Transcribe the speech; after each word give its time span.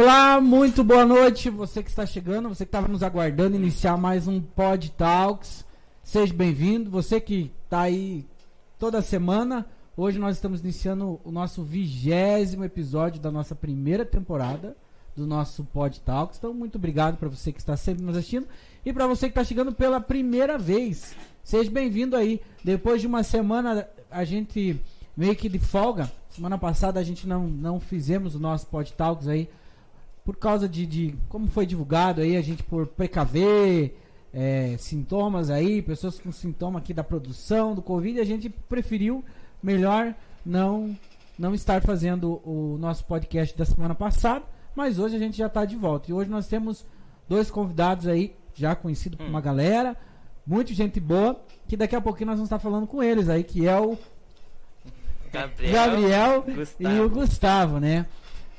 Olá, 0.00 0.40
muito 0.40 0.84
boa 0.84 1.04
noite. 1.04 1.50
Você 1.50 1.82
que 1.82 1.90
está 1.90 2.06
chegando, 2.06 2.48
você 2.48 2.64
que 2.64 2.68
estava 2.68 2.86
nos 2.86 3.02
aguardando 3.02 3.56
iniciar 3.56 3.96
mais 3.96 4.28
um 4.28 4.40
Pod 4.40 4.92
Talks. 4.92 5.66
Seja 6.04 6.32
bem-vindo. 6.32 6.88
Você 6.88 7.20
que 7.20 7.50
está 7.64 7.80
aí 7.80 8.24
toda 8.78 9.02
semana. 9.02 9.66
Hoje 9.96 10.16
nós 10.20 10.36
estamos 10.36 10.60
iniciando 10.60 11.20
o 11.24 11.32
nosso 11.32 11.64
vigésimo 11.64 12.62
episódio 12.62 13.20
da 13.20 13.32
nossa 13.32 13.56
primeira 13.56 14.04
temporada 14.04 14.76
do 15.16 15.26
nosso 15.26 15.64
Pod 15.64 16.00
Talks. 16.02 16.38
Então, 16.38 16.54
muito 16.54 16.78
obrigado 16.78 17.16
para 17.16 17.28
você 17.28 17.50
que 17.50 17.58
está 17.58 17.76
sempre 17.76 18.04
nos 18.04 18.16
assistindo 18.16 18.46
e 18.86 18.92
para 18.92 19.04
você 19.04 19.26
que 19.26 19.32
está 19.32 19.42
chegando 19.42 19.72
pela 19.72 20.00
primeira 20.00 20.56
vez. 20.56 21.16
Seja 21.42 21.68
bem-vindo 21.72 22.14
aí. 22.14 22.40
Depois 22.62 23.00
de 23.00 23.08
uma 23.08 23.24
semana, 23.24 23.88
a 24.12 24.22
gente 24.24 24.80
meio 25.16 25.34
que 25.34 25.48
de 25.48 25.58
folga. 25.58 26.08
Semana 26.30 26.56
passada 26.56 27.00
a 27.00 27.02
gente 27.02 27.26
não, 27.26 27.48
não 27.48 27.80
fizemos 27.80 28.36
o 28.36 28.38
nosso 28.38 28.64
Pod 28.68 28.92
Talks 28.92 29.26
aí 29.26 29.48
por 30.28 30.36
causa 30.36 30.68
de, 30.68 30.84
de 30.84 31.14
como 31.26 31.46
foi 31.46 31.64
divulgado 31.64 32.20
aí, 32.20 32.36
a 32.36 32.42
gente 32.42 32.62
por 32.62 32.86
precaver 32.86 33.96
é, 34.30 34.76
sintomas 34.78 35.48
aí, 35.48 35.80
pessoas 35.80 36.20
com 36.20 36.30
sintoma 36.30 36.80
aqui 36.80 36.92
da 36.92 37.02
produção 37.02 37.74
do 37.74 37.80
Covid, 37.80 38.20
a 38.20 38.24
gente 38.24 38.50
preferiu 38.50 39.24
melhor 39.62 40.14
não 40.44 40.94
não 41.38 41.54
estar 41.54 41.80
fazendo 41.80 42.42
o 42.44 42.76
nosso 42.78 43.06
podcast 43.06 43.56
da 43.56 43.64
semana 43.64 43.94
passada, 43.94 44.44
mas 44.76 44.98
hoje 44.98 45.16
a 45.16 45.18
gente 45.18 45.38
já 45.38 45.46
está 45.46 45.64
de 45.64 45.76
volta. 45.76 46.10
E 46.10 46.12
hoje 46.12 46.28
nós 46.28 46.46
temos 46.46 46.84
dois 47.26 47.50
convidados 47.50 48.06
aí, 48.06 48.34
já 48.52 48.76
conhecidos 48.76 49.16
por 49.16 49.26
uma 49.26 49.38
hum. 49.38 49.42
galera, 49.42 49.96
muita 50.46 50.74
gente 50.74 51.00
boa, 51.00 51.42
que 51.66 51.74
daqui 51.74 51.96
a 51.96 52.02
pouquinho 52.02 52.26
nós 52.26 52.36
vamos 52.36 52.48
estar 52.48 52.58
falando 52.58 52.86
com 52.86 53.02
eles 53.02 53.30
aí, 53.30 53.42
que 53.42 53.66
é 53.66 53.80
o 53.80 53.96
Gabriel, 55.32 55.72
Gabriel 55.72 56.44
e 56.80 57.00
o 57.00 57.08
Gustavo, 57.08 57.80
né? 57.80 58.04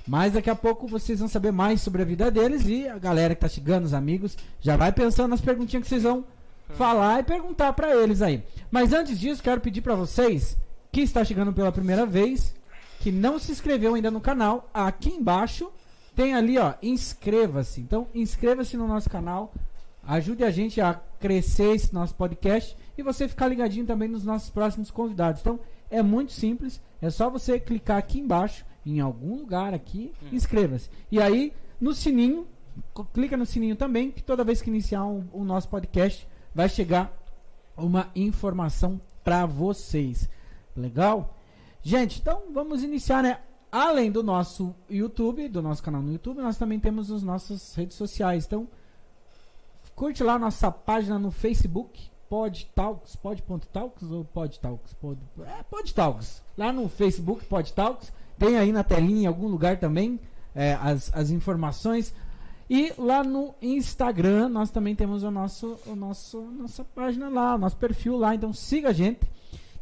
Mas 0.09 0.33
daqui 0.33 0.49
a 0.49 0.55
pouco 0.55 0.87
vocês 0.87 1.19
vão 1.19 1.27
saber 1.27 1.51
mais 1.51 1.81
sobre 1.81 2.01
a 2.01 2.05
vida 2.05 2.31
deles 2.31 2.65
e 2.65 2.87
a 2.87 2.97
galera 2.97 3.35
que 3.35 3.41
tá 3.41 3.47
chegando, 3.47 3.85
os 3.85 3.93
amigos, 3.93 4.35
já 4.59 4.75
vai 4.75 4.91
pensando 4.91 5.27
nas 5.27 5.39
perguntinhas 5.39 5.83
que 5.83 5.89
vocês 5.89 6.01
vão 6.01 6.25
falar 6.69 7.19
e 7.19 7.23
perguntar 7.23 7.73
para 7.73 7.95
eles 7.95 8.23
aí. 8.23 8.43
Mas 8.71 8.91
antes 8.91 9.19
disso, 9.19 9.43
quero 9.43 9.61
pedir 9.61 9.81
para 9.81 9.93
vocês 9.93 10.57
que 10.91 11.01
está 11.01 11.23
chegando 11.23 11.53
pela 11.53 11.71
primeira 11.71 12.07
vez, 12.07 12.55
que 13.01 13.11
não 13.11 13.37
se 13.37 13.51
inscreveu 13.51 13.93
ainda 13.93 14.09
no 14.09 14.19
canal, 14.19 14.67
aqui 14.73 15.09
embaixo 15.09 15.71
tem 16.15 16.33
ali, 16.33 16.57
ó, 16.57 16.73
inscreva-se. 16.81 17.79
Então, 17.79 18.07
inscreva-se 18.15 18.75
no 18.75 18.87
nosso 18.87 19.11
canal, 19.11 19.53
ajude 20.01 20.43
a 20.43 20.49
gente 20.49 20.81
a 20.81 20.99
crescer 21.19 21.75
esse 21.75 21.93
nosso 21.93 22.15
podcast 22.15 22.75
e 22.97 23.03
você 23.03 23.27
ficar 23.27 23.47
ligadinho 23.47 23.85
também 23.85 24.09
nos 24.09 24.23
nossos 24.23 24.49
próximos 24.49 24.89
convidados. 24.89 25.41
Então, 25.41 25.59
é 25.87 26.01
muito 26.01 26.31
simples, 26.31 26.81
é 26.99 27.11
só 27.11 27.29
você 27.29 27.59
clicar 27.59 27.97
aqui 27.97 28.19
embaixo 28.19 28.65
em 28.85 28.99
algum 28.99 29.35
lugar 29.35 29.73
aqui, 29.73 30.13
hum. 30.23 30.27
inscreva-se. 30.31 30.89
E 31.11 31.21
aí, 31.21 31.53
no 31.79 31.93
sininho, 31.93 32.47
clica 33.13 33.37
no 33.37 33.45
sininho 33.45 33.75
também, 33.75 34.11
que 34.11 34.23
toda 34.23 34.43
vez 34.43 34.61
que 34.61 34.69
iniciar 34.69 35.05
o 35.05 35.19
um, 35.33 35.41
um 35.41 35.43
nosso 35.43 35.67
podcast, 35.69 36.27
vai 36.53 36.69
chegar 36.69 37.13
uma 37.77 38.09
informação 38.15 38.99
para 39.23 39.45
vocês. 39.45 40.29
Legal? 40.75 41.35
Gente, 41.81 42.19
então 42.19 42.43
vamos 42.53 42.83
iniciar, 42.83 43.23
né? 43.23 43.39
Além 43.71 44.11
do 44.11 44.23
nosso 44.23 44.73
YouTube, 44.89 45.47
do 45.47 45.61
nosso 45.61 45.83
canal 45.83 46.01
no 46.01 46.11
YouTube, 46.11 46.41
nós 46.41 46.57
também 46.57 46.79
temos 46.79 47.11
as 47.11 47.21
nossas 47.21 47.75
redes 47.75 47.95
sociais. 47.95 48.45
Então, 48.45 48.67
curte 49.95 50.23
lá 50.23 50.39
nossa 50.39 50.71
página 50.71 51.19
no 51.19 51.29
Facebook, 51.29 52.09
Podtalks, 52.27 53.15
Pod.talks 53.15 54.09
ou 54.09 54.25
Podtalks? 54.25 54.93
Pod, 54.93 55.19
é, 55.45 55.63
Podtalks. 55.63 56.41
Lá 56.57 56.73
no 56.73 56.89
Facebook, 56.89 57.45
Podtalks. 57.45 58.11
Tem 58.39 58.57
aí 58.57 58.71
na 58.71 58.83
telinha 58.83 59.23
em 59.23 59.27
algum 59.27 59.47
lugar 59.47 59.77
também 59.77 60.19
é, 60.55 60.73
as, 60.81 61.11
as 61.13 61.29
informações. 61.29 62.13
E 62.69 62.93
lá 62.97 63.23
no 63.23 63.53
Instagram 63.61 64.47
nós 64.47 64.69
também 64.69 64.95
temos 64.95 65.23
o 65.23 65.29
nosso, 65.29 65.77
o 65.85 65.95
nosso 65.95 66.41
nossa 66.41 66.83
página 66.83 67.27
lá, 67.27 67.55
o 67.55 67.57
nosso 67.57 67.75
perfil 67.75 68.15
lá. 68.17 68.33
Então 68.33 68.53
siga 68.53 68.89
a 68.89 68.93
gente. 68.93 69.19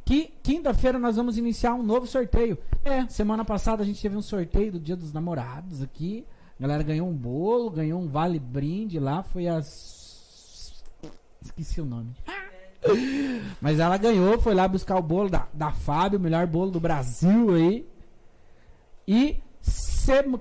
Que 0.03 0.33
quinta-feira 0.41 0.97
nós 0.97 1.17
vamos 1.17 1.37
iniciar 1.37 1.73
um 1.73 1.83
novo 1.83 2.07
sorteio. 2.07 2.57
É, 2.83 3.05
semana 3.09 3.43
passada 3.45 3.83
a 3.83 3.85
gente 3.85 4.01
teve 4.01 4.15
um 4.15 4.21
sorteio 4.21 4.71
do 4.71 4.79
Dia 4.79 4.95
dos 4.95 5.13
Namorados 5.13 5.81
aqui. 5.81 6.25
A 6.57 6.61
galera 6.61 6.81
ganhou 6.81 7.07
um 7.07 7.13
bolo, 7.13 7.69
ganhou 7.69 8.01
um 8.01 8.07
vale 8.07 8.39
brinde 8.39 8.99
lá. 8.99 9.21
Foi 9.21 9.47
as. 9.47 10.81
Esqueci 11.41 11.81
o 11.81 11.85
nome. 11.85 12.15
Mas 13.61 13.79
ela 13.79 13.97
ganhou, 13.97 14.39
foi 14.39 14.55
lá 14.55 14.67
buscar 14.67 14.97
o 14.97 15.01
bolo 15.01 15.29
da, 15.29 15.47
da 15.53 15.71
Fábio, 15.71 16.17
o 16.17 16.21
melhor 16.21 16.47
bolo 16.47 16.71
do 16.71 16.79
Brasil 16.79 17.53
aí. 17.53 17.85
E 19.07 19.41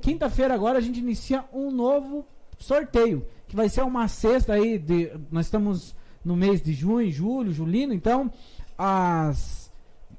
quinta-feira 0.00 0.54
agora 0.54 0.78
a 0.78 0.80
gente 0.80 0.98
inicia 1.00 1.44
um 1.52 1.70
novo 1.70 2.26
sorteio, 2.58 3.26
que 3.46 3.54
vai 3.54 3.68
ser 3.68 3.82
uma 3.82 4.08
cesta 4.08 4.54
aí 4.54 4.78
de 4.78 5.12
nós 5.30 5.46
estamos 5.46 5.94
no 6.24 6.36
mês 6.36 6.60
de 6.60 6.72
junho, 6.72 7.10
julho, 7.10 7.52
julino, 7.52 7.92
então 7.92 8.32
as 8.76 9.70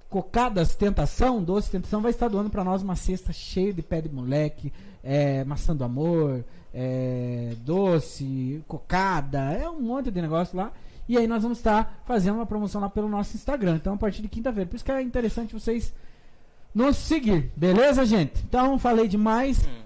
cocadas 0.10 0.76
tentação, 0.76 1.44
doce 1.44 1.70
tentação 1.70 2.02
vai 2.02 2.12
estar 2.12 2.30
doando 2.30 2.50
para 2.50 2.64
nós 2.64 2.82
uma 2.82 2.96
cesta 2.96 3.34
cheia 3.34 3.74
de 3.74 3.82
pé 3.82 4.02
de 4.02 4.10
moleque, 4.10 4.72
é, 5.04 5.44
maçã 5.44 5.76
do 5.76 5.84
amor, 5.84 6.46
é, 6.74 7.54
doce, 7.66 8.64
cocada, 8.68 9.52
é 9.52 9.70
um 9.70 9.82
monte 9.82 10.10
de 10.10 10.22
negócio 10.22 10.58
lá. 10.58 10.72
E 11.10 11.18
aí 11.18 11.26
nós 11.26 11.42
vamos 11.42 11.58
estar 11.58 12.04
fazendo 12.06 12.36
uma 12.36 12.46
promoção 12.46 12.82
lá 12.82 12.90
pelo 12.90 13.08
nosso 13.08 13.36
Instagram. 13.36 13.76
Então 13.78 13.94
a 13.94 13.98
partir 13.98 14.22
de 14.22 14.28
quinta-feira. 14.28 14.70
Por 14.70 14.76
isso 14.76 14.84
que 14.84 14.92
é 14.92 15.02
interessante 15.02 15.54
vocês 15.54 15.94
nos 16.78 16.96
seguir. 16.96 17.52
Beleza, 17.56 18.06
gente? 18.06 18.40
Então, 18.48 18.78
falei 18.78 19.08
demais, 19.08 19.66
hum. 19.66 19.82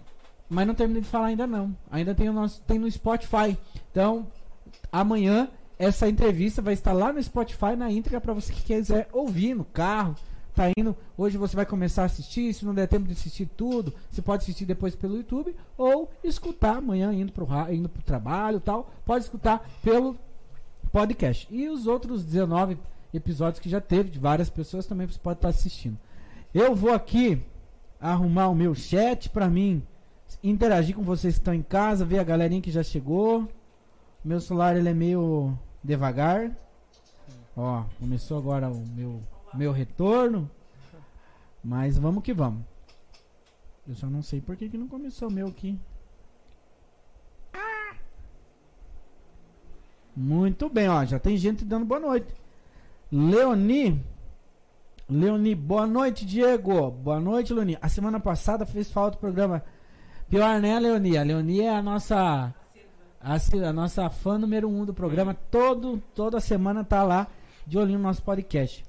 mas 0.50 0.68
não 0.68 0.75
terminei 0.75 1.02
de 1.02 1.07
falar 1.07 1.28
ainda 1.28 1.47
não. 1.47 1.75
Ainda 1.90 2.13
tem, 2.13 2.28
o 2.28 2.34
nosso, 2.34 2.62
tem 2.68 2.78
no 2.78 2.91
Spotify. 2.91 3.57
Então, 3.90 4.28
amanhã 4.91 5.47
essa 5.80 6.09
entrevista 6.09 6.62
vai 6.62 6.74
estar 6.74 6.91
lá 6.91 7.13
no 7.13 7.24
Spotify 7.24 7.78
na 7.78 7.90
íntegra 7.90 8.19
para 8.19 8.34
você 8.34 8.51
que 8.51 8.62
quiser 8.62 9.07
ouvir 9.13 9.56
no 9.56 9.63
carro. 9.63 10.16
Tá 10.53 10.69
indo, 10.78 10.94
hoje 11.18 11.38
você 11.38 11.56
vai 11.56 11.66
começar 11.66 12.01
a 12.01 12.06
assistir, 12.07 12.53
se 12.53 12.66
não 12.66 12.75
der 12.75 12.90
tempo 12.90 13.07
de 13.07 13.13
assistir 13.13 13.46
tudo, 13.46 13.94
você 14.12 14.22
pode 14.22 14.44
assistir 14.44 14.66
depois 14.66 14.94
pelo 14.94 15.16
YouTube 15.16 15.56
ou 15.78 16.12
escutar 16.22 16.75
amanhã 16.75 17.13
indo 17.13 17.31
pro 17.31 17.47
indo 17.72 17.88
pro 17.88 18.03
trabalho, 18.03 18.59
tal, 18.59 18.91
pode 19.06 19.24
escutar 19.24 19.66
pelo 19.81 20.18
podcast. 20.91 21.47
E 21.50 21.69
os 21.69 21.88
outros 21.88 22.25
19 22.25 22.78
episódios 23.13 23.62
que 23.62 23.69
já 23.69 23.80
teve 23.80 24.09
de 24.09 24.19
várias 24.19 24.50
pessoas 24.50 24.85
também 24.85 25.07
você 25.07 25.19
pode 25.19 25.38
estar 25.38 25.47
assistindo. 25.47 25.97
Eu 26.53 26.75
vou 26.75 26.91
aqui 26.91 27.41
arrumar 28.00 28.50
o 28.50 28.56
meu 28.56 28.75
chat 28.75 29.29
para 29.29 29.50
mim 29.50 29.81
interagir 30.44 30.95
com 30.95 31.01
vocês 31.01 31.35
que 31.35 31.39
estão 31.39 31.53
em 31.53 31.62
casa, 31.62 32.03
ver 32.03 32.19
a 32.19 32.23
galerinha 32.23 32.62
que 32.62 32.72
já 32.72 32.84
chegou. 32.84 33.47
Meu 34.23 34.41
celular 34.41 34.75
ele 34.75 34.89
é 34.89 34.94
meio 34.94 35.57
devagar. 35.81 36.51
Ó, 37.56 37.85
começou 38.00 38.38
agora 38.38 38.69
o 38.69 38.85
meu 38.88 39.22
meu 39.53 39.72
retorno. 39.72 40.50
Mas 41.63 41.97
vamos 41.97 42.23
que 42.23 42.34
vamos. 42.34 42.63
Eu 43.88 43.95
só 43.95 44.07
não 44.07 44.22
sei 44.22 44.41
por 44.41 44.56
que, 44.57 44.69
que 44.69 44.78
não 44.78 44.88
começou 44.88 45.29
o 45.29 45.31
meu 45.31 45.47
aqui. 45.47 45.79
Muito 50.16 50.69
bem, 50.69 50.89
ó. 50.89 51.06
Já 51.06 51.18
tem 51.18 51.38
gente 51.38 51.63
dando 51.63 51.85
boa 51.85 52.00
noite. 52.00 52.33
Leoni 53.12 54.03
Leoni, 55.11 55.53
boa 55.53 55.85
noite, 55.85 56.25
Diego. 56.25 56.89
Boa 56.89 57.19
noite, 57.19 57.53
Leoni. 57.53 57.77
A 57.81 57.89
semana 57.89 58.17
passada 58.17 58.66
fez 58.66 58.89
falta 58.89 59.17
o 59.17 59.19
programa. 59.19 59.61
Pior, 60.29 60.61
né, 60.61 60.79
Leoni? 60.79 61.17
A 61.17 61.23
Leoni 61.23 61.59
é 61.59 61.69
a 61.69 61.81
nossa 61.81 62.55
a, 63.19 63.35
a, 63.35 63.73
nossa 63.73 64.09
fã 64.09 64.38
número 64.38 64.69
um 64.69 64.86
do 64.86 64.94
programa. 64.94 65.33
Todo, 65.33 66.01
toda 66.15 66.39
semana 66.39 66.86
tá 66.86 67.03
lá 67.03 67.27
de 67.68 67.77
olhinho 67.77 68.00
no 68.00 68.06
nosso 68.06 68.24
podcast. 68.24 68.86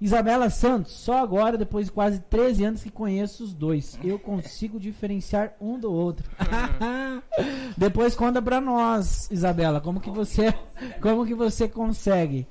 Isabela 0.00 0.48
Santos, 0.48 0.92
só 0.92 1.18
agora, 1.18 1.58
depois 1.58 1.86
de 1.86 1.92
quase 1.92 2.20
13 2.20 2.64
anos 2.64 2.82
que 2.84 2.90
conheço 2.90 3.42
os 3.42 3.52
dois, 3.52 3.98
eu 4.04 4.16
consigo 4.16 4.78
diferenciar 4.78 5.54
um 5.60 5.76
do 5.76 5.92
outro. 5.92 6.30
depois 7.76 8.14
conta 8.14 8.40
pra 8.40 8.60
nós, 8.60 9.28
Isabela, 9.28 9.80
como 9.80 10.00
que 10.00 10.10
você, 10.10 10.54
como 11.02 11.26
que 11.26 11.34
você 11.34 11.66
consegue. 11.66 12.46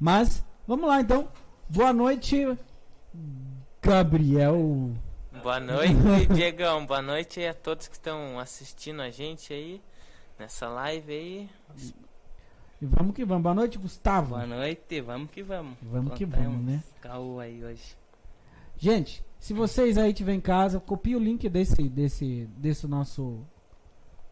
Mas, 0.00 0.42
vamos 0.66 0.88
lá 0.88 1.02
então. 1.02 1.28
Boa 1.68 1.92
noite, 1.92 2.58
Gabriel. 3.82 4.90
Boa 5.42 5.58
noite, 5.58 6.26
Diegão. 6.34 6.84
Boa 6.84 7.00
noite 7.00 7.44
a 7.44 7.54
todos 7.54 7.88
que 7.88 7.94
estão 7.94 8.38
assistindo 8.38 9.00
a 9.00 9.10
gente 9.10 9.52
aí 9.52 9.80
nessa 10.38 10.68
live 10.68 11.12
aí. 11.12 11.50
E 12.80 12.86
vamos 12.86 13.14
que 13.14 13.24
vamos. 13.24 13.42
Boa 13.42 13.54
noite, 13.54 13.78
Gustavo. 13.78 14.30
Boa 14.34 14.46
noite, 14.46 15.00
vamos 15.00 15.30
que 15.30 15.42
vamos. 15.42 15.76
Vamos 15.82 16.14
que 16.14 16.26
vamos, 16.26 16.64
né? 16.64 16.82
Caô 17.00 17.40
aí 17.40 17.64
hoje. 17.64 17.96
Gente, 18.76 19.24
se 19.38 19.54
vocês 19.54 19.96
aí 19.96 20.12
tiverem 20.12 20.38
em 20.38 20.42
casa, 20.42 20.78
copie 20.78 21.16
o 21.16 21.18
link 21.18 21.48
desse 21.48 21.88
desse 21.88 22.46
desse 22.58 22.86
nosso 22.86 23.40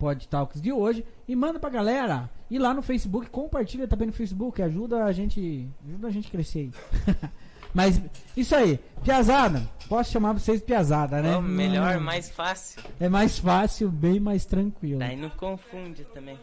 Pod 0.02 0.26
Talks 0.26 0.60
de 0.60 0.72
hoje 0.72 1.06
e 1.28 1.36
manda 1.36 1.60
pra 1.60 1.70
galera. 1.70 2.28
E 2.50 2.58
lá 2.58 2.74
no 2.74 2.82
Facebook, 2.82 3.30
compartilha 3.30 3.86
também 3.86 4.08
no 4.08 4.12
Facebook, 4.12 4.60
ajuda 4.60 5.04
a 5.04 5.12
gente, 5.12 5.68
ajuda 5.86 6.08
a 6.08 6.10
gente 6.10 6.26
a 6.26 6.30
crescer 6.32 6.58
aí. 6.58 7.30
Mas, 7.72 8.02
isso 8.36 8.52
aí, 8.56 8.80
Piazada, 9.04 9.62
posso 9.88 10.10
chamar 10.10 10.32
vocês 10.32 10.58
de 10.58 10.66
Piazada, 10.66 11.22
né? 11.22 11.40
Melhor, 11.40 11.98
Hum, 11.98 12.00
mais 12.00 12.28
fácil. 12.28 12.82
É 12.98 13.08
mais 13.08 13.38
fácil, 13.38 13.90
bem 13.92 14.18
mais 14.18 14.44
tranquilo. 14.44 14.98
Daí 14.98 15.16
não 15.16 15.30
confunde 15.30 16.02
também. 16.12 16.36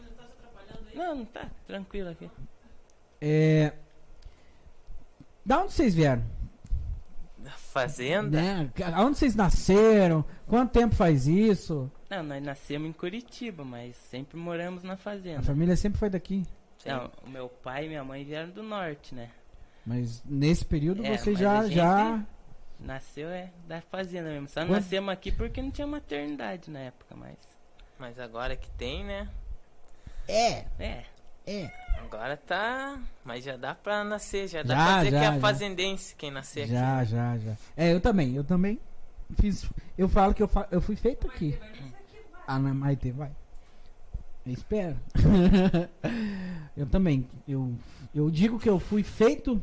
Não, 0.94 1.16
não 1.16 1.24
tá 1.26 1.46
tranquilo 1.66 2.08
aqui. 2.08 2.30
É... 3.20 3.74
Da 5.44 5.60
onde 5.62 5.72
vocês 5.72 5.94
vieram? 5.94 6.22
Fazenda? 7.72 8.40
Né? 8.40 8.70
Aonde 8.94 9.18
vocês 9.18 9.34
nasceram? 9.36 10.24
Quanto 10.46 10.72
tempo 10.72 10.94
faz 10.94 11.26
isso? 11.28 11.90
Não, 12.10 12.22
nós 12.22 12.42
nascemos 12.42 12.88
em 12.88 12.92
Curitiba, 12.92 13.64
mas 13.64 13.94
sempre 13.96 14.36
moramos 14.36 14.82
na 14.82 14.94
A 14.94 14.96
fazenda. 14.96 15.42
família 15.42 15.76
sempre 15.76 15.98
foi 15.98 16.10
daqui. 16.10 16.44
Não, 16.84 17.10
o 17.24 17.30
meu 17.30 17.48
pai 17.48 17.84
e 17.84 17.88
minha 17.88 18.02
mãe 18.02 18.24
vieram 18.24 18.50
do 18.50 18.62
norte, 18.62 19.14
né? 19.14 19.30
Mas 19.86 20.22
nesse 20.24 20.64
período 20.64 21.04
É, 21.04 21.16
vocês 21.16 21.38
mas 21.38 21.40
já, 21.40 21.58
a 21.60 21.68
já. 21.68 22.26
Nasceu 22.80 23.28
é 23.28 23.50
da 23.68 23.80
fazenda 23.82 24.30
mesmo. 24.30 24.48
Só 24.48 24.60
Quando- 24.62 24.70
nascemos 24.70 25.10
aqui 25.12 25.30
porque 25.30 25.60
não 25.62 25.70
tinha 25.70 25.86
maternidade 25.86 26.70
na 26.70 26.80
época, 26.80 27.14
mas. 27.14 27.36
Mas 27.98 28.18
agora 28.18 28.56
que 28.56 28.70
tem, 28.72 29.04
né? 29.04 29.28
É, 30.26 30.64
É, 30.78 31.04
é. 31.46 31.70
Agora 32.02 32.36
tá. 32.36 32.98
Mas 33.24 33.44
já 33.44 33.56
dá 33.56 33.74
pra 33.74 34.02
nascer, 34.02 34.48
já 34.48 34.62
dá 34.62 34.74
Já, 34.74 34.84
pra 34.86 34.96
dizer 34.98 35.10
já, 35.12 35.18
que 35.20 35.24
é 35.26 35.32
já. 35.34 35.40
fazendense 35.40 36.14
quem 36.16 36.30
nascer 36.30 36.62
aqui. 36.62 36.72
Já, 36.72 37.04
já, 37.04 37.38
já. 37.38 37.56
É, 37.76 37.92
eu 37.92 38.00
também, 38.00 38.34
eu 38.34 38.42
também 38.44 38.80
fiz. 39.40 39.68
Eu 39.96 40.08
falo 40.08 40.34
que 40.34 40.42
eu, 40.42 40.48
fa- 40.48 40.66
eu 40.70 40.80
fui 40.80 40.96
feito 40.96 41.26
aqui. 41.28 41.58
Ah, 42.46 42.58
não, 42.58 42.74
Maite, 42.74 43.10
vai. 43.12 43.30
Eu 44.44 44.52
espero. 44.52 44.96
eu 46.76 46.86
também. 46.86 47.28
Eu, 47.46 47.74
eu 48.14 48.30
digo 48.30 48.58
que 48.58 48.68
eu 48.68 48.78
fui 48.80 49.02
feito 49.02 49.62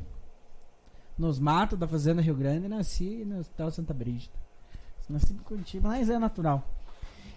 nos 1.18 1.40
matos 1.40 1.78
da 1.78 1.88
Fazenda 1.88 2.22
Rio 2.22 2.36
Grande 2.36 2.66
e 2.66 2.70
nasci 2.70 3.24
no 3.26 3.40
Hospital 3.40 3.72
Santa 3.72 3.94
Brígida. 3.94 4.34
Nasci 5.10 5.34
em 5.34 5.38
Curitiba, 5.38 5.90
mas 5.90 6.10
é 6.10 6.20
natural. 6.20 6.64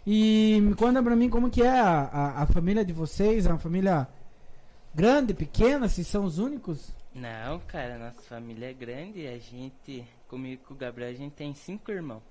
E 0.06 0.58
me 0.62 0.75
conta 0.75 1.02
pra 1.02 1.14
mim 1.16 1.28
como 1.31 1.50
que 1.50 1.62
é 1.62 1.78
a, 1.81 2.00
a, 2.02 2.42
a 2.42 2.46
família 2.46 2.84
de 2.84 2.92
vocês, 2.92 3.46
é 3.46 3.48
uma 3.50 3.58
família 3.58 4.08
grande, 4.94 5.34
pequena, 5.34 5.88
se 5.88 6.04
são 6.04 6.25
os 6.25 6.38
únicos? 6.38 6.92
não, 7.14 7.58
cara, 7.60 7.98
nossa 7.98 8.22
família 8.22 8.70
é 8.70 8.72
grande. 8.72 9.26
A 9.26 9.38
gente, 9.38 10.06
comigo 10.28 10.62
e 10.62 10.66
com 10.66 10.75
o 10.75 10.76
Gabriel, 10.76 11.10
a 11.10 11.14
gente 11.14 11.32
tem 11.34 11.52
cinco 11.54 11.90
irmãos. 11.90 12.22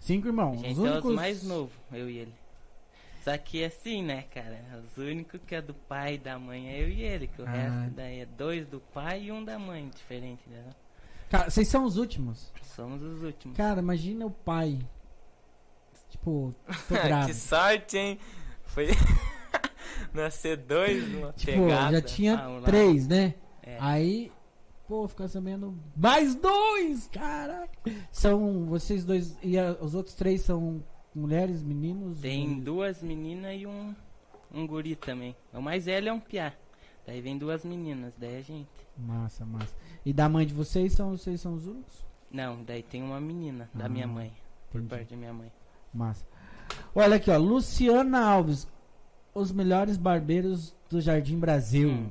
Cinco 0.00 0.26
A 0.26 0.30
irmãos. 0.30 0.60
gente 0.60 0.78
os 0.78 0.86
é 0.86 0.90
únicos... 0.90 1.10
os 1.10 1.16
mais 1.16 1.42
novos, 1.42 1.72
eu 1.92 2.08
e 2.08 2.18
ele. 2.18 2.34
Só 3.22 3.36
que 3.36 3.64
assim, 3.64 4.02
né, 4.02 4.22
cara? 4.32 4.58
Os 4.84 4.96
únicos 4.98 5.40
que 5.46 5.54
é 5.54 5.60
do 5.60 5.74
pai 5.74 6.14
e 6.14 6.18
da 6.18 6.38
mãe 6.38 6.68
é 6.70 6.80
eu 6.82 6.88
e 6.88 7.02
ele. 7.02 7.26
Que 7.26 7.42
o 7.42 7.46
Ah. 7.46 7.50
resto 7.50 7.94
daí 7.96 8.20
é 8.20 8.26
dois 8.26 8.66
do 8.68 8.78
pai 8.80 9.24
e 9.24 9.32
um 9.32 9.44
da 9.44 9.58
mãe, 9.58 9.88
diferente, 9.88 10.42
né? 10.48 10.64
Cara, 11.28 11.50
vocês 11.50 11.66
são 11.66 11.84
os 11.84 11.96
últimos. 11.96 12.52
Somos 12.62 13.02
os 13.02 13.22
últimos. 13.22 13.56
Cara, 13.56 13.80
imagina 13.80 14.24
o 14.24 14.30
pai. 14.30 14.78
Tipo, 16.08 16.54
tô 16.88 17.26
que 17.26 17.34
sorte, 17.34 17.98
hein? 17.98 18.18
Foi. 18.64 18.86
Nascer 20.16 20.56
dois 20.56 21.08
numa 21.12 21.32
tipo, 21.32 21.52
pegada. 21.52 21.92
já 21.92 22.02
tinha 22.02 22.38
Ah, 22.38 22.48
um 22.48 22.54
lá. 22.60 22.62
três, 22.62 23.06
né? 23.06 23.34
É. 23.62 23.76
Aí, 23.80 24.32
pô, 24.88 25.06
ficar 25.06 25.28
sabendo. 25.28 25.76
Mais 25.96 26.34
dois! 26.34 27.08
Caraca! 27.12 27.78
São 28.10 28.64
vocês 28.66 29.04
dois. 29.04 29.36
E 29.42 29.58
a- 29.58 29.76
os 29.80 29.94
outros 29.94 30.14
três 30.14 30.40
são 30.42 30.82
mulheres, 31.14 31.62
meninos? 31.62 32.20
Tem 32.20 32.54
Ou- 32.54 32.60
duas 32.60 33.02
meninas 33.02 33.60
e 33.60 33.66
um, 33.66 33.94
um 34.52 34.66
guri 34.66 34.96
também. 34.96 35.36
O 35.52 35.60
mais 35.60 35.84
velho 35.86 36.08
é 36.08 36.12
um 36.12 36.20
piá. 36.20 36.52
Daí 37.06 37.20
vem 37.20 37.38
duas 37.38 37.64
meninas, 37.64 38.14
daí 38.18 38.38
a 38.38 38.42
gente. 38.42 38.68
Massa, 38.96 39.44
massa. 39.44 39.74
E 40.04 40.12
da 40.12 40.28
mãe 40.28 40.44
de 40.46 40.52
vocês 40.54 40.92
são 40.92 41.10
vocês 41.10 41.40
são 41.40 41.54
os 41.54 41.66
únicos? 41.66 42.04
Não, 42.30 42.64
daí 42.64 42.82
tem 42.82 43.02
uma 43.02 43.20
menina 43.20 43.70
da 43.72 43.86
Ah, 43.86 43.88
minha 43.88 44.06
mãe. 44.06 44.32
Por 44.72 44.78
entendi. 44.80 44.88
parte 44.90 45.10
da 45.10 45.16
minha 45.16 45.32
mãe. 45.32 45.52
Massa. 45.94 46.26
Olha 46.94 47.16
aqui, 47.16 47.30
ó. 47.30 47.36
Luciana 47.38 48.20
Alves. 48.26 48.66
Os 49.38 49.52
melhores 49.52 49.98
barbeiros 49.98 50.74
do 50.88 50.98
Jardim 50.98 51.38
Brasil. 51.38 51.90
Hum. 51.90 52.08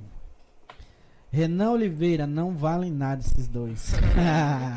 Renan 1.32 1.72
Oliveira, 1.72 2.28
não 2.28 2.56
valem 2.56 2.92
nada 2.92 3.20
esses 3.22 3.48
dois. 3.48 3.94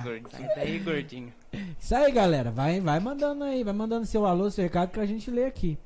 Gordinho. 0.03 0.31
Sai 0.31 0.57
daí, 0.57 0.79
gordinho. 0.79 1.33
Isso 1.79 1.95
aí, 1.95 2.11
galera. 2.11 2.51
Vai, 2.51 2.81
vai 2.81 2.99
mandando 3.01 3.45
aí, 3.45 3.63
vai 3.63 3.75
mandando 3.75 4.07
seu 4.07 4.25
alô, 4.25 4.51
seu 4.51 4.65
recado 4.65 4.91
que 4.91 4.99
a 4.99 5.05
gente 5.05 5.31
lê 5.31 5.45
aqui. 5.45 5.79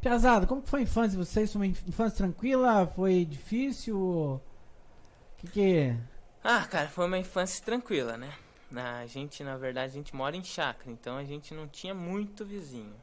Piazada, 0.00 0.46
como 0.46 0.62
que 0.62 0.68
foi 0.68 0.80
a 0.80 0.82
infância 0.84 1.10
de 1.10 1.16
vocês? 1.16 1.52
Foi 1.52 1.60
uma 1.60 1.66
inf- 1.66 1.86
infância 1.88 2.16
tranquila? 2.18 2.86
Foi 2.86 3.24
difícil? 3.24 3.98
O 3.98 4.40
que 5.38 5.48
que... 5.48 5.96
Ah, 6.44 6.64
cara, 6.70 6.88
foi 6.88 7.06
uma 7.06 7.18
infância 7.18 7.62
tranquila, 7.64 8.16
né? 8.16 8.32
Na, 8.70 9.00
a 9.00 9.06
gente, 9.06 9.42
na 9.42 9.56
verdade, 9.56 9.92
a 9.92 9.96
gente 9.96 10.14
mora 10.14 10.36
em 10.36 10.44
chácara, 10.44 10.92
então 10.92 11.16
a 11.16 11.24
gente 11.24 11.52
não 11.52 11.66
tinha 11.66 11.92
muito 11.92 12.44
vizinho. 12.44 12.94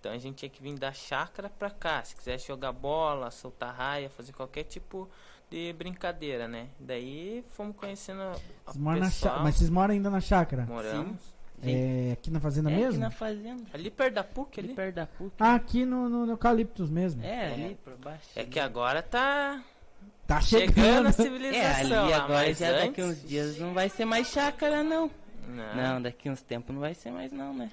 Então 0.00 0.12
a 0.12 0.18
gente 0.18 0.36
tinha 0.36 0.48
que 0.48 0.62
vir 0.62 0.78
da 0.78 0.92
chácara 0.92 1.50
pra 1.50 1.68
cá, 1.70 2.02
se 2.02 2.16
quisesse 2.16 2.48
jogar 2.48 2.72
bola, 2.72 3.30
soltar 3.30 3.74
raia, 3.74 4.08
fazer 4.08 4.32
qualquer 4.32 4.64
tipo 4.64 5.08
de 5.50 5.72
brincadeira, 5.74 6.48
né? 6.48 6.68
Daí 6.80 7.44
fomos 7.50 7.76
conhecendo 7.76 8.22
a 8.22 8.32
Vocês 8.72 9.00
pessoal, 9.00 9.42
Mas 9.42 9.56
vocês 9.56 9.68
moram 9.68 9.92
ainda 9.92 10.08
na 10.08 10.20
chácara? 10.20 10.64
moramos. 10.64 11.18
Gente, 11.62 11.76
É, 12.08 12.12
aqui 12.12 12.30
na 12.30 12.40
fazenda 12.40 12.70
é 12.70 12.74
aqui 12.74 12.82
mesmo? 12.84 13.00
na 13.00 13.10
fazenda. 13.10 13.62
Ali 13.74 13.90
perto 13.90 14.14
da 14.14 14.24
PUC, 14.24 14.60
Ali 14.60 14.68
ali. 14.68 14.76
perto 14.76 14.94
da 14.94 15.06
PUC. 15.06 15.32
Ah, 15.38 15.54
aqui 15.56 15.84
no, 15.84 16.08
no, 16.08 16.24
no 16.24 16.32
Eucaliptus 16.32 16.88
mesmo. 16.88 17.22
É, 17.22 17.28
É. 17.50 17.52
ali 17.52 17.78
por 17.84 17.94
baixo. 17.98 18.26
É 18.34 18.44
que 18.44 18.58
agora 18.58 19.02
tá 19.02 19.62
Tá 20.26 20.40
chegando 20.40 20.74
chegando. 20.74 21.06
a 21.06 21.08
É, 21.10 21.12
civilização 21.12 21.80
ali 21.80 21.90
lá, 22.10 22.16
agora 22.16 22.46
mas 22.46 22.58
já 22.58 22.72
daqui 22.72 23.02
antes- 23.02 23.04
uns 23.22 23.28
dias 23.28 23.58
não 23.58 23.74
vai 23.74 23.88
ser 23.90 24.06
mais 24.06 24.28
chácara, 24.28 24.82
não. 24.82 25.10
Não. 25.48 25.74
Não, 25.76 26.00
daqui 26.02 26.30
uns 26.30 26.40
tempos 26.40 26.72
não 26.72 26.80
vai 26.80 26.94
ser 26.94 27.10
mais, 27.10 27.30
não, 27.32 27.52
né? 27.52 27.70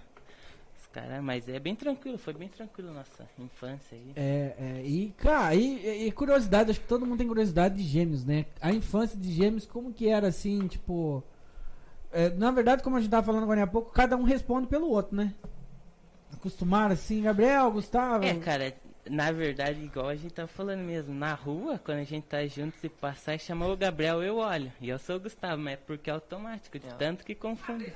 Cara, 0.93 1.21
mas 1.21 1.47
é 1.47 1.59
bem 1.59 1.75
tranquilo, 1.75 2.17
foi 2.17 2.33
bem 2.33 2.47
tranquilo 2.49 2.91
nossa 2.91 3.27
infância 3.37 3.95
aí. 3.95 4.13
É, 4.15 4.55
é, 4.57 4.81
e, 4.83 5.13
cara, 5.17 5.53
e, 5.53 6.07
e 6.07 6.11
curiosidade, 6.11 6.71
acho 6.71 6.79
que 6.79 6.87
todo 6.87 7.05
mundo 7.05 7.19
tem 7.19 7.27
curiosidade 7.27 7.75
de 7.75 7.83
gêmeos, 7.83 8.25
né? 8.25 8.45
A 8.59 8.71
infância 8.71 9.17
de 9.19 9.31
gêmeos, 9.31 9.65
como 9.65 9.93
que 9.93 10.07
era 10.09 10.27
assim, 10.29 10.65
tipo. 10.67 11.23
é, 12.11 12.29
na 12.29 12.49
verdade, 12.49 12.81
como 12.81 12.95
a 12.97 13.01
gente 13.01 13.11
tava 13.11 13.25
falando 13.25 13.43
agora 13.43 13.63
há 13.63 13.67
pouco, 13.67 13.91
cada 13.91 14.17
um 14.17 14.23
responde 14.23 14.65
pelo 14.67 14.89
outro, 14.89 15.15
né? 15.15 15.35
Acostumaram 16.33 16.93
assim, 16.93 17.21
Gabriel, 17.21 17.71
Gustavo. 17.71 18.23
É, 18.23 18.33
cara, 18.35 18.73
na 19.09 19.31
verdade, 19.31 19.81
igual 19.83 20.09
a 20.09 20.15
gente 20.15 20.33
tá 20.33 20.47
falando 20.47 20.79
mesmo, 20.81 21.13
na 21.13 21.33
rua, 21.33 21.79
quando 21.83 21.99
a 21.99 22.03
gente 22.03 22.25
tá 22.25 22.45
junto, 22.47 22.75
se 22.77 22.89
passar 22.89 23.35
e 23.35 23.39
chamar 23.39 23.67
o 23.67 23.77
Gabriel, 23.77 24.21
eu 24.23 24.37
olho. 24.37 24.71
E 24.81 24.89
eu 24.89 24.99
sou 24.99 25.15
o 25.15 25.19
Gustavo, 25.19 25.61
mas 25.61 25.73
é 25.73 25.77
porque 25.77 26.09
é 26.09 26.13
automático, 26.13 26.77
de 26.79 26.87
É. 26.87 26.91
tanto 26.91 27.23
que 27.25 27.33
confunde. 27.35 27.93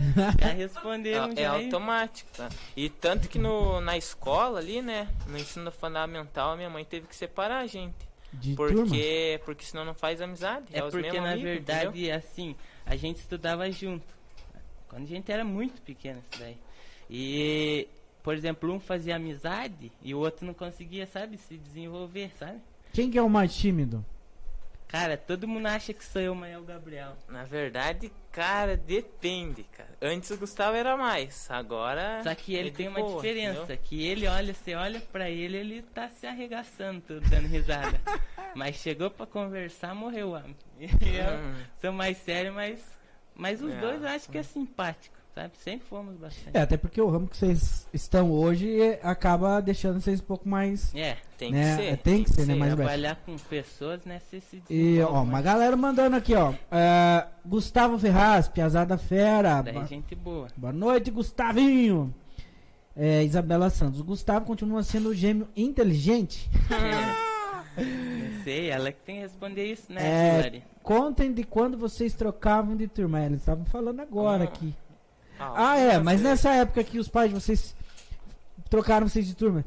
Já 0.40 0.52
respondemos, 0.52 1.36
É, 1.36 1.42
é 1.42 1.46
automático, 1.46 2.30
tá? 2.36 2.48
E 2.76 2.88
tanto 2.88 3.28
que 3.28 3.38
no, 3.38 3.80
na 3.80 3.96
escola 3.96 4.58
ali, 4.58 4.80
né? 4.82 5.08
No 5.26 5.38
ensino 5.38 5.70
fundamental, 5.70 6.56
minha 6.56 6.70
mãe 6.70 6.84
teve 6.84 7.06
que 7.06 7.16
separar 7.16 7.60
a 7.60 7.66
gente. 7.66 7.94
de 8.32 8.54
turma. 8.54 8.82
Porque, 8.82 9.40
porque 9.44 9.64
senão 9.64 9.84
não 9.84 9.94
faz 9.94 10.20
amizade. 10.20 10.66
É 10.72 10.82
os 10.84 10.90
porque, 10.90 11.20
na 11.20 11.32
amigos, 11.32 11.50
verdade, 11.50 11.88
entendeu? 11.88 12.16
assim, 12.16 12.56
a 12.86 12.96
gente 12.96 13.16
estudava 13.18 13.70
junto. 13.70 14.06
Quando 14.88 15.04
a 15.04 15.06
gente 15.06 15.30
era 15.30 15.44
muito 15.44 15.80
pequeno, 15.82 16.20
isso 16.30 16.40
daí. 16.40 16.56
E, 17.08 17.88
por 18.22 18.34
exemplo, 18.34 18.72
um 18.72 18.80
fazia 18.80 19.16
amizade 19.16 19.90
e 20.02 20.14
o 20.14 20.18
outro 20.18 20.46
não 20.46 20.54
conseguia, 20.54 21.06
sabe, 21.06 21.36
se 21.36 21.56
desenvolver, 21.56 22.30
sabe? 22.38 22.58
Quem 22.92 23.10
que 23.10 23.18
é 23.18 23.22
o 23.22 23.30
mais 23.30 23.54
tímido? 23.54 24.04
Cara, 24.90 25.16
todo 25.16 25.46
mundo 25.46 25.66
acha 25.66 25.92
que 25.94 26.04
sou 26.04 26.20
eu, 26.20 26.34
mas 26.34 26.52
é 26.52 26.58
o 26.58 26.62
Gabriel. 26.64 27.16
Na 27.28 27.44
verdade, 27.44 28.10
cara, 28.32 28.76
depende, 28.76 29.62
cara. 29.62 29.90
Antes 30.02 30.30
o 30.30 30.36
Gustavo 30.36 30.76
era 30.76 30.96
mais, 30.96 31.48
agora. 31.48 32.20
Só 32.24 32.34
que 32.34 32.54
ele 32.54 32.68
é 32.68 32.70
de 32.72 32.76
tem 32.78 32.88
uma 32.88 33.00
boa, 33.00 33.22
diferença, 33.22 33.60
entendeu? 33.60 33.78
que 33.84 34.04
ele 34.04 34.26
olha, 34.26 34.52
você 34.52 34.74
olha 34.74 35.00
pra 35.00 35.30
ele, 35.30 35.56
ele 35.58 35.82
tá 35.82 36.08
se 36.08 36.26
arregaçando, 36.26 37.00
tudo, 37.02 37.20
dando 37.30 37.46
risada. 37.46 38.00
mas 38.56 38.76
chegou 38.76 39.10
pra 39.10 39.26
conversar, 39.26 39.94
morreu, 39.94 40.32
homem. 40.32 40.56
E 40.80 40.86
eu 41.16 41.38
Hum, 41.38 41.64
sou 41.80 41.92
mais 41.92 42.16
sério, 42.18 42.52
mas, 42.52 42.80
mas 43.34 43.62
os 43.62 43.72
É. 43.72 43.80
dois 43.80 44.02
eu 44.02 44.08
acho 44.08 44.28
que 44.28 44.38
é 44.38 44.42
simpático, 44.42 45.16
sabe? 45.34 45.52
Sempre 45.58 45.86
fomos 45.88 46.16
bastante. 46.16 46.50
É, 46.56 46.60
até 46.60 46.76
porque 46.76 47.00
o 47.00 47.08
ramo 47.08 47.26
que 47.28 47.36
vocês 47.36 47.86
estão 47.92 48.30
hoje 48.30 48.80
é, 48.80 49.00
acaba 49.02 49.60
deixando 49.60 50.00
vocês 50.00 50.20
um 50.20 50.24
pouco 50.24 50.48
mais. 50.48 50.94
É, 50.94 51.16
tem 51.38 51.52
né? 51.52 51.76
que 51.76 51.82
ser. 51.82 51.96
Tem 51.98 52.24
que 52.24 52.30
ser, 52.30 52.46
né? 52.46 52.54
Mais 52.54 52.74
trabalhar 52.74 53.16
com 53.24 53.36
pessoas, 53.36 54.04
né? 54.04 54.20
Você 54.20 54.40
se 54.40 54.62
E, 54.68 55.00
ó, 55.00 55.22
uma 55.22 55.40
galera 55.42 55.76
mandando 55.76 56.16
aqui, 56.16 56.34
ó. 56.34 56.52
É, 56.70 57.26
Gustavo 57.44 57.98
Ferraz, 57.98 58.48
Piazada 58.48 58.96
Fera. 58.98 59.62
Daí 59.62 59.86
gente 59.86 60.14
boa. 60.14 60.48
Boa 60.56 60.72
noite, 60.72 61.10
Gustavinho. 61.10 62.14
É, 62.96 63.22
Isabela 63.24 63.70
Santos. 63.70 64.00
Gustavo 64.00 64.44
continua 64.44 64.82
sendo 64.82 65.10
o 65.10 65.14
gêmeo 65.14 65.48
inteligente. 65.56 66.50
Não 67.78 68.42
sei, 68.44 68.68
ela 68.68 68.90
que 68.92 69.00
tem 69.00 69.16
que 69.16 69.22
responder 69.22 69.72
isso, 69.72 69.92
né, 69.92 70.00
É? 70.02 70.62
Contem 70.82 71.32
de 71.32 71.44
quando 71.44 71.78
vocês 71.78 72.14
trocavam 72.14 72.76
de 72.76 72.88
turma. 72.88 73.20
É, 73.20 73.26
Eles 73.26 73.40
estavam 73.40 73.64
falando 73.64 74.00
agora 74.00 74.44
Ah. 74.44 74.46
aqui. 74.46 74.74
Ah, 75.40 75.76
é, 75.78 75.98
mas 75.98 76.20
nessa 76.20 76.50
época 76.50 76.84
que 76.84 76.98
os 76.98 77.08
pais 77.08 77.28
de 77.32 77.34
vocês 77.40 77.74
trocaram 78.68 79.08
vocês 79.08 79.26
de 79.26 79.34
turma, 79.34 79.64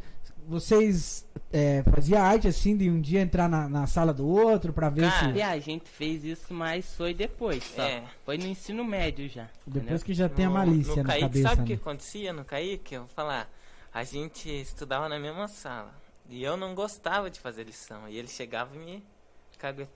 vocês 0.48 1.26
é, 1.52 1.84
faziam 1.84 2.22
arte 2.22 2.48
assim 2.48 2.76
de 2.76 2.90
um 2.90 3.00
dia 3.00 3.22
entrar 3.22 3.48
na, 3.50 3.68
na 3.70 3.88
sala 3.88 4.14
do 4.14 4.28
outro 4.28 4.74
pra 4.74 4.90
ver 4.90 5.10
Cara, 5.10 5.34
se. 5.34 5.42
A 5.42 5.60
gente 5.60 5.90
fez 5.90 6.24
isso, 6.24 6.54
mas 6.54 6.96
foi 6.96 7.14
depois, 7.14 7.64
só. 7.76 7.82
É. 7.82 8.04
Foi 8.26 8.38
no 8.38 8.46
ensino 8.46 8.84
médio 8.84 9.28
já. 9.30 9.48
Depois 9.66 9.84
entendeu? 9.86 10.06
que 10.06 10.14
já 10.14 10.30
tem 10.30 10.46
a 10.46 10.50
No- 10.50 10.56
malícia 10.56 10.96
no 10.98 11.04
na 11.04 11.10
Kaique, 11.10 11.22
cabeça. 11.26 11.50
Sabe 11.50 11.62
o 11.62 11.66
que 11.66 11.74
né? 11.74 11.80
acontecia 11.82 12.34
no 12.34 12.46
Kaique? 12.46 12.96
Eu 12.96 13.02
vou 13.02 13.10
falar. 13.10 13.50
A 13.94 14.04
gente 14.04 14.50
estudava 14.50 15.08
na 15.08 15.20
mesma 15.20 15.48
sala. 15.48 15.94
E 16.30 16.44
eu 16.44 16.58
não 16.58 16.74
gostava 16.74 17.30
de 17.30 17.40
fazer 17.40 17.64
lição. 17.64 18.08
E 18.10 18.18
ele 18.18 18.28
chegava 18.28 18.76
e 18.76 18.80
me 18.80 19.04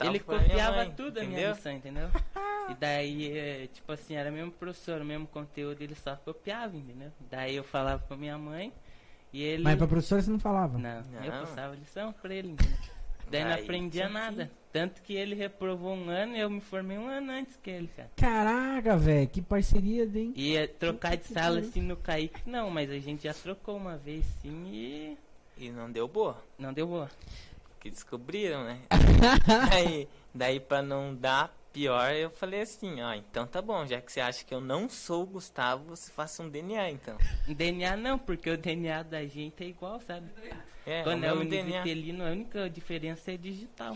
Ele 0.01 0.19
copiava 0.19 0.77
mãe, 0.77 0.91
tudo 0.95 1.17
a 1.19 1.23
minha 1.23 1.33
entendeu? 1.33 1.55
lição, 1.55 1.71
entendeu? 1.73 2.09
E 2.69 2.73
daí, 2.75 3.37
é, 3.37 3.67
tipo 3.73 3.91
assim, 3.91 4.15
era 4.15 4.29
o 4.29 4.33
mesmo 4.33 4.51
professor, 4.51 5.01
o 5.01 5.05
mesmo 5.05 5.27
conteúdo, 5.27 5.81
ele 5.81 5.95
só 5.95 6.15
copiava, 6.15 6.75
entendeu? 6.75 7.11
Daí 7.29 7.55
eu 7.55 7.63
falava 7.63 8.03
pra 8.07 8.17
minha 8.17 8.37
mãe 8.37 8.73
e 9.31 9.41
ele. 9.41 9.63
Mas 9.63 9.77
pra 9.77 9.87
professora 9.87 10.21
você 10.21 10.29
não 10.31 10.39
falava. 10.39 10.77
Não, 10.77 11.01
eu 11.23 11.31
Não. 11.31 11.39
passava 11.45 11.75
lição 11.75 12.11
pra 12.13 12.33
ele, 12.33 12.49
entendeu? 12.51 12.77
Daí 13.29 13.43
não 13.43 13.53
aprendia 13.53 14.07
nada. 14.07 14.49
Tanto 14.71 15.01
que 15.01 15.13
ele 15.13 15.33
reprovou 15.35 15.93
um 15.95 16.09
ano 16.09 16.35
e 16.35 16.39
eu 16.39 16.49
me 16.49 16.61
formei 16.61 16.97
um 16.97 17.07
ano 17.07 17.31
antes 17.31 17.57
que 17.57 17.69
ele, 17.69 17.89
cara. 17.95 18.09
Caraca, 18.15 18.95
velho, 18.97 19.27
que 19.27 19.41
parceria, 19.41 20.03
hein? 20.03 20.31
E 20.35 20.55
é, 20.55 20.67
trocar 20.67 21.17
de 21.17 21.23
que 21.23 21.33
sala 21.33 21.59
assim 21.59 21.81
no 21.81 21.97
Kaique, 21.97 22.41
não, 22.45 22.69
mas 22.69 22.89
a 22.91 22.99
gente 22.99 23.23
já 23.23 23.33
trocou 23.33 23.75
uma 23.75 23.97
vez 23.97 24.23
sim 24.41 24.65
e 24.71 25.17
E 25.57 25.69
não 25.71 25.91
deu 25.91 26.07
boa. 26.07 26.41
não 26.59 26.71
deu 26.71 26.87
boa. 26.87 27.09
Que 27.79 27.89
descobriram, 27.89 28.63
né? 28.63 28.79
daí, 29.69 30.07
daí 30.33 30.59
pra 30.59 30.81
não 30.81 31.13
dar 31.15 31.55
pior, 31.71 32.11
eu 32.11 32.31
falei 32.31 32.61
assim, 32.61 33.01
ó, 33.01 33.13
então 33.13 33.45
tá 33.45 33.61
bom, 33.61 33.85
já 33.85 34.01
que 34.01 34.11
você 34.11 34.19
acha 34.19 34.43
que 34.43 34.53
eu 34.53 34.59
não 34.59 34.89
sou 34.89 35.23
o 35.23 35.27
Gustavo, 35.27 35.83
você 35.95 36.11
faça 36.11 36.41
um 36.41 36.49
DNA 36.49 36.89
então. 36.89 37.15
DNA 37.47 37.95
não, 37.95 38.17
porque 38.17 38.49
o 38.49 38.57
DNA 38.57 39.03
da 39.03 39.23
gente 39.27 39.63
é 39.63 39.67
igual, 39.67 39.99
sabe? 40.01 40.25
É, 40.85 41.03
Quando 41.03 41.21
o 41.21 41.25
é 41.25 41.33
o 41.33 41.43
DNA. 41.43 41.63
univitelino, 41.81 42.25
a 42.25 42.31
única 42.31 42.69
diferença 42.69 43.31
é 43.31 43.37
digital. 43.37 43.95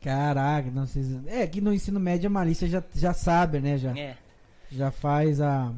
Caraca, 0.00 0.70
não 0.70 0.86
sei. 0.86 1.02
se- 1.02 1.20
É 1.26 1.46
que 1.46 1.60
no 1.60 1.72
ensino 1.72 1.98
médio 2.00 2.28
a 2.28 2.30
malícia 2.30 2.66
já, 2.68 2.82
já 2.94 3.12
sabe, 3.12 3.60
né? 3.60 3.76
Já, 3.76 3.96
É, 3.98 4.16
já 4.70 4.90
faz 4.90 5.40
a. 5.40 5.72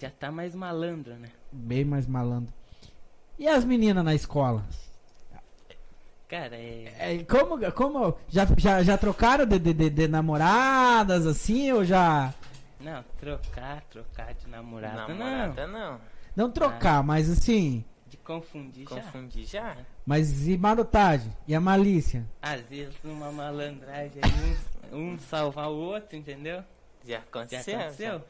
já 0.00 0.10
tá 0.10 0.32
mais 0.32 0.54
malandro, 0.54 1.14
né? 1.14 1.28
Bem 1.52 1.84
mais 1.84 2.06
malandro. 2.06 2.52
E 3.38 3.46
as 3.46 3.64
meninas 3.64 4.04
na 4.04 4.14
escola? 4.14 4.64
Cara, 6.28 6.56
é. 6.56 6.92
É, 6.98 7.24
como, 7.24 7.72
como 7.72 8.16
já, 8.28 8.46
já, 8.56 8.82
já 8.82 8.96
trocaram 8.98 9.44
de, 9.46 9.58
de, 9.58 9.72
de- 9.74 9.90
de 9.90 10.08
namoradas 10.08 11.26
assim 11.26 11.70
ou 11.72 11.84
já 11.84 12.32
Não, 12.80 13.04
trocar, 13.20 13.82
trocar 13.90 14.34
de 14.34 14.48
namorada, 14.48 15.08
não. 15.08 15.18
Namorada 15.18 15.66
não. 15.66 16.00
não 16.34 16.50
trocar, 16.50 17.02
mas 17.04 17.30
assim, 17.30 17.84
De 18.08 18.16
confundir 18.16 18.86
já. 18.88 18.96
Confundi 19.02 19.44
já. 19.44 19.76
mas 20.06 20.48
e 20.48 20.56
marotagem 20.56 21.30
e 21.46 21.54
a 21.54 21.60
malícia? 21.60 22.24
Às 22.42 22.62
vezes 22.62 22.94
uma 23.04 23.30
malandragem 23.30 24.20
aí, 24.22 24.56
um, 24.92 25.12
um 25.12 25.18
salvar 25.18 25.68
o 25.68 25.76
outro, 25.76 26.16
entendeu? 26.16 26.64
Já 27.06 27.16
Já 27.16 27.18
aconteceu. 27.18 27.78
aconteceu? 27.78 28.22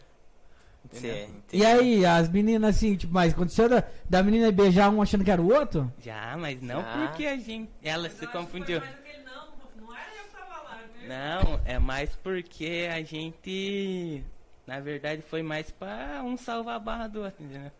Entendeu? 0.85 1.29
E 1.53 1.64
aí, 1.64 2.07
as 2.07 2.29
meninas 2.29 2.76
assim, 2.76 2.97
tipo, 2.97 3.12
mas 3.12 3.33
aconteceu 3.33 3.69
da, 3.69 3.83
da 4.09 4.23
menina 4.23 4.53
beijar 4.53 4.91
um 4.91 5.00
achando 5.00 5.25
que 5.25 5.31
era 5.31 5.41
o 5.41 5.53
outro? 5.53 5.93
Já, 6.00 6.37
mas 6.37 6.61
não 6.61 6.83
Já. 6.83 7.07
porque 7.09 7.26
a 7.26 7.37
gente. 7.37 7.71
Ela 7.83 8.09
se 8.11 8.26
confundiu. 8.26 8.81
Mas 8.81 9.25
não, 9.25 9.49
não 9.87 9.97
era 9.97 10.11
eu 10.17 10.25
que 10.25 10.31
tava 10.31 10.62
lá, 10.62 10.76
né? 10.76 11.09
Não, 11.43 11.61
é 11.64 11.79
mais 11.79 12.14
porque 12.17 12.88
a 12.93 13.03
gente. 13.03 14.23
Na 14.67 14.81
verdade 14.81 15.21
foi 15.23 15.43
mais 15.43 15.71
pra 15.71 16.23
um 16.25 16.37
salvar 16.38 16.76
a 16.76 16.79
barra 16.79 17.07
do 17.09 17.23
outro, 17.23 17.45
entendeu? 17.45 17.71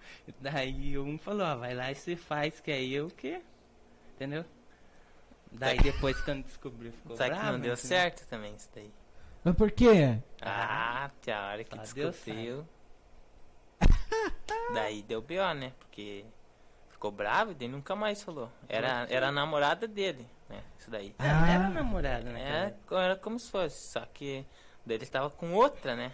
Daí 0.41 0.99
um 0.99 1.17
falou, 1.17 1.47
ó, 1.47 1.57
vai 1.57 1.75
lá 1.75 1.91
e 1.91 1.95
você 1.95 2.15
faz, 2.17 2.61
que 2.61 2.71
é 2.71 2.83
eu 2.83 3.09
que. 3.09 3.41
Entendeu? 4.15 4.45
Daí 5.53 5.79
depois 5.79 6.21
quando 6.23 6.45
descobriu 6.45 6.93
ficou 6.93 7.17
Só 7.17 7.25
que 7.25 7.31
bravo, 7.31 7.53
não 7.53 7.61
deu 7.61 7.73
entendeu? 7.73 7.77
certo 7.77 8.27
também 8.29 8.55
isso 8.55 8.69
daí. 8.75 8.91
Mas 9.43 9.55
por 9.57 9.71
quê? 9.71 10.19
Ah, 10.43 11.11
que 11.23 11.31
a 11.31 11.47
hora 11.49 11.65
que 11.65 11.77
só 11.77 11.83
descobriu. 11.83 12.67
Daí 14.75 15.03
deu 15.03 15.21
B.O., 15.21 15.55
né? 15.55 15.73
Porque 15.79 16.25
ficou 16.91 17.11
bravo 17.11 17.53
e 17.53 17.55
daí 17.55 17.69
nunca 17.69 17.95
mais 17.95 18.23
falou. 18.23 18.51
Era, 18.69 19.07
era 19.11 19.29
a 19.29 19.33
namorada 19.33 19.87
dele, 19.87 20.27
né? 20.49 20.63
Isso 20.79 20.91
daí. 20.91 21.15
É, 21.19 21.29
não 21.33 21.47
era 21.47 21.67
Ah. 21.67 21.71
namorada, 21.71 22.31
né? 22.31 22.41
É, 22.43 22.53
cara? 22.53 22.77
co- 22.87 22.97
era 22.99 23.17
como 23.17 23.39
se 23.39 23.51
fosse, 23.51 23.93
só 23.93 24.01
que 24.13 24.45
daí 24.85 24.97
ele 24.97 25.07
tava 25.07 25.31
com 25.31 25.53
outra, 25.53 25.95
né? 25.97 26.13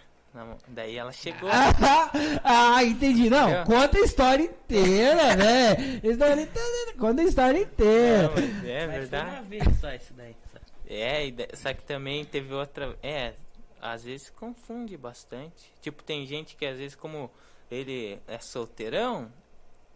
Daí 0.69 0.95
ela 0.95 1.11
chegou. 1.11 1.49
ah, 2.43 2.83
entendi. 2.85 3.29
Não, 3.29 3.49
Entendeu? 3.49 3.65
conta 3.65 3.97
a 3.97 4.01
história 4.01 4.43
inteira, 4.45 5.35
né? 5.35 5.75
História 6.01 6.41
inteira, 6.41 6.93
conta 6.97 7.21
a 7.21 7.25
história 7.25 7.59
inteira. 7.59 8.29
Não, 8.29 8.69
é 8.69 8.87
Mas 8.87 8.91
foi 8.91 8.99
verdade. 8.99 9.29
uma 9.29 9.41
vez 9.41 9.63
só 9.79 9.93
isso 9.93 10.13
daí. 10.13 10.35
só. 10.51 10.59
É, 10.87 11.25
e 11.25 11.35
só 11.53 11.73
que 11.73 11.83
também 11.83 12.23
teve 12.23 12.53
outra. 12.53 12.97
É, 13.03 13.33
às 13.81 14.05
vezes 14.05 14.29
confunde 14.29 14.95
bastante. 14.95 15.69
Tipo, 15.81 16.01
tem 16.01 16.25
gente 16.25 16.55
que 16.55 16.65
às 16.65 16.77
vezes, 16.77 16.95
como 16.95 17.29
ele 17.71 18.19
é 18.27 18.37
solteirão, 18.39 19.31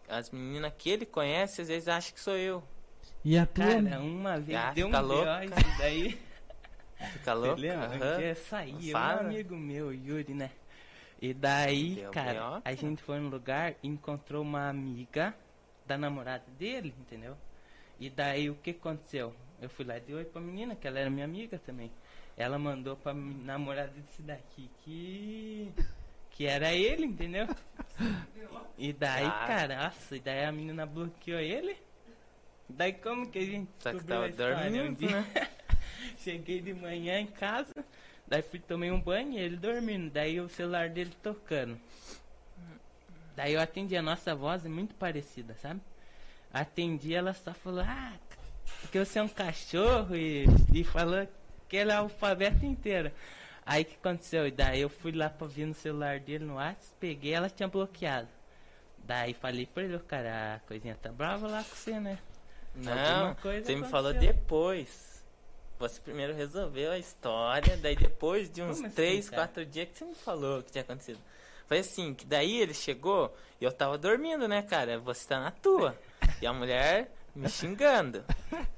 as 0.08 0.30
meninas 0.30 0.72
que 0.76 0.90
ele 0.90 1.06
conhece 1.06 1.60
às 1.62 1.68
vezes 1.68 1.86
acham 1.88 2.14
que 2.14 2.20
sou 2.20 2.36
eu. 2.36 2.62
E 3.24 3.36
a 3.36 3.44
tua? 3.46 3.64
Cara, 3.66 4.00
uma 4.00 4.40
vez 4.40 4.58
Ah, 4.58 4.72
deu 4.72 4.86
um 4.86 4.90
fica 4.90 5.00
louca. 5.00 5.44
isso 5.44 5.78
daí. 5.78 6.18
Fica 7.12 7.34
Você 7.34 7.46
louco? 7.46 7.60
Que 7.60 8.24
eu 8.24 8.36
saí, 8.36 8.94
um 8.94 8.96
amigo 8.96 9.54
meu, 9.54 9.92
Yuri, 9.92 10.32
né? 10.32 10.50
E 11.20 11.34
daí, 11.34 11.96
Deu 11.96 12.10
cara, 12.10 12.62
a 12.64 12.72
gente 12.74 13.02
foi 13.02 13.18
no 13.20 13.28
lugar 13.28 13.74
e 13.82 13.88
encontrou 13.88 14.40
uma 14.42 14.70
amiga 14.70 15.34
da 15.84 15.98
namorada 15.98 16.44
dele, 16.58 16.94
entendeu? 16.98 17.36
E 18.00 18.08
daí 18.08 18.48
o 18.48 18.54
que 18.54 18.70
aconteceu? 18.70 19.34
Eu 19.60 19.68
fui 19.68 19.84
lá 19.84 19.98
e 19.98 20.00
dei 20.00 20.14
oi 20.14 20.24
pra 20.24 20.40
menina, 20.40 20.74
que 20.74 20.86
ela 20.88 20.98
era 20.98 21.10
minha 21.10 21.26
amiga 21.26 21.58
também. 21.58 21.90
Ela 22.34 22.58
mandou 22.58 22.96
pra 22.96 23.12
namorada 23.12 23.88
desse 23.92 24.22
daqui 24.22 24.70
que. 24.82 25.70
Que 26.36 26.46
era 26.46 26.72
ele, 26.72 27.06
entendeu? 27.06 27.46
E 28.78 28.92
daí, 28.92 29.24
Ah. 29.24 29.44
cara, 29.46 29.84
nossa, 29.84 30.16
e 30.16 30.20
daí 30.20 30.44
a 30.44 30.52
menina 30.52 30.84
bloqueou 30.84 31.40
ele. 31.40 31.76
Daí 32.68 32.92
como 32.92 33.30
que 33.30 33.38
a 33.38 33.44
gente 33.44 33.70
Só 33.78 33.92
que 33.92 34.04
tava 34.04 34.28
história? 34.28 34.56
Um 34.56 34.60
dormindo, 34.72 34.98
dia- 34.98 35.20
né? 35.20 35.26
Cheguei 36.18 36.60
de 36.60 36.74
manhã 36.74 37.18
em 37.20 37.26
casa, 37.26 37.72
daí 38.26 38.42
fui 38.42 38.58
tomei 38.58 38.90
um 38.90 39.00
banho 39.00 39.32
e 39.32 39.38
ele 39.38 39.56
dormindo, 39.56 40.10
daí 40.10 40.40
o 40.40 40.48
celular 40.48 40.88
dele 40.90 41.12
tocando. 41.22 41.78
Daí 43.34 43.52
eu 43.54 43.60
atendi, 43.60 43.96
a 43.96 44.02
nossa 44.02 44.34
voz 44.34 44.64
é 44.64 44.68
muito 44.68 44.94
parecida, 44.94 45.54
sabe? 45.60 45.80
Atendi, 46.52 47.14
ela 47.14 47.32
só 47.34 47.52
falou, 47.52 47.84
ah, 47.86 48.12
porque 48.80 48.98
você 48.98 49.18
é 49.18 49.22
um 49.22 49.28
cachorro 49.28 50.16
e, 50.16 50.46
e 50.72 50.82
falou 50.84 51.26
que 51.68 51.76
ele 51.76 51.90
é 51.92 51.94
alfabeto 51.94 52.64
inteiro. 52.64 53.10
Aí 53.66 53.82
o 53.82 53.84
que 53.84 53.96
aconteceu? 53.96 54.48
Daí 54.50 54.80
eu 54.80 54.88
fui 54.88 55.10
lá 55.12 55.28
pra 55.28 55.46
ver 55.46 55.66
no 55.66 55.74
celular 55.74 56.20
dele 56.20 56.44
no 56.44 56.54
WhatsApp, 56.54 56.94
peguei, 57.00 57.32
ela 57.34 57.50
tinha 57.50 57.68
bloqueado. 57.68 58.28
Daí 58.98 59.34
falei 59.34 59.66
pra 59.66 59.82
ele, 59.82 59.96
"Ô, 59.96 60.00
cara, 60.00 60.54
a 60.54 60.58
coisinha 60.60 60.96
tá 61.00 61.10
brava 61.10 61.46
lá 61.48 61.62
com 61.64 61.74
você, 61.74 61.98
né? 61.98 62.18
Não, 62.74 63.34
você 63.42 63.74
me 63.74 63.88
falou 63.88 64.10
aconteceu. 64.10 64.34
depois. 64.34 65.24
Você 65.78 66.00
primeiro 66.00 66.34
resolveu 66.34 66.92
a 66.92 66.98
história, 66.98 67.76
daí 67.76 67.96
depois 67.96 68.48
de 68.50 68.62
uns 68.62 68.76
Como 68.76 68.86
assim, 68.86 68.94
três, 68.96 69.28
cara? 69.28 69.42
quatro 69.42 69.66
dias 69.66 69.88
que 69.88 69.98
você 69.98 70.04
me 70.06 70.14
falou 70.14 70.62
que 70.62 70.70
tinha 70.72 70.82
acontecido. 70.82 71.18
Foi 71.66 71.78
assim, 71.80 72.14
que 72.14 72.24
daí 72.24 72.60
ele 72.60 72.72
chegou 72.72 73.34
e 73.60 73.64
eu 73.64 73.72
tava 73.72 73.98
dormindo, 73.98 74.46
né, 74.48 74.62
cara? 74.62 74.98
Você 75.00 75.26
tá 75.28 75.40
na 75.40 75.50
tua. 75.50 75.98
E 76.40 76.46
a 76.46 76.52
mulher 76.52 77.10
me 77.34 77.48
xingando. 77.48 78.24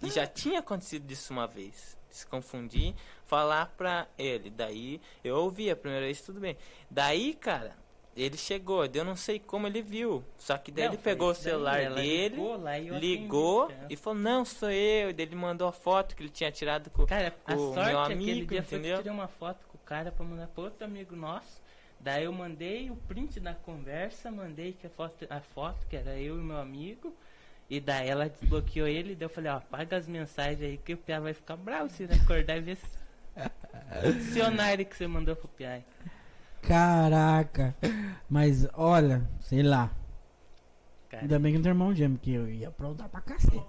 E 0.02 0.10
já 0.10 0.26
tinha 0.26 0.58
acontecido 0.60 1.08
isso 1.10 1.32
uma 1.32 1.46
vez. 1.46 1.96
Se 2.10 2.26
confundir, 2.26 2.94
falar 3.28 3.72
pra 3.76 4.08
ele. 4.18 4.50
Daí 4.50 5.00
eu 5.22 5.36
ouvi 5.36 5.70
a 5.70 5.76
primeira 5.76 6.06
vez, 6.06 6.20
tudo 6.20 6.40
bem. 6.40 6.56
Daí, 6.90 7.34
cara, 7.34 7.76
ele 8.16 8.36
chegou, 8.36 8.84
eu 8.86 9.04
não 9.04 9.14
sei 9.14 9.38
como 9.38 9.66
ele 9.66 9.82
viu. 9.82 10.24
Só 10.36 10.58
que 10.58 10.72
daí 10.72 10.86
Não, 10.86 10.94
ele 10.94 11.02
pegou 11.02 11.30
o 11.30 11.34
celular 11.34 11.94
dele, 11.94 12.36
ligou 12.36 12.68
e 12.76 12.98
ligou 12.98 13.64
atendi, 13.64 13.86
e 13.90 13.96
falou, 13.96 14.18
não, 14.18 14.44
sou 14.44 14.70
eu. 14.70 15.10
E 15.10 15.12
daí 15.12 15.26
ele 15.26 15.36
mandou 15.36 15.68
a 15.68 15.72
foto 15.72 16.16
que 16.16 16.22
ele 16.22 16.30
tinha 16.30 16.50
tirado 16.50 16.90
com. 16.90 17.06
Cara, 17.06 17.28
a 17.28 17.54
com 17.54 17.60
o 17.60 17.74
meu 17.74 18.00
aquele 18.00 18.14
amigo, 18.14 18.38
foi 18.38 18.46
que 18.46 18.54
eu 18.54 18.58
entendeu? 18.58 18.96
tirei 18.96 19.12
uma 19.12 19.28
foto 19.28 19.66
com 19.68 19.76
o 19.76 19.80
cara 19.80 20.10
pra 20.10 20.24
mandar 20.24 20.48
pra 20.48 20.64
outro 20.64 20.84
amigo 20.84 21.14
nosso. 21.14 21.62
Daí 22.00 22.24
eu 22.24 22.32
mandei 22.32 22.90
o 22.90 22.96
print 22.96 23.38
da 23.40 23.54
conversa, 23.54 24.30
mandei 24.30 24.72
que 24.72 24.86
a 24.86 24.90
foto, 24.90 25.26
a 25.28 25.40
foto 25.40 25.86
que 25.86 25.96
era 25.96 26.18
eu 26.18 26.38
e 26.38 26.42
meu 26.42 26.56
amigo. 26.56 27.14
E 27.70 27.80
daí 27.80 28.08
ela 28.08 28.30
desbloqueou 28.30 28.88
ele, 28.88 29.14
daí 29.14 29.26
eu 29.26 29.28
falei, 29.28 29.50
ó, 29.52 29.56
apaga 29.56 29.96
as 29.98 30.08
mensagens 30.08 30.62
aí 30.62 30.78
que 30.78 30.94
o 30.94 30.96
Pia 30.96 31.20
vai 31.20 31.34
ficar 31.34 31.54
bravo 31.54 31.90
se 31.90 32.04
ele 32.04 32.14
acordar 32.14 32.56
e 32.56 32.60
ver 32.60 32.76
se... 32.76 32.97
o 34.04 34.12
dicionário 34.12 34.84
que 34.84 34.96
você 34.96 35.06
mandou 35.06 35.34
pro 35.36 35.48
Pia. 35.48 35.84
Caraca. 36.62 37.74
Mas 38.28 38.66
olha, 38.74 39.22
sei 39.40 39.62
lá. 39.62 39.90
Cara, 41.08 41.22
Ainda 41.22 41.38
bem 41.38 41.52
que 41.52 41.58
não 41.58 41.62
tem 41.62 41.70
irmão 41.70 41.94
gêmeo, 41.94 42.18
que 42.18 42.32
eu 42.34 42.48
ia 42.48 42.68
aprontar 42.68 43.08
pra 43.08 43.20
cacete. 43.20 43.64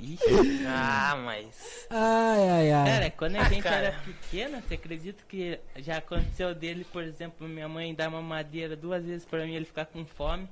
Ixi. 0.00 0.64
Ah, 0.66 1.16
mas. 1.24 1.86
Ai, 1.90 2.48
ai, 2.48 2.72
ai. 2.72 2.90
Cara, 2.90 3.10
quando 3.10 3.36
a 3.36 3.44
gente 3.44 3.62
Cara. 3.62 3.76
era 3.76 3.98
pequena, 4.00 4.60
você 4.60 4.74
acredita 4.74 5.24
que 5.28 5.58
já 5.76 5.98
aconteceu 5.98 6.54
dele, 6.54 6.84
por 6.84 7.02
exemplo, 7.02 7.48
minha 7.48 7.68
mãe 7.68 7.94
dar 7.94 8.08
uma 8.08 8.22
madeira 8.22 8.76
duas 8.76 9.04
vezes 9.04 9.24
pra 9.24 9.44
mim 9.44 9.54
ele 9.54 9.64
ficar 9.64 9.86
com 9.86 10.04
fome. 10.06 10.48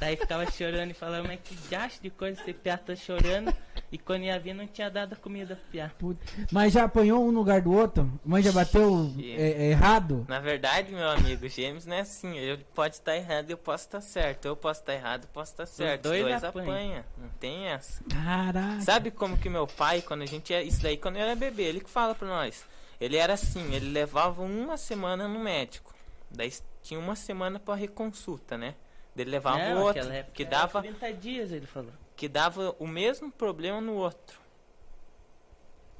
Daí 0.00 0.16
ficava 0.16 0.50
chorando 0.50 0.90
e 0.90 0.94
falava, 0.94 1.26
mas 1.28 1.40
que 1.42 1.54
gasto 1.68 2.02
de 2.02 2.10
coisa 2.10 2.40
esse 2.40 2.52
piá 2.54 2.78
tá 2.78 2.96
chorando. 2.96 3.54
E 3.96 3.98
quando 3.98 4.24
ia 4.24 4.38
vir 4.38 4.52
não 4.52 4.66
tinha 4.66 4.90
dado 4.90 5.14
a 5.14 5.16
comida 5.16 5.56
pro 5.56 5.70
piá. 5.70 5.90
Puta. 5.98 6.20
Mas 6.52 6.74
já 6.74 6.84
apanhou 6.84 7.26
um 7.26 7.32
no 7.32 7.38
lugar 7.38 7.62
do 7.62 7.72
outro? 7.72 8.12
Mãe 8.22 8.42
já 8.42 8.52
bateu 8.52 9.10
é, 9.18 9.70
errado? 9.70 10.26
Na 10.28 10.38
verdade, 10.38 10.92
meu 10.92 11.08
amigo, 11.08 11.48
gêmeos 11.48 11.86
não 11.86 11.96
é 11.96 12.00
assim. 12.00 12.36
Eu 12.36 12.58
pode 12.74 12.96
estar 12.96 13.16
errado, 13.16 13.50
eu 13.50 13.56
posso 13.56 13.86
estar 13.86 14.02
certo. 14.02 14.44
Eu 14.44 14.54
posso 14.54 14.80
estar 14.80 14.92
errado, 14.92 15.22
eu 15.22 15.30
posso 15.32 15.52
estar 15.52 15.64
certo. 15.64 16.04
Os 16.04 16.10
dois 16.10 16.22
dois 16.24 16.44
apanham. 16.44 16.74
apanham. 16.74 17.04
Não 17.16 17.28
tem 17.40 17.68
essa. 17.68 18.04
Caraca. 18.04 18.82
Sabe 18.82 19.10
como 19.10 19.38
que 19.38 19.48
meu 19.48 19.66
pai, 19.66 20.02
quando 20.02 20.20
a 20.20 20.26
gente 20.26 20.50
ia. 20.50 20.62
Isso 20.62 20.82
daí 20.82 20.98
quando 20.98 21.16
eu 21.16 21.22
era 21.22 21.34
bebê, 21.34 21.62
ele 21.62 21.80
que 21.80 21.88
fala 21.88 22.14
pra 22.14 22.28
nós. 22.28 22.66
Ele 23.00 23.16
era 23.16 23.32
assim, 23.32 23.72
ele 23.72 23.88
levava 23.92 24.42
uma 24.42 24.76
semana 24.76 25.26
no 25.26 25.38
médico. 25.38 25.94
Daí 26.30 26.52
tinha 26.82 27.00
uma 27.00 27.16
semana 27.16 27.58
pra 27.58 27.74
reconsulta, 27.74 28.58
né? 28.58 28.74
Daí 29.14 29.24
Ele 29.24 29.30
levava 29.30 29.58
Não, 29.58 29.78
o 29.78 29.84
outro, 29.84 30.02
aquela 30.02 30.16
época 30.16 30.34
que 30.34 30.44
dava, 30.44 30.82
30 30.82 31.12
dias, 31.14 31.50
ele 31.50 31.66
falou. 31.66 31.92
Que 32.16 32.28
dava 32.28 32.74
o 32.78 32.86
mesmo 32.86 33.30
problema 33.30 33.80
no 33.80 33.94
outro. 33.94 34.38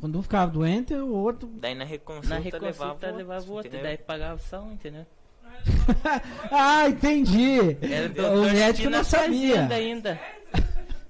Quando 0.00 0.18
um 0.18 0.22
ficava 0.22 0.50
doente, 0.50 0.94
o 0.94 1.14
outro. 1.14 1.48
Daí 1.54 1.74
na 1.74 1.84
reconsulta, 1.84 2.28
Na 2.28 2.38
reconsulta 2.38 2.66
levava, 2.66 3.10
levava 3.16 3.46
o 3.46 3.52
outro, 3.52 3.68
entendeu? 3.68 3.86
daí 3.86 3.98
pagava 3.98 4.38
só 4.40 4.62
um, 4.62 4.72
entendeu? 4.72 5.06
ah, 6.50 6.88
entendi! 6.88 7.76
Era 7.80 8.06
O 8.06 8.14
doutor 8.14 8.52
médico 8.52 8.90
não 8.90 9.04
sabia. 9.04 9.66
Ainda. 9.68 10.20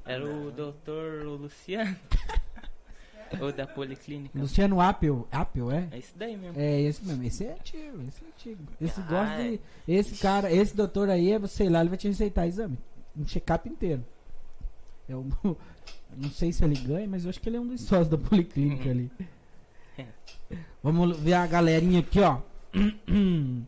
Era 0.05 0.25
o 0.25 0.51
doutor 0.53 1.25
Luciano. 1.25 1.97
Ou 3.41 3.51
da 3.51 3.67
Policlínica. 3.67 4.39
Luciano 4.39 4.81
Apple. 4.81 5.25
Apple, 5.33 5.63
é? 5.73 5.89
É 5.97 5.99
isso 5.99 6.13
daí 6.15 6.37
mesmo. 6.37 6.61
É 6.61 6.81
esse 6.81 7.05
mesmo. 7.05 7.25
Esse 7.25 7.45
é 7.45 7.53
antigo, 7.55 8.03
esse 8.07 8.23
é 8.23 8.29
antigo. 8.29 8.65
Esse 8.81 9.01
Ah, 9.01 9.03
gosta 9.03 9.43
de. 9.43 9.55
é. 9.55 9.59
Esse 9.93 10.15
cara, 10.23 10.53
esse 10.53 10.77
doutor 10.77 11.11
aí, 11.11 11.33
é 11.33 11.47
sei 11.49 11.69
lá, 11.69 11.81
ele 11.81 11.89
vai 11.89 11.99
te 11.99 12.07
receitar 12.07 12.47
exame. 12.47 12.79
Um 13.17 13.25
check-up 13.25 13.69
inteiro. 13.69 14.05
É 15.09 15.15
o. 15.15 15.27
Não 16.17 16.31
sei 16.31 16.53
se 16.53 16.65
ele 16.65 16.77
ganha, 16.77 17.07
mas 17.07 17.25
eu 17.25 17.31
acho 17.31 17.41
que 17.41 17.49
ele 17.49 17.57
é 17.57 17.61
um 17.61 17.67
dos 17.67 17.83
sócios 17.83 18.09
da 18.09 18.17
policlínica 18.17 18.89
ali. 18.91 19.11
Vamos 20.83 21.19
ver 21.19 21.35
a 21.35 21.47
galerinha 21.47 22.01
aqui, 22.01 22.21
ó. 22.21 22.39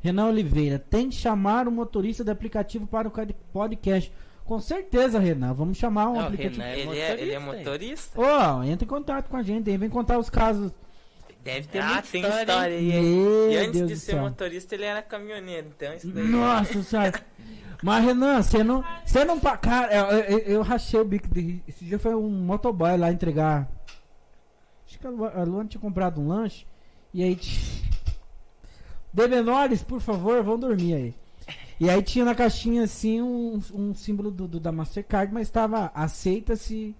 Renan 0.00 0.26
Oliveira, 0.26 0.78
tem 0.78 1.10
que 1.10 1.16
chamar 1.16 1.68
o 1.68 1.72
motorista 1.72 2.24
do 2.24 2.30
aplicativo 2.30 2.86
para 2.86 3.08
o 3.08 3.12
podcast. 3.52 4.12
Com 4.44 4.58
certeza, 4.60 5.18
Renan. 5.18 5.52
Vamos 5.52 5.76
chamar 5.76 6.08
um 6.08 6.14
Não, 6.14 6.20
aplicativo. 6.22 6.62
Renan 6.62 6.74
é 6.74 6.80
Ele, 6.80 6.98
é, 6.98 7.20
ele 7.20 7.32
é 7.32 7.38
motorista, 7.38 8.18
motorista? 8.18 8.56
Ô, 8.56 8.62
entra 8.64 8.84
em 8.84 8.88
contato 8.88 9.28
com 9.28 9.36
a 9.36 9.42
gente 9.42 9.76
vem 9.76 9.90
contar 9.90 10.18
os 10.18 10.30
casos. 10.30 10.72
Deve 11.44 11.68
ter 11.68 11.78
ah, 11.80 11.86
muita 11.86 12.02
tem 12.08 12.22
história, 12.22 12.44
história, 12.46 12.80
E 12.80 13.56
antes 13.56 13.72
Deus 13.72 13.90
de 13.90 13.96
ser 13.98 14.12
céu. 14.12 14.22
motorista, 14.22 14.74
ele 14.74 14.84
era 14.84 15.02
caminhoneiro. 15.02 15.68
Então 15.76 15.94
isso 15.94 16.08
daí. 16.08 16.26
Nossa 16.26 16.82
senhora. 16.82 17.22
Mas, 17.82 18.04
Renan, 18.04 18.42
você 18.42 18.64
não. 18.64 18.84
Você 19.04 19.24
não. 19.24 19.38
Cara, 19.40 19.94
eu, 19.94 20.06
eu, 20.20 20.38
eu 20.38 20.62
rachei 20.62 20.98
o 21.00 21.04
bico. 21.04 21.28
De, 21.28 21.62
esse 21.68 21.84
dia 21.84 21.98
foi 21.98 22.14
um 22.14 22.28
motoboy 22.28 22.96
lá 22.96 23.12
entregar. 23.12 23.68
Acho 24.86 24.98
que 24.98 25.06
a 25.06 25.10
Lu- 25.10 25.24
a 25.26 25.42
Luana 25.44 25.68
tinha 25.68 25.80
comprado 25.80 26.20
um 26.20 26.28
lanche. 26.28 26.66
E 27.14 27.22
aí. 27.22 27.38
De 29.12 29.26
menores, 29.28 29.82
por 29.82 30.00
favor, 30.00 30.42
vão 30.42 30.58
dormir 30.58 30.94
aí. 30.94 31.14
E 31.80 31.88
aí 31.88 32.02
tinha 32.02 32.24
na 32.24 32.34
caixinha 32.34 32.82
assim 32.82 33.22
um, 33.22 33.60
um 33.72 33.94
símbolo 33.94 34.30
do, 34.30 34.48
do- 34.48 34.60
da 34.60 34.72
Mastercard, 34.72 35.32
mas 35.32 35.46
estava 35.46 35.90
aceita-se 35.94 36.94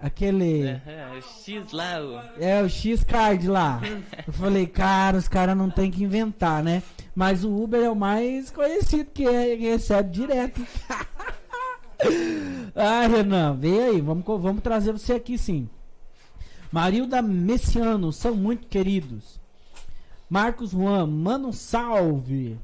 aquele. 0.00 0.64
Aham, 0.64 1.18
o 1.18 1.22
X 1.22 1.72
lá, 1.72 2.00
o... 2.00 2.42
É, 2.42 2.62
o 2.62 2.68
X-Card 2.68 3.48
lá. 3.48 3.80
Eu 4.26 4.32
falei, 4.32 4.66
cara, 4.66 5.16
os 5.16 5.28
caras 5.28 5.56
não 5.56 5.70
tem 5.70 5.90
que 5.90 6.04
inventar, 6.04 6.62
né? 6.62 6.82
Mas 7.14 7.44
o 7.44 7.54
Uber 7.54 7.82
é 7.82 7.90
o 7.90 7.96
mais 7.96 8.50
conhecido, 8.50 9.10
que, 9.12 9.26
é, 9.26 9.56
que 9.56 9.70
recebe 9.70 10.10
direto. 10.10 10.64
ah, 12.76 13.06
Renan, 13.06 13.56
vem 13.56 13.82
aí, 13.82 14.00
vamos, 14.00 14.24
vamos 14.24 14.62
trazer 14.62 14.92
você 14.92 15.14
aqui 15.14 15.36
sim. 15.36 15.68
Marilda 16.70 17.22
Messiano, 17.22 18.12
são 18.12 18.34
muito 18.34 18.66
queridos. 18.68 19.40
Marcos 20.28 20.70
Juan, 20.70 21.06
manda 21.06 21.48
um 21.48 21.52
salve. 21.52 22.58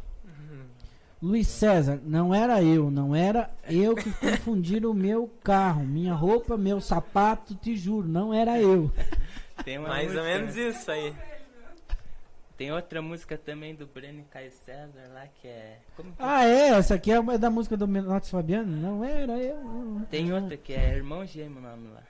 Luiz 1.24 1.46
César, 1.48 1.98
não 2.04 2.34
era 2.34 2.62
eu, 2.62 2.90
não 2.90 3.16
era 3.16 3.50
eu 3.66 3.94
que 3.96 4.10
confundiram 4.12 4.90
o 4.90 4.94
meu 4.94 5.30
carro, 5.42 5.82
minha 5.82 6.12
roupa, 6.12 6.54
meu 6.56 6.82
sapato, 6.82 7.54
te 7.54 7.74
juro, 7.76 8.06
não 8.06 8.34
era 8.34 8.60
eu. 8.60 8.90
Tem 9.64 9.78
uma 9.78 9.88
Mais 9.88 10.08
ou 10.14 10.16
música- 10.22 10.38
menos 10.38 10.54
isso 10.56 10.90
aí. 10.90 11.14
Tem 12.58 12.70
outra 12.70 13.00
música 13.00 13.38
também 13.38 13.74
do 13.74 13.86
Breno 13.86 14.20
e 14.20 14.24
Caio 14.24 14.50
César 14.64 15.10
lá 15.14 15.26
que 15.40 15.48
é. 15.48 15.78
Como 15.96 16.10
que... 16.10 16.16
Ah, 16.18 16.44
é? 16.44 16.68
Essa 16.68 16.94
aqui 16.96 17.10
é 17.10 17.16
é 17.16 17.38
da 17.38 17.48
música 17.50 17.74
do 17.76 17.88
Menotti 17.88 18.28
Fabiano? 18.30 18.70
Não 18.76 19.02
era 19.02 19.38
eu. 19.38 19.56
não. 19.64 20.00
Tem 20.04 20.30
outra 20.32 20.56
que 20.58 20.72
é 20.74 20.94
Irmão 20.94 21.24
Gêmeo 21.26 21.58
o 21.58 21.62
nome 21.62 21.88
lá. 21.88 22.02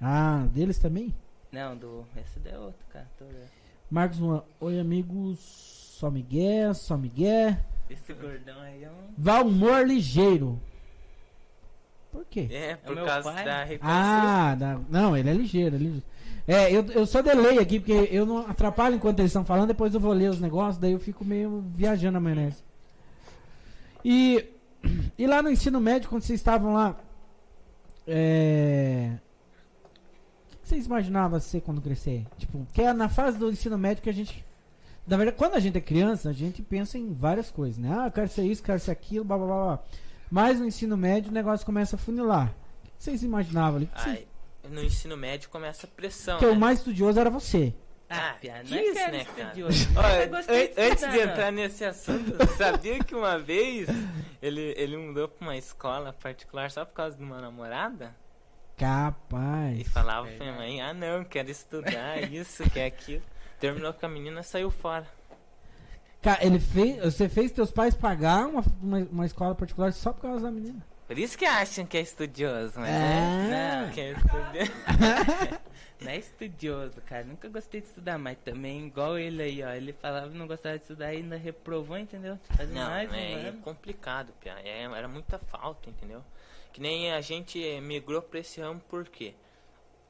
Ah, 0.00 0.46
deles 0.50 0.78
também? 0.78 1.14
Não, 1.52 1.76
do. 1.76 2.04
Esse 2.16 2.38
daí 2.40 2.54
é 2.54 2.58
outro 2.58 2.84
cantor. 2.90 3.28
é. 3.32 3.44
Marcos 3.90 4.16
Juan, 4.18 4.42
oi 4.60 4.80
amigos, 4.80 5.38
só 5.38 6.10
Miguel, 6.10 6.74
só 6.74 6.96
Miguel. 6.96 7.56
Esse 7.88 8.12
gordão 8.12 8.60
aí 8.60 8.84
é 8.84 8.90
um. 8.90 9.14
Valmor 9.16 9.82
Ligeiro. 9.86 10.60
Por 12.10 12.24
quê? 12.30 12.48
É, 12.50 12.76
por 12.76 12.94
meu 12.96 13.04
causa 13.04 13.30
pai? 13.32 13.44
da 13.44 13.64
reconstrução. 13.64 14.00
Ah, 14.00 14.54
da- 14.58 14.80
não, 14.88 15.16
ele 15.16 15.28
é 15.30 15.32
ligeiro, 15.34 15.76
é 15.76 15.78
ligeiro. 15.78 16.02
É, 16.48 16.72
eu, 16.72 16.84
eu 16.92 17.04
só 17.06 17.20
delay 17.20 17.58
aqui, 17.58 17.78
porque 17.80 18.08
eu 18.10 18.24
não 18.24 18.38
atrapalho 18.38 18.94
enquanto 18.96 19.18
eles 19.18 19.30
estão 19.30 19.44
falando, 19.44 19.68
depois 19.68 19.92
eu 19.92 20.00
vou 20.00 20.12
ler 20.12 20.30
os 20.30 20.40
negócios, 20.40 20.78
daí 20.78 20.92
eu 20.92 21.00
fico 21.00 21.24
meio 21.24 21.64
viajando 21.74 22.12
na 22.12 22.20
maionese. 22.20 22.62
E, 24.04 24.46
e 25.18 25.26
lá 25.26 25.42
no 25.42 25.50
ensino 25.50 25.80
médio, 25.80 26.08
quando 26.08 26.22
vocês 26.22 26.38
estavam 26.40 26.72
lá, 26.72 26.96
é, 28.06 29.10
o 30.54 30.58
que 30.62 30.68
vocês 30.68 30.86
imaginavam 30.86 31.40
ser 31.40 31.60
quando 31.60 31.82
crescer? 31.82 32.24
Tipo, 32.38 32.64
que 32.72 32.80
é 32.80 32.92
na 32.92 33.08
fase 33.08 33.36
do 33.36 33.50
ensino 33.50 33.76
médio 33.76 34.02
que 34.02 34.10
a 34.10 34.14
gente. 34.14 34.45
Na 35.06 35.16
verdade, 35.16 35.36
quando 35.36 35.54
a 35.54 35.60
gente 35.60 35.78
é 35.78 35.80
criança, 35.80 36.30
a 36.30 36.32
gente 36.32 36.62
pensa 36.62 36.98
em 36.98 37.12
várias 37.12 37.50
coisas, 37.50 37.78
né? 37.78 37.88
Ah, 37.96 38.06
eu 38.06 38.10
quero 38.12 38.28
ser 38.28 38.42
isso, 38.44 38.62
quero 38.62 38.80
ser 38.80 38.90
aquilo, 38.90 39.24
blá 39.24 39.36
blá 39.38 39.46
blá. 39.46 39.64
blá. 39.64 39.84
Mas 40.30 40.58
no 40.58 40.66
ensino 40.66 40.96
médio 40.96 41.30
o 41.30 41.34
negócio 41.34 41.64
começa 41.64 41.94
a 41.96 41.98
funilar. 41.98 42.48
O 42.48 42.88
que 42.98 43.04
vocês 43.04 43.22
imaginavam 43.22 43.76
ali? 43.76 43.90
Vocês- 43.94 44.26
Ai, 44.64 44.70
no 44.70 44.82
ensino 44.82 45.16
médio 45.16 45.48
começa 45.48 45.86
a 45.86 45.90
pressão. 45.90 46.38
Porque 46.38 46.50
né? 46.50 46.56
o 46.56 46.60
mais 46.60 46.78
estudioso 46.80 47.20
era 47.20 47.30
você. 47.30 47.72
Ah, 48.08 48.36
piada, 48.40 48.62
que 48.64 48.70
não 48.70 48.78
é 48.78 48.84
isso, 48.84 48.94
né, 49.12 49.24
cara? 49.24 49.52
Olha, 49.96 50.26
de 50.42 50.80
antes 50.80 51.10
de 51.10 51.18
entrar 51.20 51.50
nesse 51.52 51.84
assunto, 51.84 52.36
sabia 52.56 52.98
que 53.02 53.14
uma 53.14 53.38
vez 53.38 53.88
ele, 54.40 54.74
ele 54.76 54.96
mudou 54.96 55.28
pra 55.28 55.46
uma 55.46 55.56
escola 55.56 56.12
particular 56.12 56.70
só 56.70 56.84
por 56.84 56.94
causa 56.94 57.16
de 57.16 57.22
uma 57.22 57.40
namorada? 57.40 58.14
E 58.76 58.80
Capaz. 58.80 59.88
falava 59.88 60.26
pra 60.28 60.36
minha 60.46 60.52
mãe, 60.56 60.80
ah 60.82 60.92
não, 60.94 61.24
quero 61.24 61.50
estudar 61.50 62.22
isso, 62.30 62.62
quer 62.70 62.86
aquilo. 62.86 63.22
Terminou 63.60 63.92
com 63.92 64.06
a 64.06 64.08
menina 64.08 64.42
saiu 64.42 64.70
fora. 64.70 65.06
Cara, 66.22 66.44
ele 66.44 66.58
fez. 66.58 66.96
Você 67.04 67.28
fez 67.28 67.52
teus 67.52 67.70
pais 67.70 67.94
pagar 67.94 68.46
uma, 68.46 68.64
uma, 68.82 68.98
uma 69.10 69.26
escola 69.26 69.54
particular 69.54 69.92
só 69.92 70.12
por 70.12 70.22
causa 70.22 70.44
da 70.44 70.50
menina. 70.50 70.84
Por 71.06 71.16
isso 71.18 71.38
que 71.38 71.44
acham 71.44 71.86
que 71.86 71.96
é 71.96 72.00
estudioso, 72.00 72.80
mas 72.80 72.90
É. 72.90 73.82
não, 73.86 73.92
que 73.92 74.00
é 74.00 74.10
estudioso. 74.12 74.72
Não 75.98 76.10
é 76.10 76.18
estudioso, 76.18 77.00
cara. 77.06 77.24
Nunca 77.24 77.48
gostei 77.48 77.80
de 77.80 77.86
estudar, 77.86 78.18
mas 78.18 78.36
também, 78.44 78.86
igual 78.86 79.18
ele 79.18 79.42
aí, 79.42 79.62
ó. 79.62 79.70
Ele 79.70 79.94
falava 79.94 80.28
que 80.28 80.36
não 80.36 80.46
gostava 80.46 80.76
de 80.76 80.82
estudar 80.82 81.14
e 81.14 81.18
ainda 81.18 81.36
reprovou, 81.38 81.96
entendeu? 81.96 82.38
Faz 82.54 82.68
Não, 82.68 82.90
mais 82.90 83.10
é, 83.14 83.48
é 83.48 83.54
complicado, 83.62 84.30
Pia. 84.38 84.56
É, 84.62 84.82
era 84.82 85.08
muita 85.08 85.38
falta, 85.38 85.88
entendeu? 85.88 86.22
Que 86.70 86.82
nem 86.82 87.12
a 87.12 87.20
gente 87.22 87.58
migrou 87.80 88.20
pra 88.20 88.40
esse 88.40 88.60
ramo 88.60 88.78
porque 88.90 89.32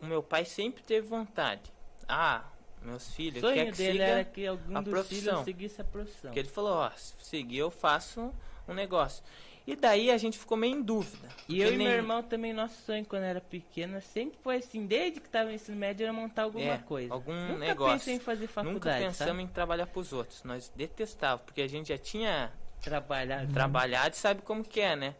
o 0.02 0.06
meu 0.06 0.24
pai 0.24 0.44
sempre 0.44 0.82
teve 0.82 1.06
vontade. 1.06 1.72
Ah, 2.08 2.42
meus 2.82 3.08
O 3.08 3.12
filhos, 3.12 3.40
sonho 3.40 3.54
quer 3.54 3.70
que 3.72 3.76
dele 3.78 3.98
era 4.00 4.24
que 4.24 4.46
algum 4.46 4.82
dos 4.82 4.90
profissão. 4.90 5.18
filhos 5.20 5.44
seguisse 5.44 5.80
a 5.80 5.84
profissão. 5.84 6.30
Que 6.32 6.38
ele 6.38 6.48
falou, 6.48 6.74
ó, 6.74 6.90
se 6.96 7.14
seguir 7.22 7.58
eu 7.58 7.70
faço 7.70 8.32
um 8.68 8.74
negócio. 8.74 9.22
E 9.66 9.74
daí 9.74 10.12
a 10.12 10.16
gente 10.16 10.38
ficou 10.38 10.56
meio 10.56 10.76
em 10.76 10.82
dúvida. 10.82 11.26
E 11.48 11.56
porque 11.56 11.60
eu 11.62 11.72
e 11.72 11.76
nem- 11.76 11.88
meu 11.88 11.96
irmão 11.96 12.22
também, 12.22 12.52
nosso 12.52 12.80
sonho 12.84 13.04
quando 13.04 13.24
era 13.24 13.40
pequeno, 13.40 14.00
sempre 14.00 14.38
foi 14.40 14.56
assim, 14.58 14.86
desde 14.86 15.20
que 15.20 15.28
tava 15.28 15.46
no 15.48 15.54
ensino 15.56 15.76
médio, 15.76 16.04
era 16.04 16.12
montar 16.12 16.42
alguma 16.44 16.64
É, 16.74 16.78
coisa. 16.78 17.12
algum 17.12 17.34
Nunca 17.34 17.58
negócio. 17.58 17.98
pensei 17.98 18.14
em 18.14 18.20
fazer 18.20 18.46
faculdade, 18.46 18.74
Nunca 18.74 18.90
pensamos 19.08 19.16
sabe? 19.32 19.42
em 19.42 19.48
trabalhar 19.48 19.86
pros 19.88 20.12
outros. 20.12 20.44
Nós 20.44 20.70
detestávamos, 20.76 21.44
porque 21.46 21.62
a 21.62 21.68
gente 21.68 21.88
já 21.88 21.98
tinha 21.98 22.52
Trabalhar. 22.80 23.44
trabalhado 23.48 24.14
e 24.14 24.18
sabe 24.18 24.42
como 24.42 24.62
que 24.62 24.80
é, 24.80 24.94
né? 24.94 25.16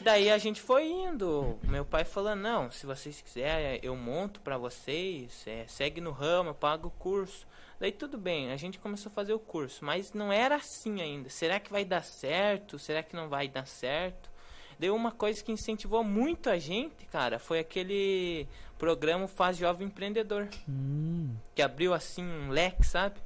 Daí 0.00 0.30
a 0.30 0.38
gente 0.38 0.60
foi 0.60 0.86
indo. 0.86 1.58
Meu 1.62 1.84
pai 1.84 2.04
falando, 2.04 2.40
não, 2.40 2.70
se 2.70 2.86
vocês 2.86 3.20
quiserem, 3.20 3.80
eu 3.82 3.94
monto 3.96 4.40
pra 4.40 4.58
vocês, 4.58 5.42
é, 5.46 5.64
segue 5.68 6.00
no 6.00 6.10
ramo, 6.10 6.50
eu 6.50 6.54
pago 6.54 6.88
o 6.88 6.90
curso. 6.90 7.46
Daí 7.78 7.92
tudo 7.92 8.16
bem, 8.18 8.52
a 8.52 8.56
gente 8.56 8.78
começou 8.78 9.10
a 9.10 9.14
fazer 9.14 9.32
o 9.32 9.38
curso, 9.38 9.84
mas 9.84 10.12
não 10.12 10.32
era 10.32 10.56
assim 10.56 11.00
ainda. 11.00 11.28
Será 11.28 11.60
que 11.60 11.70
vai 11.70 11.84
dar 11.84 12.02
certo? 12.02 12.78
Será 12.78 13.02
que 13.02 13.14
não 13.14 13.28
vai 13.28 13.48
dar 13.48 13.66
certo? 13.66 14.30
Deu 14.78 14.94
uma 14.94 15.10
coisa 15.12 15.42
que 15.42 15.52
incentivou 15.52 16.02
muito 16.04 16.50
a 16.50 16.58
gente, 16.58 17.06
cara, 17.06 17.38
foi 17.38 17.58
aquele 17.58 18.46
programa 18.78 19.26
Faz 19.26 19.56
Jovem 19.56 19.86
Empreendedor, 19.86 20.48
Hum. 20.68 21.34
que 21.54 21.62
abriu 21.62 21.94
assim 21.94 22.24
um 22.24 22.50
leque, 22.50 22.84
sabe? 22.84 23.18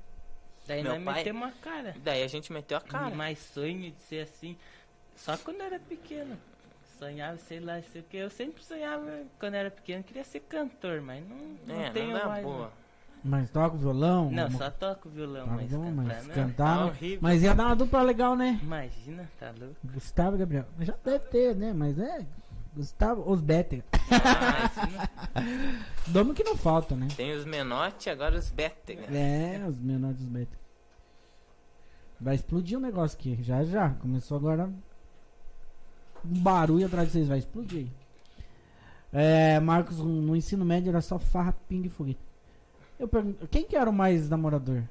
Daí 0.67 0.83
Meu 0.83 0.95
nós 0.95 1.05
pai- 1.05 1.15
metemos 1.15 1.49
a 1.49 1.53
cara. 1.61 1.97
Daí 2.05 2.23
a 2.23 2.29
gente 2.29 2.53
meteu 2.53 2.77
a 2.79 2.81
cara. 2.81 3.15
Mais 3.15 3.39
sonho 3.39 3.91
de 3.91 3.99
ser 4.09 4.21
assim. 4.23 4.57
Só 5.17 5.37
quando 5.37 5.61
era 5.61 5.79
pequeno. 5.81 6.39
Sonhava, 7.01 7.39
sei 7.39 7.61
lá, 7.61 7.81
sei 7.81 8.03
o 8.03 8.05
que. 8.05 8.17
Eu 8.19 8.29
sempre 8.31 8.63
sonhava, 8.63 9.07
quando 9.39 9.55
era 9.55 9.71
pequeno, 9.71 10.05
queria 10.05 10.23
ser 10.23 10.41
cantor, 10.41 11.01
mas 11.01 11.25
não, 11.27 11.37
não 11.67 11.81
É, 11.83 11.91
tenho 11.91 12.13
não 12.13 12.19
dá 12.19 12.27
mais. 12.29 12.45
né? 12.47 12.53
boa. 12.53 12.73
Mas 13.25 13.51
toca 13.51 13.75
o 13.75 13.79
violão? 13.79 14.31
Não, 14.31 14.49
uma- 14.49 14.59
só 14.59 14.71
toco 14.71 15.09
violão, 15.09 15.47
Tá 15.47 15.53
mas 15.55 15.71
bom, 15.73 15.83
cantar 15.83 15.93
mas 16.05 16.27
não. 16.27 16.35
cantar. 16.35 16.77
Tá 16.79 16.85
né? 16.85 16.91
horrível. 16.91 17.19
Mas 17.23 17.43
ia 17.43 17.55
dar 17.55 17.67
uma 17.67 17.77
dupla 17.77 18.03
legal, 18.03 18.37
né? 18.37 18.61
Imagina, 18.63 19.31
tá 19.39 19.51
louco? 19.59 19.77
Gustavo 19.85 20.37
e 20.37 20.39
Gabriel. 20.39 20.67
Já 20.81 20.95
deve 21.05 21.25
ter, 21.27 21.57
né? 21.57 21.73
Mas 21.73 21.99
é. 21.99 22.27
Gustavo, 22.75 23.31
os 23.31 23.41
Better. 23.41 23.83
Imagina. 24.09 25.11
Nome 26.09 26.35
que 26.35 26.45
não 26.45 26.57
falta, 26.57 26.95
né? 26.95 27.09
Tem 27.17 27.33
os 27.33 27.45
menote, 27.45 28.09
agora 28.09 28.39
os 28.39 28.51
bétega. 28.51 29.05
É, 29.15 29.65
os 29.67 29.79
menores 29.81 30.19
dos 30.19 30.27
Better. 30.29 30.59
Vai 32.21 32.35
explodir 32.35 32.77
o 32.79 32.81
negócio 32.81 33.19
aqui. 33.19 33.39
Já 33.43 33.65
já. 33.65 33.91
Começou 33.91 34.37
agora. 34.37 34.71
Um 36.25 36.41
barulho 36.41 36.87
atrás 36.87 37.09
de 37.09 37.13
vocês. 37.13 37.29
Vai 37.29 37.39
explodir. 37.39 37.87
É, 39.13 39.59
Marcos, 39.61 39.99
no 39.99 40.37
ensino 40.37 40.65
médio 40.65 40.91
era 40.91 41.01
só 41.01 41.19
farra, 41.19 41.53
pingue 41.69 41.89
e 41.89 41.91
foguete. 41.91 42.21
Eu 42.99 43.09
pergunto, 43.09 43.49
quem 43.49 43.65
que 43.65 43.75
era 43.77 43.89
o 43.89 43.93
mais 43.93 44.29
namorador? 44.29 44.83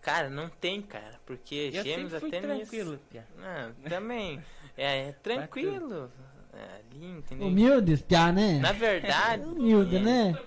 Cara, 0.00 0.30
não 0.30 0.48
tem, 0.48 0.80
cara, 0.80 1.20
porque 1.26 1.70
Eu 1.74 1.82
gêmeos 1.82 2.14
até 2.14 2.40
nisso. 2.40 2.40
tranquilo, 2.40 2.98
Pia. 3.10 3.26
Não, 3.36 3.90
também. 3.90 4.42
É, 4.76 5.08
é 5.08 5.12
tranquilo. 5.22 6.10
É, 6.52 6.80
ali, 6.80 7.06
entendeu? 7.18 7.46
Humildes, 7.48 8.00
piá, 8.02 8.32
né? 8.32 8.58
Na 8.58 8.72
verdade, 8.72 9.44
Humilde, 9.46 9.96
é, 9.96 10.00
né? 10.00 10.42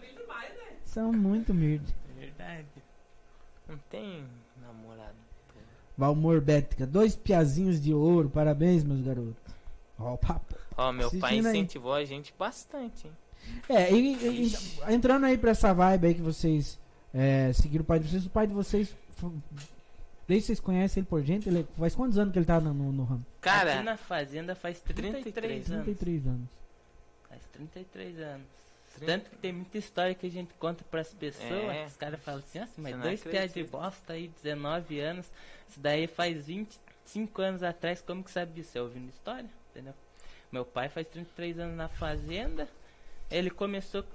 São 0.84 1.14
muito 1.14 1.52
humildes. 1.52 1.94
Verdade. 2.18 2.68
não 3.68 3.78
tem. 3.90 4.26
Valmor 6.04 6.42
Bética, 6.42 6.86
dois 6.86 7.16
piazinhos 7.16 7.82
de 7.82 7.94
ouro. 7.94 8.30
Parabéns, 8.30 8.84
meus 8.84 9.00
garotos. 9.00 9.36
Ó, 9.98 10.16
o 10.16 10.18
papo. 10.18 10.54
Ó, 10.76 10.92
meu 10.92 11.10
pai 11.12 11.20
Assistindo 11.20 11.46
aí. 11.48 11.58
incentivou 11.58 11.94
a 11.94 12.04
gente 12.04 12.34
bastante, 12.38 13.08
hein? 13.08 13.14
É, 13.70 13.90
e, 13.94 14.16
e- 14.16 14.48
e- 14.48 14.94
entrando 14.94 15.26
aí 15.26 15.38
pra 15.38 15.52
essa 15.52 15.74
vibe 15.74 16.08
aí 16.08 16.14
que 16.14 16.22
vocês 16.22 16.78
é, 17.14 17.54
seguiram 17.54 17.84
o 17.84 17.86
pai 17.86 18.00
de 18.00 18.10
vocês, 18.10 18.26
o 18.26 18.30
pai 18.30 18.48
de 18.48 18.54
vocês, 18.54 18.94
desde 20.28 20.48
vocês 20.48 20.60
conhecem 20.60 21.02
ele 21.02 21.08
por 21.08 21.22
gente, 21.24 21.48
ele, 21.48 21.66
faz 21.78 21.96
quantos 21.96 22.18
anos 22.18 22.34
que 22.34 22.40
ele 22.40 22.46
tá 22.46 22.60
no, 22.60 22.74
no, 22.74 22.92
no 22.92 23.04
ramo? 23.06 23.26
Cara, 23.40 23.76
Aqui 23.76 23.84
na 23.84 23.96
fazenda 23.96 24.56
faz 24.56 24.82
33, 24.82 25.24
33 25.24 25.72
anos. 25.72 25.84
33 25.86 26.28
anos. 26.28 26.50
Faz 27.30 27.42
33 27.54 28.20
anos. 28.20 28.48
30 28.98 29.06
Tanto 29.12 29.30
que 29.32 29.38
tem 29.38 29.54
muita 29.54 29.78
história 29.78 30.14
que 30.14 30.28
a 30.28 30.30
gente 30.30 30.54
conta 30.60 30.84
pras 30.90 31.14
pessoas. 31.14 31.52
É. 31.52 31.86
Os 31.88 31.96
caras 31.98 32.20
falam 32.22 32.42
assim, 32.42 32.60
mas 32.78 32.96
dois 32.98 33.24
piados 33.24 33.54
de 33.54 33.64
bosta 33.64 34.14
aí, 34.14 34.30
19 34.44 35.00
anos. 35.00 35.26
Isso 35.70 35.80
daí 35.80 36.08
faz 36.08 36.46
25 36.46 37.42
anos 37.42 37.64
atrás, 37.64 38.02
como 38.02 38.24
que 38.24 38.32
sabe 38.32 38.54
disso? 38.54 38.78
É 38.78 38.82
ouvindo 38.82 39.10
história, 39.10 39.50
entendeu? 39.72 39.94
Meu 40.52 40.64
pai 40.66 40.90
faz 40.90 41.08
33 41.08 41.60
anos 41.60 41.76
na 41.76 41.88
fazenda. 41.90 42.68
Ele 43.32 43.50
começou 43.50 44.06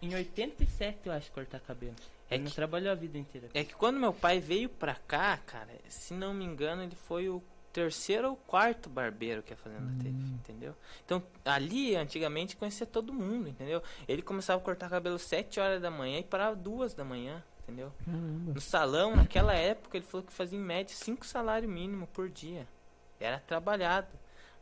em 0.00 0.14
87, 0.14 0.98
eu 1.06 1.12
acho, 1.12 1.30
cortar 1.32 1.60
cabelo. 1.60 1.94
É 2.30 2.34
Ele 2.36 2.44
não 2.44 2.50
que- 2.50 2.56
trabalhou 2.56 2.90
a 2.92 2.94
vida 2.94 3.18
inteira. 3.18 3.48
é 3.52 3.64
que 3.64 3.74
quando 3.74 3.98
meu 4.00 4.12
pai 4.12 4.40
veio 4.40 4.68
pra 4.68 4.94
cá, 4.94 5.36
cara, 5.38 5.68
se 5.88 6.14
não 6.14 6.32
me 6.32 6.44
engano, 6.44 6.82
ele 6.82 6.94
foi 6.94 7.28
o 7.28 7.42
terceiro 7.72 8.30
ou 8.30 8.36
quarto 8.36 8.88
barbeiro 8.88 9.42
que 9.42 9.52
a 9.52 9.56
fazenda 9.56 9.92
teve, 10.02 10.16
entendeu? 10.32 10.74
Então, 11.04 11.22
ali, 11.44 11.94
antigamente, 11.94 12.56
conhecia 12.56 12.86
todo 12.86 13.12
mundo, 13.12 13.48
entendeu? 13.48 13.82
Ele 14.08 14.22
começava 14.22 14.60
a 14.60 14.64
cortar 14.64 14.88
cabelo 14.88 15.18
7 15.18 15.60
horas 15.60 15.80
da 15.82 15.90
manhã 15.90 16.18
e 16.18 16.24
parava 16.24 16.56
duas 16.56 16.94
da 16.94 17.04
manhã, 17.04 17.42
entendeu? 17.70 17.92
Caramba. 18.04 18.52
No 18.54 18.60
salão, 18.60 19.16
naquela 19.16 19.54
época, 19.54 19.96
ele 19.96 20.06
falou 20.06 20.26
que 20.26 20.32
fazia 20.32 20.58
em 20.58 20.62
média 20.62 20.94
5 20.94 21.24
salários 21.26 21.70
mínimo 21.72 22.06
por 22.08 22.28
dia. 22.28 22.66
Era 23.18 23.38
trabalhado. 23.38 24.08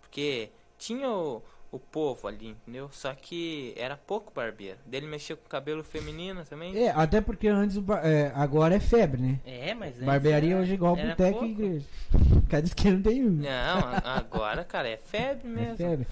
Porque 0.00 0.50
tinha 0.78 1.08
o, 1.10 1.42
o 1.70 1.78
povo 1.78 2.26
ali, 2.28 2.48
entendeu? 2.48 2.88
Só 2.92 3.12
que 3.14 3.74
era 3.76 3.96
pouco 3.96 4.32
barbeiro. 4.34 4.78
Dele 4.86 5.06
mexia 5.06 5.36
com 5.36 5.48
cabelo 5.48 5.84
feminino 5.84 6.44
também. 6.44 6.76
É, 6.76 6.90
até 6.90 7.20
porque 7.20 7.48
antes, 7.48 7.76
é, 8.02 8.32
agora 8.34 8.74
é 8.74 8.80
febre, 8.80 9.20
né? 9.20 9.40
É, 9.44 9.74
mas 9.74 9.94
antes 9.94 10.04
Barbearia 10.04 10.52
era- 10.54 10.60
hoje 10.62 10.70
é 10.72 10.74
igual 10.74 10.96
era 10.96 11.08
boteco 11.10 11.44
e 11.44 11.50
igreja. 11.50 11.86
Cada 12.48 12.66
esquina 12.66 13.00
tem 13.02 13.24
um. 13.24 13.30
Não, 13.30 13.78
agora, 14.04 14.64
cara, 14.64 14.88
é 14.88 14.96
febre 14.96 15.46
É 15.48 15.50
mesmo. 15.50 15.76
febre. 15.76 16.06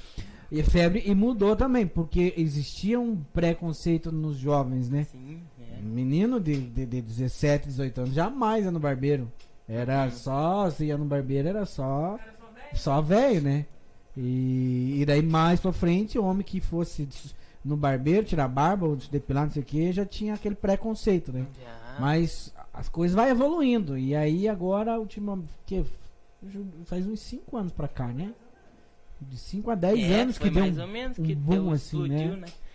E 0.52 0.62
febre 0.62 1.02
e 1.04 1.12
mudou 1.14 1.56
também, 1.56 1.86
porque 1.88 2.32
existia 2.36 3.00
um 3.00 3.16
preconceito 3.32 4.12
nos 4.12 4.36
jovens, 4.36 4.88
né? 4.88 5.02
Sim, 5.04 5.42
é. 5.55 5.55
Menino 5.82 6.40
de, 6.40 6.56
de, 6.60 6.86
de 6.86 7.02
17, 7.02 7.66
18 7.68 7.98
anos 8.00 8.14
jamais 8.14 8.64
ia 8.64 8.70
no 8.70 8.80
barbeiro. 8.80 9.30
Era 9.68 10.10
só, 10.10 10.70
se 10.70 10.84
ia 10.86 10.96
no 10.96 11.04
barbeiro, 11.04 11.48
era 11.48 11.66
só 11.66 12.18
Era 12.20 12.32
só 12.38 12.46
velho. 12.52 12.76
só 12.78 13.00
velho, 13.02 13.42
né? 13.42 13.66
E, 14.16 15.00
e 15.00 15.04
daí 15.04 15.22
mais 15.22 15.60
pra 15.60 15.72
frente, 15.72 16.18
o 16.18 16.24
homem 16.24 16.42
que 16.44 16.60
fosse 16.60 17.08
no 17.64 17.76
barbeiro, 17.76 18.24
tirar 18.24 18.48
barba 18.48 18.86
ou 18.86 18.98
se 19.00 19.10
depilar, 19.10 19.44
não 19.44 19.50
sei 19.52 19.62
o 19.62 19.64
que, 19.66 19.92
já 19.92 20.06
tinha 20.06 20.34
aquele 20.34 20.54
preconceito, 20.54 21.32
né? 21.32 21.46
Mas 22.00 22.52
as 22.72 22.88
coisas 22.88 23.14
vai 23.14 23.30
evoluindo. 23.30 23.98
E 23.98 24.14
aí 24.14 24.48
agora, 24.48 24.98
última, 24.98 25.38
que 25.66 25.84
faz 26.84 27.06
uns 27.06 27.20
5 27.20 27.56
anos 27.56 27.72
pra 27.72 27.88
cá, 27.88 28.06
né? 28.08 28.32
De 29.20 29.36
5 29.38 29.70
a 29.70 29.74
10 29.74 29.98
É, 30.10 30.20
anos 30.20 30.38
que 30.38 30.50
deu 30.50 30.62
mais 30.62 30.78
um, 30.78 30.82
ou 30.82 30.88
menos 30.88 31.18
um 31.18 31.22
que 31.22 31.34
boom 31.34 31.50
deu, 31.54 31.70
assim, 31.70 32.02
explodiu, 32.02 32.36
né? 32.36 32.46
O- 32.46 32.65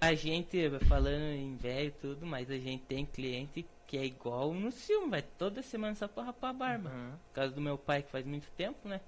a 0.00 0.14
gente, 0.14 0.58
falando 0.88 1.34
em 1.34 1.56
velho 1.56 1.88
e 1.88 1.90
tudo, 1.90 2.26
mas 2.26 2.50
a 2.50 2.58
gente 2.58 2.82
tem 2.84 3.04
cliente 3.04 3.66
que 3.86 3.98
é 3.98 4.04
igual 4.04 4.54
no 4.54 4.72
filme, 4.72 5.10
vai 5.10 5.22
toda 5.22 5.62
semana 5.62 5.94
só 5.94 6.08
pra 6.08 6.24
rapar 6.24 6.50
a 6.50 6.54
barba. 6.54 6.90
Uhum. 6.90 7.12
Por 7.28 7.34
causa 7.34 7.54
do 7.54 7.60
meu 7.60 7.76
pai, 7.76 8.02
que 8.02 8.10
faz 8.10 8.24
muito 8.24 8.50
tempo, 8.52 8.88
né? 8.88 9.00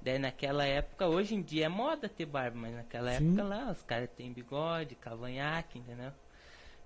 Daí 0.00 0.18
naquela 0.18 0.64
época, 0.64 1.06
hoje 1.06 1.34
em 1.34 1.42
dia 1.42 1.66
é 1.66 1.68
moda 1.68 2.08
ter 2.08 2.26
barba, 2.26 2.58
mas 2.58 2.74
naquela 2.74 3.16
Sim. 3.16 3.28
época 3.28 3.44
lá, 3.44 3.70
os 3.70 3.82
caras 3.82 4.10
têm 4.16 4.32
bigode, 4.32 4.96
cavanhaque, 4.96 5.78
entendeu? 5.78 6.12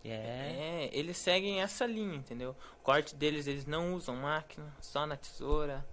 E 0.04 0.10
É. 0.10 0.12
É, 0.12 0.90
eles 0.92 1.16
seguem 1.16 1.62
essa 1.62 1.86
linha, 1.86 2.16
entendeu? 2.16 2.54
O 2.78 2.82
corte 2.82 3.14
deles, 3.14 3.46
eles 3.46 3.64
não 3.64 3.94
usam 3.94 4.16
máquina, 4.16 4.70
só 4.80 5.06
na 5.06 5.16
tesoura. 5.16 5.84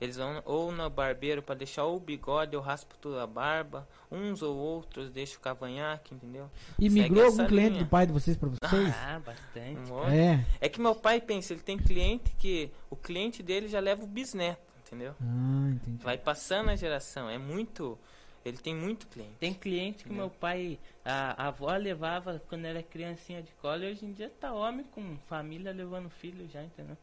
Eles 0.00 0.16
vão 0.16 0.40
ou 0.44 0.70
no 0.70 0.88
barbeiro 0.88 1.42
pra 1.42 1.54
deixar 1.56 1.84
ou 1.84 1.96
o 1.96 2.00
bigode 2.00 2.54
ou 2.54 2.62
raspa 2.62 2.94
toda 3.00 3.22
a 3.22 3.26
barba. 3.26 3.88
Uns 4.10 4.42
ou 4.42 4.56
outros 4.56 5.10
deixam 5.10 5.38
o 5.38 5.40
cavanhaque, 5.42 6.14
entendeu? 6.14 6.48
E 6.78 6.88
Segue 6.88 7.02
migrou 7.02 7.24
algum 7.26 7.46
cliente 7.46 7.70
linha. 7.72 7.84
do 7.84 7.90
pai 7.90 8.06
de 8.06 8.12
vocês 8.12 8.36
pra 8.36 8.48
vocês? 8.48 8.94
Ah, 8.94 9.18
bastante. 9.18 9.90
Um 9.92 10.08
é. 10.08 10.46
É 10.60 10.68
que 10.68 10.80
meu 10.80 10.94
pai 10.94 11.20
pensa, 11.20 11.52
ele 11.52 11.62
tem 11.62 11.76
cliente 11.76 12.32
que 12.38 12.70
o 12.88 12.94
cliente 12.96 13.42
dele 13.42 13.66
já 13.66 13.80
leva 13.80 14.04
o 14.04 14.06
bisneto, 14.06 14.62
entendeu? 14.86 15.14
Ah, 15.20 15.70
entendi. 15.72 16.02
Vai 16.04 16.16
passando 16.16 16.70
a 16.70 16.76
geração. 16.76 17.28
É 17.28 17.36
muito. 17.38 17.98
Ele 18.44 18.56
tem 18.56 18.74
muito 18.74 19.08
cliente. 19.08 19.34
Tem 19.40 19.52
cliente 19.52 20.04
que 20.04 20.10
Entendeu? 20.10 20.26
meu 20.28 20.30
pai, 20.30 20.78
a, 21.04 21.42
a 21.42 21.48
avó 21.48 21.74
levava 21.76 22.40
quando 22.48 22.64
era 22.66 22.82
criancinha 22.84 23.42
de 23.42 23.50
cola 23.60 23.84
e 23.84 23.90
hoje 23.90 24.06
em 24.06 24.12
dia 24.12 24.30
tá 24.40 24.52
homem 24.52 24.86
com 24.92 25.18
família 25.28 25.72
levando 25.72 26.08
filho 26.08 26.48
já, 26.48 26.62
entendeu? 26.62 26.96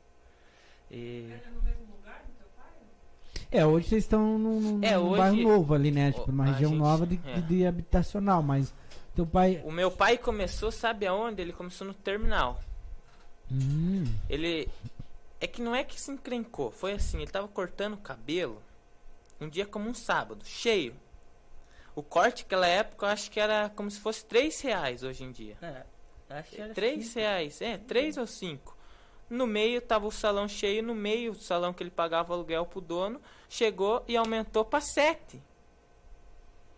E, 0.90 1.28
Era 1.30 1.52
no 1.52 1.62
mesmo 1.62 1.86
lugar? 1.94 2.25
É, 3.58 3.66
hoje 3.66 3.88
vocês 3.90 4.04
estão 4.04 4.38
num, 4.38 4.60
num 4.60 4.84
É, 4.84 4.96
num 4.98 5.08
hoje- 5.10 5.18
bairro 5.18 5.42
novo 5.42 5.74
ali, 5.74 5.92
né? 5.92 6.12
Tipo, 6.12 6.24
o- 6.26 6.28
numa 6.28 6.46
região 6.46 6.72
gente- 6.72 6.80
nova 6.80 7.06
de, 7.08 7.20
é. 7.26 7.34
de, 7.36 7.42
de 7.42 7.66
habitacional, 7.66 8.42
mas 8.44 8.74
teu 9.16 9.26
pai. 9.26 9.62
O 9.66 9.72
meu 9.72 9.90
pai 9.92 10.18
começou, 10.18 10.72
sabe 10.72 11.06
aonde? 11.08 11.42
Ele 11.42 11.54
começou 11.54 11.86
no 11.88 11.94
terminal. 11.94 12.60
Hum, 13.52 14.06
Ele. 14.30 14.68
É 15.40 15.48
que 15.48 15.62
não 15.62 15.76
é 15.76 15.84
que 15.84 16.00
se 16.00 16.10
encrencou. 16.12 16.72
Foi 16.72 16.94
assim, 16.94 17.18
ele 17.18 17.30
tava 17.30 17.48
cortando 17.48 17.94
o 17.94 17.98
cabelo 17.98 18.62
um 19.40 19.48
dia 19.50 19.66
como 19.66 19.88
um 19.90 19.94
sábado, 19.94 20.44
cheio. 20.46 20.96
O 21.94 22.02
corte 22.02 22.44
naquela 22.44 22.68
época 22.68 23.06
eu 23.06 23.10
acho 23.10 23.30
que 23.30 23.40
era 23.40 23.70
como 23.70 23.92
se 23.92 24.00
fosse 24.00 24.26
3 24.26 24.60
reais 24.62 25.04
hoje 25.04 25.24
em 25.24 25.32
dia. 25.32 25.56
é, 25.62 25.84
acho 26.30 26.50
que 26.52 26.62
era 26.62 26.74
3 26.74 27.06
cinco. 27.06 27.20
reais, 27.20 27.62
é, 27.62 27.78
3 27.78 28.18
ou 28.18 28.26
5. 28.26 28.75
No 29.30 29.48
meio 29.48 29.82
tava 29.82 30.06
o 30.08 30.12
salão 30.12 30.48
cheio, 30.48 30.84
no 30.84 30.94
meio 30.94 31.32
o 31.32 31.36
salão 31.36 31.74
que 31.74 31.82
ele 31.82 31.90
pagava 31.90 32.34
aluguel 32.34 32.66
pro 32.66 32.80
dono, 32.82 33.20
chegou 33.50 34.04
e 34.08 34.16
aumentou 34.16 34.64
pra 34.64 34.80
7. 34.80 35.42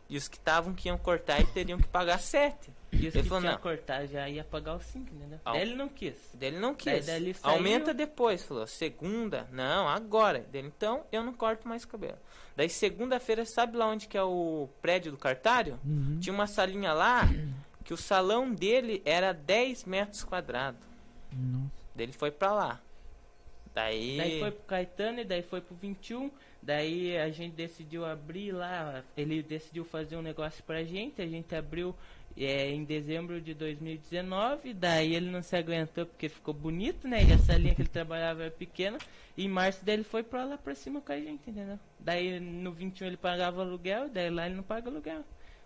E 0.10 0.16
os 0.16 0.30
que 0.30 0.38
estavam 0.38 0.74
que 0.74 0.88
iam 0.88 0.98
cortar 0.98 1.42
e 1.42 1.46
teriam 1.48 1.78
que 1.78 1.88
pagar 1.88 2.18
7. 2.20 2.72
E 2.94 3.08
os 3.10 3.14
Ele 3.14 3.24
que 3.24 3.24
falou, 3.28 3.42
tinha 3.42 3.52
não. 3.52 3.60
cortar 3.60 4.06
já 4.08 4.30
ia 4.30 4.46
pagar 4.46 4.78
os 4.78 4.86
5, 4.86 5.14
entendeu? 5.14 5.40
Ah, 5.44 5.52
Daí 5.52 5.62
ele 5.64 5.76
não 5.76 5.90
quis. 5.90 6.16
Dele 6.34 6.58
não 6.58 6.74
Daí 6.74 6.96
quis. 6.96 7.06
dali 7.06 7.34
saiu. 7.34 7.54
Aumenta 7.56 7.94
depois, 7.94 8.42
falou. 8.44 8.66
Segunda, 8.66 9.46
não, 9.52 9.86
agora. 9.90 10.40
Dele, 10.40 10.68
então 10.74 11.04
eu 11.12 11.22
não 11.24 11.34
corto 11.34 11.68
mais 11.68 11.84
cabelo. 11.84 12.18
Daí 12.56 12.70
segunda-feira, 12.70 13.44
sabe 13.46 13.76
lá 13.76 13.86
onde 13.88 14.08
que 14.08 14.18
é 14.18 14.24
o 14.24 14.70
prédio 14.82 15.12
do 15.12 15.18
cartário? 15.18 15.78
uhum. 15.86 16.18
Tinha 16.22 16.34
uma 16.34 16.48
salinha 16.48 16.94
lá 16.94 17.24
que 17.84 17.94
o 17.94 17.98
salão 17.98 18.50
dele 18.54 19.02
era 19.04 19.34
10 19.34 19.84
metros 19.84 20.24
quadrados. 20.24 20.80
Nossa. 21.34 21.87
Ele 21.98 22.12
foi 22.12 22.32
pra 22.32 22.54
lá. 22.54 22.82
Daí. 23.78 24.18
Daí 24.18 24.40
foi 24.40 24.52
pro 24.52 24.64
Caetano 24.64 25.20
e 25.20 25.24
daí 25.24 25.44
foi 25.44 25.62
pro 25.62 25.76
21. 25.76 26.32
Daí 26.64 27.16
a 27.16 27.30
gente 27.30 27.54
decidiu 27.54 28.06
abrir 28.06 28.52
lá. 28.52 29.04
Ele 29.16 29.44
decidiu 29.44 29.86
fazer 29.86 30.18
um 30.18 30.22
negócio 30.22 30.64
pra 30.64 30.84
gente. 30.84 31.22
A 31.22 31.28
gente 31.28 31.56
abriu 31.56 31.96
é, 32.36 32.72
em 32.72 32.84
dezembro 32.84 33.40
de 33.40 33.54
2019. 33.54 34.74
Daí 34.74 35.16
ele 35.16 35.30
não 35.30 35.44
se 35.44 35.56
aguentou 35.56 36.08
porque 36.08 36.28
ficou 36.28 36.56
bonito, 36.56 37.08
né? 37.08 37.24
E 37.24 37.32
a 37.32 37.38
salinha 37.38 37.76
que 37.76 37.84
ele 37.84 37.90
trabalhava 37.90 38.44
era 38.44 38.52
pequena. 38.52 38.98
E 39.38 39.46
em 39.46 39.50
março 39.50 39.86
daí 39.86 39.96
ele 39.96 40.04
foi 40.04 40.24
pra 40.24 40.44
lá 40.44 40.58
pra 40.58 40.74
cima 40.74 41.00
com 41.00 41.12
a 41.12 41.20
gente, 41.20 41.48
entendeu? 41.48 41.80
Daí 42.00 42.40
no 42.40 42.72
21 42.72 43.08
ele 43.08 43.18
pagava 43.18 43.62
aluguel. 43.62 44.10
Daí 44.10 44.32
lá 44.32 44.48
ele 44.48 44.56
não 44.56 44.64
paga 44.64 44.90
aluguel. 44.90 45.24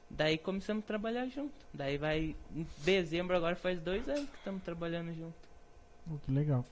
Daí 0.10 0.38
começamos 0.38 0.84
a 0.84 0.88
trabalhar 0.88 1.28
junto. 1.28 1.54
Daí 1.74 1.98
vai. 1.98 2.36
Em 2.54 2.67
dezembro 2.80 3.38
agora 3.38 3.56
faz 3.56 3.80
dois 3.80 4.08
anos 4.10 4.30
que 4.30 4.38
estamos 4.38 4.62
trabalhando 4.63 5.13
junto. 5.15 5.51
Oh, 6.10 6.18
que 6.18 6.32
legal. 6.32 6.66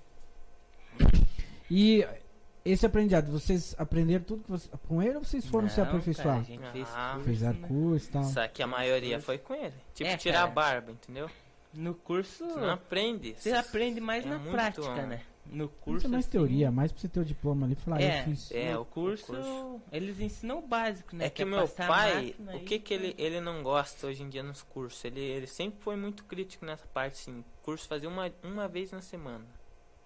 E 1.69 2.05
esse 2.65 2.85
aprendizado, 2.85 3.31
vocês 3.31 3.75
aprenderam 3.77 4.23
tudo 4.23 4.43
que 4.43 4.51
você- 4.51 4.69
com 4.87 5.01
ele 5.01 5.15
ou 5.17 5.23
vocês 5.23 5.45
foram 5.45 5.69
se 5.69 5.79
Não, 5.79 5.87
aperfeiçoar? 5.87 6.25
cara, 6.27 6.39
a 6.39 6.43
gente 6.43 6.71
fez 6.71 6.87
Ah, 6.93 7.11
curso, 7.13 7.29
Fizeram 7.29 7.59
né? 7.59 7.67
curso 7.67 8.07
e 8.07 8.11
tal. 8.11 8.23
Só 8.25 8.47
que 8.47 8.63
a 8.63 8.67
maioria 8.67 9.19
foi 9.21 9.37
com 9.37 9.53
ele. 9.53 9.73
Tipo, 9.93 10.09
É, 10.09 10.17
tirar 10.17 10.43
a 10.43 10.47
barba, 10.47 10.91
entendeu? 10.91 11.29
No 11.73 11.93
curso. 11.93 12.45
Tu 12.47 12.59
não 12.59 12.71
aprende. 12.71 13.35
Você 13.37 13.51
aprende 13.51 14.01
mais 14.01 14.25
É 14.25 14.29
na 14.29 14.39
prática, 14.39 14.87
ó. 14.87 14.95
né? 14.95 15.21
No 15.51 15.65
Isso 15.65 15.73
curso. 15.81 16.05
é 16.05 16.09
mais 16.09 16.25
assim, 16.25 16.31
teoria, 16.31 16.71
mais 16.71 16.91
pra 16.91 17.01
você 17.01 17.07
ter 17.07 17.19
o 17.19 17.25
diploma 17.25 17.65
ali 17.65 17.73
e 17.73 17.75
falar, 17.75 17.99
É, 18.01 18.19
eu 18.19 18.23
fiz. 18.25 18.51
É, 18.51 18.73
no 18.73 18.81
o 18.81 18.85
curso, 18.85 19.25
curso. 19.25 19.81
eles 19.91 20.19
ensinam 20.19 20.59
o 20.59 20.61
básico, 20.67 21.15
né? 21.15 21.25
É 21.25 21.29
que 21.29 21.41
o 21.43 21.47
é 21.47 21.49
meu 21.49 21.67
pai, 21.67 22.35
o 22.39 22.57
e- 22.57 22.59
que 22.59 22.77
que 22.77 22.93
ele, 22.93 23.15
ele 23.17 23.41
não 23.41 23.63
gosta 23.63 24.05
hoje 24.07 24.21
em 24.21 24.29
dia 24.29 24.43
nos 24.43 24.61
cursos? 24.61 25.03
Ele, 25.05 25.19
ele 25.19 25.47
sempre 25.47 25.81
foi 25.81 25.95
muito 25.95 26.23
crítico 26.25 26.65
nessa 26.65 26.85
parte, 26.87 27.13
assim. 27.13 27.43
Curso 27.69 27.87
fazia 27.87 28.09
uma, 28.09 28.31
uma 28.43 28.67
vez 28.67 28.91
na 28.91 29.01
semana. 29.01 29.45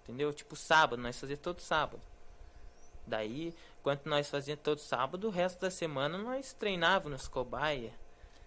Entendeu? 0.04 0.34
Tipo 0.34 0.56
sábado, 0.56 1.02
nós 1.02 1.18
fazia 1.18 1.38
todo 1.38 1.62
sábado. 1.62 2.02
Daí, 3.08 3.54
enquanto 3.80 4.06
nós 4.06 4.30
fazia 4.30 4.58
todo 4.58 4.80
sábado, 4.80 5.28
o 5.28 5.30
resto 5.30 5.62
da 5.62 5.72
semana 5.72 6.18
nós 6.18 6.54
treinávamos 6.54 7.12
nos 7.12 7.28
cobaia. 7.28 7.92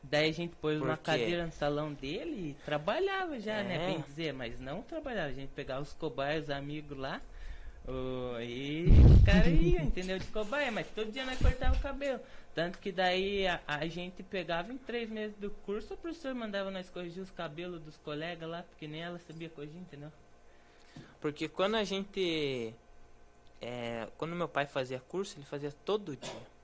Daí 0.02 0.31
a 0.31 0.33
gente 0.33 0.55
pôs 0.57 0.81
uma 0.81 0.96
cadeira 0.96 1.46
no 1.46 1.52
salão 1.52 1.92
dele 1.92 2.50
e 2.50 2.64
trabalhava 2.64 3.40
já, 3.40 3.62
né? 3.62 3.74
É. 3.74 3.87
Bem 3.87 4.00
dizer, 4.02 4.33
mas 4.33 4.61
não 4.61 4.83
trabalhava. 4.83 5.29
A 5.29 5.33
gente 5.33 5.50
pegava 5.50 5.81
os 5.81 5.92
cobaias, 5.94 6.44
os 6.44 6.50
amigos 6.50 6.96
lá. 6.96 7.20
ô, 7.88 8.38
e 8.40 8.87
o 8.88 9.24
cara 9.24 9.48
ia, 9.48 9.83
entendeu? 9.83 10.18
De 10.18 10.26
cobaia, 10.26 10.70
mas 10.70 10.87
todo 10.94 11.11
dia 11.11 11.24
nós 11.24 11.38
cortava 11.38 11.74
o 11.74 11.81
cabelo. 11.81 12.20
Tanto 12.57 12.79
que 12.79 12.90
daí 12.90 13.47
a, 13.47 13.61
a 13.66 13.87
gente 13.87 14.23
pegava 14.23 14.73
em 14.73 14.79
três 14.79 15.11
meses 15.11 15.37
do 15.37 15.51
curso, 15.51 15.92
o 15.92 15.97
professor 15.99 16.35
mandava 16.35 16.71
nós 16.71 16.88
corrigir 16.88 17.23
os 17.23 17.31
cabelos 17.31 17.83
dos 17.83 17.99
colegas 17.99 18.49
lá, 18.49 18.62
porque 18.62 18.88
nem 18.88 19.03
ela 19.03 19.19
sabia 19.19 19.51
corrigir, 19.51 19.77
entendeu? 19.77 20.11
Porque 21.21 21.51
quando 21.51 21.75
a 21.75 21.85
gente. 21.85 22.75
é, 23.61 24.09
quando 24.16 24.35
meu 24.35 24.49
pai 24.49 24.64
fazia 24.66 24.99
curso, 24.99 25.37
ele 25.37 25.45
fazia 25.45 25.71
todo 25.85 26.16
dia 26.16 26.57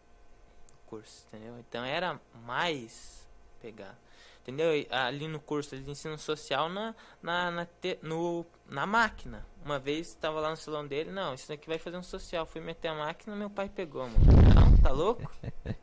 curso, 0.86 1.26
entendeu? 1.28 1.58
Então 1.58 1.84
era 1.84 2.18
mais 2.42 3.28
pegar. 3.60 3.94
Entendeu? 4.40 4.74
E 4.74 4.88
Ali 4.90 5.28
no 5.28 5.40
curso 5.40 5.74
eles 5.74 5.86
ensinam 5.86 6.16
social 6.16 6.70
na, 6.70 6.94
na, 7.22 7.50
na, 7.50 7.66
te- 7.66 7.98
no, 8.00 8.46
na 8.66 8.86
máquina. 8.86 9.46
Uma 9.62 9.78
vez 9.78 10.08
estava 10.08 10.40
lá 10.40 10.48
no 10.48 10.56
salão 10.56 10.86
dele, 10.86 11.10
não, 11.10 11.34
isso 11.34 11.52
aqui 11.52 11.68
vai 11.68 11.78
fazer 11.78 11.98
um 11.98 12.02
social. 12.02 12.46
Fui 12.46 12.62
meter 12.62 12.88
a 12.88 12.94
máquina, 12.94 13.36
meu 13.36 13.50
pai 13.50 13.68
pegou, 13.68 14.08
mano. 14.08 14.24
Não, 14.54 14.76
tá 14.82 14.90
louco? 14.90 15.30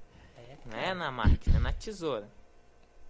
Não 0.65 0.77
é 0.77 0.93
na 0.93 1.11
máquina, 1.11 1.57
é 1.57 1.59
na 1.59 1.73
tesoura. 1.73 2.29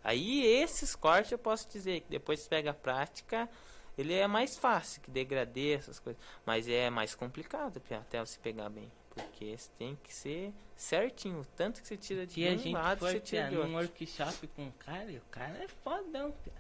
Aí 0.03 0.45
esses 0.45 0.95
cortes 0.95 1.31
eu 1.31 1.37
posso 1.37 1.67
dizer 1.69 2.01
que 2.01 2.09
depois 2.09 2.47
pega 2.47 2.71
a 2.71 2.73
prática, 2.73 3.49
ele 3.97 4.13
é 4.13 4.27
mais 4.27 4.57
fácil 4.57 5.01
que 5.01 5.11
degradê, 5.11 5.73
essas 5.73 5.99
coisas. 5.99 6.21
Mas 6.45 6.67
é 6.67 6.89
mais 6.89 7.13
complicado 7.15 7.81
até 7.91 8.19
você 8.23 8.39
pegar 8.39 8.69
bem. 8.69 8.89
Porque 9.09 9.57
você 9.57 9.69
tem 9.77 9.97
que 10.01 10.13
ser 10.13 10.53
certinho. 10.75 11.41
o 11.41 11.45
Tanto 11.45 11.81
que 11.81 11.87
você 11.87 11.97
tira 11.97 12.25
de 12.25 12.47
a 12.47 12.51
um 12.51 12.57
gente 12.57 12.73
lado, 12.73 12.99
foi 12.99 13.11
você 13.13 13.19
tira 13.19 13.41
pia, 13.43 13.49
de 13.51 13.57
outro. 13.57 13.73
workshop 13.73 14.47
com 14.47 14.63
um 14.63 14.71
cara 14.71 15.11
e 15.11 15.17
o 15.17 15.23
cara 15.29 15.57
é 15.63 15.67
fodão, 15.67 16.31
pia. 16.31 16.53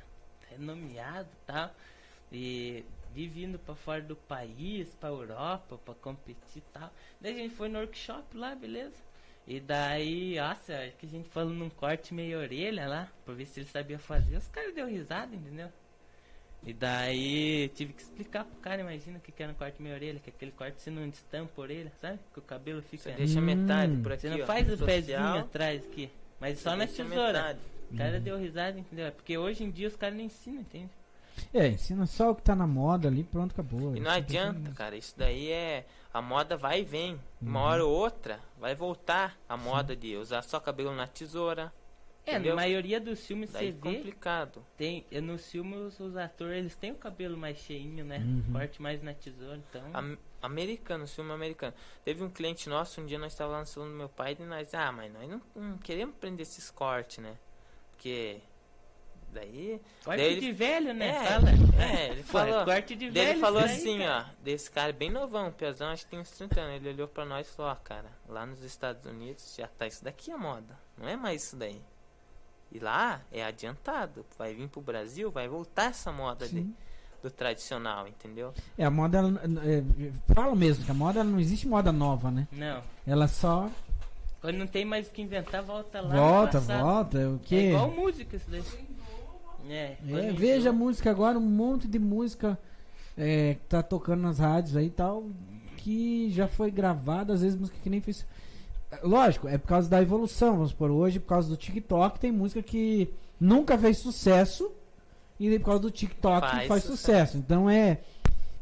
renomeado 0.49 1.29
e 1.31 1.45
tal. 1.45 1.71
E 2.31 2.85
vive 3.13 3.43
indo 3.45 3.57
pra 3.57 3.75
fora 3.75 4.01
do 4.01 4.15
país, 4.15 4.89
pra 4.95 5.09
Europa, 5.09 5.77
pra 5.85 5.93
competir 5.95 6.57
e 6.57 6.61
tal. 6.73 6.91
Daí 7.21 7.33
a 7.33 7.37
gente 7.37 7.55
foi 7.55 7.69
no 7.69 7.79
workshop 7.79 8.35
lá, 8.35 8.53
beleza? 8.53 8.95
E 9.49 9.59
daí, 9.59 10.35
nossa, 10.35 10.75
acho 10.77 10.95
que 10.97 11.07
a 11.07 11.09
gente 11.09 11.27
falou 11.29 11.51
num 11.51 11.71
corte 11.71 12.13
meio 12.13 12.37
orelha 12.39 12.87
lá, 12.87 13.11
pra 13.25 13.33
ver 13.33 13.47
se 13.47 13.59
ele 13.59 13.67
sabia 13.67 13.97
fazer. 13.97 14.37
Os 14.37 14.47
caras 14.47 14.75
deu 14.75 14.85
risada, 14.85 15.35
entendeu? 15.35 15.69
E 16.63 16.71
daí 16.71 17.67
tive 17.69 17.93
que 17.93 18.01
explicar 18.03 18.43
pro 18.45 18.55
cara, 18.59 18.81
imagina 18.81 19.17
o 19.17 19.21
que 19.21 19.31
que 19.31 19.41
era 19.41 19.51
um 19.51 19.55
corte 19.55 19.81
meio 19.81 19.95
orelha, 19.95 20.19
que 20.19 20.29
aquele 20.29 20.51
corte 20.51 20.79
você 20.79 20.91
não 20.91 21.03
estampa 21.07 21.51
a 21.57 21.61
orelha, 21.61 21.91
sabe? 21.99 22.19
Que 22.31 22.37
o 22.39 22.43
cabelo 22.43 22.79
fica. 22.83 23.01
Você 23.03 23.11
deixa 23.13 23.39
Hum. 23.39 23.43
metade 23.43 23.97
por 24.03 24.11
aqui. 24.11 24.21
Você 24.21 24.29
não 24.29 24.43
ó, 24.43 24.45
faz 24.45 24.67
o 24.67 24.71
social, 24.77 24.85
pezinho 24.85 25.39
atrás 25.39 25.83
aqui. 25.83 26.11
Mas 26.39 26.59
só 26.59 26.75
na 26.75 26.85
tesoura. 26.85 27.09
metade. 27.33 27.59
O 27.91 27.97
cara 27.97 28.19
deu 28.19 28.37
risada, 28.37 28.77
entendeu? 28.77 29.07
É 29.07 29.11
Porque 29.11 29.35
hoje 29.35 29.63
em 29.63 29.71
dia 29.71 29.87
os 29.87 29.95
caras 29.95 30.15
não 30.15 30.23
ensinam, 30.23 30.61
entende? 30.61 30.91
É, 31.53 31.67
ensina 31.67 32.05
só 32.05 32.29
o 32.31 32.35
que 32.35 32.43
tá 32.43 32.55
na 32.55 32.67
moda 32.67 33.07
ali, 33.07 33.23
pronto, 33.23 33.51
acabou. 33.53 33.95
E 33.95 33.99
não 33.99 34.09
Isso 34.11 34.17
adianta, 34.19 34.71
cara. 34.71 34.95
Isso 34.95 35.15
daí 35.17 35.51
é. 35.51 35.85
A 36.13 36.21
moda 36.21 36.55
vai 36.55 36.81
e 36.81 36.83
vem. 36.85 37.19
Uma 37.41 37.59
Uhum. 37.61 37.65
hora 37.65 37.85
ou 37.85 37.91
outra 37.91 38.39
vai 38.59 38.75
voltar 38.75 39.35
a 39.47 39.57
moda 39.57 39.95
de 39.95 40.15
usar 40.15 40.41
só 40.43 40.59
cabelo 40.59 40.93
na 40.95 41.07
tesoura. 41.07 41.73
É, 42.25 42.33
Entendeu? 42.33 42.51
na 42.55 42.61
maioria 42.61 42.99
dos 43.01 43.25
filmes 43.25 43.51
Daí 43.51 43.71
você 43.71 43.77
é 43.79 43.81
vê, 43.91 43.97
complicado. 43.97 44.63
tem, 44.77 45.03
é, 45.11 45.19
nos 45.19 45.49
filmes 45.49 45.99
os 45.99 46.15
atores 46.15 46.57
eles 46.59 46.75
têm 46.75 46.91
o 46.91 46.95
cabelo 46.95 47.35
mais 47.35 47.57
cheinho, 47.57 48.05
né? 48.05 48.19
Uhum. 48.19 48.43
Corte 48.53 48.79
mais 48.81 49.01
na 49.01 49.13
tesoura, 49.15 49.57
então. 49.69 49.81
Am- 49.93 50.17
americano, 50.43 51.07
filme 51.07 51.31
americano. 51.31 51.73
Teve 52.05 52.23
um 52.23 52.29
cliente 52.29 52.69
nosso, 52.69 53.01
um 53.01 53.05
dia 53.07 53.17
nós 53.17 53.31
estávamos 53.31 53.55
lá 53.55 53.59
no 53.61 53.65
salão 53.65 53.89
do 53.89 53.95
meu 53.95 54.09
pai 54.09 54.37
e 54.39 54.43
nós, 54.43 54.71
ah, 54.75 54.91
mas 54.91 55.11
nós 55.11 55.27
não, 55.27 55.41
não 55.55 55.77
queremos 55.79 56.15
prender 56.17 56.41
esses 56.43 56.69
cortes, 56.69 57.17
né? 57.17 57.35
Porque 57.91 58.39
daí. 59.33 59.81
corte 60.03 60.17
daí 60.17 60.31
ele- 60.33 60.41
de 60.41 60.51
velho, 60.51 60.93
né? 60.93 61.07
É, 61.09 61.23
Fala. 61.25 61.49
é, 61.83 62.09
ele 62.11 62.23
falou. 62.23 62.65
corte 62.65 62.95
de 62.95 63.05
Daí 63.11 63.11
velho. 63.25 63.29
ele 63.31 63.39
falou 63.39 63.59
assim, 63.61 63.99
cara. 63.99 64.27
ó, 64.29 64.43
desse 64.43 64.69
cara 64.71 64.93
bem 64.93 65.09
novão, 65.09 65.51
Piazão, 65.51 65.89
acho 65.89 66.03
que 66.05 66.11
tem 66.11 66.19
uns 66.19 66.31
30 66.31 66.59
anos. 66.61 66.75
Ele 66.77 66.89
olhou 66.89 67.07
pra 67.07 67.25
nós 67.25 67.47
e 67.47 67.51
falou, 67.51 67.71
ó, 67.71 67.75
cara, 67.75 68.09
lá 68.27 68.45
nos 68.45 68.63
Estados 68.63 69.05
Unidos 69.05 69.55
já 69.57 69.67
tá 69.67 69.87
isso 69.87 70.03
daqui 70.03 70.31
a 70.31 70.37
moda. 70.37 70.77
Não 70.97 71.07
é 71.07 71.15
mais 71.15 71.43
isso 71.43 71.55
daí. 71.55 71.81
E 72.71 72.77
lá 72.79 73.21
é 73.31 73.43
adiantado. 73.43 74.25
Vai 74.37 74.53
vir 74.53 74.67
pro 74.67 74.81
Brasil, 74.81 75.31
vai 75.31 75.47
voltar 75.47 75.85
essa 75.91 76.11
moda 76.11 76.47
de- 76.47 76.69
do 77.23 77.29
tradicional, 77.31 78.07
entendeu? 78.07 78.53
É, 78.77 78.85
a 78.85 78.89
moda, 78.91 79.17
ela, 79.17 79.29
é, 79.65 79.83
fala 80.33 80.55
mesmo 80.55 80.85
que 80.85 80.91
a 80.91 80.93
moda 80.93 81.23
não 81.23 81.39
existe 81.39 81.67
moda 81.67 81.91
nova, 81.91 82.29
né? 82.31 82.47
Não. 82.51 82.81
Ela 83.05 83.27
só 83.27 83.69
Quando 84.39 84.55
não 84.57 84.67
tem 84.67 84.85
mais 84.85 85.07
o 85.07 85.11
que 85.11 85.21
inventar, 85.21 85.61
volta 85.61 85.99
lá. 85.99 86.15
volta, 86.15 86.59
volta, 86.61 87.17
o 87.17 87.35
É 87.35 87.39
que? 87.45 87.55
igual 87.69 87.91
música 87.91 88.37
isso 88.37 88.49
daí. 88.49 88.63
É, 89.69 89.97
É, 90.07 90.31
veja 90.31 90.71
música 90.71 91.09
agora, 91.11 91.37
um 91.37 91.41
monte 91.41 91.87
de 91.87 91.99
música 91.99 92.57
é, 93.17 93.53
que 93.55 93.65
tá 93.67 93.83
tocando 93.83 94.21
nas 94.21 94.39
rádios 94.39 94.75
aí 94.75 94.87
e 94.87 94.89
tal, 94.91 95.25
que 95.77 96.29
já 96.31 96.47
foi 96.47 96.71
gravada, 96.71 97.33
às 97.33 97.41
vezes 97.41 97.57
música 97.59 97.77
que 97.81 97.89
nem 97.89 98.01
fez. 98.01 98.25
Lógico, 99.03 99.47
é 99.47 99.57
por 99.57 99.67
causa 99.67 99.87
da 99.89 100.01
evolução, 100.01 100.55
vamos 100.55 100.73
por 100.73 100.89
hoje, 100.89 101.19
por 101.19 101.27
causa 101.27 101.47
do 101.47 101.55
TikTok, 101.55 102.19
tem 102.19 102.31
música 102.31 102.61
que 102.63 103.13
nunca 103.39 103.77
fez 103.77 103.99
sucesso 103.99 104.71
e 105.39 105.57
por 105.59 105.65
causa 105.65 105.79
do 105.81 105.91
TikTok 105.91 106.41
Faz 106.41 106.67
faz, 106.67 106.83
sucesso. 106.83 106.97
sucesso. 106.97 107.37
Então 107.37 107.69
é. 107.69 107.99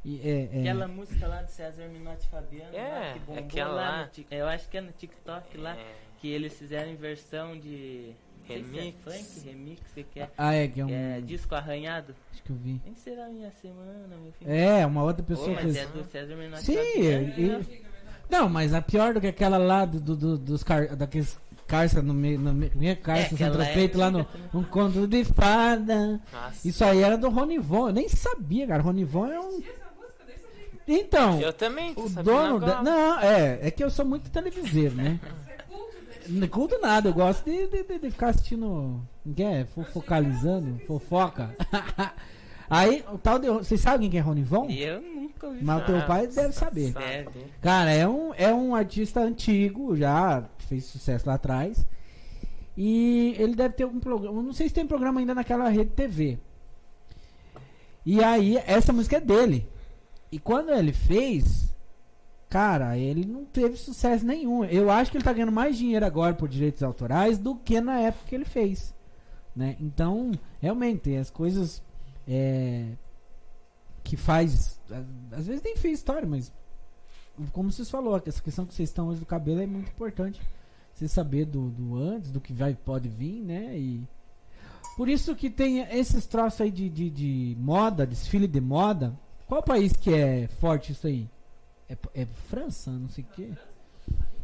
é- 0.05 0.49
é- 0.53 0.59
Aquela 0.59 0.87
música 0.87 1.27
lá 1.27 1.41
do 1.41 1.49
César 1.49 1.87
Minotti 1.87 2.25
e 2.25 2.29
Fabiano, 2.29 2.75
É, 2.75 2.89
lá, 2.89 3.13
que 3.13 3.19
bombou 3.19 3.43
aquela 3.43 3.71
lá, 3.71 4.09
no 4.17 4.25
eu 4.35 4.47
acho 4.47 4.69
que 4.69 4.77
é 4.77 4.81
no 4.81 4.91
TikTok 4.91 5.57
lá, 5.57 5.75
É, 5.75 5.85
que 6.19 6.27
eles 6.29 6.53
fizeram 6.57 6.91
em 6.91 6.95
versão 6.95 7.57
de 7.57 8.11
Remix. 8.53 8.95
é 9.07 9.11
funk, 9.11 9.39
remix, 9.47 9.81
o 9.91 9.93
que 9.95 10.03
que 10.03 10.19
é, 10.19 10.29
Ah, 10.37 10.53
é, 10.53 10.67
que 10.67 10.81
é 10.81 10.85
um. 10.85 10.89
é 10.89 11.21
disco 11.21 11.53
arranhado. 11.55 12.15
Acho 12.33 12.43
que 12.43 12.49
eu 12.51 12.55
vi. 12.55 12.81
Nem 12.85 12.95
será 12.95 13.27
minha 13.29 13.51
semana, 13.61 14.07
meu 14.21 14.31
filho. 14.39 14.51
É, 14.51 14.85
uma 14.85 15.03
outra 15.03 15.21
Pô, 15.23 15.29
pessoa 15.29 15.49
mas 15.51 15.63
fez. 15.63 15.75
é 15.77 15.85
do 15.85 16.03
César 16.05 16.35
Minotti 16.35 16.63
Sim, 16.63 16.73
e 16.77 17.33
e- 17.37 17.47
né? 17.49 17.65
Não, 18.29 18.49
mas 18.49 18.73
a 18.73 18.81
pior 18.81 19.13
do 19.13 19.21
que 19.21 19.27
aquela 19.27 19.57
lá 19.57 19.85
do, 19.85 19.99
do- 19.99 20.15
do- 20.15 20.37
dos 20.37 20.61
car, 20.63 20.95
daqueles 20.95 21.39
carça 21.65 22.01
no 22.01 22.13
meio, 22.13 22.37
no 22.39 22.53
meio, 22.53 22.71
minha 22.75 22.95
carça 22.95 23.33
É, 23.33 23.37
sem 23.37 23.47
aquela 23.47 23.65
é 23.65 23.91
lá 23.95 24.11
no 24.11 24.27
um 24.53 24.63
conto 24.63 25.07
de 25.07 25.23
fada. 25.25 26.21
nossa. 26.31 26.67
Isso 26.67 26.83
aí 26.83 27.01
era 27.03 27.17
do 27.17 27.29
Ronivon, 27.29 27.87
eu 27.89 27.93
nem 27.93 28.07
sabia, 28.09 28.67
cara. 28.67 28.81
Ronivon 28.83 29.27
é 29.27 29.39
um. 29.39 29.61
Então, 30.87 31.41
Eu 31.41 31.51
também 31.51 31.93
o 31.97 32.07
dono. 32.23 32.59
Da... 32.61 32.81
Não, 32.81 33.19
é, 33.19 33.59
é 33.61 33.71
que 33.71 33.83
eu 33.83 33.89
sou 33.89 34.05
muito 34.05 34.29
televiseiro, 34.29 34.95
né? 34.95 35.19
Não 36.29 36.47
culto 36.47 36.79
nada, 36.81 37.09
eu 37.09 37.13
gosto 37.13 37.45
de, 37.45 37.67
de, 37.67 37.83
de- 37.99 38.11
ficar 38.11 38.29
assistindo. 38.29 39.01
O 39.25 39.33
que 39.35 39.43
é? 39.43 39.65
Fo- 39.65 39.83
Focalizando, 39.85 40.79
fofoca. 40.85 41.55
aí, 42.69 43.03
o 43.11 43.17
tal 43.17 43.39
de. 43.39 43.47
Vocês 43.49 43.79
sabem 43.81 44.01
quem 44.01 44.11
que 44.11 44.17
é 44.17 44.21
Ronivon? 44.21 44.69
Eu 44.69 45.01
nunca 45.01 45.47
ouvi 45.47 45.63
Mas 45.63 45.83
o 45.83 45.85
teu 45.85 46.05
pai 46.05 46.27
deve 46.27 46.53
saber. 46.53 46.91
Sabe. 46.93 47.29
Cara, 47.61 47.91
é 47.91 48.07
um, 48.07 48.33
é 48.33 48.53
um 48.53 48.75
artista 48.75 49.21
antigo, 49.21 49.95
já 49.95 50.43
fez 50.59 50.85
sucesso 50.85 51.27
lá 51.27 51.35
atrás. 51.35 51.85
E 52.75 53.35
ele 53.39 53.55
deve 53.55 53.73
ter 53.73 53.83
algum 53.83 53.99
programa. 53.99 54.41
Não 54.43 54.53
sei 54.53 54.67
se 54.67 54.73
tem 54.73 54.85
programa 54.85 55.19
ainda 55.19 55.33
naquela 55.33 55.67
rede 55.69 55.91
TV. 55.91 56.37
E 58.05 58.23
aí, 58.23 58.57
essa 58.65 58.93
música 58.93 59.17
é 59.17 59.21
dele. 59.21 59.67
E 60.31 60.39
quando 60.39 60.71
ele 60.71 60.93
fez, 60.93 61.73
cara, 62.49 62.97
ele 62.97 63.25
não 63.25 63.45
teve 63.45 63.77
sucesso 63.77 64.25
nenhum. 64.25 64.63
Eu 64.65 64.89
acho 64.89 65.11
que 65.11 65.17
ele 65.17 65.23
tá 65.23 65.33
ganhando 65.33 65.51
mais 65.51 65.77
dinheiro 65.77 66.05
agora 66.05 66.33
por 66.33 66.47
direitos 66.47 66.83
autorais 66.83 67.37
do 67.37 67.55
que 67.55 67.79
na 67.81 67.99
época 67.99 68.25
que 68.27 68.35
ele 68.35 68.45
fez. 68.45 68.93
Né? 69.55 69.75
Então, 69.79 70.31
realmente, 70.61 71.15
as 71.15 71.29
coisas 71.29 71.81
é, 72.27 72.91
que 74.03 74.15
faz. 74.15 74.79
Às 75.31 75.47
vezes 75.47 75.63
nem 75.63 75.75
fez 75.75 75.99
história, 75.99 76.27
mas. 76.27 76.53
Como 77.51 77.71
vocês 77.71 77.89
falou, 77.89 78.21
essa 78.25 78.41
questão 78.41 78.65
que 78.65 78.73
vocês 78.73 78.89
estão 78.89 79.09
hoje 79.09 79.19
do 79.19 79.25
cabelo 79.25 79.61
é 79.61 79.67
muito 79.67 79.89
importante. 79.89 80.41
Você 80.93 81.07
saber 81.07 81.45
do, 81.45 81.69
do 81.69 81.95
antes, 81.95 82.31
do 82.31 82.41
que 82.41 82.51
vai, 82.51 82.73
pode 82.73 83.09
vir, 83.09 83.41
né? 83.41 83.77
E. 83.77 84.03
Por 84.95 85.07
isso 85.07 85.35
que 85.35 85.49
tem 85.49 85.81
esses 85.81 86.25
troços 86.25 86.61
aí 86.61 86.71
de, 86.71 86.89
de, 86.89 87.09
de 87.09 87.57
moda, 87.59 88.07
desfile 88.07 88.47
de 88.47 88.59
moda. 88.59 89.13
Qual 89.47 89.61
país 89.61 89.93
que 89.93 90.11
é 90.11 90.47
forte 90.47 90.91
isso 90.91 91.05
aí? 91.05 91.29
É, 91.89 91.97
é 92.13 92.25
França? 92.25 92.91
Não 92.91 93.09
sei 93.09 93.23
o 93.23 93.27
quê. 93.35 93.49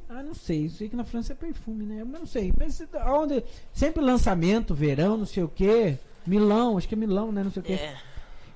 Ah, 0.10 0.22
não 0.24 0.34
sei. 0.34 0.66
Eu 0.66 0.70
sei 0.70 0.90
que 0.90 0.96
na 0.96 1.04
França 1.04 1.34
é 1.34 1.36
perfume, 1.36 1.86
né? 1.86 2.04
Mas 2.04 2.20
não 2.20 2.28
sei. 2.28 2.54
Mas 2.58 2.82
onde, 3.08 3.44
sempre 3.74 4.02
lançamento, 4.02 4.76
verão, 4.76 5.18
não 5.18 5.26
sei 5.26 5.44
o 5.44 5.48
quê. 5.48 5.98
Milão, 6.26 6.78
acho 6.78 6.88
que 6.88 6.96
é 6.96 6.98
Milão, 6.98 7.32
né? 7.32 7.44
Não 7.44 7.52
sei 7.52 7.62
o 7.62 7.66
quê. 7.66 7.74
É, 7.74 7.98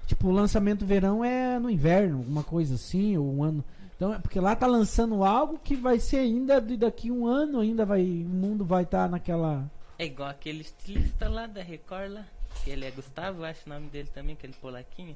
Tipo, 0.08 0.30
o 0.30 0.32
lançamento 0.32 0.86
verão 0.86 1.23
é 1.23 1.60
no 1.60 1.69
inverno, 1.69 2.21
uma 2.21 2.41
coisa 2.41 2.76
assim, 2.76 3.17
ou 3.17 3.30
um 3.30 3.43
ano. 3.43 3.63
Então, 3.93 4.13
é 4.13 4.19
porque 4.19 4.39
lá 4.39 4.56
tá 4.56 4.65
lançando 4.65 5.21
algo 5.23 5.60
que 5.62 5.76
vai 5.76 6.00
ser 6.00 6.17
ainda 6.17 6.62
de 6.62 6.78
daqui 6.78 7.12
um 7.12 7.28
ano, 7.28 7.60
ainda 7.60 7.86
vai. 7.86 8.02
O 8.02 8.30
mundo 8.30 8.63
vai 8.63 8.84
estar 8.84 9.10
naquela. 9.10 9.69
É 10.00 10.06
igual 10.06 10.30
aquele 10.30 10.62
estilista 10.62 11.28
lá 11.28 11.45
da 11.45 11.62
Record 11.62 12.12
lá. 12.12 12.26
Que 12.63 12.69
ele 12.69 12.86
é 12.86 12.91
Gustavo, 12.91 13.43
acho 13.43 13.65
o 13.65 13.69
nome 13.69 13.88
dele 13.89 14.08
também, 14.13 14.34
aquele 14.34 14.54
polaquinho. 14.54 15.15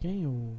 Quem? 0.00 0.26
O. 0.26 0.56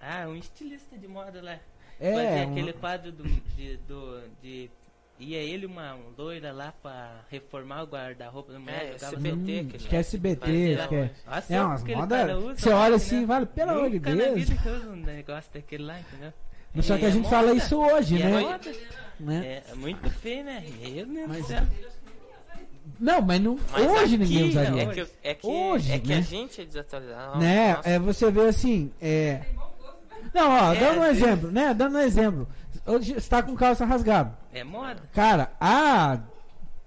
Ah, 0.00 0.26
um 0.28 0.36
estilista 0.36 0.96
de 0.96 1.08
moda 1.08 1.42
lá. 1.42 1.58
É. 2.00 2.12
Fazia 2.14 2.46
um- 2.48 2.52
aquele 2.52 2.72
quadro 2.74 3.12
do, 3.12 3.24
de, 3.56 3.76
do, 3.88 4.22
de. 4.42 4.70
Ia 5.20 5.38
ele 5.38 5.66
uma 5.66 5.98
loira 6.16 6.52
lá 6.52 6.72
pra 6.80 7.22
reformar 7.28 7.82
o 7.82 7.86
guarda-roupa 7.86 8.52
da 8.52 8.60
mulher. 8.60 8.84
É, 8.84 8.92
jogava 8.92 9.16
SBT, 9.16 9.30
todo- 9.30 9.38
Hum, 9.40 9.42
aquele 9.66 9.76
acho 9.76 9.88
que 9.88 9.96
é 9.96 9.98
SBT, 9.98 10.76
acho 10.78 10.88
que 10.88 10.94
é. 10.94 11.10
Nossa, 11.26 11.54
É 11.54 11.60
umas 11.64 11.82
moda. 11.84 12.40
Você 12.56 12.68
olha 12.70 12.90
né? 12.90 12.96
assim, 12.96 13.26
vale, 13.26 13.46
pelo 13.46 13.70
amor 13.72 13.90
de 13.90 13.98
na 13.98 14.10
Deus. 14.14 14.34
vida 14.48 14.62
que 14.62 14.68
usa 14.68 14.88
um 14.90 14.96
negócio 14.96 15.52
daquele 15.52 15.82
lá, 15.82 15.98
entendeu? 15.98 16.32
Mas 16.72 16.86
só 16.86 16.96
que 16.96 17.04
a 17.04 17.08
É 17.08 17.10
gente 17.10 17.24
moda. 17.24 17.36
fala 17.36 17.52
isso 17.52 17.76
hoje, 17.80 18.14
E 18.16 18.22
é 18.22 18.26
né? 18.28 18.40
moda. 18.40 18.72
né? 19.18 19.46
É, 19.66 19.72
é 19.72 19.74
muito 19.74 20.08
feio, 20.10 20.44
né? 20.44 20.64
Meu 20.80 21.06
Deus 21.06 21.26
Mas- 21.28 21.38
do 21.42 21.46
céu. 21.48 21.62
Não, 23.00 23.20
mas 23.20 23.40
não, 23.40 23.58
Mas 23.70 23.86
hoje 23.90 24.14
aqui, 24.14 24.18
ninguém 24.18 24.48
usaria. 24.50 24.82
É 24.82 24.86
que, 24.94 25.06
é 25.22 25.34
que, 25.34 25.46
Hoje, 25.46 25.92
é 25.92 25.98
que 25.98 26.08
né? 26.08 26.16
a 26.16 26.20
gente 26.20 26.60
é 26.60 26.64
desatualizado. 26.64 27.38
né? 27.38 27.74
Nossa, 27.76 27.88
É, 27.88 27.98
você 27.98 28.30
vê 28.30 28.40
assim, 28.42 28.90
é. 29.00 29.40
Não, 30.34 30.50
ó, 30.50 30.72
É, 30.74 30.78
dando 30.78 30.98
um 30.98 31.02
vezes- 31.02 31.22
exemplo, 31.22 31.50
né? 31.50 31.74
Dando 31.74 31.96
um 31.96 32.00
exemplo. 32.00 32.48
Hoje 32.86 33.14
você 33.14 33.28
tá 33.28 33.42
com 33.42 33.54
calça 33.54 33.84
rasgada. 33.84 34.32
É 34.52 34.64
moda. 34.64 35.00
Cara, 35.14 35.50
ah. 35.60 36.18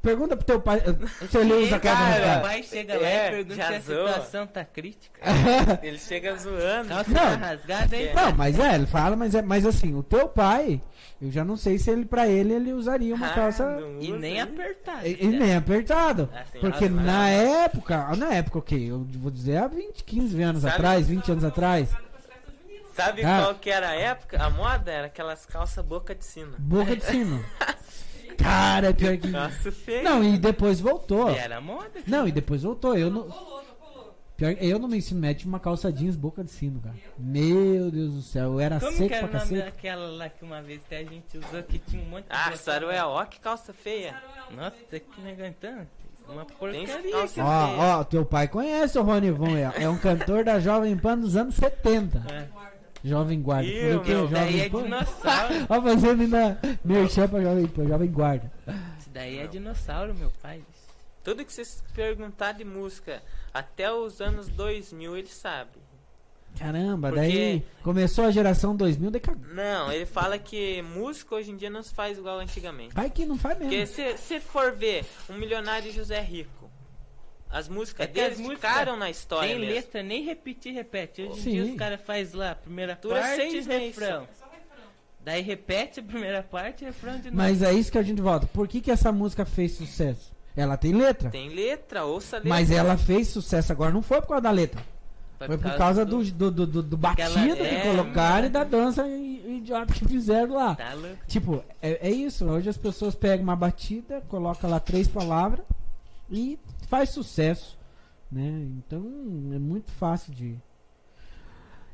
Pergunta 0.02 0.36
pro 0.36 0.44
teu 0.44 0.60
pai 0.60 0.82
se 1.30 1.38
ele 1.38 1.54
usa 1.54 1.80
calça 1.80 1.96
cara, 2.02 2.10
rasgada. 2.16 2.40
O 2.40 2.42
pai 2.42 2.64
chega 2.64 2.98
lá 3.00 3.08
É, 3.08 3.28
e 3.28 3.32
pergunta 3.36 3.56
se 3.56 3.62
a 3.62 3.80
zoa. 3.80 4.08
situação 4.08 4.48
tá 4.48 4.66
crítica. 4.66 5.20
Ele 5.84 6.00
chega 6.00 6.36
zoando. 6.38 6.90
Calça 6.90 7.12
Não. 7.12 7.20
tá 7.20 7.36
rasgada, 7.36 7.96
hein? 7.96 8.10
Não, 8.16 8.32
mas 8.36 8.58
é, 8.60 8.74
ele 8.74 8.88
fala, 8.88 9.16
mas 9.16 9.36
é, 9.36 9.44
mas 9.44 9.64
assim, 9.64 9.94
o 9.94 10.02
teu 10.02 10.28
pai, 10.28 10.82
eu 11.22 11.30
já 11.32 11.46
não 11.46 11.56
sei 11.56 11.78
se 11.78 11.92
ele 11.92 12.04
pra 12.04 12.28
ele 12.28 12.52
ele 12.52 12.74
usaria 12.74 13.14
uma 13.14 13.28
Ah, 13.28 13.34
calça 13.36 13.64
não 13.80 14.02
E 14.02 14.12
nem 14.12 14.42
apertada. 14.42 15.08
e, 15.08 15.18
e 15.24 15.28
nem 15.28 15.56
apertado, 15.56 16.28
tem 16.52 16.62
porque 16.62 16.90
na 16.90 17.30
época, 17.30 18.16
na 18.16 18.34
época 18.34 18.58
o 18.58 18.62
quê? 18.64 18.88
Eu 18.90 19.06
vou 19.20 19.30
dizer 19.30 19.58
há 19.58 19.68
20, 19.68 20.04
15 20.04 20.42
anos 20.42 20.64
Sabe- 20.64 20.74
atrás, 20.74 21.06
20 21.06 21.32
anos 21.32 21.44
atrás, 21.44 21.90
Sabe 22.96 23.24
Ah. 23.24 23.42
qual 23.44 23.56
que 23.56 23.70
era 23.70 23.90
a 23.90 23.96
época? 23.96 24.42
A 24.44 24.50
moda 24.50 24.92
era 24.92 25.08
aquelas 25.08 25.46
calças 25.46 25.84
boca 25.86 26.14
de 26.14 26.26
sino. 26.26 26.56
boca 26.60 26.96
de 26.96 27.04
sino. 27.04 27.44
Cara, 28.38 28.90
é 28.90 28.94
pior 28.94 29.18
que 29.18 29.28
Nossa, 29.28 29.72
feio. 29.72 30.04
Não, 30.04 30.24
e 30.24 30.38
depois 30.38 30.80
voltou. 30.80 31.30
E 31.32 31.38
era 31.38 31.62
moda. 31.62 31.92
Não, 32.08 32.28
e 32.28 32.32
depois 32.32 32.64
voltou. 32.64 32.98
Eu 32.98 33.10
não 33.12 33.28
Pior, 34.36 34.56
eu 34.60 34.80
no 34.80 34.88
meu 34.88 34.98
ensino 34.98 35.20
médio 35.20 35.42
tinha 35.42 35.50
uma 35.50 35.60
calça 35.60 35.92
jeans 35.94 36.16
boca 36.16 36.44
de 36.44 36.50
sino, 36.50 36.80
cara. 36.82 36.96
Meu 37.20 37.92
Deus 37.92 38.14
do 38.16 38.22
céu, 38.24 38.54
eu 38.54 38.60
era 38.60 38.80
Como 38.80 38.92
que 38.92 38.98
seco 38.98 39.14
era 39.14 39.28
pra 39.28 39.38
o 39.38 39.40
nome 39.40 39.50
cacete. 39.60 39.66
daquela 39.76 40.08
lá 40.08 40.30
que 40.30 40.44
uma 40.44 40.62
vez 40.64 40.82
que 40.90 40.96
a 40.96 41.04
gente 41.04 41.38
usou 41.38 41.62
que 41.62 41.78
tinha 41.78 42.02
um 42.02 42.08
monte 42.08 42.24
de. 42.24 42.32
Ah? 42.32 42.52
Saruel, 42.58 43.10
ó 43.10 43.24
que 43.26 43.40
calça 43.40 43.72
feia. 43.72 44.16
Nossa, 44.50 44.76
que 44.90 45.22
negantando. 45.22 45.88
Uma 46.28 46.46
Tem 46.46 46.56
porcaria. 46.58 47.16
Ó, 47.38 48.00
ó, 48.00 48.04
teu 48.04 48.26
pai 48.26 48.48
conhece 48.48 48.98
o 48.98 49.04
Rony 49.04 49.30
Von, 49.30 49.56
é, 49.56 49.84
é 49.84 49.90
um 49.90 49.98
cantor 49.98 50.44
da 50.44 50.60
Jovem 50.60 50.98
Pan 50.98 51.18
dos 51.20 51.36
anos 51.36 51.54
70. 51.56 52.24
É. 52.32 52.48
Jovem 53.04 53.42
Guarda. 53.42 53.68
Ih, 53.68 53.96
o 53.96 54.04
meu, 54.06 54.28
Daí 54.28 54.62
é 54.62 54.70
dinossauro. 54.70 55.54
Ó, 55.70 55.82
fazendo 55.82 56.22
ainda 56.22 56.60
merchan 56.84 57.28
pra 57.28 57.42
Jovem 57.42 57.68
Pan, 57.68 57.88
Jovem 57.88 58.12
Guarda. 58.12 58.52
Isso 59.00 59.10
daí 59.12 59.40
é 59.40 59.48
dinossauro, 59.48 60.14
meu 60.14 60.32
pai. 60.42 60.62
Tudo 61.24 61.46
que 61.46 61.54
vocês 61.54 61.84
perguntar 61.94 62.54
de 62.54 62.64
música 62.66 63.22
até 63.54 63.92
os 63.92 64.22
anos 64.22 64.48
2000, 64.50 65.18
ele 65.18 65.28
sabe. 65.28 65.72
Caramba, 66.60 67.10
Porque- 67.10 67.22
daí 67.28 67.66
começou 67.82 68.26
a 68.26 68.32
geração 68.32 68.76
2000, 68.76 69.10
daí 69.10 69.22
cagou. 69.22 69.42
Não, 69.54 69.90
ele 69.92 70.06
fala 70.06 70.38
que 70.38 70.82
música 70.82 71.36
hoje 71.36 71.50
em 71.50 71.56
dia 71.56 71.70
não 71.70 71.82
se 71.82 71.94
faz 71.94 72.18
igual 72.18 72.40
antigamente. 72.40 72.94
Vai 72.94 73.10
que 73.10 73.26
não 73.26 73.38
faz 73.38 73.58
Porque 73.58 73.70
mesmo. 73.78 73.96
se 73.96 74.18
se 74.18 74.40
for 74.42 74.74
ver 74.74 75.06
um 75.30 75.36
milionário 75.38 75.92
José 75.94 76.20
Rico, 76.20 76.61
as 77.52 77.68
músicas 77.68 78.06
É 78.06 78.10
que 78.12 78.20
as 78.20 78.26
deles 78.30 78.40
músicas 78.40 78.70
ficaram 78.72 78.98
na 78.98 79.10
história 79.10 79.50
Tem 79.50 79.60
mesmo. 79.60 79.74
letra, 79.76 80.04
nem 80.04 80.24
repetir, 80.24 80.74
repete. 80.74 81.22
Hoje 81.24 81.50
em 81.50 81.52
dia 81.54 81.64
os 81.72 81.76
caras 81.78 82.02
fazem 82.02 82.40
lá 82.40 82.52
a 82.52 82.56
primeira 82.56 82.98
Dura 83.02 83.20
parte 83.20 83.36
seis 83.36 83.66
e 83.66 83.68
meses 83.68 83.98
refrão. 83.98 84.28
Daí 85.24 85.42
repete 85.42 86.00
a 86.00 86.04
primeira 86.04 86.42
parte 86.42 86.84
e 86.84 86.86
refrão 86.88 87.18
de 87.18 87.26
novo. 87.26 87.36
Mas 87.38 87.62
é 87.62 87.72
isso 87.74 87.92
que 87.92 87.98
a 87.98 88.04
gente 88.04 88.22
volta. 88.22 88.48
Por 88.48 88.68
que, 88.68 88.82
que 88.82 88.90
essa 88.90 89.12
música 89.12 89.46
fez 89.46 89.74
sucesso? 89.74 90.32
Ela 90.56 90.76
tem 90.78 90.94
letra. 90.94 91.30
Tem 91.30 91.50
letra, 91.50 92.04
ouça 92.06 92.38
a 92.38 92.40
letra. 92.40 92.50
Mas 92.50 92.72
ela 92.72 92.98
fez 92.98 93.28
sucesso 93.28 93.72
agora, 93.72 93.92
não 93.94 94.02
foi 94.02 94.20
por 94.22 94.30
causa 94.30 94.42
da 94.42 94.52
letra. 94.52 94.82
Foi 95.38 95.58
por 95.58 95.76
causa 95.76 96.06
do, 96.06 96.24
do, 96.24 96.52
do, 96.52 96.68
do, 96.68 96.84
do 96.84 97.08
Aquela- 97.08 97.34
batida 97.36 97.56
que 97.56 97.76
é, 97.76 97.82
colocaram 97.82 98.46
e 98.48 98.50
da 98.50 98.64
dança 98.64 99.08
idiota 99.08 99.92
que 99.94 100.08
fizeram 100.08 100.54
lá. 100.56 100.76
Tá 100.76 100.94
louco. 100.94 101.18
Tipo, 101.28 101.64
é, 101.82 102.08
é 102.08 102.12
isso. 102.12 102.46
Hoje 102.46 102.70
as 102.70 102.78
pessoas 102.78 103.16
pegam 103.16 103.44
uma 103.44 103.56
batida, 103.56 104.22
colocam 104.28 104.70
lá 104.70 104.80
três 104.80 105.08
palavras 105.08 105.66
e 106.30 106.60
faz 106.92 107.12
sucesso. 107.12 107.80
Né? 108.30 108.68
Então 108.78 109.02
é 109.54 109.60
muito 109.60 109.90
fácil 109.92 110.34
de. 110.34 110.60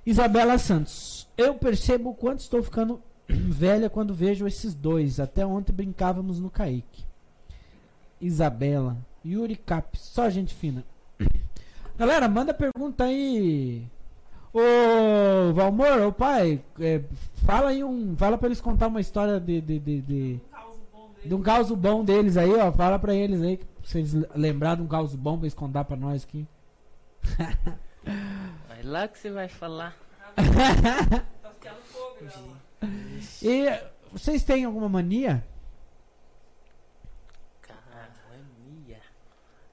Isabela 0.03 0.57
Santos. 0.57 1.27
Eu 1.37 1.53
percebo 1.53 2.09
o 2.09 2.15
quanto 2.15 2.39
estou 2.39 2.63
ficando 2.63 2.99
velha 3.29 3.89
quando 3.89 4.13
vejo 4.13 4.47
esses 4.47 4.73
dois. 4.73 5.19
Até 5.19 5.45
ontem 5.45 5.71
brincávamos 5.71 6.39
no 6.39 6.49
Kaique. 6.49 7.05
Isabela. 8.19 8.97
Yuri 9.23 9.55
Cap. 9.55 9.97
Só 9.99 10.29
gente 10.29 10.55
fina. 10.55 10.83
Galera, 11.97 12.27
manda 12.27 12.53
pergunta 12.53 13.03
aí. 13.03 13.85
Ô, 14.53 15.53
Valmor, 15.53 16.07
ô 16.07 16.11
pai, 16.11 16.63
é, 16.79 17.01
fala 17.45 17.69
aí 17.69 17.83
um. 17.83 18.15
Fala 18.15 18.37
pra 18.37 18.47
eles 18.47 18.61
contar 18.61 18.87
uma 18.87 19.01
história 19.01 19.39
de. 19.39 19.61
de, 19.61 19.79
de, 19.79 20.01
de, 20.01 20.39
de 21.25 21.35
um 21.35 21.41
caos 21.41 21.69
bom 21.71 22.03
deles 22.03 22.37
aí, 22.37 22.55
ó. 22.55 22.71
Fala 22.71 22.97
pra 22.97 23.13
eles 23.13 23.41
aí, 23.41 23.59
eles 23.95 24.13
lembrarem 24.35 24.77
de 24.77 24.83
um 24.83 24.87
caos 24.87 25.15
bom 25.15 25.37
pra 25.37 25.45
eles 25.45 25.53
contar 25.53 25.85
pra 25.85 25.95
nós 25.95 26.23
aqui. 26.23 26.47
Mas 28.67 28.85
lá 28.85 29.07
que 29.07 29.17
você 29.17 29.31
vai 29.31 29.47
falar. 29.47 29.95
Tá. 30.35 31.25
E 33.41 33.65
vocês 34.11 34.43
têm 34.43 34.65
alguma 34.65 34.87
mania? 34.87 35.43
Ah, 37.69 38.09
mania. 38.29 39.01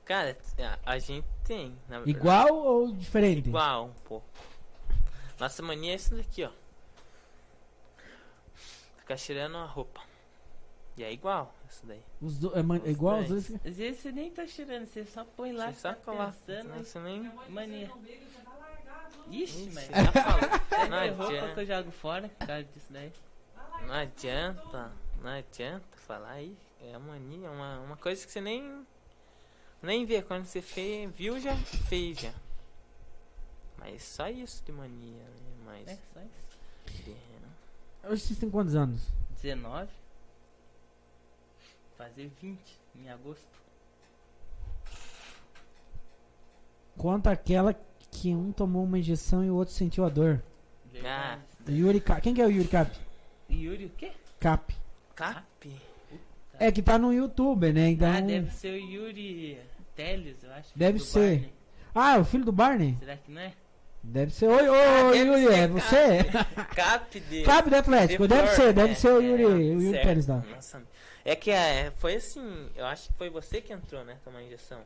Cara, 0.05 0.37
a, 0.85 0.99
gente 0.99 1.27
tem. 1.45 1.77
Igual 2.07 2.55
ou 2.55 2.93
diferente? 2.93 3.49
Igual 3.49 3.87
um 3.87 3.93
pouco. 4.05 4.27
Nossa 5.39 5.63
mania 5.63 5.93
é 5.93 5.95
essa 5.95 6.17
daqui, 6.17 6.45
ó. 6.45 6.51
Ficar 8.99 9.17
cheirando 9.17 9.57
a 9.57 9.67
roupa. 9.67 10.01
E 10.97 11.03
é 11.03 11.13
igual, 11.13 11.53
isso 11.75 11.87
daí. 11.87 12.03
Os 12.21 12.39
do- 12.39 12.57
é 12.59 12.63
man- 12.63 12.81
é 12.85 12.91
igual 12.91 13.21
os 13.21 13.29
dois. 13.29 13.49
dois? 13.49 13.67
Às 13.67 13.77
vezes 13.77 14.01
você 14.01 14.13
nem 14.13 14.31
tá 14.31 14.47
cheirando, 14.47 14.87
você 14.87 15.05
só 15.05 15.25
põe 15.25 15.53
lá, 15.53 15.73
Você 15.73 15.81
só 15.81 15.93
tá 15.95 16.13
pensando. 16.27 16.69
Nossa, 16.77 17.01
nem... 17.03 17.31
Mania. 17.49 17.91
Ixi, 19.31 19.65
Ixi, 19.65 19.71
mas. 19.75 19.87
já 19.87 20.13
falou. 20.13 20.41
É 20.71 20.89
Não 20.89 21.01
minha 21.01 21.13
roupa 21.13 21.27
que 21.33 21.39
adianta. 21.39 21.61
eu 21.63 21.67
jogo 21.67 21.91
fora 21.91 22.29
por 22.29 22.47
causa 22.47 22.65
disso 22.65 22.87
daí. 22.91 23.13
Não 23.87 23.95
adianta, 23.95 24.93
não 25.23 25.31
adianta 25.31 25.97
falar 25.97 26.31
aí. 26.33 26.57
É 26.81 26.99
mania, 26.99 27.51
uma, 27.51 27.81
uma 27.81 27.97
coisa 27.97 28.25
que 28.27 28.31
você 28.31 28.41
nem 28.41 28.87
nem 29.83 30.05
vê. 30.05 30.21
Quando 30.23 30.45
você 30.45 30.61
fez, 30.61 31.11
viu 31.15 31.41
já, 31.41 31.57
fez 31.57 32.19
já. 32.21 32.33
Mas 33.79 34.03
só 34.03 34.29
isso 34.29 34.63
de 34.65 34.73
mania, 34.73 35.23
né? 35.23 35.53
Mas 35.65 35.89
É, 35.89 35.99
só 36.13 36.21
isso. 36.21 37.11
é, 38.05 38.09
Hoje 38.09 38.23
vocês 38.23 38.39
têm 38.39 38.51
quantos 38.51 38.75
anos? 38.75 39.03
19. 39.43 39.91
Fazer 42.05 42.31
20 42.43 42.59
em 42.97 43.09
agosto. 43.09 43.49
Conta 46.99 47.31
aquela 47.31 47.75
que 48.11 48.35
um 48.35 48.53
tomou 48.53 48.85
uma 48.85 48.99
injeção 48.99 49.43
e 49.43 49.49
o 49.49 49.55
outro 49.55 49.73
sentiu 49.73 50.05
a 50.05 50.11
dor. 50.11 50.43
Verdade. 50.93 51.41
Yuri 51.67 52.01
Cap. 52.03 52.21
Quem 52.21 52.35
que 52.35 52.43
é 52.43 52.47
o 52.47 52.51
Yuri 52.51 52.69
Cap? 52.69 52.95
Yuri 53.51 53.87
o 53.87 53.91
quê? 53.97 54.13
Cap. 54.39 54.75
Cap? 55.15 55.43
É 56.61 56.71
que 56.71 56.83
tá 56.83 56.99
no 56.99 57.11
YouTube, 57.11 57.73
né? 57.73 57.89
Então. 57.89 58.13
Ah, 58.13 58.21
deve 58.21 58.51
ser 58.53 58.75
o 58.75 58.77
Yuri 58.77 59.59
Teles, 59.97 60.37
eu 60.45 60.53
acho. 60.53 60.69
Deve 60.77 60.99
ser. 60.99 61.39
Barney. 61.39 61.53
Ah, 61.95 62.17
é 62.17 62.19
o 62.21 62.25
filho 62.27 62.45
do 62.45 62.53
Barney? 62.53 62.97
Será 63.01 63.17
que 63.17 63.33
não 63.33 63.41
é? 63.41 63.55
Deve 64.03 64.31
ser. 64.31 64.47
Oi, 64.49 64.69
oi, 64.69 64.79
Ah, 64.79 65.11
deve 65.11 65.31
Yuri, 65.41 65.55
é 65.55 65.69
você? 65.69 66.19
Cap 66.77 67.19
de. 67.19 67.43
Cap 67.45 67.71
do 67.71 67.77
Atlético, 67.77 68.25
de 68.25 68.29
deve 68.29 68.49
Flor, 68.49 68.57
ser, 68.57 68.73
deve 68.75 68.89
né? 68.91 68.95
ser 68.95 69.09
o 69.09 69.21
Yuri, 69.23 69.43
É, 69.43 69.47
o 69.47 69.81
Yuri. 69.83 70.03
Pérez 70.03 70.27
lá. 70.27 70.45
Nossa, 70.55 70.83
é 71.25 71.35
que 71.37 71.51
é, 71.51 71.91
foi 71.99 72.17
assim, 72.17 72.71
eu 72.77 72.85
acho 72.87 73.09
que 73.09 73.15
foi 73.17 73.31
você 73.31 73.61
que 73.61 73.73
entrou, 73.73 74.05
né? 74.05 74.19
Tomar 74.25 74.43
injeção. 74.43 74.83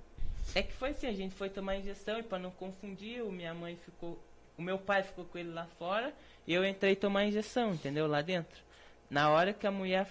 É 0.55 0.63
que 0.63 0.73
foi 0.73 0.91
assim, 0.91 1.07
a 1.07 1.13
gente 1.13 1.35
foi 1.35 1.51
tomar 1.51 1.77
injeção 1.77 2.19
e 2.19 2.23
pra 2.23 2.39
não 2.39 2.51
confundir, 2.51 3.23
o 3.23 3.31
minha 3.31 3.53
mãe 3.55 3.77
ficou. 3.77 4.19
O 4.57 4.63
meu 4.63 4.79
pai 4.79 5.03
ficou 5.03 5.25
com 5.25 5.39
ele 5.39 5.51
lá 5.53 5.67
fora 5.79 6.13
e 6.47 6.53
eu 6.53 6.65
entrei 6.67 6.97
tomar 6.97 7.25
injeção, 7.27 7.73
entendeu? 7.75 8.07
Lá 8.07 8.23
dentro. 8.23 8.59
Na 9.11 9.31
hora 9.31 9.53
que 9.53 9.67
a 9.67 9.71
mulher 9.71 10.09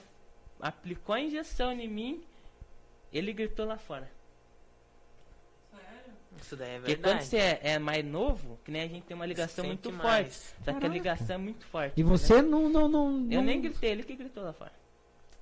aplicou 0.60 1.16
a 1.16 1.20
injeção 1.22 1.72
em 1.74 1.88
mim, 1.88 2.24
ele 3.12 3.34
gritou 3.34 3.66
lá 3.66 3.78
fora. 3.78 4.10
Isso 6.42 6.56
daí 6.56 6.70
é 6.70 6.76
Porque 6.80 6.94
verdade. 6.96 7.16
quando 7.18 7.24
você 7.26 7.38
é, 7.38 7.60
é 7.64 7.80
mais 7.80 8.06
novo, 8.06 8.60
que 8.64 8.70
nem 8.72 8.84
a 8.84 8.88
gente 8.88 9.04
tem 9.06 9.16
uma 9.16 9.26
ligação 9.26 9.66
Sente 9.66 9.68
muito 9.68 9.92
mais. 9.92 10.28
forte. 10.52 10.64
Só 10.66 10.74
que 10.80 10.86
a 10.86 10.90
ligação 10.90 11.36
é 11.36 11.38
muito 11.40 11.66
forte. 11.66 11.94
E 11.98 12.02
entendeu? 12.02 12.18
você 12.18 12.42
não. 12.44 12.70
não, 12.70 12.88
não 12.88 13.08
Eu 13.32 13.40
não- 13.40 13.44
nem 13.44 13.60
gritei, 13.60 13.92
ele 13.92 14.04
que 14.04 14.16
gritou 14.16 14.44
lá 14.44 14.54
fora. 14.54 14.72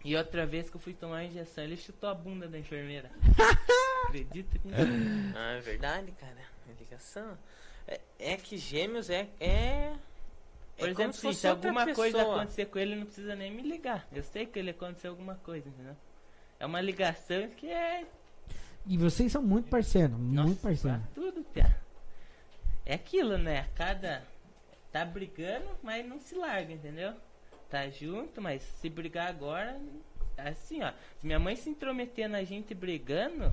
E 0.06 0.16
outra 0.16 0.46
vez 0.46 0.70
que 0.70 0.76
eu 0.76 0.80
fui 0.80 0.94
tomar 0.94 1.18
a 1.18 1.24
injeção, 1.26 1.64
ele 1.64 1.76
chutou 1.76 2.08
a 2.08 2.14
bunda 2.14 2.48
da 2.48 2.60
enfermeira. 2.60 3.10
Acredita 4.06 4.60
nisso? 4.64 5.34
Ah, 5.36 5.54
é 5.54 5.62
verdade, 5.62 6.12
cara. 6.12 6.38
É 6.70 6.74
ligação. 6.80 7.36
É, 7.88 8.00
é 8.20 8.38
que 8.38 8.56
gêmeos 8.56 9.10
é. 9.10 9.28
é... 9.40 9.96
Por 10.78 10.90
é 10.90 10.92
exemplo, 10.92 10.96
como 10.96 11.14
se, 11.14 11.20
se 11.20 11.26
fosse 11.26 11.40
se 11.40 11.48
alguma 11.48 11.92
coisa 11.92 12.20
pessoa. 12.20 12.36
acontecer 12.36 12.66
com 12.68 12.78
ele, 12.78 12.92
ele 12.92 13.00
não 13.00 13.08
precisa 13.08 13.36
nem 13.36 13.50
me 13.50 13.64
ligar. 13.64 14.08
Eu 14.12 14.22
sei 14.22 14.46
que 14.46 14.60
ele 14.60 14.70
aconteceu 14.70 15.10
alguma 15.10 15.36
coisa, 15.38 15.68
entendeu? 15.68 15.96
É 16.60 16.68
uma 16.68 16.82
ligação 16.82 17.50
que 17.50 17.68
é. 17.68 18.06
E 18.86 19.00
vocês 19.00 19.32
são 19.32 19.42
muito 19.42 19.70
parceiros, 19.70 20.16
muito 20.16 20.62
parceiros. 20.62 21.02
tudo, 21.16 21.44
Pia. 21.46 21.76
É 22.86 22.94
aquilo, 22.94 23.40
né? 23.40 23.68
Cada. 23.74 24.24
Tá 24.92 25.04
brigando, 25.04 25.66
mas 25.82 26.08
não 26.08 26.20
se 26.20 26.36
larga, 26.36 26.72
entendeu? 26.72 27.16
Tá 27.70 27.90
junto, 27.90 28.42
mas 28.42 28.62
se 28.82 28.90
brigar 28.90 29.28
agora. 29.28 29.80
Assim, 30.38 30.84
ó. 30.84 30.92
Se 31.20 31.26
minha 31.26 31.40
mãe 31.40 31.56
se 31.56 31.70
intrometer 31.70 32.30
na 32.30 32.44
gente 32.44 32.74
brigando. 32.74 33.52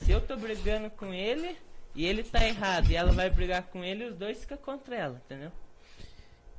Se 0.00 0.10
eu 0.10 0.20
tô 0.20 0.36
brigando 0.36 0.90
com 0.90 1.12
ele 1.12 1.56
e 1.94 2.06
ele 2.06 2.22
tá 2.22 2.46
errado 2.46 2.90
e 2.90 2.96
ela 2.96 3.12
vai 3.12 3.28
brigar 3.28 3.64
com 3.64 3.84
ele, 3.84 4.06
os 4.06 4.16
dois 4.16 4.40
ficam 4.40 4.56
contra 4.56 4.96
ela, 4.96 5.22
entendeu? 5.24 5.52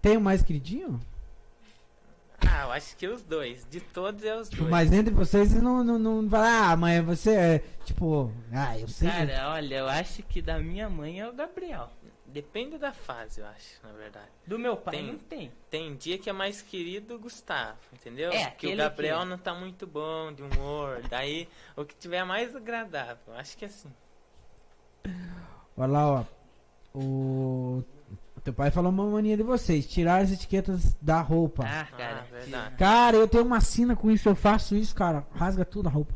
Tem 0.02 0.18
o 0.18 0.22
mais 0.22 0.44
queridinho? 0.44 1.00
Ah, 2.48 2.64
eu 2.64 2.72
acho 2.72 2.96
que 2.98 3.08
os 3.08 3.24
dois. 3.24 3.66
De 3.70 3.80
todos 3.80 4.24
é 4.24 4.36
os 4.36 4.50
dois. 4.50 4.70
Mas 4.70 4.92
entre 4.92 5.14
vocês 5.14 5.50
vocês 5.50 5.64
não, 5.64 5.84
não, 5.84 5.98
não 5.98 6.30
falam, 6.30 6.72
ah, 6.72 6.76
mãe, 6.76 7.02
você 7.02 7.32
é. 7.32 7.64
Tipo, 7.86 8.32
ah, 8.52 8.78
eu 8.78 8.88
sei. 8.88 9.10
Cara, 9.10 9.52
olha, 9.52 9.76
eu 9.76 9.88
acho 9.88 10.24
que 10.24 10.42
da 10.42 10.60
minha 10.60 10.90
mãe 10.90 11.20
é 11.20 11.28
o 11.28 11.34
Gabriel. 11.34 11.92
Depende 12.32 12.78
da 12.78 12.94
fase, 12.94 13.42
eu 13.42 13.46
acho, 13.48 13.80
na 13.84 13.92
verdade. 13.92 14.30
Do 14.48 14.58
meu 14.58 14.78
pai 14.78 14.96
Tem. 14.96 15.06
não 15.08 15.18
tem. 15.20 15.52
Tem 15.70 15.96
dia 15.96 16.18
que 16.18 16.30
é 16.30 16.34
mais 16.34 16.62
querido 16.62 17.16
o 17.16 17.20
Gustavo, 17.20 17.78
entendeu? 17.94 18.32
É, 18.32 18.52
que 18.52 18.68
o 18.68 18.76
Gabriel 18.78 19.20
que- 19.20 19.26
não 19.26 19.38
tá 19.38 19.54
muito 19.54 19.86
bom 19.86 20.32
de 20.32 20.42
humor. 20.42 21.02
Daí, 21.10 21.48
o 21.76 21.84
que 21.84 21.96
tiver 21.96 22.24
mais 22.24 22.56
agradável. 22.56 23.34
Acho 23.36 23.58
que 23.58 23.66
é 23.66 23.68
assim. 23.68 23.92
Olha 25.76 25.88
lá, 25.92 26.08
ó. 26.12 26.26
O. 26.94 27.84
o 28.38 28.42
Teu 28.42 28.54
pai 28.54 28.72
falou 28.72 28.92
uma 28.92 29.06
mania 29.06 29.36
de 29.38 29.44
vocês, 29.44 29.86
tirar 29.88 30.22
as 30.22 30.32
etiquetas 30.32 30.94
da 31.02 31.22
roupa. 31.22 31.64
Ah, 31.66 31.86
cara. 31.98 32.26
Ah, 32.28 32.32
verdade. 32.32 32.76
Cara, 32.76 33.18
eu 33.18 33.28
tenho 33.28 33.44
uma 33.46 33.62
sina 33.62 33.96
com 33.96 34.10
isso, 34.12 34.28
eu 34.30 34.36
faço 34.36 34.76
isso, 34.76 34.96
cara. 34.96 35.26
Rasga 35.34 35.64
tudo 35.66 35.88
a 35.88 35.92
roupa. 35.92 36.14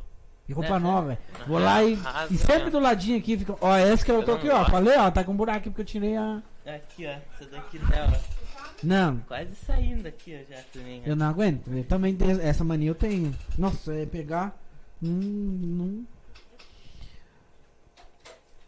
E 0.47 0.53
roupa 0.53 0.75
É, 0.75 0.79
nova, 0.79 1.07
velho. 1.07 1.19
Vou 1.47 1.57
lá 1.59 1.83
e, 1.83 1.97
e 2.29 2.37
sempre 2.37 2.55
mesmo. 2.65 2.71
do 2.71 2.79
ladinho 2.79 3.17
aqui 3.17 3.37
fica. 3.37 3.55
Ó, 3.59 3.75
essa 3.75 4.05
que 4.05 4.11
eu 4.11 4.23
tô 4.23 4.31
Eu 4.31 4.37
aqui, 4.37 4.47
não 4.47 4.55
ó. 4.61 4.65
Falei, 4.65 4.97
ó, 4.97 5.09
tá 5.09 5.23
com 5.23 5.31
um 5.31 5.35
buraco 5.35 5.57
aqui 5.59 5.69
porque 5.69 5.81
eu 5.81 5.85
tirei 5.85 6.15
a. 6.15 6.41
Aqui, 6.65 7.05
ó. 7.07 7.09
Essa 7.09 7.49
daqui 7.51 7.79
ó, 7.79 8.17
Não, 8.83 9.17
quase 9.27 9.55
saindo 9.55 10.07
aqui, 10.07 10.39
ó, 10.39 10.53
já 10.53 10.61
também. 10.71 11.01
ó. 11.03 11.09
eu 11.09 11.15
não 11.15 11.27
aguento. 11.27 11.67
Eu 11.71 11.83
também 11.85 12.15
tenho. 12.15 12.39
Essa 12.41 12.63
mania 12.63 12.89
eu 12.89 12.95
tenho. 12.95 13.33
Nossa, 13.57 13.93
é 13.93 14.05
pegar. 14.05 14.55
Hum, 15.01 15.09
hum. 15.09 16.05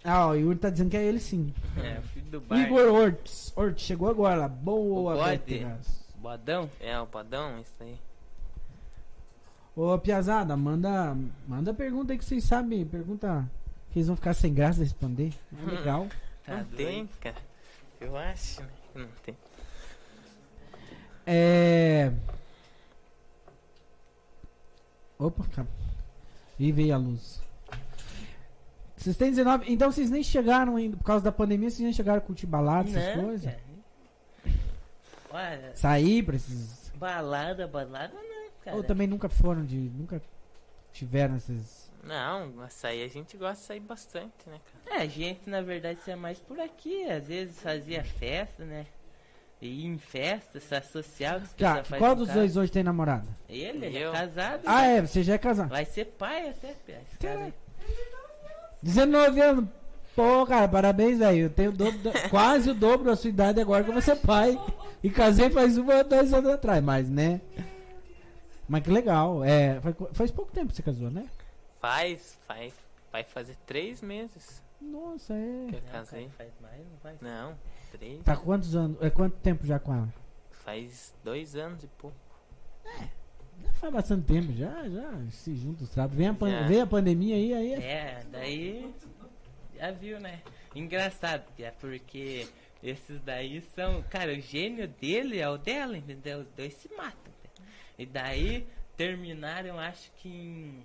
Ah, 0.04 0.28
ó, 0.28 0.30
o 0.32 0.36
Yuri 0.36 0.58
tá 0.58 0.70
dizendo 0.70 0.90
que 0.90 0.98
é 0.98 1.04
ele 1.04 1.20
sim. 1.20 1.54
É, 1.84 2.00
o 2.00 2.02
filho 2.04 2.26
do 2.32 2.42
bar. 2.42 2.58
Igor 2.60 2.88
Ortiz. 2.94 3.52
Ortiz 3.56 3.86
chegou 3.86 4.10
agora. 4.10 4.48
Boa. 4.48 5.28
Betegas. 5.32 6.06
Bodão. 6.16 6.70
É, 6.80 6.98
o 7.00 7.06
padrão, 7.06 7.60
isso 7.60 7.74
aí. 7.82 7.96
Ô, 9.80 9.96
Piazada, 10.00 10.58
manda, 10.58 11.16
manda 11.48 11.72
pergunta 11.72 12.12
aí 12.12 12.18
que 12.18 12.26
vocês 12.26 12.44
sabem. 12.44 12.84
Pergunta 12.84 13.48
que 13.92 14.00
eles 14.00 14.08
vão 14.08 14.16
ficar 14.16 14.34
sem 14.34 14.52
graça 14.52 14.80
de 14.80 14.86
responder. 14.86 15.32
É 15.56 15.70
legal. 15.70 16.08
Tá 16.44 16.58
não 16.58 16.64
tem, 16.66 17.08
cara. 17.22 17.36
Eu 18.02 18.18
acho, 18.18 18.62
né? 18.62 18.68
que 18.92 19.00
não 19.00 19.08
tem. 19.24 19.38
É. 21.28 22.12
Opa, 25.20 25.44
cara. 25.56 25.68
E 26.58 26.72
veio 26.72 26.96
a 26.96 26.98
luz. 26.98 27.40
Vocês 28.96 29.16
têm 29.16 29.30
19. 29.30 29.72
Então 29.72 29.92
vocês 29.92 30.10
nem 30.10 30.24
chegaram 30.24 30.76
ainda. 30.76 30.98
Por 30.98 31.04
causa 31.04 31.24
da 31.24 31.32
pandemia, 31.32 31.70
vocês 31.70 31.82
nem 31.82 31.94
chegaram 31.94 32.18
a 32.18 32.22
curtir 32.22 32.48
balada, 32.48 32.90
essas 32.90 33.16
Não, 33.16 33.26
coisas? 33.26 33.46
cara. 33.46 33.68
Olha, 35.30 35.76
Sair 35.76 36.24
pra 36.24 36.36
esses. 36.36 36.92
balada, 36.96 37.68
balada 37.68 38.12
não, 38.16 38.37
cara. 38.68 38.78
Ou 38.78 38.84
também 38.84 39.08
nunca 39.08 39.30
foram 39.30 39.64
de. 39.66 39.76
Nunca 39.78 40.22
tiveram 40.94 41.36
esses. 41.38 41.92
Não, 42.04 42.62
açaí 42.62 43.04
a 43.04 43.08
gente 43.08 43.36
gosta 43.36 43.56
de 43.62 43.68
sair 43.68 43.80
bastante, 43.80 44.34
né, 44.46 44.60
cara? 44.86 45.00
É, 45.00 45.04
a 45.04 45.08
gente 45.08 45.50
na 45.50 45.62
verdade 45.62 46.00
é 46.08 46.16
mais 46.16 46.40
por 46.40 46.60
aqui. 46.60 47.04
Às 47.10 47.28
vezes 47.28 47.60
fazia 47.62 48.04
festa, 48.04 48.64
né? 48.64 48.86
E 49.62 49.86
em 49.86 49.98
festa, 49.98 50.60
se 50.60 50.76
associava. 50.76 51.44
os 51.44 51.52
Tá, 51.54 51.84
qual 51.98 52.16
dos 52.16 52.30
dois 52.30 52.56
hoje 52.56 52.72
tem 52.72 52.84
namorada? 52.84 53.28
Ele, 53.50 53.86
ele 53.88 53.98
Eu. 53.98 54.14
é 54.14 54.18
casado. 54.20 54.62
Ah, 54.66 54.82
né? 54.84 54.98
é, 54.98 55.02
você 55.02 55.24
já 55.24 55.34
é 55.34 55.38
casado. 55.38 55.70
Vai 55.70 55.86
ser 55.86 56.06
pai 56.06 56.50
até, 56.50 56.70
esse 56.70 57.18
cara 57.20 57.46
aí. 57.46 57.54
19 58.84 59.42
anos. 59.42 59.66
Pô, 60.16 60.46
cara, 60.46 60.68
parabéns, 60.68 61.20
velho. 61.20 61.46
Eu 61.46 61.50
tenho 61.50 61.72
o 61.72 61.74
dobro 61.74 61.98
da- 62.00 62.12
quase 62.30 62.70
o 62.70 62.74
dobro 62.74 63.08
da 63.08 63.16
sua 63.16 63.30
idade 63.30 63.60
agora 63.60 63.84
que 63.84 63.90
eu 63.90 63.94
vou 63.94 64.02
ser 64.02 64.16
pai. 64.18 64.60
E 65.04 65.10
casei 65.10 65.50
faz 65.50 65.78
um 65.78 65.86
ou 65.88 66.04
dois 66.04 66.34
anos 66.34 66.52
atrás, 66.52 66.84
mas, 66.84 67.10
né? 67.10 67.42
Mas 68.68 68.84
que 68.84 68.90
legal. 68.92 69.44
É, 69.44 69.80
faz, 69.82 69.96
faz 70.14 70.32
pouco 70.32 70.52
tempo 70.52 70.68
que 70.70 70.76
você 70.76 70.84
casou, 70.84 71.10
né? 71.10 71.30
Faz, 71.80 72.38
faz. 72.48 72.74
Vai 73.12 73.24
fazer 73.24 73.56
três 73.66 74.02
meses 74.02 74.62
Nossa, 74.82 75.34
é. 75.34 75.66
que 75.70 75.76
eu 75.76 75.82
Não, 75.82 75.92
casei. 75.92 76.24
cara, 76.26 76.34
faz 76.38 76.52
mais, 76.62 76.80
não 76.92 76.98
faz. 77.02 77.22
Não, 77.22 77.58
três. 77.92 78.24
Tá 78.24 78.36
quantos 78.36 78.76
anos? 78.76 78.98
É 79.02 79.10
quanto 79.10 79.38
tempo 79.38 79.66
já 79.66 79.80
com 79.80 79.94
ela? 79.94 80.14
Faz 80.52 81.14
dois 81.24 81.56
anos 81.56 81.84
e 81.84 81.88
pouco. 81.88 82.16
Já 83.64 83.74
faz 83.74 83.94
bastante 83.94 84.26
tempo, 84.26 84.54
já, 84.54 84.88
já 84.90 85.12
se 85.32 85.56
junta 85.56 85.84
os 85.84 85.90
trapos. 85.90 86.16
Vem 86.16 86.28
a, 86.28 86.34
pan- 86.34 86.68
vem 86.68 86.82
a 86.82 86.86
pandemia 86.88 87.36
aí, 87.36 87.54
aí 87.54 87.74
é. 87.74 87.78
É, 87.80 88.24
daí 88.32 88.94
já 89.76 89.92
viu, 89.92 90.20
né? 90.20 90.42
Engraçado, 90.76 91.44
Pia, 91.56 91.74
porque 91.80 92.48
esses 92.84 93.20
daí 93.22 93.62
são. 93.76 94.04
Cara, 94.04 94.32
o 94.34 94.40
gênio 94.42 94.88
dele 94.88 95.40
é 95.40 95.50
o 95.50 95.58
dela, 95.58 95.98
entendeu? 95.98 96.40
Os 96.42 96.48
dois 96.56 96.74
se 96.76 96.90
matam. 96.96 97.34
E 97.98 98.06
daí 98.06 98.68
terminaram, 98.96 99.80
acho 99.80 100.12
que 100.18 100.30
em. 100.30 100.84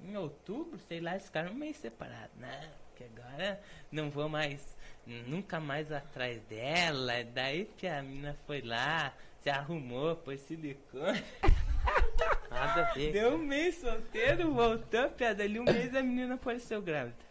Em 0.00 0.16
outubro, 0.16 0.78
sei 0.78 1.00
lá, 1.00 1.12
eles 1.12 1.26
ficaram 1.26 1.52
meio 1.52 1.74
separados. 1.74 2.30
Não, 2.38 2.70
que 2.94 3.04
agora 3.04 3.60
não 3.90 4.10
vou 4.10 4.28
mais. 4.28 4.76
Nunca 5.04 5.58
mais 5.58 5.90
atrás 5.90 6.40
dela. 6.42 7.24
Daí 7.34 7.68
que 7.76 7.86
a 7.86 8.00
menina 8.02 8.36
foi 8.46 8.60
lá, 8.60 9.12
se 9.40 9.50
arrumou, 9.50 10.14
pôs 10.14 10.40
silicone. 10.42 11.24
Nada 12.50 12.88
a 12.88 12.92
ver. 12.92 13.12
Deu 13.12 13.34
um 13.34 13.38
mês 13.38 13.76
solteiro, 13.76 14.52
voltou, 14.52 15.08
piada. 15.10 15.42
Ali 15.42 15.58
um 15.58 15.64
mês 15.64 15.94
a 15.94 16.02
menina 16.02 16.34
apareceu 16.34 16.80
grávida. 16.80 17.28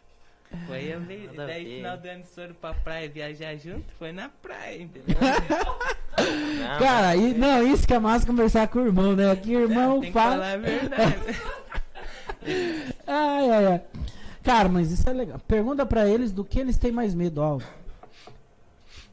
Foi 0.65 0.93
a 0.93 0.99
daí 1.45 1.77
final 1.77 1.97
do 1.97 2.07
ano 2.07 2.23
foram 2.23 2.53
pra 2.55 2.73
praia 2.73 3.09
viajar 3.09 3.55
junto, 3.57 3.91
foi 3.95 4.13
na 4.13 4.29
praia, 4.29 4.81
entendeu? 4.81 5.17
Não, 6.57 6.79
Cara, 6.79 7.15
e, 7.15 7.33
não, 7.33 7.67
isso 7.67 7.87
que 7.87 7.93
é 7.93 7.99
massa 7.99 8.25
conversar 8.25 8.67
com 8.67 8.79
o 8.79 8.85
irmão, 8.85 9.15
né? 9.15 9.35
Que 9.35 9.53
irmão 9.53 10.01
que 10.01 10.11
fala. 10.11 10.31
falar 10.35 10.53
a 10.53 10.57
verdade. 10.57 11.17
Ai, 13.05 13.49
ai, 13.49 13.65
ai. 13.65 13.81
Cara, 14.43 14.69
mas 14.69 14.91
isso 14.91 15.09
é 15.09 15.13
legal. 15.13 15.39
Pergunta 15.47 15.85
pra 15.85 16.07
eles 16.07 16.31
do 16.31 16.45
que 16.45 16.59
eles 16.59 16.77
têm 16.77 16.91
mais 16.91 17.13
medo, 17.13 17.41
ó. 17.41 17.59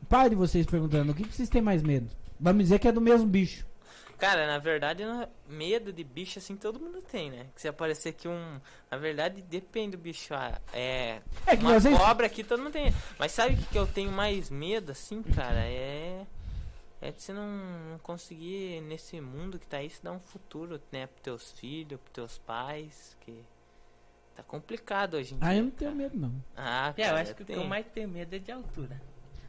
Pai 0.09 0.28
de 0.30 0.36
vocês 0.36 0.64
perguntando, 0.66 1.11
o 1.12 1.14
que, 1.14 1.24
que 1.24 1.34
vocês 1.34 1.49
têm 1.49 1.62
mais 1.62 1.82
medo? 1.82 2.09
Vamos 2.38 2.62
dizer 2.64 2.78
que 2.78 2.86
é 2.86 2.92
do 2.92 3.01
mesmo 3.01 3.26
bicho. 3.26 3.66
Cara, 4.18 4.47
na 4.47 4.59
verdade, 4.59 5.05
não- 5.05 5.26
medo 5.49 5.92
de 5.92 6.05
bicho 6.05 6.38
assim 6.38 6.55
todo 6.57 6.78
mundo 6.78 7.03
tem, 7.03 7.30
né? 7.30 7.47
Que 7.55 7.61
se 7.61 7.66
aparecer 7.68 8.11
aqui 8.11 8.28
um. 8.28 8.61
Na 8.90 8.97
verdade, 8.97 9.42
depende 9.42 9.97
do 9.97 10.03
bicho. 10.03 10.32
ah, 10.34 10.61
É. 10.72 11.18
É 11.47 11.57
que 11.57 11.64
Uma 11.64 11.99
cobra 11.99 12.26
aqui 12.26 12.45
todo 12.45 12.62
mundo 12.62 12.72
tem. 12.72 12.95
Mas 13.18 13.32
sabe 13.32 13.55
o 13.55 13.57
que 13.57 13.64
que 13.66 13.78
eu 13.78 13.86
tenho 13.86 14.12
mais 14.12 14.51
medo, 14.51 14.92
assim, 14.92 15.20
cara? 15.22 15.59
É. 15.64 16.14
É 17.07 17.13
de 17.13 17.21
você 17.23 17.33
não, 17.35 17.47
não 17.91 17.99
conseguir, 17.99 18.81
nesse 18.81 19.21
mundo 19.21 19.59
que 19.59 19.67
tá 19.67 19.77
aí, 19.77 19.91
se 19.91 20.03
dar 20.03 20.13
um 20.13 20.21
futuro, 20.21 20.81
né? 20.91 21.07
Pros 21.07 21.21
teus 21.23 21.53
filhos, 21.53 22.01
pros 22.01 22.13
teus 22.13 22.39
pais, 22.39 23.15
que 23.21 23.45
tá 24.35 24.43
complicado 24.43 25.15
hoje 25.15 25.35
em 25.35 25.39
dia. 25.39 25.49
Ah, 25.49 25.55
eu 25.55 25.65
não 25.65 25.71
tenho 25.71 25.91
cara. 25.91 26.03
medo, 26.03 26.17
não. 26.19 26.33
Ah, 26.57 26.95
É, 26.97 27.03
eu 27.03 27.05
cara, 27.07 27.21
acho 27.21 27.35
que 27.35 27.43
o 27.43 27.47
que 27.47 27.53
eu 27.53 27.57
tenho. 27.59 27.69
mais 27.69 27.87
tenho 27.93 28.09
medo 28.09 28.35
é 28.35 28.39
de 28.39 28.51
altura. 28.51 29.03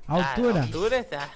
Altura? 0.06 0.60
Ah, 0.60 0.64
altura, 0.64 1.04
tá. 1.06 1.34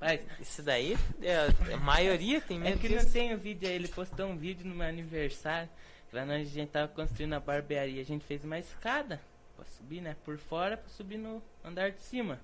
Mas 0.00 0.20
Isso 0.40 0.62
daí, 0.62 0.96
é, 1.20 1.74
a 1.74 1.76
maioria 1.78 2.40
tem 2.40 2.56
é 2.58 2.60
medo 2.60 2.78
que 2.78 2.88
não 2.88 2.98
disso. 2.98 3.12
tem 3.12 3.34
o 3.34 3.38
vídeo 3.38 3.68
aí, 3.68 3.74
ele 3.74 3.88
postou 3.88 4.26
um 4.26 4.36
vídeo 4.36 4.64
no 4.66 4.74
meu 4.74 4.86
aniversário. 4.86 5.68
Lá 6.12 6.24
nós 6.24 6.42
a 6.42 6.50
gente 6.50 6.68
tava 6.68 6.86
construindo 6.88 7.32
a 7.32 7.40
barbearia, 7.40 8.00
a 8.00 8.04
gente 8.04 8.24
fez 8.24 8.44
uma 8.44 8.58
escada 8.58 9.20
pra 9.56 9.64
subir, 9.64 10.00
né? 10.00 10.14
Por 10.24 10.38
fora 10.38 10.76
pra 10.76 10.88
subir 10.90 11.18
no 11.18 11.42
andar 11.64 11.90
de 11.90 12.00
cima. 12.02 12.38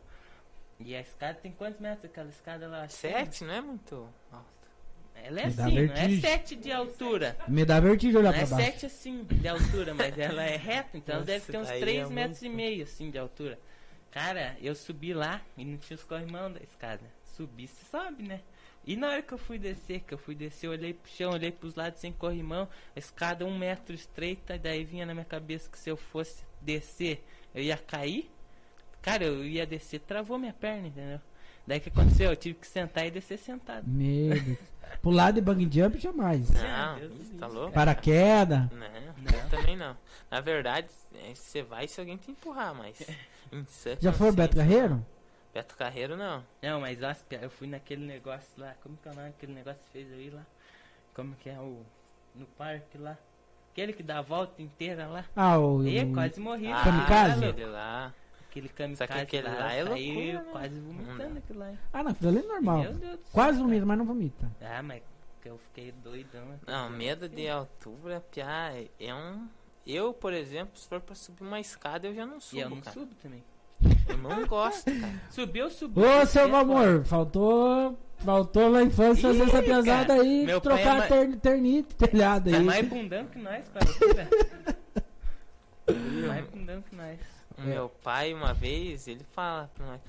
E 0.80 0.94
a 0.96 1.00
escada 1.00 1.38
tem 1.40 1.52
quantos 1.52 1.80
metros 1.80 2.06
aquela 2.06 2.28
escada 2.30 2.66
lá? 2.66 2.84
É- 2.84 2.88
Sete, 2.88 3.44
não 3.44 3.54
é 3.54 3.60
muito 3.60 4.08
alto. 4.32 4.46
Ela 5.22 5.40
é 5.40 5.46
Me 5.46 5.52
assim, 5.52 5.86
não 5.86 5.94
é. 5.94 6.20
7 6.20 6.56
de 6.56 6.72
altura. 6.72 7.36
Me 7.46 7.62
dá 7.66 7.78
vertigem 7.78 8.16
olhar 8.16 8.32
Não 8.32 8.38
é 8.40 8.46
pra 8.46 8.56
baixo. 8.56 8.70
7 8.72 8.86
assim 8.86 9.22
de 9.24 9.46
altura, 9.48 9.92
mas 9.92 10.18
ela 10.18 10.42
é 10.42 10.56
reta, 10.56 10.96
então 10.96 11.16
ela 11.16 11.20
Nossa, 11.20 11.32
deve 11.32 11.52
ter 11.52 11.58
uns 11.58 11.68
daí 11.68 11.80
3 11.80 12.10
é 12.10 12.12
metros 12.14 12.40
e 12.40 12.44
muito. 12.46 12.56
meio 12.56 12.82
assim 12.84 13.10
de 13.10 13.18
altura. 13.18 13.58
Cara, 14.10 14.56
eu 14.62 14.74
subi 14.74 15.12
lá 15.12 15.42
e 15.58 15.64
não 15.64 15.76
tinha 15.76 15.94
os 15.94 16.04
corrimão 16.04 16.50
da 16.50 16.60
escada. 16.60 17.04
Subi, 17.36 17.68
se 17.68 17.84
sobe, 17.84 18.22
né? 18.26 18.40
E 18.86 18.96
na 18.96 19.08
hora 19.10 19.20
que 19.22 19.32
eu 19.32 19.38
fui 19.38 19.58
descer, 19.58 20.00
que 20.00 20.14
eu 20.14 20.18
fui 20.18 20.34
descer, 20.34 20.66
eu 20.68 20.70
olhei 20.72 20.94
pro 20.94 21.10
chão, 21.10 21.32
olhei 21.32 21.52
pros 21.52 21.74
lados 21.74 22.00
sem 22.00 22.12
corrimão, 22.12 22.66
a 22.96 22.98
escada 22.98 23.44
um 23.44 23.56
metro 23.58 23.94
estreita, 23.94 24.58
daí 24.58 24.84
vinha 24.84 25.04
na 25.04 25.12
minha 25.12 25.24
cabeça 25.26 25.68
que 25.70 25.78
se 25.78 25.90
eu 25.90 25.98
fosse 25.98 26.44
descer, 26.62 27.22
eu 27.54 27.62
ia 27.62 27.76
cair. 27.76 28.30
Cara, 29.03 29.24
eu 29.24 29.44
ia 29.44 29.66
descer, 29.66 30.01
travou 30.01 30.38
minha 30.38 30.53
perna, 30.53 30.88
entendeu? 30.88 31.20
Daí 31.66 31.78
o 31.78 31.80
que 31.80 31.88
aconteceu? 31.88 32.30
Eu 32.30 32.36
tive 32.36 32.59
que 32.59 32.66
sentar 32.66 33.07
e 33.07 33.11
descer 33.11 33.38
sentado. 33.38 33.86
Meu 33.86 34.40
Deus. 34.40 34.59
Pular 35.01 35.30
de 35.30 35.40
bang 35.40 35.68
jump 35.70 35.98
jamais. 35.98 36.51
Não, 36.51 36.98
Deus 36.98 37.12
tá 37.38 37.46
louco? 37.46 37.72
Paraquedas. 37.72 38.68
Não, 38.72 39.38
eu 39.38 39.48
também 39.48 39.76
não. 39.76 39.96
Na 40.30 40.40
verdade, 40.40 40.88
é, 41.14 41.34
você 41.34 41.62
vai 41.62 41.86
se 41.86 42.01
alguém 42.01 42.16
te 42.16 42.30
empurrar, 42.30 42.74
mas. 42.74 43.01
Já 44.01 44.12
foi 44.12 44.30
o 44.30 44.32
Beto 44.32 44.57
Carreiro? 44.57 44.90
não. 44.90 45.07
Beto 45.53 45.76
Carreiro 45.76 46.16
não. 46.16 46.44
Não, 46.62 46.80
mas 46.80 46.98
nossa, 47.01 47.24
eu 47.30 47.51
fui 47.51 47.66
naquele 47.66 48.05
negócio 48.05 48.48
lá. 48.57 48.74
Como 48.82 48.96
que 48.96 49.09
é 49.09 49.12
o 49.12 49.14
nome 49.14 49.28
daquele 49.28 49.53
negócio 49.53 49.80
que 49.84 49.90
fez 49.90 50.12
aí 50.12 50.30
lá? 50.30 50.46
Como 51.14 51.34
que 51.36 51.48
é 51.48 51.59
o. 51.59 51.84
No 52.34 52.46
parque 52.46 52.96
lá? 52.98 53.16
Aquele 53.72 53.92
que 53.92 54.03
dá 54.03 54.18
a 54.18 54.22
volta 54.22 54.62
inteira 54.62 55.07
lá. 55.07 55.24
Ah, 55.34 55.59
o. 55.59 55.84
E 55.86 56.12
quase 56.12 56.40
morri. 56.40 56.70
Ah, 56.72 56.82
Kamikaze? 56.84 57.44
aquele 57.44 57.66
lá. 57.66 58.14
Aquele 58.51 58.68
kamikaze 58.68 58.98
Só 58.98 59.07
que 59.07 59.20
aquele 59.20 59.48
lá, 59.48 59.55
lá 59.55 59.72
é 59.72 59.84
loucura, 59.84 60.42
né? 60.42 60.44
quase 60.51 60.74
Não 60.74 60.92
vomitando 60.92 61.38
aquilo 61.38 61.59
lá. 61.61 61.72
Ah, 61.92 62.03
não, 62.03 62.11
aquilo 62.11 62.28
ali 62.30 62.38
é 62.38 62.42
normal. 62.42 62.78
Meu 62.80 62.92
Deus 62.94 63.01
do 63.18 63.22
céu, 63.22 63.30
Quase 63.32 63.53
cara. 63.53 63.62
vomita, 63.64 63.86
mas 63.86 63.98
não 63.98 64.05
vomita. 64.05 64.53
Ah, 64.61 64.82
mas 64.82 65.03
que 65.40 65.48
eu 65.48 65.59
fiquei 65.59 65.92
doidão. 65.92 66.42
aquele 66.42 66.76
Não, 66.76 66.88
dia. 66.88 66.96
medo 66.98 67.28
de 67.28 67.48
altura, 67.48 68.20
piá, 68.30 68.72
é 68.98 69.14
um. 69.14 69.46
Eu, 69.86 70.12
por 70.12 70.32
exemplo, 70.32 70.76
se 70.78 70.88
for 70.88 71.01
pra 71.01 71.14
subir 71.14 71.42
uma 71.44 71.61
escada, 71.61 72.07
eu 72.09 72.14
já 72.14 72.26
não 72.26 72.38
E 72.38 72.40
subo, 72.40 72.61
eu 72.61 72.70
não 72.70 72.80
cara. 72.80 72.94
subo 72.94 73.14
também. 73.22 73.42
Eu 74.09 74.18
não 74.18 74.44
gosto, 74.46 74.84
cara. 75.01 75.14
Subiu, 75.30 75.70
subiu. 75.70 76.03
Ô, 76.05 76.26
seu 76.26 76.55
amor, 76.55 77.05
faltou. 77.05 77.96
Faltou 78.18 78.68
na 78.70 78.82
infância 78.82 79.28
fazer 79.30 79.42
essa 79.44 79.62
pesada 79.62 80.07
cara, 80.09 80.20
aí, 80.22 80.44
meu 80.44 80.61
trocar 80.61 80.80
é 80.80 80.98
mais- 80.98 81.09
ter, 81.09 81.36
ternite, 81.36 81.94
telhado 81.94 82.51
Tá 82.51 82.57
aí. 82.59 82.62
mais 82.64 82.86
bundão 82.86 83.24
que 83.26 83.38
nós, 83.38 83.66
com 83.68 83.78
a 83.78 83.82
altura. 83.82 84.28
mais 86.28 86.44
bundão 86.51 86.82
que 86.82 86.94
nós. 86.94 87.18
O 87.62 87.66
Meu 87.66 87.88
pai, 88.02 88.32
uma 88.34 88.52
vez, 88.54 89.06
ele 89.08 89.24
fala 89.32 89.70
pra 89.74 89.86
nós. 89.86 90.00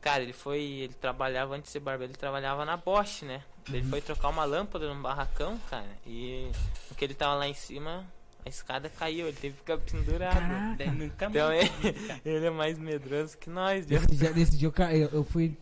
Cara, 0.00 0.22
ele 0.22 0.32
foi. 0.32 0.60
Ele 0.62 0.94
trabalhava 0.94 1.54
antes 1.54 1.64
de 1.68 1.72
ser 1.72 1.80
barbeiro, 1.80 2.12
ele 2.12 2.18
trabalhava 2.18 2.64
na 2.64 2.76
Bosch, 2.76 3.22
né? 3.22 3.42
Ele 3.70 3.84
foi 3.84 4.00
trocar 4.00 4.28
uma 4.30 4.44
lâmpada 4.44 4.92
num 4.92 5.00
barracão, 5.02 5.58
cara. 5.68 5.86
E 6.06 6.50
porque 6.88 7.04
ele 7.04 7.14
tava 7.14 7.34
lá 7.34 7.46
em 7.46 7.54
cima, 7.54 8.04
a 8.44 8.48
escada 8.48 8.88
caiu, 8.88 9.26
ele 9.28 9.36
teve 9.36 9.54
que 9.54 9.60
ficar 9.60 9.76
pendurado. 9.78 10.34
Caraca. 10.40 10.76
Daí 10.78 10.90
nunca 10.90 11.26
Então 11.26 11.48
mais. 11.48 11.70
ele, 11.84 11.96
ele 12.24 12.46
é 12.46 12.50
mais 12.50 12.78
medroso 12.78 13.36
que 13.36 13.50
nós, 13.50 13.84
viu? 13.86 14.00
Nesse 14.00 14.16
dia, 14.16 14.30
nesse 14.30 14.56
dia 14.56 14.68
eu, 14.68 14.72
ca- 14.72 14.94
eu, 14.94 15.08
eu 15.10 15.24
fui. 15.24 15.56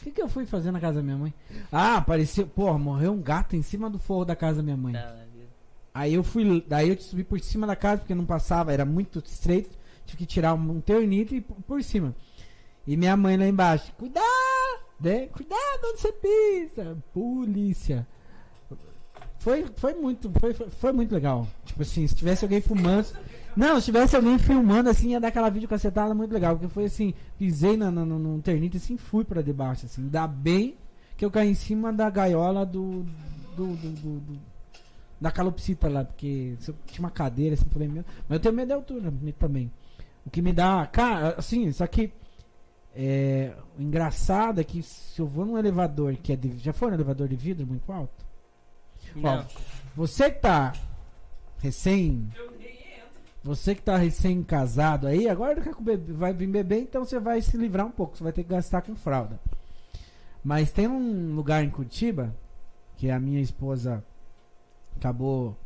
O 0.00 0.04
que, 0.04 0.10
que 0.12 0.22
eu 0.22 0.28
fui 0.28 0.44
fazer 0.46 0.70
na 0.70 0.78
casa 0.80 0.98
da 0.98 1.02
minha 1.02 1.16
mãe? 1.16 1.34
Ah, 1.72 1.96
apareceu. 1.96 2.46
Porra, 2.46 2.78
morreu 2.78 3.12
um 3.12 3.22
gato 3.22 3.56
em 3.56 3.62
cima 3.62 3.88
do 3.90 3.98
forro 3.98 4.24
da 4.24 4.36
casa 4.36 4.58
da 4.58 4.62
minha 4.62 4.76
mãe. 4.76 4.92
Tá? 4.92 5.16
Aí 5.94 6.14
eu 6.14 6.22
fui. 6.22 6.62
Daí 6.68 6.90
eu 6.90 7.00
subi 7.00 7.24
por 7.24 7.40
cima 7.40 7.66
da 7.66 7.74
casa 7.74 7.98
porque 8.02 8.14
não 8.14 8.26
passava, 8.26 8.72
era 8.72 8.84
muito 8.84 9.18
estreito. 9.20 9.77
Tive 10.08 10.18
que 10.20 10.26
tirar 10.26 10.54
um, 10.54 10.80
ternito 10.80 11.34
e 11.34 11.40
por, 11.42 11.82
cima. 11.82 12.14
E 12.86 12.96
minha 12.96 13.14
mãe 13.14 13.36
lá 13.36 13.46
embaixo. 13.46 13.92
Cuidado! 13.98 14.24
Né? 14.98 15.26
Cuidado 15.26 15.80
onde 15.84 16.00
você 16.00 16.12
pisa! 16.12 16.96
Polícia! 17.12 18.06
Foi, 19.38 19.66
foi 19.76 19.94
muito, 19.94 20.32
foi, 20.40 20.54
foi, 20.54 20.92
muito 20.92 21.14
legal. 21.14 21.46
Tipo 21.66 21.82
assim, 21.82 22.06
se 22.06 22.14
tivesse 22.14 22.42
alguém 22.42 22.62
fumando. 22.62 23.06
Não, 23.54 23.78
se 23.78 23.86
tivesse 23.86 24.16
alguém 24.16 24.38
filmando 24.38 24.88
assim, 24.88 25.10
ia 25.10 25.20
dar 25.20 25.28
aquela 25.28 25.50
vídeo 25.50 25.68
cacetada 25.68 26.14
muito 26.14 26.32
legal. 26.32 26.56
Porque 26.56 26.72
foi 26.72 26.86
assim, 26.86 27.12
pisei 27.38 27.76
na, 27.76 27.90
na, 27.90 28.04
no, 28.06 28.40
ternito 28.40 28.76
e 28.76 28.78
assim 28.78 28.96
fui 28.96 29.24
pra 29.24 29.42
debaixo. 29.42 29.84
Assim. 29.84 30.02
Ainda 30.02 30.26
bem 30.26 30.74
que 31.18 31.24
eu 31.24 31.30
caí 31.30 31.50
em 31.50 31.54
cima 31.54 31.92
da 31.92 32.08
gaiola 32.08 32.64
do. 32.64 33.04
do, 33.54 33.76
do, 33.76 33.90
do- 33.90 34.20
do- 34.20 34.48
da 35.20 35.32
calopsita 35.32 35.88
lá, 35.88 36.04
porque 36.04 36.54
se 36.60 36.72
tinha 36.86 37.00
uma 37.00 37.10
cadeira 37.10 37.54
assim, 37.54 37.64
falei, 37.70 37.88
meu. 37.88 38.04
Mas 38.28 38.36
eu 38.36 38.40
tenho 38.40 38.54
medo 38.54 38.68
de 38.68 38.74
altura 38.74 39.12
também. 39.36 39.70
O 40.28 40.30
que 40.30 40.42
me 40.42 40.52
dá. 40.52 40.86
Cara, 40.86 41.36
assim, 41.38 41.72
só 41.72 41.86
que. 41.86 42.12
É, 42.94 43.54
o 43.78 43.82
engraçado 43.82 44.60
é 44.60 44.64
que 44.64 44.82
se 44.82 45.20
eu 45.20 45.26
vou 45.26 45.46
num 45.46 45.56
elevador 45.56 46.14
que 46.16 46.34
é 46.34 46.36
de. 46.36 46.58
Já 46.58 46.74
foi 46.74 46.88
num 46.88 46.94
elevador 46.96 47.26
de 47.28 47.34
vidro 47.34 47.66
muito 47.66 47.90
alto? 47.90 48.26
Não. 49.16 49.46
Você 49.96 50.30
que 50.30 50.40
tá 50.40 50.74
recém. 51.62 52.28
Você 53.42 53.74
que 53.74 53.80
tá 53.80 53.96
recém 53.96 54.42
casado 54.42 55.06
aí, 55.06 55.26
agora 55.28 55.62
vai 56.08 56.34
vir 56.34 56.48
bebê, 56.48 56.80
então 56.80 57.06
você 57.06 57.18
vai 57.18 57.40
se 57.40 57.56
livrar 57.56 57.86
um 57.86 57.90
pouco, 57.90 58.14
você 58.14 58.22
vai 58.22 58.32
ter 58.32 58.42
que 58.42 58.50
gastar 58.50 58.82
com 58.82 58.94
fralda. 58.94 59.40
Mas 60.44 60.70
tem 60.70 60.86
um 60.86 61.34
lugar 61.34 61.64
em 61.64 61.70
Curitiba 61.70 62.36
que 62.98 63.10
a 63.10 63.18
minha 63.18 63.40
esposa 63.40 64.04
acabou 64.94 65.56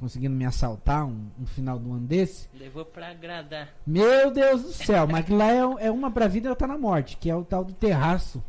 conseguindo 0.00 0.34
me 0.34 0.44
assaltar 0.44 1.04
um, 1.06 1.26
um 1.40 1.46
final 1.46 1.78
do 1.78 1.92
ano 1.92 2.06
desse. 2.06 2.48
Levou 2.54 2.84
pra 2.84 3.10
agradar. 3.10 3.68
Meu 3.86 4.30
Deus 4.30 4.62
do 4.62 4.72
céu, 4.72 5.06
mas 5.06 5.28
lá 5.28 5.50
é, 5.52 5.86
é 5.86 5.90
uma 5.90 6.10
pra 6.10 6.28
vida 6.28 6.46
e 6.48 6.50
outra 6.50 6.66
na 6.66 6.78
morte, 6.78 7.16
que 7.16 7.30
é 7.30 7.34
o 7.34 7.44
tal 7.44 7.64
do 7.64 7.72
terraço. 7.72 8.42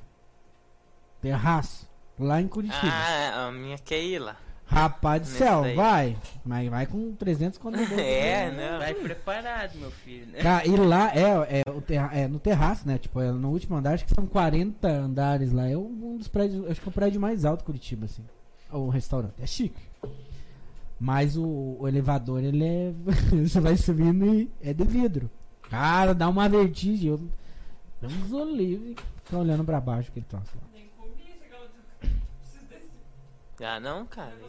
Terraço. 1.22 1.88
Lá 2.20 2.42
em 2.42 2.48
Curitiba. 2.48 2.92
Ah, 2.92 3.48
a 3.48 3.52
minha 3.52 3.78
quer 3.78 4.02
ir 4.02 4.20
lá. 4.20 4.38
Rapaz 4.66 5.22
do 5.22 5.26
Nesse 5.28 5.38
céu, 5.38 5.62
daí. 5.62 5.76
vai. 5.76 6.18
Mas 6.44 6.70
vai 6.70 6.86
com 6.86 7.14
300 7.16 7.58
quando 7.58 7.78
É, 7.98 8.52
né? 8.52 8.78
Vai 8.78 8.94
preparado, 8.94 9.76
meu 9.78 9.90
filho. 9.92 10.28
né? 10.28 10.40
Cara, 10.42 10.68
e 10.68 10.76
lá 10.76 11.12
é, 11.16 11.62
é, 11.66 11.72
o 11.72 11.80
terra, 11.82 12.10
é 12.14 12.28
no 12.28 12.38
terraço, 12.38 12.86
né? 12.86 12.98
Tipo, 12.98 13.22
é 13.22 13.32
no 13.32 13.50
último 13.50 13.78
andar, 13.78 13.94
acho 13.94 14.06
que 14.06 14.14
são 14.14 14.26
40 14.26 14.88
andares 14.90 15.54
lá. 15.54 15.70
É 15.70 15.78
um 15.78 16.18
dos 16.18 16.28
prédios, 16.28 16.70
acho 16.70 16.82
que 16.82 16.88
é 16.88 16.90
o 16.90 16.94
prédio 16.94 17.22
mais 17.22 17.46
alto 17.46 17.60
de 17.60 17.66
Curitiba, 17.66 18.06
assim. 18.06 18.26
O 18.70 18.90
restaurante. 18.90 19.36
É 19.42 19.48
chique. 19.48 19.80
Mas 21.00 21.38
o, 21.38 21.78
o 21.80 21.88
elevador, 21.88 22.44
ele 22.44 22.64
é. 22.64 22.94
Você 23.46 23.60
vai 23.60 23.78
subindo 23.78 24.26
e 24.26 24.50
é 24.62 24.74
de 24.74 24.84
vidro. 24.84 25.30
Cara, 25.70 26.14
dá 26.14 26.28
uma 26.28 26.50
vertigem. 26.50 27.10
Eu, 27.12 27.22
Deus 28.02 28.32
o 28.32 28.46
livre. 28.46 28.96
Fica 29.24 29.38
olhando 29.38 29.64
pra 29.64 29.80
baixo 29.82 30.12
que 30.12 30.20
ele 30.20 30.26
troço 30.28 30.52
lá. 30.56 30.68
Nem 30.74 30.88
comi. 30.98 31.12
Preciso 32.40 32.66
descer. 32.70 33.68
Ah, 33.68 33.80
não, 33.80 34.06
cara. 34.06 34.34
Não. 34.40 34.48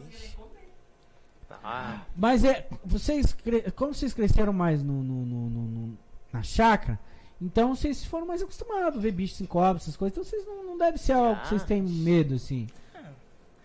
Ah, 1.63 2.03
Mas 2.15 2.43
é. 2.43 2.67
Vocês. 2.85 3.33
cre- 3.33 3.71
Como 3.71 3.93
vocês 3.93 4.13
cresceram 4.13 4.53
mais 4.53 4.81
no, 4.83 5.03
no- 5.03 5.25
no- 5.25 5.49
no- 5.49 5.67
no- 5.87 5.97
na 6.31 6.41
chácara, 6.43 6.99
então 7.41 7.75
vocês 7.75 8.05
foram 8.05 8.25
mais 8.27 8.41
acostumados 8.41 8.97
a 8.99 9.01
ver 9.01 9.11
bichos 9.11 9.37
sem 9.37 9.47
cobra, 9.47 9.77
essas 9.81 9.97
coisas. 9.97 10.15
Então 10.17 10.23
vocês 10.23 10.45
não, 10.45 10.63
não 10.63 10.77
deve 10.77 10.97
ser 10.97 11.13
algo 11.13 11.41
que 11.41 11.49
vocês 11.49 11.63
têm 11.63 11.81
medo, 11.81 12.35
assim. 12.35 12.67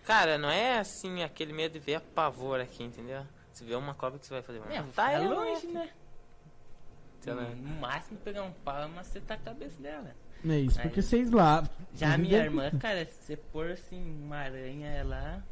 Cara, 0.05 0.37
não 0.37 0.49
é 0.49 0.79
assim 0.79 1.23
aquele 1.23 1.51
medo 1.53 1.73
de 1.73 1.79
ver 1.79 1.95
a 1.95 1.99
pavor 2.01 2.59
aqui, 2.59 2.83
entendeu? 2.83 3.25
Você 3.51 3.65
vê 3.65 3.75
uma 3.75 3.93
cobra 3.93 4.19
que 4.19 4.25
você 4.27 4.33
vai 4.33 4.43
fazer. 4.43 4.61
É, 4.69 4.81
"Hum, 4.81 4.89
tá 4.95 5.11
ela, 5.11 5.33
longe, 5.33 5.67
né? 5.67 5.89
No 7.25 7.75
máximo 7.79 8.19
pegar 8.19 8.43
um 8.43 8.51
pau 8.51 8.87
e 8.87 8.91
macetar 8.91 9.37
a 9.37 9.41
cabeça 9.41 9.81
dela. 9.81 10.15
É 10.47 10.59
isso, 10.59 10.79
Aí. 10.79 10.87
porque 10.87 11.01
vocês 11.01 11.31
lá. 11.31 11.67
Já 11.95 12.13
a 12.13 12.17
minha 12.19 12.37
irmã, 12.37 12.69
cara, 12.79 13.03
se 13.05 13.13
você 13.23 13.35
pôr 13.37 13.71
assim 13.71 13.99
uma 14.23 14.37
aranha, 14.37 14.87
ela. 14.89 15.43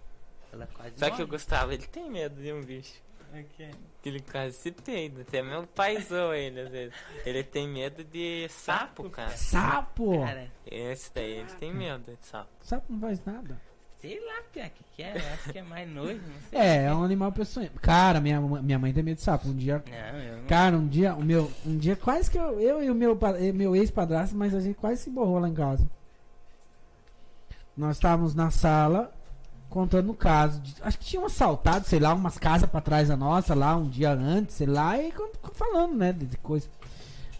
Ela 0.51 0.67
quase 0.67 0.91
Só 0.99 1.05
que 1.05 1.11
morre. 1.13 1.23
o 1.23 1.27
Gustavo, 1.27 1.71
ele 1.71 1.87
tem 1.87 2.07
medo 2.11 2.39
de 2.39 2.53
um 2.53 2.61
bicho. 2.61 3.01
Ok. 3.33 3.71
Que 4.03 4.09
ele 4.09 4.19
quase 4.19 4.55
se 4.57 4.71
peida. 4.71 5.23
Até 5.23 5.41
meu 5.41 5.65
pai 5.65 5.99
zoa 5.99 6.37
ele 6.37 6.59
às 6.61 6.69
vezes. 6.69 6.93
Ele 7.25 7.43
tem 7.43 7.67
medo 7.67 8.03
de 8.03 8.47
sapo, 8.49 9.01
Sapo, 9.03 9.09
cara. 9.09 9.29
Sapo! 9.31 10.19
Cara, 10.23 10.51
Esse 10.67 11.11
daí, 11.11 11.31
ele 11.39 11.51
tem 11.53 11.73
medo 11.73 12.15
de 12.15 12.23
sapo. 12.27 12.51
Sapo 12.61 12.93
não 12.93 12.99
faz 12.99 13.25
nada. 13.25 13.59
Sei 14.03 14.19
lá, 14.19 14.33
Pia, 14.51 14.69
que 14.69 14.83
que 14.95 15.01
é? 15.01 15.13
Acho 15.33 15.51
que 15.51 15.57
é 15.57 15.63
mais 15.63 15.89
nojo. 15.89 16.19
É, 16.51 16.83
é 16.85 16.93
um 16.93 17.03
animal 17.03 17.31
peçonhento. 17.31 17.79
Cara, 17.79 18.19
minha, 18.19 18.39
mãe- 18.39 18.61
minha 18.61 18.77
mãe 18.77 18.93
tem 18.93 19.01
medo 19.01 19.15
de 19.15 19.23
sapo. 19.23 19.47
Um 19.47 19.55
dia. 19.55 19.81
Não, 19.87 20.37
não. 20.41 20.45
Cara, 20.45 20.75
um 20.77 20.85
dia, 20.87 21.15
o 21.15 21.23
meu, 21.23 21.49
um 21.65 21.77
dia 21.77 21.95
quase 21.95 22.29
que 22.29 22.37
eu, 22.37 22.59
eu 22.59 22.83
e 22.83 22.91
o 22.91 22.95
meu, 22.95 23.17
meu 23.55 23.75
ex-padrasto, 23.75 24.35
mas 24.35 24.53
a 24.53 24.59
gente 24.59 24.75
quase 24.75 25.01
se 25.01 25.09
borrou 25.09 25.39
lá 25.39 25.47
em 25.49 25.53
casa. 25.53 25.87
nós 27.75 27.95
estávamos 27.95 28.35
na 28.35 28.51
sala 28.51 29.11
contando 29.69 30.11
o 30.11 30.13
caso. 30.15 30.59
de- 30.61 30.75
acho 30.83 30.99
que 30.99 31.05
tinham 31.05 31.25
assaltado, 31.25 31.87
sei 31.87 31.99
lá, 31.99 32.13
umas 32.13 32.37
casas 32.37 32.69
pra 32.69 32.79
trás 32.81 33.07
da 33.07 33.17
nossa 33.17 33.55
lá 33.55 33.75
um 33.75 33.89
dia 33.89 34.11
antes, 34.11 34.57
sei 34.57 34.67
lá, 34.67 34.95
e 35.01 35.11
falando, 35.53 35.95
né, 35.95 36.13
de, 36.13 36.27
de 36.27 36.37
coisa. 36.37 36.67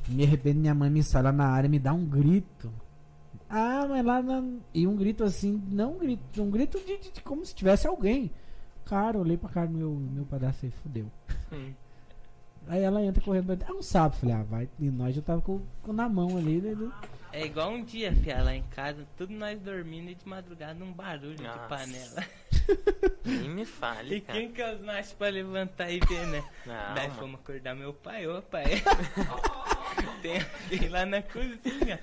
Me 0.07 0.24
arrependo, 0.24 0.59
minha 0.59 0.74
mãe 0.74 0.89
me 0.89 1.03
sai 1.03 1.22
lá 1.22 1.32
na 1.32 1.45
área 1.47 1.68
e 1.68 1.70
me 1.70 1.78
dá 1.78 1.93
um 1.93 2.03
grito. 2.03 2.72
Ah, 3.56 3.86
mas 3.88 4.04
lá 4.04 4.20
na... 4.22 4.43
E 4.74 4.88
um 4.88 4.95
grito 4.95 5.24
assim, 5.24 5.62
não 5.70 5.91
um 5.93 5.97
grito, 5.99 6.41
um 6.41 6.49
grito 6.49 6.80
de, 6.80 6.97
de- 6.97 7.12
de 7.12 7.22
como 7.22 7.45
se 7.45 7.54
tivesse 7.54 7.86
alguém. 7.88 8.32
Cara, 8.84 9.20
olhei 9.20 9.38
pra 9.38 9.47
cara 9.49 9.68
do 9.68 9.78
meu, 9.78 9.91
meu 9.91 10.26
padrasto 10.26 10.66
e 10.66 10.72
fudeu. 10.72 11.06
Hum. 11.51 11.72
Aí 12.68 12.82
ela 12.82 13.04
entra 13.04 13.22
correndo 13.24 13.45
pra 13.45 13.56
dentro. 13.56 13.72
Ah, 13.74 13.78
um 13.78 13.84
sapo. 13.84 14.16
Falei, 14.16 14.36
ah, 14.36 14.43
vai. 14.43 14.70
E 14.80 14.89
nós 14.89 15.14
já 15.16 15.22
tava 15.22 15.41
com, 15.41 15.62
com 15.84 15.93
na 15.93 16.10
mão 16.10 16.36
ali, 16.36 16.60
né? 16.62 16.76
É 17.34 17.45
igual 17.45 17.71
um 17.71 17.84
dia, 17.84 18.13
fia, 18.13 18.43
lá 18.43 18.53
em 18.53 18.61
casa, 18.69 19.07
tudo 19.17 19.34
nós 19.34 19.59
dormindo 19.59 20.09
e 20.11 20.15
de 20.15 20.27
madrugada 20.27 20.84
um 20.84 20.93
barulho 20.93 21.41
Nossa. 21.41 21.59
de 21.59 21.67
panela. 21.67 22.27
Nem 23.25 23.49
me 23.49 23.65
fale, 23.65 24.17
E 24.17 24.21
cara. 24.21 24.39
quem 24.39 24.51
que 24.51 24.61
é 24.61 24.73
os 24.75 24.81
machos 24.81 25.13
pra 25.13 25.29
levantar 25.29 25.89
e 25.89 25.99
ver, 25.99 26.27
né? 26.27 26.43
Não, 26.65 26.93
Daí 26.93 27.07
mano. 27.07 27.19
fomos 27.19 27.39
acordar 27.39 27.75
meu 27.75 27.91
pai, 27.93 28.27
ô 28.27 28.39
pai. 28.43 28.65
Tem 30.21 30.38
alguém 30.71 30.89
lá 30.89 31.05
na 31.05 31.21
cozinha. 31.23 31.99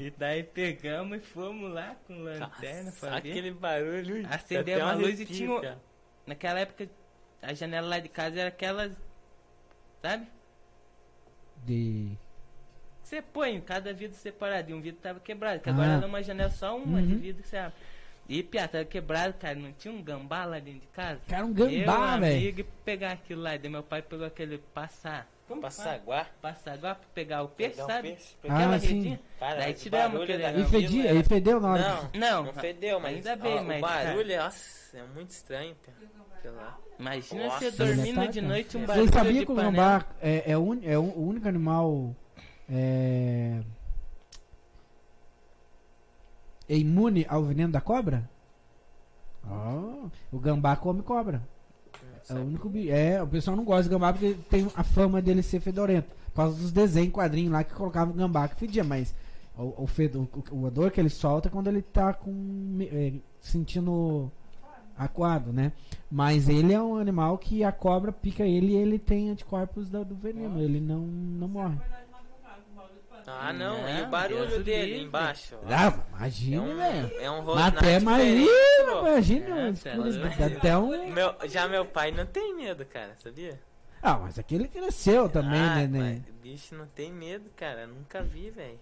E 0.00 0.10
daí 0.10 0.42
pegamos 0.42 1.18
e 1.18 1.20
fomos 1.20 1.70
lá 1.72 1.94
com 2.06 2.18
lanterna 2.18 2.84
Nossa, 2.84 3.00
pra 3.06 3.20
ver. 3.20 3.30
aquele 3.30 3.50
barulho. 3.52 4.26
Acendeu 4.30 4.78
um 4.78 4.82
uma 4.82 4.92
luz 4.94 5.20
e 5.20 5.26
tinha 5.26 5.52
um- 5.52 5.60
cara. 5.60 5.78
Naquela 6.26 6.60
época, 6.60 6.88
a 7.42 7.52
janela 7.52 7.86
lá 7.86 7.98
de 7.98 8.08
casa 8.08 8.40
era 8.40 8.48
aquelas. 8.48 8.92
Sabe? 10.02 10.26
De. 11.64 12.16
Você 13.08 13.22
põe 13.22 13.58
cada 13.62 13.90
vidro 13.94 14.14
separado. 14.18 14.70
E 14.70 14.74
um 14.74 14.82
vidro 14.82 15.00
tava 15.00 15.18
quebrado. 15.18 15.60
Que 15.60 15.70
agora 15.70 15.94
Ah. 15.94 15.96
era 15.96 16.06
uma 16.06 16.22
janela 16.22 16.50
só 16.50 16.76
uma 16.76 17.00
de 17.00 17.14
Uhum. 17.14 17.18
vidro 17.18 17.42
que 17.42 17.48
você 17.48 17.56
abre. 17.56 17.72
E 18.28 18.42
piá, 18.42 18.68
tava 18.68 18.84
quebrado, 18.84 19.32
cara. 19.40 19.54
Não 19.54 19.72
tinha 19.72 19.92
um 19.94 20.02
gambá 20.02 20.44
lá 20.44 20.58
dentro 20.58 20.80
de 20.80 20.86
casa? 20.88 21.18
Cara, 21.26 21.46
um 21.46 21.52
gambá, 21.54 22.18
velho. 22.18 22.36
amigo, 22.36 22.60
e 22.60 22.64
pegar 22.84 23.12
aquilo 23.12 23.40
lá. 23.40 23.54
E 23.54 23.58
daí 23.58 23.70
meu 23.70 23.82
pai 23.82 24.02
pegou 24.02 24.26
aquele 24.26 24.58
passar. 24.74 25.26
Como? 25.48 25.62
Passaguá. 25.62 26.26
Passar 26.42 26.72
agora 26.74 26.96
pra 26.96 27.06
pegar 27.14 27.42
o 27.42 27.48
peixe, 27.48 27.76
Pegar 27.76 27.86
sabe? 27.86 28.08
peixe, 28.10 28.36
Ah, 28.46 28.54
Aquela 28.58 28.78
sim. 28.78 29.18
Cara, 29.40 29.56
Daí 29.56 29.72
tiramos 29.72 30.22
aquele- 30.22 30.42
da 30.42 30.52
E 30.52 30.64
fedia, 30.66 30.88
vila 30.88 31.20
e 31.20 31.24
fedeu 31.24 31.58
na 31.60 31.72
hora. 31.72 31.82
Não, 32.12 32.20
Não, 32.20 32.44
não 32.44 32.52
fedeu, 32.52 33.00
mas 33.00 33.16
ainda 33.16 33.36
bem, 33.36 33.58
ó, 33.58 33.62
mas, 33.64 33.78
o 33.78 33.80
barulho, 33.80 34.36
nossa, 34.36 34.98
é 34.98 35.02
muito 35.14 35.30
estranho, 35.30 35.74
cara. 35.86 36.76
Imagina 36.98 37.44
Nossa, 37.44 37.70
você 37.70 37.70
dormindo 37.70 38.28
de 38.28 38.40
noite 38.42 38.76
um 38.76 38.80
Vocês 38.80 38.86
barulho 38.86 39.12
sabiam 39.12 39.34
de 39.40 39.46
que 39.46 39.52
o 39.52 39.54
gambá 39.54 40.04
é, 40.20 40.52
é, 40.52 40.58
un- 40.58 40.80
é 40.84 40.98
o 40.98 41.18
único 41.18 41.48
animal 41.48 42.14
é, 42.68 43.60
é 46.68 46.76
imune 46.76 47.24
ao 47.28 47.42
veneno 47.44 47.72
da 47.72 47.80
cobra? 47.80 48.28
Ó, 49.48 50.06
o 50.32 50.38
gambá 50.38 50.76
come 50.76 51.02
cobra. 51.02 51.42
É 52.28 52.34
o 52.34 52.42
único 52.44 52.70
É, 52.90 53.22
o 53.22 53.26
pessoal 53.26 53.56
não 53.56 53.64
gosta 53.64 53.84
de 53.84 53.88
gambá 53.88 54.12
porque 54.12 54.34
tem 54.50 54.68
a 54.76 54.82
fama 54.84 55.22
dele 55.22 55.42
ser 55.42 55.60
fedorento. 55.60 56.08
Por 56.26 56.36
causa 56.42 56.56
dos 56.60 56.70
desenhos, 56.70 57.12
quadrinhos 57.12 57.52
lá 57.52 57.64
que 57.64 57.72
colocava 57.72 58.10
o 58.10 58.14
gambá 58.14 58.46
que 58.48 58.56
fedia, 58.56 58.84
mas 58.84 59.14
o, 59.56 59.84
o, 59.84 59.86
fedo- 59.86 60.28
o, 60.52 60.54
o 60.56 60.64
odor 60.64 60.90
que 60.90 61.00
ele 61.00 61.08
solta 61.08 61.48
é 61.48 61.50
quando 61.50 61.68
ele 61.68 61.80
tá 61.80 62.12
com. 62.12 62.30
me- 62.30 62.86
é, 62.88 63.12
sentindo 63.40 64.30
aquado, 64.96 65.52
né? 65.52 65.72
Mas 66.10 66.48
ele 66.48 66.72
é 66.74 66.82
um 66.82 66.96
animal 66.96 67.38
que 67.38 67.64
a 67.64 67.72
cobra 67.72 68.12
pica 68.12 68.44
ele 68.44 68.72
e 68.72 68.76
ele 68.76 68.98
tem 68.98 69.30
anticorpos 69.30 69.88
da- 69.88 70.02
do 70.02 70.14
veneno. 70.14 70.60
Ele 70.60 70.80
não, 70.80 71.00
não 71.00 71.48
morre. 71.48 71.76
Ah, 73.40 73.52
não, 73.52 73.88
e 73.88 73.92
o 74.00 74.02
Não, 74.04 74.10
barulho 74.10 74.48
Deus 74.48 74.64
dele 74.64 74.86
livre. 74.92 75.02
embaixo? 75.06 75.56
ó. 75.62 75.66
Ah, 75.68 75.86
É 75.86 76.16
imagina, 76.16 76.62
um, 76.62 76.76
velho. 76.76 77.12
é 77.20 77.30
um 77.30 77.36
Mas 77.36 77.44
rosnado 77.46 77.78
Até 77.78 77.94
pô. 77.94 78.02
Imagina, 78.02 79.74
É, 80.38 80.44
até 80.44 80.78
um. 80.78 81.12
Meu, 81.12 81.34
já 81.46 81.68
meu 81.68 81.84
pai 81.84 82.10
não 82.10 82.26
tem 82.26 82.54
medo, 82.56 82.84
cara, 82.84 83.14
sabia? 83.22 83.60
Ah, 84.02 84.16
mas 84.18 84.38
aquele 84.38 84.68
cresceu 84.68 85.28
também, 85.28 85.58
ah, 85.60 85.74
né, 85.74 85.86
né? 85.86 86.22
o 86.28 86.42
bicho 86.42 86.74
não 86.74 86.86
tem 86.86 87.12
medo, 87.12 87.50
cara. 87.56 87.86
Nunca 87.86 88.22
vi, 88.22 88.50
velho. 88.50 88.78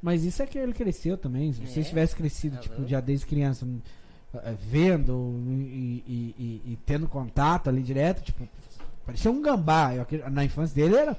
Mas 0.00 0.24
isso 0.24 0.42
é 0.42 0.46
que 0.46 0.58
ele 0.58 0.72
cresceu 0.72 1.16
também. 1.16 1.52
Se 1.52 1.66
você 1.66 1.80
É, 1.80 1.82
tivesse 1.82 2.14
crescido, 2.14 2.56
tá 2.56 2.62
tipo, 2.62 2.86
já 2.86 3.00
desde 3.00 3.26
criança, 3.26 3.66
eh, 4.34 4.54
vendo 4.58 5.34
e, 5.48 6.04
e- 6.06 6.34
e- 6.38 6.72
e 6.72 6.78
tendo 6.84 7.08
contato 7.08 7.68
ali 7.68 7.82
direto, 7.82 8.22
tipo, 8.22 8.46
parecia 9.12 9.30
um 9.30 9.40
gambá. 9.42 9.94
Eu 9.94 10.06
na 10.30 10.44
infância 10.44 10.74
dele 10.74 10.96
era. 10.96 11.16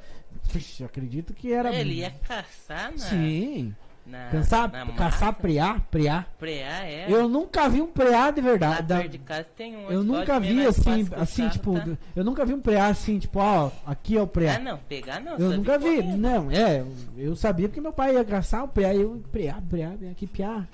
Puxa, 0.52 0.84
eu 0.84 0.88
acredito 0.88 1.34
que 1.34 1.52
era. 1.54 1.74
Ele 1.74 1.96
ia 1.96 2.12
caçar 2.28 2.92
na. 2.92 2.98
Sim. 2.98 3.74
na 4.06 4.30
Caçar, 4.30 4.70
na 4.72 4.86
caçar 4.94 5.28
mata. 5.30 5.42
preá, 5.42 5.80
preá. 5.90 6.26
Preá, 6.38 6.86
é. 6.86 7.06
Eu 7.10 7.30
nunca 7.30 7.70
vi 7.70 7.82
um 7.82 7.88
preá 7.88 8.32
de 8.32 8.42
Lá 8.42 8.48
verdade. 8.50 8.88
da- 8.88 8.98
perto 8.98 9.12
de 9.12 9.18
casa 9.20 9.48
tem 9.56 9.78
um. 9.78 9.90
eu 9.90 10.04
nunca 10.04 10.40
vi 10.42 10.54
nós 10.56 10.78
assim, 10.80 11.08
assim, 11.16 11.42
carro, 11.44 11.54
tipo, 11.54 11.74
tá? 11.80 11.98
eu 12.16 12.24
nunca 12.26 12.46
vi 12.46 12.54
um 12.54 12.60
preá 12.60 12.88
assim, 12.88 13.18
tipo, 13.20 13.40
ó, 13.40 13.72
aqui 13.86 14.18
é 14.18 14.22
o 14.22 14.28
preá. 14.28 14.56
Ah, 14.56 14.60
não, 14.60 14.78
pegar 14.80 15.22
não. 15.22 15.38
Eu 15.38 15.52
nunca 15.56 15.78
vi, 15.78 15.96
correndo. 16.02 16.18
não, 16.18 16.52
é, 16.52 16.82
eu- 16.82 16.94
eu 17.18 17.36
sabia 17.38 17.70
porque 17.70 17.80
meu 17.80 17.94
pai 17.94 18.16
ia 18.16 18.26
caçar 18.26 18.66
o 18.66 18.68
preá, 18.68 18.94
e 18.94 19.02
eu, 19.02 19.24
preá, 19.32 19.62
preá, 19.70 19.92
que 20.18 20.28
piá. 20.28 20.68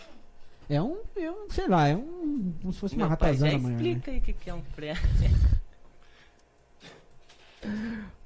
É 0.68 0.82
um, 0.82 0.98
eu 1.16 1.48
sei 1.50 1.68
lá, 1.68 1.88
é 1.88 1.96
um, 1.96 2.54
como 2.62 2.74
se 2.74 2.80
fosse 2.80 2.96
uma 2.96 3.08
Meu 3.10 3.18
pai 3.18 3.36
já 3.36 3.46
ratazana 3.46 3.70
né? 3.70 3.76
explica 3.76 4.12
aí 4.12 4.18
o 4.18 4.22
que, 4.22 4.34
que 4.34 4.50
é 4.50 4.54
um 4.56 4.62
preá. 4.76 4.96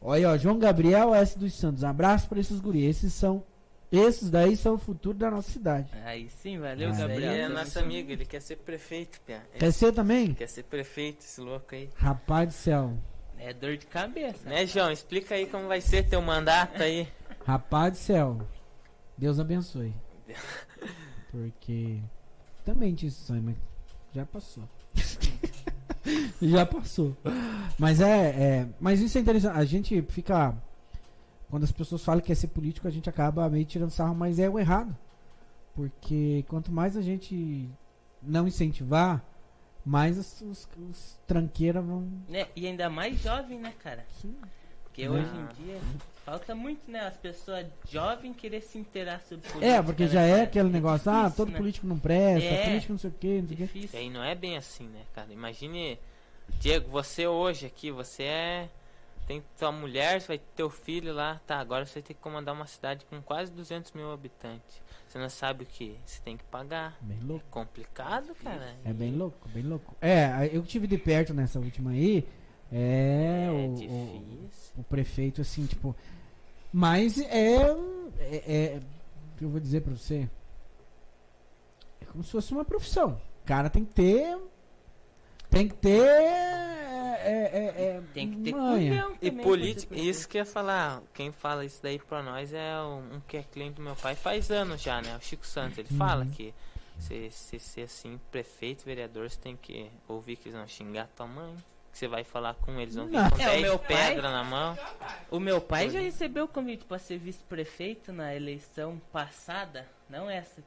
Olha, 0.01 0.31
ó, 0.31 0.37
João 0.37 0.59
Gabriel 0.59 1.13
S. 1.15 1.37
dos 1.37 1.53
Santos, 1.53 1.83
um 1.83 1.87
abraço 1.87 2.27
pra 2.27 2.39
esses 2.39 2.59
guris, 2.59 2.97
esses 2.97 3.13
são, 3.13 3.43
esses 3.91 4.29
daí 4.29 4.55
são 4.57 4.75
o 4.75 4.77
futuro 4.77 5.17
da 5.17 5.31
nossa 5.31 5.49
cidade. 5.51 5.89
Aí 6.05 6.29
sim, 6.29 6.59
valeu, 6.59 6.89
Ah, 6.89 6.95
Gabriel. 6.97 7.31
é 7.31 7.47
Tô 7.47 7.53
nosso 7.53 7.79
muito- 7.79 7.79
amigo, 7.79 8.11
ele 8.11 8.25
quer 8.25 8.41
ser 8.41 8.57
prefeito, 8.57 9.19
Pia. 9.21 9.41
Ele 9.51 9.59
Quer 9.59 9.71
ser 9.71 9.91
também? 9.93 10.33
quer 10.33 10.47
ser 10.47 10.63
prefeito, 10.63 11.21
esse 11.21 11.39
louco 11.41 11.73
aí. 11.73 11.89
Rapaz 11.95 12.47
do 12.49 12.53
céu, 12.53 12.93
É 13.39 13.51
dor 13.53 13.75
de 13.75 13.85
cabeça. 13.87 14.47
Né, 14.49 14.65
João? 14.65 14.89
Explica 14.91 15.35
aí 15.35 15.45
como 15.47 15.67
vai 15.67 15.81
ser 15.81 16.07
teu 16.07 16.21
mandato 16.21 16.81
aí. 16.81 17.07
rapaz 17.45 17.91
do 17.93 17.97
céu, 17.97 18.47
Deus 19.17 19.39
abençoe. 19.39 19.93
Porque 21.31 21.99
também 22.63 22.93
tinha 22.95 23.09
esse 23.09 23.21
sonho, 23.23 23.41
mas 23.43 23.55
já 24.13 24.25
passou. 24.25 24.63
já 26.41 26.65
passou. 26.65 27.15
Mas 27.77 28.01
é, 28.01 28.29
é- 28.29 28.67
Mas 28.79 28.99
isso 29.01 29.17
é 29.17 29.21
interessante. 29.21 29.57
A 29.57 29.65
gente 29.65 30.01
fica. 30.09 30.53
Quando 31.49 31.63
as 31.63 31.71
pessoas 31.71 32.03
falam 32.03 32.19
que 32.21 32.27
quer 32.27 32.35
ser 32.35 32.47
político, 32.47 32.87
a 32.87 32.91
gente 32.91 33.09
acaba 33.09 33.47
meio 33.49 33.65
tirando 33.65 33.91
sarro, 33.91 34.15
mas 34.15 34.39
é 34.39 34.49
o 34.49 34.57
errado. 34.59 34.95
Porque 35.75 36.43
quanto 36.47 36.71
mais 36.71 36.97
a 36.97 37.01
gente 37.01 37.69
não 38.21 38.47
incentivar, 38.47 39.23
mais 39.85 40.17
os, 40.17 40.41
os, 40.41 40.67
os 40.89 41.17
tranqueiras 41.27 41.83
vão. 41.85 42.07
Né? 42.27 42.47
E 42.55 42.65
ainda 42.67 42.89
mais 42.89 43.21
jovem, 43.21 43.59
né, 43.59 43.73
cara? 43.83 44.05
Porque 44.83 45.07
Né? 45.07 45.09
hoje 45.09 45.29
em 45.29 45.63
dia 45.65 45.79
falta 46.25 46.55
muito, 46.55 46.89
né? 46.89 47.01
As 47.01 47.17
pessoas 47.17 47.65
jovens 47.89 48.35
querer 48.35 48.61
se 48.61 48.77
inteirar 48.77 49.21
sobre 49.21 49.47
política. 49.47 49.65
É, 49.65 49.81
porque 49.81 50.03
né, 50.03 50.09
já 50.09 50.21
é 50.21 50.31
cara? 50.31 50.43
aquele 50.43 50.69
negócio, 50.69 51.11
ah, 51.11 51.23
difícil, 51.23 51.37
todo 51.37 51.51
né? 51.51 51.57
político 51.57 51.87
não 51.87 51.99
presta, 51.99 52.49
É. 52.49 52.65
político 52.67 52.91
não 52.93 52.99
sei 52.99 53.09
o 53.09 53.13
que, 53.13 53.41
não 53.41 53.47
sei 53.47 53.53
o 53.55 53.57
que. 53.57 53.63
E 53.63 53.65
Difícil. 53.67 53.99
aí 53.99 54.09
não 54.09 54.23
é 54.23 54.35
bem 54.35 54.57
assim, 54.57 54.87
né, 54.87 55.01
cara? 55.13 55.31
Imagine, 55.31 55.99
Diego, 56.59 56.89
você 56.89 57.27
hoje 57.27 57.65
aqui, 57.65 57.91
você 57.91 58.23
é. 58.23 58.69
Tem 59.25 59.41
tua 59.57 59.71
mulher, 59.71 60.19
você 60.19 60.27
vai 60.27 60.37
ter 60.37 60.43
teu 60.53 60.69
filho 60.69 61.13
lá, 61.13 61.39
tá? 61.47 61.57
Agora 61.57 61.85
você 61.85 62.01
tem 62.01 62.13
que 62.13 62.21
comandar 62.21 62.53
uma 62.53 62.67
cidade 62.67 63.05
com 63.05 63.21
quase 63.21 63.53
200 63.53 63.93
mil 63.93 64.11
habitantes. 64.11 64.81
Você 65.07 65.17
não 65.17 65.29
sabe 65.29 65.63
o 65.63 65.65
que? 65.65 65.97
Você 66.05 66.19
tem 66.21 66.35
que 66.35 66.43
pagar. 66.43 66.97
Bem 66.99 67.17
É 67.21 67.25
louco. 67.25 67.45
complicado, 67.49 68.35
cara. 68.43 68.75
É 68.83 68.91
bem 68.91 69.15
louco, 69.15 69.47
bem 69.47 69.63
louco. 69.63 69.95
É, 70.01 70.49
eu 70.51 70.61
tive 70.63 70.87
de 70.87 70.97
perto 70.97 71.33
nessa 71.33 71.57
última 71.57 71.91
aí. 71.91 72.27
É, 72.73 73.45
É 73.47 73.51
o, 73.51 73.71
o, 73.71 73.75
difícil. 73.75 74.73
o 74.77 74.83
prefeito, 74.83 75.41
assim, 75.41 75.65
tipo. 75.65 75.95
Mas 76.71 77.19
é. 77.19 77.57
É. 78.19 78.43
é 78.75 78.79
o 79.33 79.37
que 79.37 79.45
eu 79.45 79.49
vou 79.49 79.59
dizer 79.59 79.81
pra 79.81 79.93
você? 79.95 80.27
É 82.01 82.05
como 82.05 82.23
se 82.23 82.31
fosse 82.31 82.51
uma 82.53 82.65
profissão. 82.65 83.19
O 83.43 83.45
cara 83.45 83.69
tem 83.69 83.85
que 83.85 83.93
ter. 83.93 84.37
Tem 85.49 85.67
que 85.67 85.75
ter. 85.75 86.01
É, 87.25 87.49
é, 87.53 87.83
é, 87.97 88.01
Tem 88.13 88.29
que 88.31 88.37
ter 88.41 88.51
manha. 88.55 88.89
culhão 89.03 89.17
E 89.21 89.31
política, 89.31 89.95
isso 89.95 90.27
que 90.27 90.37
eu 90.37 90.41
ia 90.41 90.45
falar, 90.45 91.01
quem 91.13 91.31
fala 91.31 91.63
isso 91.63 91.79
daí 91.81 91.97
pra 91.99 92.21
nós 92.21 92.51
é 92.53 92.75
um, 92.81 93.15
um 93.15 93.19
que 93.21 93.37
é 93.37 93.43
cliente 93.43 93.75
do 93.75 93.81
meu 93.81 93.95
pai 93.95 94.13
faz 94.15 94.51
anos 94.51 94.81
já, 94.81 95.01
né? 95.01 95.15
O 95.15 95.21
Chico 95.21 95.45
Santos, 95.47 95.77
ele 95.77 95.87
Uhum. 95.91 95.97
fala 95.97 96.25
que 96.25 96.53
se, 96.99 97.29
se 97.31 97.59
ser 97.59 97.83
assim, 97.83 98.19
prefeito, 98.29 98.83
vereador, 98.83 99.29
você 99.29 99.39
tem 99.39 99.55
que 99.55 99.89
ouvir 100.07 100.35
que 100.35 100.49
eles 100.49 100.57
vão 100.57 100.67
xingar 100.67 101.07
tua 101.15 101.27
mãe. 101.27 101.55
Que 101.93 101.99
você 101.99 102.07
vai 102.07 102.23
falar 102.23 102.55
com 102.55 102.77
eles, 102.81 102.95
vão 102.95 103.05
vir 103.05 103.13
Não. 103.13 103.29
com 103.29 103.37
É, 103.37 103.45
o 103.47 103.49
10 103.51 103.61
meu 103.61 103.79
pai- 103.79 103.87
pedras 104.13 104.31
na 104.31 104.43
mão. 104.43 104.77
O 105.29 105.39
meu 105.39 105.61
pai 105.61 105.89
já 105.91 105.99
recebeu 105.99 106.45
o 106.45 106.47
convite 106.47 106.83
para 106.85 106.97
ser 106.97 107.17
vice-prefeito 107.19 108.11
na 108.11 108.35
eleição 108.35 108.99
passada, 109.11 109.87
não 110.09 110.27
essa. 110.29 110.61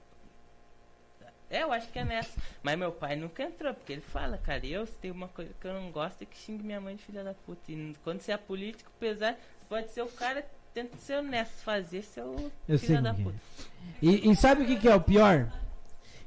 É, 1.50 1.62
eu 1.62 1.72
acho 1.72 1.88
que 1.90 1.98
é 1.98 2.04
nessa. 2.04 2.30
Mas 2.62 2.76
meu 2.78 2.90
pai 2.92 3.14
nunca 3.16 3.42
entrou, 3.42 3.72
porque 3.74 3.92
ele 3.92 4.00
fala, 4.02 4.36
cara, 4.38 4.64
eu 4.66 4.84
se 4.86 4.92
tem 4.94 5.10
uma 5.12 5.28
coisa 5.28 5.52
que 5.60 5.66
eu 5.66 5.74
não 5.74 5.90
gosto 5.92 6.22
é 6.22 6.24
que 6.26 6.36
xingue 6.36 6.64
minha 6.64 6.80
mãe 6.80 6.96
de 6.96 7.02
filha 7.04 7.22
da 7.22 7.34
puta. 7.34 7.70
E 7.70 7.94
quando 8.02 8.20
você 8.20 8.32
é 8.32 8.36
político, 8.36 8.90
apesar, 8.96 9.36
pode 9.68 9.90
ser 9.92 10.02
o 10.02 10.08
cara 10.08 10.44
tenta 10.74 10.96
ser 10.98 11.18
honesto, 11.18 11.54
fazer 11.62 12.02
seu 12.02 12.52
Eu 12.68 12.78
sei 12.78 12.88
filha 12.88 13.02
da 13.02 13.14
puta. 13.14 13.34
é. 13.34 13.96
E, 14.02 14.30
e 14.30 14.36
sabe 14.36 14.62
o 14.62 14.66
que, 14.66 14.76
que 14.76 14.88
é 14.88 14.94
o 14.94 15.00
pior? 15.00 15.50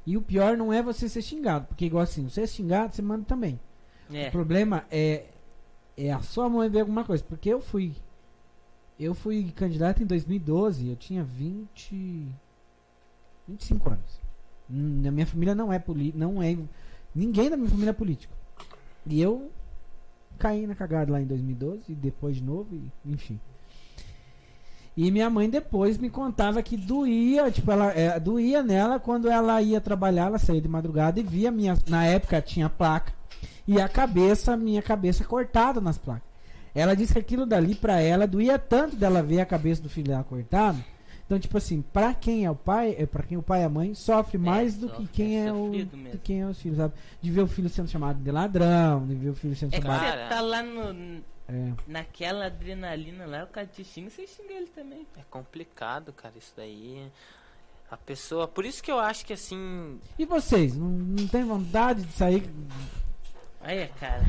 E 0.06 0.16
o 0.16 0.22
pior 0.22 0.56
não 0.56 0.72
é 0.72 0.82
você 0.82 1.08
ser 1.08 1.22
xingado, 1.22 1.66
porque 1.68 1.84
igual 1.84 2.02
assim, 2.02 2.28
você 2.28 2.42
é 2.42 2.46
xingado, 2.46 2.94
você 2.94 3.00
manda 3.02 3.24
também. 3.26 3.60
É. 4.12 4.28
O 4.28 4.30
problema 4.32 4.84
é 4.90 5.24
é 5.96 6.12
a 6.12 6.20
sua 6.22 6.48
mãe 6.48 6.68
ver 6.68 6.80
alguma 6.80 7.04
coisa, 7.04 7.22
porque 7.22 7.48
eu 7.48 7.60
fui 7.60 7.92
eu 8.98 9.14
fui 9.14 9.50
candidato 9.54 10.02
em 10.02 10.06
2012, 10.06 10.88
eu 10.88 10.96
tinha 10.96 11.22
20 11.22 12.26
25 13.48 13.90
anos. 13.90 14.20
Na 14.68 15.10
minha 15.10 15.26
família 15.26 15.54
não 15.54 15.72
é 15.72 15.78
político, 15.78 16.18
não 16.18 16.42
é 16.42 16.56
ninguém 17.14 17.50
da 17.50 17.56
minha 17.56 17.68
família 17.68 17.90
é 17.90 17.94
político. 17.94 18.32
E 19.06 19.20
eu 19.20 19.50
caí 20.38 20.66
na 20.66 20.74
cagada 20.74 21.12
lá 21.12 21.20
em 21.20 21.26
2012 21.26 21.82
e 21.88 21.94
depois 21.94 22.36
de 22.36 22.42
novo, 22.42 22.68
e, 22.74 22.90
enfim. 23.04 23.38
E 24.96 25.10
minha 25.10 25.30
mãe 25.30 25.48
depois 25.48 25.96
me 25.98 26.10
contava 26.10 26.62
que 26.62 26.76
doía, 26.76 27.50
tipo, 27.50 27.70
ela 27.70 27.92
é, 27.92 28.18
doía 28.18 28.62
nela 28.62 28.98
quando 28.98 29.28
ela 29.28 29.60
ia 29.62 29.80
trabalhar, 29.80 30.26
ela 30.26 30.38
saía 30.38 30.60
de 30.60 30.68
madrugada 30.68 31.20
e 31.20 31.22
via 31.22 31.50
minha, 31.50 31.76
na 31.88 32.04
época 32.04 32.40
tinha 32.42 32.68
placa 32.68 33.12
e 33.70 33.80
a 33.80 33.88
cabeça, 33.88 34.56
minha 34.56 34.82
cabeça 34.82 35.24
cortada 35.24 35.80
nas 35.80 35.96
placas. 35.96 36.28
Ela 36.74 36.96
disse 36.96 37.12
que 37.12 37.20
aquilo 37.20 37.46
dali 37.46 37.76
pra 37.76 38.00
ela 38.00 38.26
doía 38.26 38.58
tanto 38.58 38.96
dela 38.96 39.22
ver 39.22 39.40
a 39.40 39.46
cabeça 39.46 39.80
do 39.80 39.88
filho 39.88 40.08
dela 40.08 40.24
cortada. 40.24 40.78
Então, 41.24 41.38
tipo 41.38 41.56
assim, 41.56 41.80
pra 41.80 42.12
quem 42.12 42.44
é 42.44 42.50
o 42.50 42.56
pai, 42.56 42.96
é 42.98 43.06
para 43.06 43.22
quem 43.22 43.38
o 43.38 43.42
pai 43.42 43.60
e 43.60 43.64
a 43.64 43.68
mãe 43.68 43.94
sofre 43.94 44.36
mais 44.36 44.74
do 44.74 44.88
sofre, 44.88 45.06
que 45.06 45.12
quem 45.12 45.40
é 45.40 45.46
é, 45.46 45.52
o 45.52 45.68
mesmo. 45.68 46.18
quem 46.24 46.40
é 46.40 46.46
os 46.46 46.60
filhos, 46.60 46.78
sabe? 46.78 46.94
De 47.22 47.30
ver 47.30 47.42
o 47.42 47.46
filho 47.46 47.68
sendo 47.68 47.88
chamado 47.88 48.20
de 48.20 48.30
ladrão, 48.32 49.06
de 49.06 49.14
ver 49.14 49.28
o 49.28 49.34
filho 49.36 49.54
sendo 49.54 49.72
É 49.72 49.80
chamado 49.80 50.00
Cara. 50.00 50.24
você 50.24 50.28
tá 50.28 50.40
lá 50.40 50.62
no, 50.64 51.22
é, 51.48 51.72
naquela 51.86 52.46
adrenalina 52.46 53.26
lá, 53.26 53.44
o 53.44 53.46
cara 53.46 53.68
te 53.68 53.84
xinga, 53.84 54.10
você 54.10 54.26
xinga 54.26 54.52
ele 54.52 54.66
também. 54.66 55.06
É 55.16 55.22
complicado, 55.30 56.12
cara, 56.12 56.34
isso 56.36 56.52
daí. 56.56 57.08
A 57.88 57.96
pessoa. 57.96 58.48
Por 58.48 58.64
isso 58.64 58.82
que 58.82 58.90
eu 58.90 58.98
acho 58.98 59.24
que 59.24 59.32
assim. 59.32 60.00
E 60.18 60.24
vocês, 60.24 60.76
não, 60.76 60.88
não 60.88 61.28
tem 61.28 61.44
vontade 61.44 62.02
de 62.02 62.12
sair? 62.12 62.50
Aí, 63.60 63.86
cara, 64.00 64.22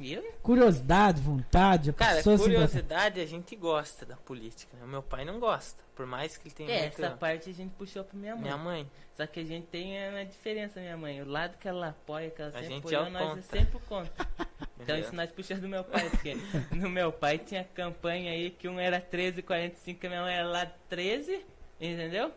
eu 0.00 0.22
Curiosidade, 0.42 1.20
vontade, 1.20 1.90
a 1.90 1.92
Cara, 1.92 2.16
pessoa 2.16 2.38
se 2.38 2.44
curiosidade 2.44 3.20
a 3.20 3.26
gente 3.26 3.54
gosta 3.56 4.06
da 4.06 4.16
política. 4.16 4.74
Né? 4.78 4.84
O 4.84 4.88
meu 4.88 5.02
pai 5.02 5.24
não 5.24 5.38
gosta. 5.38 5.82
Por 5.94 6.06
mais 6.06 6.38
que 6.38 6.48
ele 6.48 6.54
tenha 6.54 6.70
É, 6.70 6.80
muito. 6.82 7.02
essa 7.04 7.10
parte 7.16 7.50
a 7.50 7.52
gente 7.52 7.72
puxou 7.74 8.02
pra 8.04 8.18
minha 8.18 8.34
mãe. 8.34 8.44
Minha 8.44 8.56
mãe. 8.56 8.90
Só 9.14 9.26
que 9.26 9.40
a 9.40 9.44
gente 9.44 9.66
tem 9.66 9.92
uma 10.08 10.24
diferença, 10.24 10.80
minha 10.80 10.96
mãe. 10.96 11.20
O 11.20 11.28
lado 11.28 11.58
que 11.58 11.68
ela 11.68 11.88
apoia, 11.88 12.30
que 12.30 12.40
ela 12.40 12.50
A 12.50 12.52
sempre 12.54 12.68
gente 12.74 12.94
é 12.94 12.96
apoiou, 12.96 13.06
o 13.06 13.10
nós 13.10 13.22
é 13.22 13.26
contra. 13.26 13.42
sempre 13.58 13.76
o 13.76 13.80
contra. 13.80 14.26
Então 14.82 14.96
isso 14.98 15.14
nós 15.14 15.30
puxamos 15.30 15.60
do 15.60 15.68
meu 15.68 15.84
pai, 15.84 16.08
porque 16.08 16.34
no 16.74 16.88
meu 16.88 17.12
pai 17.12 17.36
tinha 17.36 17.62
campanha 17.62 18.32
aí 18.32 18.50
que 18.50 18.66
um 18.66 18.80
era 18.80 18.98
13,45, 18.98 19.98
que 19.98 20.06
a 20.06 20.08
minha 20.08 20.22
mãe 20.22 20.34
era 20.34 20.48
lá 20.48 20.64
13, 20.88 21.44
entendeu? 21.78 22.32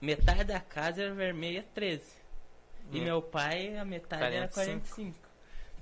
Metade 0.00 0.44
da 0.44 0.60
casa 0.60 1.02
era 1.02 1.12
vermelha 1.12 1.64
13. 1.74 2.04
E 2.92 3.00
É. 3.00 3.02
meu 3.02 3.20
pai, 3.20 3.76
a 3.76 3.84
metade 3.84 4.22
era 4.32 4.46
45. 4.46 5.18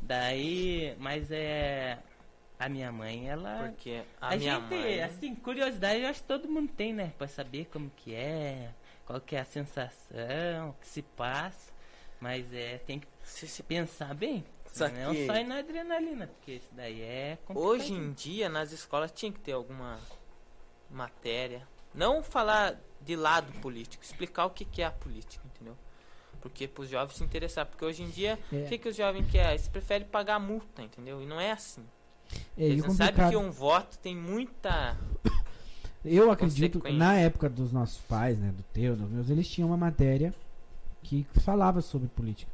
45. 0.04 0.06
Daí, 0.06 0.96
mas 0.98 1.30
é. 1.30 1.98
A 2.58 2.68
minha 2.68 2.92
mãe, 2.92 3.28
ela. 3.28 3.68
Porque 3.68 4.02
a, 4.20 4.28
A, 4.32 4.36
minha 4.36 4.60
gente, 4.60 4.70
mãe. 4.74 5.02
assim, 5.02 5.34
curiosidade 5.34 6.00
eu 6.02 6.08
acho 6.08 6.22
que 6.22 6.28
todo 6.28 6.48
mundo 6.48 6.72
tem, 6.72 6.92
né? 6.92 7.12
Pra 7.18 7.26
saber 7.26 7.66
como 7.66 7.90
que 7.90 8.14
é, 8.14 8.70
qual 9.04 9.20
que 9.20 9.34
é 9.34 9.40
a 9.40 9.44
sensação, 9.44 10.70
o 10.70 10.72
que 10.80 10.86
se 10.86 11.02
passa. 11.02 11.72
Mas 12.20 12.52
é, 12.54 12.78
tem 12.78 13.00
que 13.00 13.08
se- 13.22 13.48
se- 13.48 13.62
pensar 13.62 14.14
bem. 14.14 14.44
Só 14.66 14.88
não 14.88 15.12
que- 15.12 15.26
só 15.26 15.34
ir 15.36 15.44
na 15.44 15.58
adrenalina, 15.58 16.26
porque 16.28 16.52
isso 16.52 16.68
daí 16.72 17.02
é 17.02 17.36
complicado. 17.44 17.68
Hoje 17.70 17.92
em 17.92 18.12
dia, 18.12 18.48
nas 18.48 18.72
escolas, 18.72 19.10
tinha 19.12 19.30
que 19.32 19.40
ter 19.40 19.52
alguma 19.52 19.98
matéria. 20.90 21.66
Não 21.92 22.22
falar 22.22 22.76
de 23.00 23.14
lado 23.16 23.52
político, 23.60 24.02
explicar 24.02 24.46
o 24.46 24.50
que, 24.50 24.64
que 24.64 24.80
é 24.80 24.86
a 24.86 24.90
política, 24.90 25.44
entendeu? 25.46 25.76
Porque 26.44 26.68
para 26.68 26.82
os 26.82 26.90
jovens 26.90 27.16
se 27.16 27.24
interessar. 27.24 27.64
Porque 27.64 27.82
hoje 27.82 28.02
em 28.02 28.10
dia, 28.10 28.38
É. 28.52 28.56
o 28.64 28.68
que, 28.68 28.76
que 28.76 28.88
os 28.90 28.94
jovens 28.94 29.24
querem? 29.30 29.52
Eles 29.52 29.66
preferem 29.66 30.06
pagar 30.06 30.38
multa, 30.38 30.82
entendeu? 30.82 31.22
E 31.22 31.26
não 31.26 31.40
é 31.40 31.52
assim. 31.52 31.82
É, 32.56 32.64
Eles 32.64 32.84
não 32.84 32.94
sabem 32.94 33.30
que 33.30 33.36
um 33.36 33.50
voto 33.50 33.98
tem 33.98 34.14
muita. 34.14 34.94
eu 36.04 36.30
acredito, 36.30 36.82
na 36.92 37.14
época 37.14 37.48
dos 37.48 37.72
nossos 37.72 37.98
pais, 38.02 38.38
né, 38.38 38.52
do 38.54 38.62
teu, 38.74 38.94
dos 38.94 39.08
meus, 39.10 39.30
eles 39.30 39.48
tinham 39.48 39.70
uma 39.70 39.76
matéria 39.78 40.34
que 41.02 41.26
falava 41.40 41.80
sobre 41.80 42.08
política. 42.08 42.52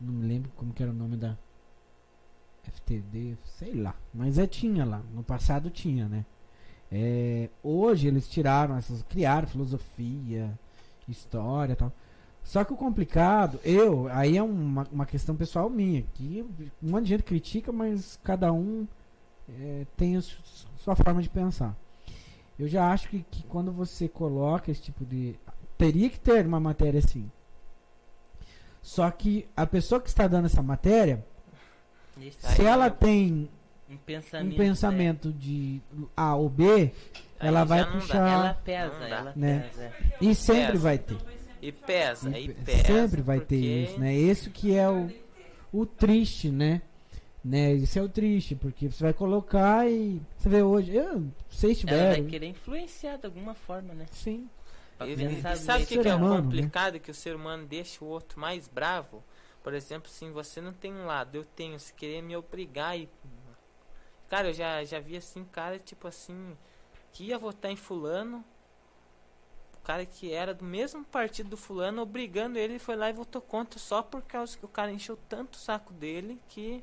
Não 0.00 0.14
me 0.14 0.26
lembro 0.26 0.50
como 0.56 0.72
que 0.72 0.82
era 0.82 0.90
o 0.90 0.94
nome 0.94 1.16
da 1.18 1.36
FTD, 2.64 3.36
sei 3.44 3.74
lá. 3.74 3.94
Mas 4.14 4.38
é, 4.38 4.46
tinha 4.46 4.84
lá, 4.86 5.02
no 5.12 5.22
passado 5.22 5.68
tinha, 5.68 6.08
né? 6.08 6.24
É, 6.90 7.50
hoje 7.62 8.08
eles 8.08 8.26
tiraram 8.28 8.76
essas, 8.78 9.02
criaram 9.02 9.46
filosofia, 9.46 10.58
história 11.06 11.76
tal. 11.76 11.92
Só 12.50 12.64
que 12.64 12.72
o 12.72 12.76
complicado, 12.76 13.60
eu, 13.62 14.08
aí 14.10 14.36
é 14.36 14.42
uma, 14.42 14.84
uma 14.90 15.06
questão 15.06 15.36
pessoal 15.36 15.70
minha, 15.70 16.02
que 16.14 16.44
um 16.82 16.90
monte 16.90 17.04
de 17.04 17.10
gente 17.10 17.22
critica, 17.22 17.70
mas 17.70 18.18
cada 18.24 18.52
um 18.52 18.88
é, 19.48 19.86
tem 19.96 20.16
a 20.16 20.20
su- 20.20 20.66
sua 20.78 20.96
forma 20.96 21.22
de 21.22 21.28
pensar. 21.28 21.76
Eu 22.58 22.66
já 22.66 22.90
acho 22.90 23.08
que, 23.08 23.22
que 23.30 23.44
quando 23.44 23.70
você 23.70 24.08
coloca 24.08 24.68
esse 24.68 24.82
tipo 24.82 25.04
de. 25.04 25.36
Teria 25.78 26.10
que 26.10 26.18
ter 26.18 26.44
uma 26.44 26.58
matéria 26.58 26.98
assim. 26.98 27.30
Só 28.82 29.08
que 29.12 29.46
a 29.56 29.64
pessoa 29.64 30.00
que 30.00 30.08
está 30.08 30.26
dando 30.26 30.46
essa 30.46 30.60
matéria, 30.60 31.24
se 32.36 32.64
ela 32.64 32.86
é 32.86 32.90
tem 32.90 33.48
um 33.88 33.94
um 33.94 33.96
pensamento, 33.96 34.56
pensamento 34.56 35.32
de 35.32 35.80
A 36.16 36.34
ou 36.34 36.48
B, 36.48 36.66
Aí 37.38 37.48
ela 37.48 37.62
vai 37.62 37.84
dá. 37.84 37.92
puxar. 37.92 38.28
Ela 38.28 38.54
pesa, 38.54 38.98
dá. 38.98 39.06
ela 39.08 39.32
Né? 39.36 39.60
pesa. 39.70 39.92
E 40.20 40.34
sempre 40.34 40.72
Pesa. 40.72 40.82
vai 40.82 40.98
ter. 40.98 41.16
E 41.62 41.72
pesa, 41.72 42.30
E 42.38 42.44
e 42.44 42.48
pe- 42.48 42.62
pesa. 42.62 42.84
sempre 42.84 43.22
vai 43.22 43.38
ter 43.38 43.46
porque 43.56 43.66
isso, 43.66 44.00
né? 44.00 44.14
Esse 44.14 44.50
que 44.50 44.74
é 44.74 44.88
o, 44.88 45.10
o 45.72 45.86
triste, 45.86 46.50
né? 46.50 46.82
né? 47.44 47.72
Isso 47.72 47.98
é 47.98 48.02
o 48.02 48.08
triste, 48.08 48.54
porque 48.54 48.90
você 48.90 49.02
vai 49.02 49.12
colocar 49.12 49.88
e 49.90 50.20
você 50.36 50.48
vê 50.48 50.62
hoje, 50.62 50.94
eu, 50.94 51.24
vocês 51.50 51.82
Ela 51.86 52.08
vai 52.08 52.22
querer 52.22 52.46
influenciar 52.46 53.16
de 53.16 53.26
alguma 53.26 53.54
forma, 53.54 53.94
né? 53.94 54.06
sim. 54.12 54.48
E, 55.02 55.12
e 55.12 55.56
sabe 55.56 55.84
o 55.84 55.86
que, 55.86 55.98
que 55.98 56.08
é 56.08 56.14
o 56.14 56.18
humano, 56.18 56.34
né? 56.36 56.42
complicado? 56.42 57.00
Que 57.00 57.10
o 57.10 57.14
ser 57.14 57.34
humano 57.34 57.66
deixa 57.66 58.04
o 58.04 58.08
outro 58.08 58.38
mais 58.38 58.68
bravo. 58.68 59.24
Por 59.62 59.72
exemplo, 59.72 60.10
assim, 60.10 60.30
você 60.30 60.60
não 60.60 60.72
tem 60.72 60.92
um 60.92 61.06
lado, 61.06 61.36
eu 61.36 61.44
tenho, 61.44 61.78
se 61.78 61.92
querer 61.94 62.22
me 62.22 62.36
obrigar 62.36 62.98
e. 62.98 63.08
Cara, 64.28 64.48
eu 64.48 64.52
já, 64.52 64.84
já 64.84 65.00
vi 65.00 65.16
assim, 65.16 65.44
cara, 65.44 65.78
tipo 65.78 66.06
assim, 66.06 66.56
que 67.12 67.24
ia 67.24 67.38
votar 67.38 67.70
em 67.70 67.76
fulano. 67.76 68.44
O 69.82 69.86
cara 69.86 70.04
que 70.04 70.32
era 70.32 70.52
do 70.54 70.64
mesmo 70.64 71.04
partido 71.04 71.50
do 71.50 71.56
fulano, 71.56 72.02
obrigando 72.02 72.58
ele, 72.58 72.78
foi 72.78 72.94
lá 72.96 73.08
e 73.10 73.12
votou 73.12 73.40
contra 73.40 73.78
só 73.78 74.02
por 74.02 74.22
causa 74.22 74.56
que 74.56 74.64
o 74.64 74.68
cara 74.68 74.92
encheu 74.92 75.18
tanto 75.28 75.54
o 75.54 75.58
saco 75.58 75.92
dele 75.92 76.38
que 76.48 76.82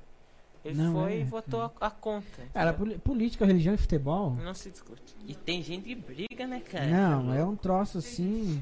ele 0.66 0.76
Não, 0.82 0.92
foi 0.94 1.14
é, 1.14 1.20
e 1.20 1.24
votou 1.24 1.62
a, 1.62 1.72
a 1.80 1.90
contra. 1.92 2.44
Cara, 2.54 2.74
política, 2.74 3.46
religião 3.46 3.74
e 3.74 3.78
futebol, 3.78 4.32
Não 4.44 4.54
se 4.54 4.70
discute. 4.72 5.16
E 5.26 5.34
tem 5.36 5.62
gente 5.64 5.84
que 5.84 5.96
briga, 5.96 6.46
né, 6.48 6.60
cara? 6.60 6.86
não, 6.88 7.34
é 7.34 7.46
um 7.46 7.56
troço 7.56 8.00
assim. 8.00 8.62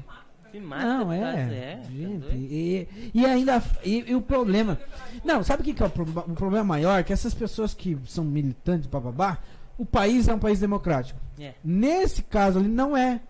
Se 0.52 0.60
mata 0.60 0.84
Não, 0.84 1.12
é. 1.12 1.20
causa- 1.20 1.54
é, 1.54 1.76
tá 1.76 1.82
gente, 1.90 2.26
e, 2.36 3.10
e 3.12 3.26
ainda. 3.26 3.62
E, 3.82 4.10
e 4.10 4.14
o 4.14 4.22
problema. 4.22 4.78
Não, 5.24 5.42
sabe 5.42 5.62
o 5.62 5.64
que, 5.64 5.74
que 5.74 5.82
é 5.82 5.86
o, 5.86 5.90
proba- 5.90 6.24
o 6.28 6.34
problema 6.34 6.64
maior? 6.64 7.02
Que 7.02 7.12
essas 7.12 7.34
pessoas 7.34 7.74
que 7.74 7.98
são 8.06 8.22
militantes, 8.24 8.86
bababá, 8.86 9.38
o 9.76 9.84
país 9.84 10.28
é 10.28 10.34
um 10.34 10.38
país 10.38 10.60
democrático. 10.60 11.18
É. 11.40 11.54
Nesse 11.64 12.22
caso 12.22 12.58
ali, 12.60 12.68
não 12.68 12.96
é. 12.96 13.20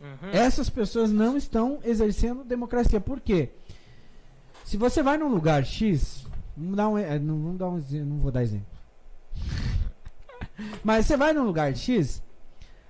Uhum. 0.00 0.30
Essas 0.32 0.68
pessoas 0.68 1.10
não 1.10 1.36
estão 1.36 1.80
exercendo 1.84 2.44
democracia. 2.44 3.00
Por 3.00 3.20
quê? 3.20 3.50
Se 4.64 4.76
você 4.76 5.02
vai 5.02 5.16
num 5.16 5.28
lugar 5.28 5.64
X, 5.64 6.26
vamos 6.56 6.76
dar 6.76 6.88
um, 6.88 6.98
eh, 6.98 7.18
não, 7.18 7.40
vamos 7.40 7.58
dar 7.58 7.68
um, 7.68 8.04
não 8.04 8.18
vou 8.18 8.30
dar 8.30 8.42
exemplo. 8.42 8.66
Mas 10.82 11.06
você 11.06 11.16
vai 11.16 11.32
num 11.32 11.44
lugar 11.44 11.74
X, 11.74 12.22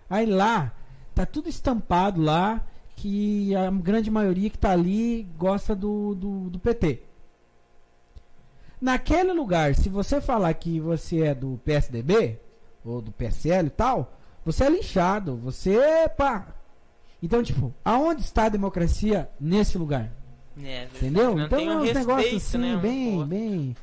aí 0.09 0.27
lá 0.27 0.73
tá 1.15 1.27
tudo 1.27 1.49
estampado 1.49 2.21
lá 2.21 2.65
que 2.97 3.55
a 3.55 3.71
grande 3.71 4.11
maioria 4.11 4.49
que 4.49 4.59
tá 4.59 4.71
ali 4.71 5.25
gosta 5.37 5.75
do, 5.75 6.15
do, 6.15 6.51
do 6.51 6.59
PT. 6.59 7.03
Naquele 8.81 9.33
lugar, 9.33 9.75
se 9.75 9.89
você 9.89 10.21
falar 10.21 10.53
que 10.55 10.81
você 10.81 11.23
é 11.23 11.35
do 11.35 11.61
PSDB 11.65 12.39
ou 12.85 13.01
do 13.01 13.13
PSL 13.13 13.67
e 13.67 13.71
tal, 13.71 14.15
você 14.45 14.65
é 14.65 14.71
linchado, 14.71 15.37
você 15.37 16.09
pá. 16.17 16.56
Então, 17.23 17.43
tipo, 17.43 17.75
aonde 17.85 18.21
está 18.23 18.45
a 18.45 18.49
democracia 18.49 19.29
nesse 19.41 19.77
lugar? 19.79 20.13
É, 20.59 20.63
verdade. 20.63 20.97
Entendeu? 20.97 21.35
Não 21.37 21.47
então 21.47 21.59
é 21.61 21.77
um 21.77 21.81
uns 21.83 21.93
negócios 21.93 22.35
assim, 22.47 22.59
né, 22.59 22.77
um 22.77 22.81
bem, 22.81 23.13
outro. 23.15 23.27
bem. 23.29 23.77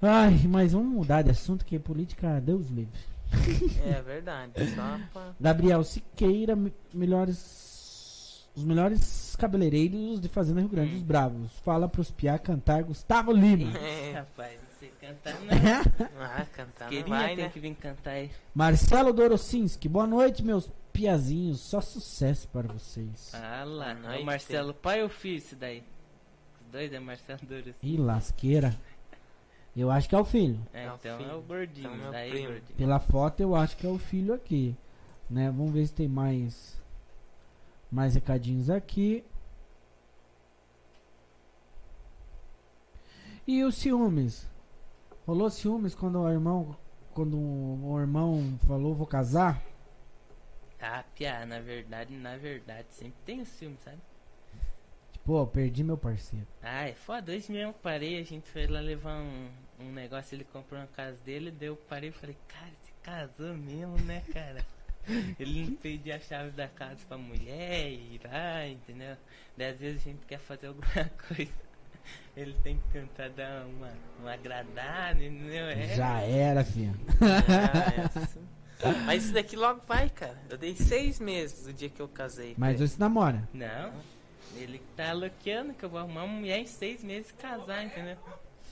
Ai, 0.00 0.40
mas 0.48 0.72
vamos 0.72 0.92
mudar 0.92 1.22
de 1.22 1.30
assunto 1.30 1.64
que 1.64 1.78
política, 1.78 2.40
Deus 2.40 2.68
livre. 2.68 2.98
É 3.84 4.02
verdade. 4.02 4.52
Só 4.74 4.98
pra... 5.12 5.32
Gabriel 5.40 5.82
Siqueira, 5.84 6.54
me- 6.56 6.72
melhores. 6.92 8.46
Os 8.54 8.64
melhores 8.64 9.34
cabeleireiros 9.36 10.20
de 10.20 10.28
Fazenda 10.28 10.60
Rio 10.60 10.68
Grande, 10.68 10.94
Hum. 10.94 10.96
os 10.98 11.02
bravos. 11.02 11.50
Fala 11.64 11.88
pros 11.88 12.10
piá 12.10 12.38
cantar 12.38 12.82
Gustavo 12.82 13.32
Lima. 13.32 13.72
É. 13.78 14.12
Rapaz, 14.12 14.58
você 14.78 14.90
canta 15.00 15.32
Cantar 15.32 15.40
não. 15.96 16.08
Ah, 16.20 16.46
cantar 16.52 16.84
não 16.84 16.88
Queria 16.90 17.04
vai, 17.08 17.34
tem 17.36 17.44
né? 17.44 17.50
que 17.50 17.60
vir 17.60 17.74
cantar 17.76 18.10
aí. 18.10 18.30
Marcelo 18.54 19.12
Dorocinski, 19.12 19.88
boa 19.88 20.06
noite, 20.06 20.44
meus 20.44 20.70
piazinhos. 20.92 21.60
Só 21.60 21.80
sucesso 21.80 22.46
para 22.48 22.72
vocês. 22.72 23.32
Ah 23.34 23.64
lá, 23.64 23.90
é 23.90 23.94
noite. 23.94 24.22
o 24.22 24.26
Marcelo 24.26 24.74
pai 24.74 25.02
ou 25.02 25.08
filho 25.08 25.36
isso 25.38 25.56
daí? 25.56 25.82
Os 26.60 26.66
dois 26.72 26.92
é 26.92 27.00
Marcelo 27.00 27.40
Doros. 27.42 27.74
Ih, 27.82 27.96
lasqueira. 27.96 28.74
Eu 29.74 29.90
acho 29.90 30.08
que 30.08 30.14
é 30.14 30.18
o 30.18 30.24
filho. 30.24 30.60
É, 30.72 30.84
É 30.84 30.92
o 30.92 30.94
então 30.96 31.18
filho. 31.18 31.30
é 31.30 31.34
o 31.34 31.40
gordinho, 31.42 31.94
Então 31.94 32.06
é 32.06 32.08
o 32.08 32.12
daí 32.12 32.30
primo. 32.30 32.48
gordinho. 32.48 32.76
Pela 32.76 32.98
foto 33.00 33.40
eu 33.40 33.54
acho 33.56 33.76
que 33.76 33.86
é 33.86 33.90
o 33.90 33.98
filho 33.98 34.34
aqui. 34.34 34.76
Né? 35.30 35.50
Vamos 35.50 35.72
ver 35.72 35.86
se 35.86 35.94
tem 35.94 36.08
mais 36.08 36.78
mais 37.90 38.14
recadinhos 38.14 38.68
aqui. 38.70 39.24
E 43.46 43.64
os 43.64 43.74
ciúmes? 43.76 44.46
Rolou 45.26 45.50
ciúmes 45.50 45.94
quando 45.94 46.20
o 46.20 46.28
irmão 46.30 46.76
quando 47.14 47.36
o 47.38 47.98
irmão 48.00 48.58
falou 48.66 48.94
vou 48.94 49.06
casar? 49.06 49.62
Ah, 50.82 51.04
Pia, 51.14 51.46
na 51.46 51.60
verdade, 51.60 52.12
na 52.12 52.36
verdade, 52.36 52.86
sempre 52.90 53.14
tem 53.24 53.40
o 53.40 53.46
ciúme, 53.46 53.78
sabe? 53.84 53.98
Tipo, 55.12 55.34
ó, 55.34 55.46
perdi 55.46 55.84
meu 55.84 55.96
parceiro. 55.96 56.44
Ah, 56.60 56.88
é 56.88 56.92
foda, 56.94 57.30
hoje 57.30 57.52
mesmo 57.52 57.72
parei, 57.74 58.18
a 58.18 58.24
gente 58.24 58.50
foi 58.50 58.66
lá 58.66 58.80
levar 58.80 59.22
um, 59.22 59.48
um 59.78 59.92
negócio, 59.92 60.34
ele 60.34 60.44
comprou 60.44 60.80
uma 60.80 60.88
casa 60.88 61.16
dele, 61.24 61.52
daí 61.52 61.68
eu 61.68 61.76
parei 61.76 62.08
e 62.08 62.12
falei, 62.12 62.36
cara, 62.48 62.72
se 62.82 62.92
casou 63.00 63.54
mesmo, 63.54 63.96
né, 64.00 64.22
cara? 64.32 64.66
Ele 65.38 65.66
não 65.66 65.74
pedia 65.74 66.14
a 66.14 66.20
chave 66.20 66.50
da 66.52 66.68
casa 66.68 66.98
pra 67.08 67.18
mulher 67.18 67.88
e 67.88 68.14
ir 68.14 68.20
lá, 68.24 68.66
entendeu? 68.68 69.16
Daí 69.56 69.70
às 69.70 69.78
vezes 69.80 70.00
a 70.00 70.04
gente 70.04 70.24
quer 70.26 70.38
fazer 70.38 70.68
alguma 70.68 70.86
coisa. 71.26 71.52
Ele 72.36 72.54
tem 72.62 72.78
que 72.78 72.88
tentar 72.92 73.28
dar 73.30 73.66
uma, 73.66 73.92
uma 74.20 74.32
agradada, 74.32 75.22
entendeu? 75.22 75.66
É. 75.66 75.96
Já 75.96 76.20
era, 76.20 76.64
filho. 76.64 76.94
Ah, 77.20 77.92
é 78.00 78.20
assim. 78.20 78.46
Mas 79.04 79.24
isso 79.24 79.34
daqui 79.34 79.56
logo 79.56 79.80
vai, 79.86 80.08
cara. 80.10 80.38
Eu 80.50 80.56
dei 80.58 80.74
seis 80.74 81.20
meses 81.20 81.66
do 81.66 81.72
dia 81.72 81.88
que 81.88 82.00
eu 82.00 82.08
casei. 82.08 82.54
Mas 82.56 82.80
você 82.80 82.96
namora. 82.98 83.48
Não, 83.52 83.92
ele 84.56 84.82
tá 84.96 85.12
loqueando 85.12 85.72
que 85.74 85.84
eu 85.84 85.88
vou 85.88 86.00
arrumar 86.00 86.24
uma 86.24 86.34
mulher 86.40 86.58
em 86.58 86.66
seis 86.66 87.02
meses 87.02 87.30
e 87.30 87.34
casar, 87.34 87.84
entendeu? 87.84 88.16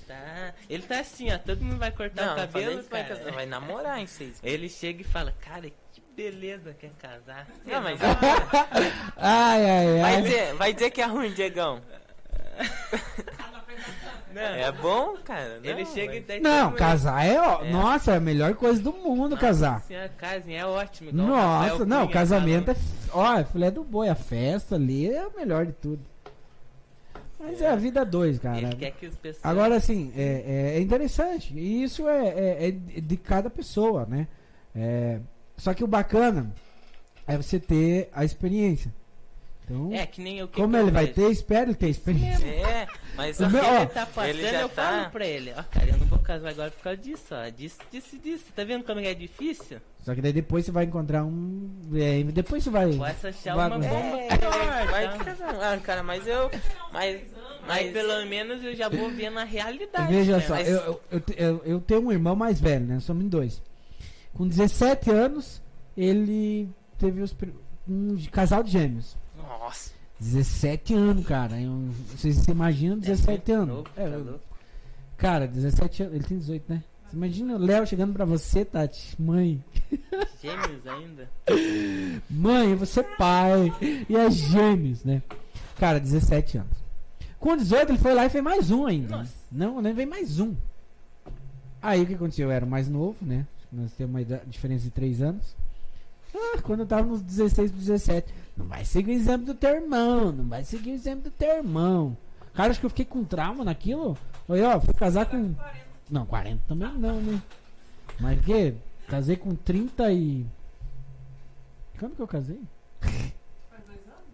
Tá. 0.07 0.55
Ele 0.69 0.83
tá 0.83 1.01
assim, 1.01 1.33
ó, 1.33 1.39
todo 1.39 1.63
mundo 1.63 1.79
vai 1.79 1.93
cortar 1.93 2.27
Não, 2.27 2.33
o 2.33 2.37
cabelo, 2.37 2.83
que 2.83 2.91
vai, 2.91 3.07
casar, 3.07 3.33
vai 3.33 3.47
namorar 3.47 4.01
em 4.01 4.07
seis 4.07 4.41
meses. 4.41 4.43
Ele 4.43 4.69
chega 4.69 5.03
e 5.03 5.05
fala, 5.05 5.33
cara, 5.41 5.71
que 5.93 6.01
beleza 6.17 6.75
quer 6.75 6.91
casar. 6.99 7.47
Não, 7.65 7.81
mas 7.81 8.01
Ai, 9.17 9.71
ai, 9.71 10.01
vai 10.01 10.15
ai. 10.17 10.23
dizer, 10.23 10.55
vai 10.55 10.73
dizer 10.75 10.91
que 10.91 11.01
é 11.01 11.07
ruim, 11.07 11.33
Diegão. 11.33 11.81
Não, 14.41 14.55
É 14.57 14.72
bom, 14.72 15.16
cara. 15.24 15.61
ele 15.62 15.84
Não, 15.84 15.93
chega 15.93 16.14
e 16.14 16.18
mas- 16.18 16.26
daí 16.28 16.41
Não, 16.41 16.51
todo 16.59 16.64
mundo- 16.70 16.78
casar 16.78 17.26
é, 17.26 17.41
ó. 17.41 17.62
É. 17.64 17.70
Nossa, 17.70 18.12
é 18.12 18.16
a 18.16 18.20
melhor 18.20 18.55
coisa 18.55 18.80
do 18.82 18.93
mundo 18.93 19.36
casar. 19.36 19.82
Senhora, 19.82 20.09
casem, 20.16 20.57
é 20.59 20.64
ótimo. 20.66 21.12
Nossa, 21.12 21.84
não, 21.84 22.03
Cunha 22.03 22.12
casamento 22.12 22.70
é. 22.70 22.76
Ó, 23.12 23.36
é 23.38 23.45
filé 23.45 23.70
do 23.70 23.84
boi, 23.84 24.09
a 24.09 24.14
festa 24.14 24.76
ali 24.76 25.12
é 25.12 25.26
o 25.26 25.36
melhor 25.36 25.66
de 25.66 25.72
tudo. 25.72 26.01
Mas 27.38 27.61
é, 27.62 27.68
a 27.70 27.76
vida 27.76 28.05
dois, 28.05 28.38
cara. 28.38 28.59
Ele 28.59 28.76
quer 28.76 28.91
que 28.93 29.07
as 29.07 29.16
pessoas... 29.16 29.45
Agora, 29.45 29.74
assim, 29.76 30.12
é, 30.14 30.22
é- 30.74 30.76
é 30.76 30.80
interessante. 30.80 31.55
E 31.57 31.82
isso 31.82 32.07
é, 32.09 32.28
é- 32.28 32.68
é 32.68 32.70
de 32.70 33.16
cada 33.16 33.49
pessoa, 33.49 34.05
né? 34.07 34.28
É, 34.76 35.18
só 35.57 35.72
que 35.72 35.82
o 35.82 35.86
bacana 35.86 36.53
é 37.26 37.36
você 37.38 37.59
ter 37.59 38.11
a 38.12 38.24
experiência. 38.26 38.93
Então, 39.71 39.93
É, 39.93 40.05
que 40.05 40.21
nem 40.21 40.39
eu 40.39 40.49
que 40.49 40.57
como 40.61 40.77
eu 40.77 40.83
ele 40.83 40.91
vai 40.91 41.07
ter, 41.07 41.31
espera 41.31 41.62
ele 41.64 41.75
ter 41.75 41.89
experiência. 41.89 42.45
É, 42.45 42.89
mas 43.16 43.39
O 43.41 43.49
meu- 43.49 43.61
que 43.62 43.66
ó, 43.68 43.77
ele 43.77 43.87
tá 43.87 44.07
passando, 44.07 44.29
ele 44.31 44.43
já 44.43 44.61
eu 44.62 44.68
tá- 44.68 44.83
falo 44.99 45.11
pra 45.11 45.27
ele, 45.27 45.53
ó, 45.57 45.62
cara, 45.62 45.87
eu 45.91 45.97
não 45.99 46.07
vou 46.07 46.18
casar 46.18 46.49
agora 46.51 46.71
por 46.73 46.83
causa 46.83 46.97
disso, 47.01 47.27
ó, 47.35 47.49
disso, 47.51 47.79
disso, 47.93 48.18
disso. 48.18 48.45
Tá 48.57 48.64
vendo 48.64 48.83
como 48.85 48.99
é 49.01 49.14
difícil? 49.14 49.79
Só 50.03 50.14
que 50.14 50.21
daí 50.23 50.33
depois 50.33 50.64
você 50.64 50.73
vai 50.73 50.85
encontrar 50.85 51.25
um. 51.25 51.71
é, 51.95 52.23
depois 52.25 52.64
você 52.64 52.71
vai. 52.71 52.93
Pode 52.93 53.27
achar 53.27 53.55
vai- 53.55 53.66
uma 53.68 53.79
bomba 53.79 53.87
É, 54.18 54.37
pior, 54.37 54.87
vai 54.91 55.18
tá? 55.18 55.25
casar. 55.25 55.55
Ah, 55.75 55.79
cara, 55.79 56.03
mas 56.03 56.27
eu. 56.27 56.51
Mas. 56.93 57.21
Mas 57.66 57.93
pelo 57.93 58.27
menos 58.27 58.64
eu 58.64 58.75
já 58.75 58.89
vou 58.89 59.11
ver 59.11 59.31
na 59.31 59.45
realidade. 59.45 60.11
Veja 60.12 60.39
né? 60.39 60.43
só, 60.47 60.55
mas- 60.55 60.68
eu, 60.68 61.01
eu, 61.11 61.23
eu, 61.37 61.62
eu- 61.66 61.81
tenho 61.81 62.01
um 62.07 62.11
irmão 62.11 62.35
mais 62.35 62.59
velho, 62.59 62.87
né? 62.87 62.99
Somos 63.01 63.25
dois. 63.29 63.62
Com 64.33 64.49
17 64.49 65.11
anos, 65.11 65.61
ele 65.95 66.68
teve 66.99 67.21
os, 67.21 67.37
um 67.87 68.14
de- 68.14 68.31
casal 68.31 68.62
de 68.62 68.71
gêmeos. 68.71 69.16
Nossa. 69.59 69.91
17 70.21 70.95
anos, 70.95 71.27
cara. 71.27 71.61
Eu- 71.61 71.89
vocês 72.15 72.37
se 72.37 72.51
imaginam 72.51 72.99
17 72.99 73.53
anos? 73.53 73.69
Novo, 73.77 73.89
É, 73.97 74.05
tá 74.09 74.17
eu- 74.17 74.41
cara, 75.17 75.47
17 75.49 76.03
anos. 76.03 76.15
Ele 76.15 76.25
tem 76.25 76.39
18, 76.39 76.65
né? 76.69 76.83
Você 77.09 77.17
imagina 77.17 77.55
o 77.55 77.59
Léo 77.59 77.87
chegando 77.87 78.13
pra 78.13 78.25
você, 78.25 78.65
Tati. 78.65 79.21
Mãe. 79.21 79.65
Gêmeos 80.41 80.87
ainda. 80.87 81.29
Mãe, 82.31 82.75
você 82.77 83.01
é 83.01 83.17
pai. 83.17 83.73
E 84.09 84.15
é 84.17 84.31
gêmeos, 84.31 85.03
né? 85.05 85.23
Cara, 85.79 85.99
17 85.99 86.59
anos. 86.59 86.77
Com 87.39 87.57
18, 87.57 87.91
ele 87.91 87.99
foi 87.99 88.15
lá 88.15 88.27
e 88.27 88.31
fez 88.31 88.45
mais 88.45 88.71
um 88.71 88.87
ainda. 88.87 89.17
Nossa. 89.17 89.33
Não, 89.51 89.81
nem 89.81 89.93
veio 89.95 90.09
mais 90.09 90.39
um. 90.39 90.55
Aí 91.83 92.03
o 92.03 92.07
que 92.07 92.15
aconteceu? 92.15 92.49
Eu 92.49 92.53
era 92.53 92.65
o 92.65 92.69
mais 92.69 92.89
novo, 92.89 93.17
né? 93.23 93.47
Nós 93.73 93.91
temos 93.93 94.15
uma 94.15 94.41
diferença 94.47 94.85
de 94.85 94.91
3 94.91 95.23
anos. 95.23 95.57
Ah, 96.35 96.61
quando 96.63 96.81
eu 96.81 96.87
tava 96.87 97.07
nos 97.09 97.23
16, 97.23 97.71
17. 97.73 98.33
Não 98.57 98.67
vai 98.67 98.85
seguir 98.85 99.11
o 99.13 99.15
exemplo 99.15 99.47
do 99.47 99.55
teu 99.55 99.71
irmão. 99.75 100.33
Não 100.33 100.49
vai 100.49 100.65
seguir 100.65 100.91
o 100.91 100.95
exemplo 100.95 101.25
do 101.25 101.31
teu 101.31 101.57
irmão. 101.57 102.17
Cara, 102.55 102.71
acho 102.71 102.81
que 102.81 102.87
eu 102.87 102.91
fiquei 102.91 103.05
com 103.05 103.25
trauma 103.25 103.65
naquilo. 103.65 104.17
Olha, 104.49 104.77
ó, 104.77 104.81
fui 104.81 104.93
casar 104.95 105.27
com. 105.27 105.55
Não, 106.11 106.27
40 106.27 106.63
também 106.67 106.93
não, 106.99 107.21
né? 107.21 107.41
Mas 108.19 108.39
o 108.39 108.43
quê? 108.43 108.75
Casei 109.09 109.37
com 109.37 109.55
30 109.55 110.13
e. 110.13 110.47
Quando 111.99 112.17
que 112.17 112.23
eu 112.23 112.27
casei? 112.29 112.61
Faz 113.01 113.85
dois 113.87 113.99
anos? 114.07 114.25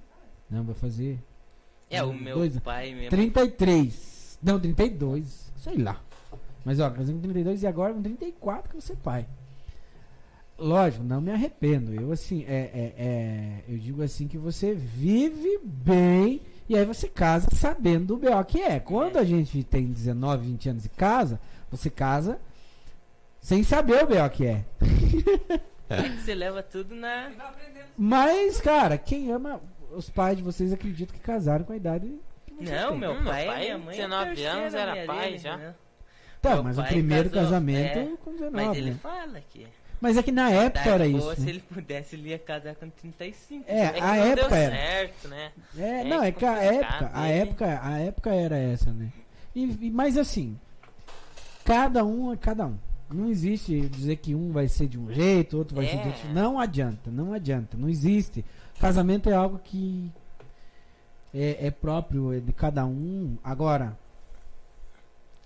Não, 0.50 0.64
vai 0.64 0.74
fazer. 0.74 1.18
É, 1.90 2.02
o 2.02 2.12
meu 2.12 2.36
dois- 2.38 2.58
pai 2.60 2.94
mesmo. 2.94 3.10
33. 3.10 4.38
Não, 4.42 4.58
32. 4.58 5.52
Sei 5.56 5.76
lá. 5.76 6.00
Mas 6.64 6.80
ó, 6.80 6.90
casei 6.90 7.14
com 7.14 7.20
32 7.20 7.62
e 7.62 7.66
agora 7.66 7.92
com 7.94 8.02
34 8.02 8.62
que 8.70 8.76
eu 8.76 8.80
vou 8.80 8.86
ser 8.86 8.96
pai. 8.96 9.26
Lógico, 10.58 11.04
não 11.04 11.20
me 11.20 11.30
arrependo. 11.30 11.94
Eu 11.94 12.12
assim, 12.12 12.44
é, 12.48 12.70
é, 12.72 12.94
é, 12.96 13.64
eu 13.68 13.76
digo 13.76 14.02
assim 14.02 14.26
que 14.26 14.38
você 14.38 14.74
vive 14.74 15.60
bem 15.62 16.40
e 16.68 16.76
aí 16.76 16.84
você 16.84 17.08
casa 17.08 17.48
sabendo 17.54 18.06
do 18.06 18.16
B.O. 18.16 18.44
que 18.44 18.60
é. 18.60 18.80
Quando 18.80 19.18
a 19.18 19.24
gente 19.24 19.62
tem 19.62 19.86
19, 19.86 20.46
20 20.46 20.68
anos 20.70 20.84
e 20.86 20.88
casa, 20.88 21.38
você 21.70 21.90
casa 21.90 22.40
sem 23.40 23.62
saber 23.62 24.02
o 24.02 24.06
B.O. 24.06 24.30
que 24.30 24.46
é. 24.46 24.64
É 25.88 26.02
que 26.08 26.20
você 26.22 26.34
leva 26.34 26.62
tudo 26.62 26.94
na. 26.94 27.30
Mas, 27.96 28.60
cara, 28.60 28.96
quem 28.98 29.30
ama 29.30 29.60
os 29.92 30.08
pais 30.08 30.36
de 30.36 30.42
vocês 30.42 30.72
acreditam 30.72 31.14
que 31.14 31.22
casaram 31.22 31.64
com 31.64 31.72
a 31.72 31.76
idade. 31.76 32.12
Não, 32.58 32.96
meu 32.96 33.12
Hum, 33.12 33.14
meu 33.16 33.24
pai, 33.24 33.46
pai, 33.46 33.64
minha 33.64 33.78
mãe. 33.78 33.94
é 33.94 34.02
19 34.02 34.26
terceira 34.26 34.52
anos, 34.52 34.74
era 34.74 35.06
pai 35.06 35.24
dele, 35.26 35.38
já. 35.38 35.56
né? 35.56 35.74
Tá, 36.40 36.54
Meu 36.54 36.64
mas 36.64 36.78
o 36.78 36.82
pai 36.82 36.92
primeiro 36.92 37.30
casou, 37.30 37.44
casamento 37.44 37.98
é, 37.98 38.16
com 38.24 38.32
19. 38.32 38.56
Mas 38.56 38.76
ele 38.76 38.90
né? 38.90 38.98
fala 39.02 39.40
que. 39.40 39.66
Mas 40.06 40.16
é 40.16 40.22
que 40.22 40.32
na 40.32 40.50
época 40.50 40.88
era 40.88 41.04
pô, 41.04 41.10
isso. 41.18 41.34
Se 41.34 41.40
né? 41.42 41.48
ele 41.50 41.60
pudesse, 41.60 42.16
ele 42.16 42.28
ia 42.30 42.38
casar 42.38 42.74
com 42.76 42.88
35. 42.88 43.64
É, 43.66 43.78
É 43.78 43.86
a 44.00 44.06
não 44.06 44.14
deu 44.14 44.24
época 44.44 44.56
era. 44.56 44.76
certo, 44.76 45.28
né? 45.28 45.52
É, 45.76 45.82
É 46.00 46.04
não, 46.04 46.22
é 46.22 46.32
que 46.32 46.44
a 46.44 46.58
época, 46.62 47.10
a 47.12 47.28
ele- 47.28 47.38
época, 47.40 47.80
a 47.82 47.98
época 47.98 48.34
era 48.34 48.56
essa, 48.56 48.92
né? 48.92 49.12
E, 49.54 49.64
e- 49.86 49.90
mas 49.90 50.16
assim, 50.16 50.56
cada 51.64 52.04
um 52.04 52.32
é 52.32 52.36
cada 52.36 52.66
um. 52.66 52.78
Não 53.10 53.28
existe 53.28 53.88
dizer 53.88 54.16
que 54.16 54.34
um 54.34 54.50
vai 54.52 54.68
ser 54.68 54.86
de 54.88 54.98
um 54.98 55.12
jeito, 55.12 55.56
outro 55.58 55.76
vai 55.76 55.86
ser 55.86 55.96
de 55.96 56.02
É. 56.02 56.06
outro. 56.06 56.28
Não 56.32 56.58
adianta, 56.58 57.10
não 57.10 57.32
adianta, 57.32 57.76
não 57.76 57.88
existe. 57.88 58.44
Casamento 58.80 59.28
é 59.30 59.32
algo 59.34 59.60
que 59.62 60.10
é, 61.34 61.66
é 61.66 61.70
próprio 61.70 62.32
é 62.32 62.40
de 62.40 62.52
cada 62.52 62.84
um. 62.86 63.36
Agora, 63.44 63.96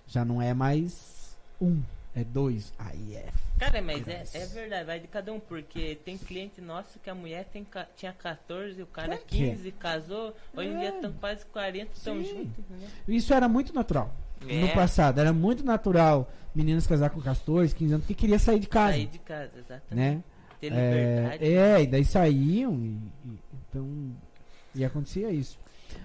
já 0.07 0.25
não 0.25 0.41
é 0.41 0.53
mais 0.53 1.35
um, 1.61 1.81
é 2.15 2.23
dois. 2.23 2.73
Aí 2.79 3.15
é. 3.15 3.29
Cara, 3.59 3.81
mas 3.81 4.07
é, 4.07 4.23
é 4.33 4.45
verdade, 4.47 4.85
vai 4.85 4.99
de 4.99 5.07
cada 5.07 5.31
um, 5.31 5.39
porque 5.39 5.95
tem 6.03 6.17
cliente 6.17 6.59
nosso 6.59 6.97
que 6.99 7.09
a 7.09 7.15
mulher 7.15 7.45
tem, 7.45 7.65
tinha 7.95 8.11
14, 8.13 8.81
o 8.81 8.87
cara 8.87 9.13
É 9.13 9.17
que 9.17 9.43
é. 9.45 9.49
15, 9.51 9.71
casou, 9.73 10.35
hoje 10.55 10.69
em 10.69 10.79
dia 10.79 10.89
É. 10.89 10.95
estão 10.95 11.13
quase 11.13 11.45
40, 11.45 11.91
estão 11.95 12.15
juntos, 12.23 12.57
entendeu? 12.57 12.89
Isso 13.07 13.33
era 13.33 13.47
muito 13.47 13.73
natural. 13.73 14.11
No 14.41 14.49
É. 14.67 14.73
passado, 14.73 15.19
era 15.19 15.31
muito 15.31 15.63
natural 15.63 16.31
meninas 16.55 16.87
casar 16.87 17.11
com 17.11 17.21
14, 17.21 17.75
15 17.75 17.93
anos, 17.93 18.05
porque 18.05 18.19
queria 18.19 18.39
sair 18.39 18.59
de 18.59 18.67
casa. 18.67 18.93
Sair 18.93 19.05
de 19.07 19.19
casa, 19.19 19.51
exatamente. 19.57 19.95
né? 19.95 20.23
Ter 20.59 20.69
liberdade. 20.69 21.45
É, 21.45 21.53
é, 21.53 21.81
e 21.83 21.87
daí 21.87 22.05
saíam 22.05 22.73
e, 22.73 22.87
e- 23.27 23.39
então 23.69 24.11
e 24.73 24.83
acontecia 24.83 25.29
isso. 25.31 25.57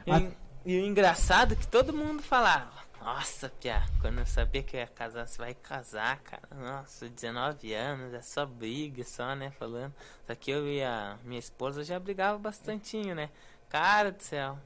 E, 0.07 0.11
A- 0.11 0.23
e 0.67 0.79
o 0.81 0.85
engraçado 0.87 1.53
é 1.53 1.57
que 1.57 1.67
todo 1.67 1.93
mundo 1.93 2.23
falava, 2.23 2.71
nossa, 3.07 3.49
Pia, 3.49 3.85
quando 4.01 4.19
eu 4.19 4.27
sabia 4.27 4.65
que 4.65 4.75
eu 4.75 4.81
ia 4.81 4.87
casar, 4.89 5.29
você 5.29 5.39
vai 5.39 5.55
casar, 5.55 6.19
cara. 6.23 6.43
Nossa, 6.53 7.09
19 7.09 7.73
anos, 7.73 8.13
é 8.13 8.21
só 8.21 8.45
briga, 8.45 9.05
só, 9.05 9.33
né, 9.37 9.53
falando. 9.53 9.95
Só 10.27 10.35
que 10.35 10.51
eu 10.51 10.67
e 10.67 10.83
a 10.83 11.17
minha 11.25 11.39
esposa 11.39 11.85
já 11.85 12.01
brigava 12.01 12.37
bastantinho, 12.37 13.15
né? 13.15 13.31
Cara 13.69 14.11
do 14.11 14.21
céu. 14.21 14.59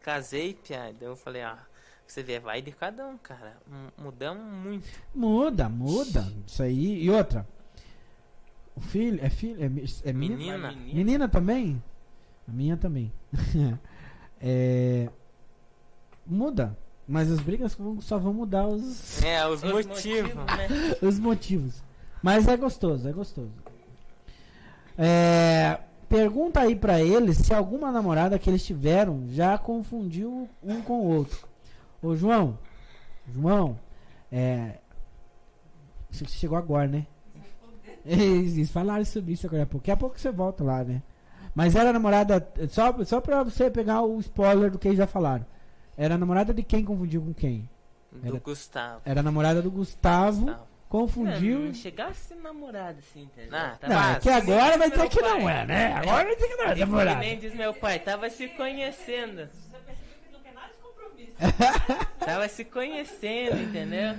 Casei, 0.00 0.54
Pia, 0.54 0.94
daí 0.98 1.06
eu 1.06 1.16
falei, 1.16 1.44
ó, 1.44 1.54
Você 2.06 2.22
vê, 2.22 2.40
vai 2.40 2.62
de 2.62 2.72
cada 2.72 3.06
um, 3.06 3.18
cara. 3.18 3.58
Mudamos 3.98 4.42
muito. 4.54 4.88
Muda, 5.14 5.68
muda. 5.68 6.32
Isso 6.46 6.62
aí. 6.62 7.02
E 7.02 7.10
outra. 7.10 7.46
O 8.74 8.80
filho. 8.80 9.22
É 9.22 9.28
filho? 9.28 9.62
É, 9.62 9.66
é 10.08 10.12
menina? 10.14 10.36
Menina. 10.38 10.68
Menina. 10.72 10.94
Menina 10.94 11.28
também? 11.28 11.84
A 12.48 12.52
minha 12.52 12.76
também. 12.78 13.12
É, 14.38 15.08
Muda. 16.26 16.76
Mas 17.08 17.30
as 17.30 17.38
brigas 17.40 17.76
só 18.00 18.18
vão 18.18 18.32
mudar 18.32 18.66
os, 18.66 19.22
É, 19.22 19.46
os, 19.46 19.62
Os 19.62 19.72
motivos. 19.72 20.34
né? 20.34 20.68
os 21.00 21.18
motivos. 21.18 21.82
Mas 22.22 22.48
é 22.48 22.56
gostoso, 22.56 23.08
é 23.08 23.12
gostoso. 23.12 23.52
É, 24.98 25.78
pergunta 26.08 26.60
aí 26.60 26.74
pra 26.74 27.00
eles 27.00 27.38
se 27.38 27.54
alguma 27.54 27.92
namorada 27.92 28.38
que 28.38 28.50
eles 28.50 28.64
tiveram 28.64 29.24
já 29.30 29.56
confundiu 29.58 30.48
um 30.62 30.80
com 30.82 31.00
o 31.00 31.16
outro. 31.16 31.46
Ô 32.02 32.16
João, 32.16 32.58
João, 33.32 33.78
é. 34.32 34.78
Você 36.10 36.24
chegou 36.26 36.56
agora, 36.56 36.88
né? 36.88 37.06
Eles, 38.04 38.70
falaram 38.70 39.04
sobre 39.04 39.32
isso 39.32 39.46
agora 39.46 39.64
a 39.64 39.66
pouco. 39.66 39.82
Daqui 39.82 39.90
a 39.90 39.96
pouco 39.96 40.18
você 40.18 40.30
volta 40.30 40.62
lá, 40.64 40.82
né? 40.84 41.02
Mas 41.54 41.74
era 41.74 41.92
namorada. 41.92 42.46
Só, 42.70 43.04
só 43.04 43.20
pra 43.20 43.42
você 43.42 43.68
pegar 43.70 44.02
o 44.02 44.18
spoiler 44.20 44.70
do 44.70 44.78
que 44.78 44.88
eles 44.88 44.98
já 44.98 45.06
falaram. 45.06 45.44
Era 45.96 46.18
namorada 46.18 46.52
de 46.52 46.62
quem 46.62 46.84
confundiu 46.84 47.22
com 47.22 47.32
quem? 47.34 47.68
Do 48.12 48.28
Era- 48.28 48.38
Gustavo. 48.38 49.02
Era 49.04 49.22
namorada 49.22 49.60
do 49.62 49.70
Gustavo, 49.70 50.44
Gustavo. 50.46 50.66
confundiu. 50.88 51.58
Não, 51.60 51.66
não 51.66 51.74
chegasse 51.74 52.34
namorado 52.34 52.98
assim, 52.98 53.22
entendeu? 53.22 53.50
Não, 53.52 53.76
Tava- 53.76 53.92
Não, 53.94 54.10
é 54.14 54.20
que 54.20 54.28
agora 54.30 54.78
vai 54.78 54.88
dizer 54.90 55.00
Meu 55.02 55.10
que 55.10 55.20
pai. 55.20 55.40
não 55.40 55.50
é, 55.50 55.66
né? 55.66 55.92
Agora 55.94 56.24
vai 56.24 56.34
dizer 56.34 56.48
que 56.48 56.56
não 56.56 56.64
é 56.64 56.74
namorada. 56.74 57.20
nem 57.20 57.38
diz 57.38 57.54
meu 57.54 57.74
pai, 57.74 57.98
tava 57.98 58.28
se 58.30 58.48
conhecendo. 58.48 59.46
Você 59.48 59.78
percebeu 59.84 60.16
que 60.26 60.32
não 60.32 60.40
quer 60.40 60.52
nada 60.54 60.68
de 60.68 60.78
compromisso. 60.78 61.25
Tava 62.18 62.48
se 62.48 62.64
conhecendo, 62.64 63.60
entendeu? 63.60 64.14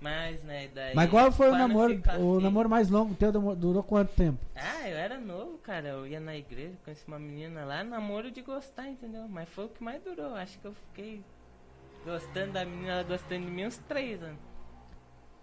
Mas, 0.00 0.42
né, 0.42 0.68
daí... 0.74 0.94
Mas 0.94 1.10
qual 1.10 1.32
foi 1.32 1.48
o 1.50 1.56
namoro, 1.56 1.94
o 1.94 2.10
assim- 2.36 2.42
namoro 2.42 2.68
mais 2.68 2.88
longo 2.88 3.14
teu? 3.14 3.32
durou- 3.32 3.82
quanto 3.82 4.14
tempo? 4.14 4.38
Ah, 4.54 4.88
eu 4.88 4.96
era 4.96 5.18
novo, 5.18 5.58
cara. 5.58 5.88
Eu 5.88 6.06
ia 6.06 6.20
na 6.20 6.36
igreja, 6.36 6.74
conheci 6.84 7.04
uma 7.08 7.18
menina 7.18 7.64
lá, 7.64 7.82
namoro 7.82 8.30
de 8.30 8.42
gostar, 8.42 8.88
entendeu? 8.88 9.26
Mas 9.28 9.48
foi 9.48 9.64
o 9.64 9.68
que 9.68 9.82
mais 9.82 10.02
durou. 10.02 10.34
Acho 10.34 10.58
que 10.58 10.66
eu 10.66 10.74
fiquei 10.90 11.22
gostando 12.04 12.52
da 12.52 12.64
menina, 12.64 12.92
ela 12.92 13.02
gostando 13.02 13.44
de 13.44 13.50
mim 13.50 13.66
uns 13.66 13.78
três 13.88 14.22
anos. 14.22 14.38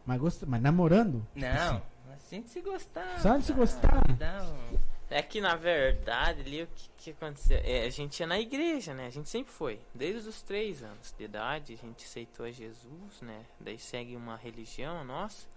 Mas, 0.06 0.20
gost... 0.20 0.44
Mas 0.46 0.62
namorando? 0.62 1.26
Não, 1.36 1.82
assim 2.14 2.42
de 2.42 2.50
se 2.50 2.62
gostar. 2.62 3.20
Só 3.20 3.36
de 3.38 3.44
se 3.46 3.54
gostar. 3.54 4.04
Dá 4.18 4.44
um- 4.44 4.78
É 5.16 5.22
que 5.22 5.40
na 5.40 5.56
verdade 5.56 6.42
ali 6.42 6.64
o 6.64 6.68
que, 6.68 6.90
que 6.98 7.10
aconteceu? 7.12 7.58
É, 7.64 7.86
a 7.86 7.90
gente 7.90 8.20
ia 8.20 8.28
na 8.28 8.38
igreja, 8.38 8.94
né? 8.94 9.08
A 9.08 9.10
gente 9.10 9.30
sempre 9.30 9.50
foi. 9.50 9.80
Desde 9.94 10.28
os 10.28 10.42
três 10.42 10.84
anos 10.84 11.16
de 11.18 11.24
idade, 11.24 11.74
a 11.74 11.78
gente 11.78 12.04
aceitou 12.04 12.46
a 12.46 12.52
Jesus, 12.52 13.22
né? 13.22 13.46
Daí 13.58 13.80
segue 13.80 14.14
uma 14.14 14.36
religião 14.36 15.06
nossa. 15.06 15.48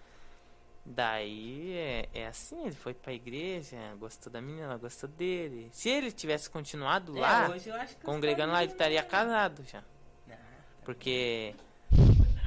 Daí 0.86 1.72
é, 1.76 2.09
é 2.14 2.26
assim, 2.28 2.66
ele 2.66 2.76
foi 2.76 2.94
pra 2.94 3.12
igreja, 3.12 3.76
gostou 3.98 4.32
da 4.32 4.40
menina, 4.40 4.66
ela 4.66 4.76
gostou 4.76 5.09
dele. 5.09 5.68
Se 5.72 5.88
ele 5.88 6.12
tivesse 6.12 6.48
continuado 6.48 7.18
É, 7.18 7.20
lá, 7.20 7.50
congregando 8.04 8.52
lá, 8.52 8.62
ele 8.62 8.70
estaria 8.70 9.02
casado 9.02 9.64
já. 9.64 9.82
Não, 10.24 10.36
Porque. 10.84 11.52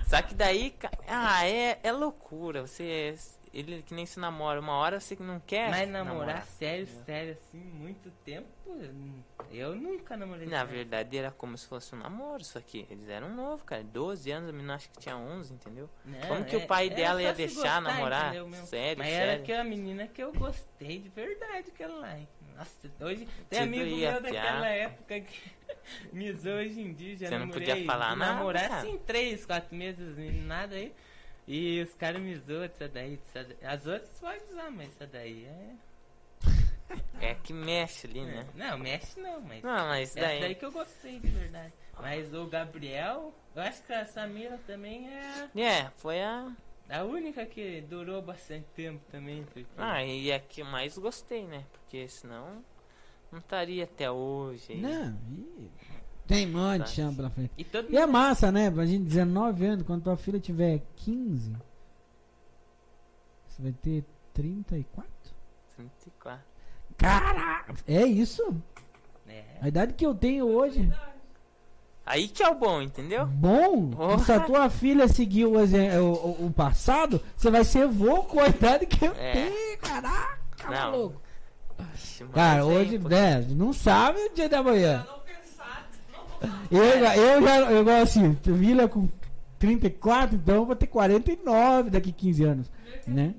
Só 0.07 0.21
que 0.21 0.33
daí. 0.33 0.73
Ah, 1.09 1.45
é, 1.45 1.77
é 1.83 1.91
loucura. 1.91 2.61
Você. 2.61 3.17
Ele 3.53 3.81
que 3.83 3.93
nem 3.93 4.05
se 4.05 4.19
namora. 4.19 4.59
Uma 4.59 4.73
hora 4.73 4.99
você 4.99 5.15
que 5.15 5.23
não 5.23 5.39
quer. 5.39 5.69
Mas 5.69 5.89
namorar 5.89 6.17
namorar. 6.17 6.45
sério, 6.45 6.87
sério, 7.05 7.33
assim, 7.33 7.57
muito 7.57 8.09
tempo, 8.23 8.47
eu 9.51 9.75
nunca 9.75 10.15
namorei. 10.15 10.47
Na 10.47 10.59
sério. 10.59 10.71
verdade 10.73 11.17
era 11.17 11.31
como 11.31 11.57
se 11.57 11.67
fosse 11.67 11.93
um 11.93 11.97
namoro, 11.99 12.41
isso 12.41 12.57
aqui. 12.57 12.87
Eles 12.89 13.09
eram 13.09 13.29
novos, 13.35 13.63
cara. 13.63 13.83
12 13.83 14.31
anos, 14.31 14.49
a 14.49 14.53
menina 14.53 14.75
acho 14.75 14.89
que 14.89 14.99
tinha 14.99 15.17
11, 15.17 15.53
entendeu? 15.53 15.89
Não, 16.05 16.19
como 16.21 16.45
que 16.45 16.55
é- 16.55 16.59
o 16.59 16.67
pai 16.67 16.87
era 16.87 16.95
dela 16.95 17.21
ia 17.21 17.33
deixar 17.33 17.55
gostar, 17.55 17.81
namorar? 17.81 18.33
Sério, 18.65 18.97
Mas 18.99 19.09
sério. 19.09 19.31
era 19.31 19.41
aquela 19.41 19.63
menina 19.65 20.07
que 20.07 20.23
eu 20.23 20.31
gostei 20.31 20.99
de 20.99 21.09
verdade, 21.09 21.69
aquela 21.69 21.95
lá. 21.95 22.19
Nossa, 22.55 22.91
hoje 23.01 23.27
tem 23.49 23.59
amigo 23.59 23.95
meu 23.97 24.21
daquela 24.21 24.67
época 24.67 25.19
que 25.21 25.51
me 26.13 26.31
hoje 26.31 26.79
em 26.81 26.93
dia, 26.93 27.17
já 27.17 27.27
Você 27.27 27.31
não 27.37 27.47
namorei, 27.47 27.67
podia 27.67 27.85
falar 27.85 28.13
de 28.13 28.19
nada, 28.19 28.33
Namorar 28.35 28.71
assim, 28.73 28.97
três, 28.99 29.45
quatro 29.45 29.75
meses, 29.75 30.17
e 30.17 30.31
nada 30.31 30.75
aí. 30.75 30.93
E 31.53 31.81
os 31.81 31.93
caras 31.95 32.21
me 32.21 32.33
zoam 32.37 32.61
dessa 32.61 32.87
daí, 32.87 33.17
dessa 33.17 33.43
daí. 33.43 33.57
As 33.61 33.85
outras 33.85 34.09
pode 34.21 34.41
usar, 34.49 34.71
mas 34.71 34.87
essa 34.87 35.05
daí 35.05 35.43
é... 35.43 35.75
É 37.19 37.35
que 37.35 37.51
mexe 37.51 38.07
ali, 38.07 38.23
né? 38.23 38.47
Não, 38.55 38.77
mexe 38.77 39.19
não, 39.19 39.41
mas... 39.41 39.61
Não, 39.61 39.87
mas 39.87 40.15
Essa 40.15 40.27
daí. 40.27 40.39
daí 40.39 40.55
que 40.55 40.63
eu 40.63 40.71
gostei 40.71 41.19
de 41.19 41.27
verdade. 41.27 41.73
Mas 41.99 42.33
o 42.33 42.45
Gabriel, 42.47 43.33
eu 43.53 43.61
acho 43.63 43.83
que 43.83 43.91
a 43.91 44.05
Samira 44.05 44.57
também 44.65 45.09
é 45.09 45.49
É, 45.53 45.89
foi 45.97 46.21
a. 46.21 46.55
a 46.89 47.03
única 47.03 47.45
que 47.45 47.81
durou 47.81 48.21
bastante 48.21 48.67
tempo 48.73 49.03
também. 49.11 49.43
Porque... 49.43 49.65
Ah, 49.77 50.01
e 50.05 50.31
a 50.31 50.39
que 50.39 50.61
eu 50.61 50.65
mais 50.65 50.97
gostei, 50.97 51.45
né? 51.45 51.65
Porque 51.73 52.07
senão. 52.07 52.63
Não 53.29 53.39
estaria 53.39 53.83
até 53.83 54.09
hoje. 54.09 54.71
aí. 54.71 54.79
Não, 54.81 55.19
ih, 55.29 55.69
tem 56.27 56.47
um 56.47 56.51
monte 56.59 56.83
de 56.83 56.89
chão 56.91 57.13
pela 57.13 57.29
frente. 57.29 57.51
E 57.57 57.65
E 57.89 57.97
é 57.97 58.05
massa, 58.05 58.51
né? 58.51 58.69
Pra 58.71 58.85
gente 58.85 59.03
19 59.03 59.65
anos, 59.65 59.85
quando 59.85 60.03
tua 60.03 60.15
filha 60.17 60.39
tiver 60.39 60.81
15, 60.97 61.53
você 63.47 63.61
vai 63.61 63.71
ter 63.73 64.05
34? 64.33 65.11
34. 65.75 66.41
Caraca! 66.97 67.73
É 67.87 68.03
isso? 68.05 68.55
É. 69.27 69.43
A 69.61 69.67
idade 69.67 69.93
que 69.93 70.05
eu 70.05 70.13
tenho 70.13 70.45
hoje. 70.47 70.91
Aí 72.05 72.27
que 72.27 72.41
é 72.43 72.49
o 72.49 72.55
bom, 72.55 72.81
entendeu? 72.81 73.25
Bom, 73.27 73.91
Oh. 73.97 74.17
se 74.19 74.31
a 74.31 74.39
tua 74.39 74.69
filha 74.69 75.07
seguiu 75.07 75.53
o, 75.53 75.57
o, 75.57 76.13
o- 76.43 76.45
o 76.47 76.51
passado, 76.51 77.21
você 77.37 77.49
vai 77.51 77.63
ser 77.63 77.87
vô 77.87 78.23
com 78.23 78.39
a 78.39 78.47
idade 78.47 78.85
que 78.85 79.05
eu 79.05 79.13
É. 79.13 79.33
tenho. 79.33 79.77
Caraca, 79.79 80.39
Não. 80.63 80.71
maluco. 80.91 81.21
Ixi, 81.95 82.25
Cara, 82.25 82.61
aí, 82.61 82.67
hoje, 82.67 82.99
pô, 82.99 83.09
né, 83.09 83.41
não 83.49 83.71
sabe 83.73 84.19
o 84.19 84.33
dia 84.33 84.47
da 84.49 84.61
manhã. 84.61 85.05
Não 85.07 85.20
Eu, 86.71 86.99
já- 86.99 87.17
eu 87.17 87.41
já, 87.41 87.57
eu 87.71 87.83
gosto 87.83 88.01
assim, 88.19 88.37
filha 88.59 88.87
com 88.87 89.07
34, 89.59 90.35
então 90.35 90.55
eu 90.55 90.65
vou 90.65 90.75
ter 90.75 90.87
49 90.87 91.89
daqui 91.89 92.11
15 92.11 92.43
anos, 92.43 92.71
né? 93.05 93.33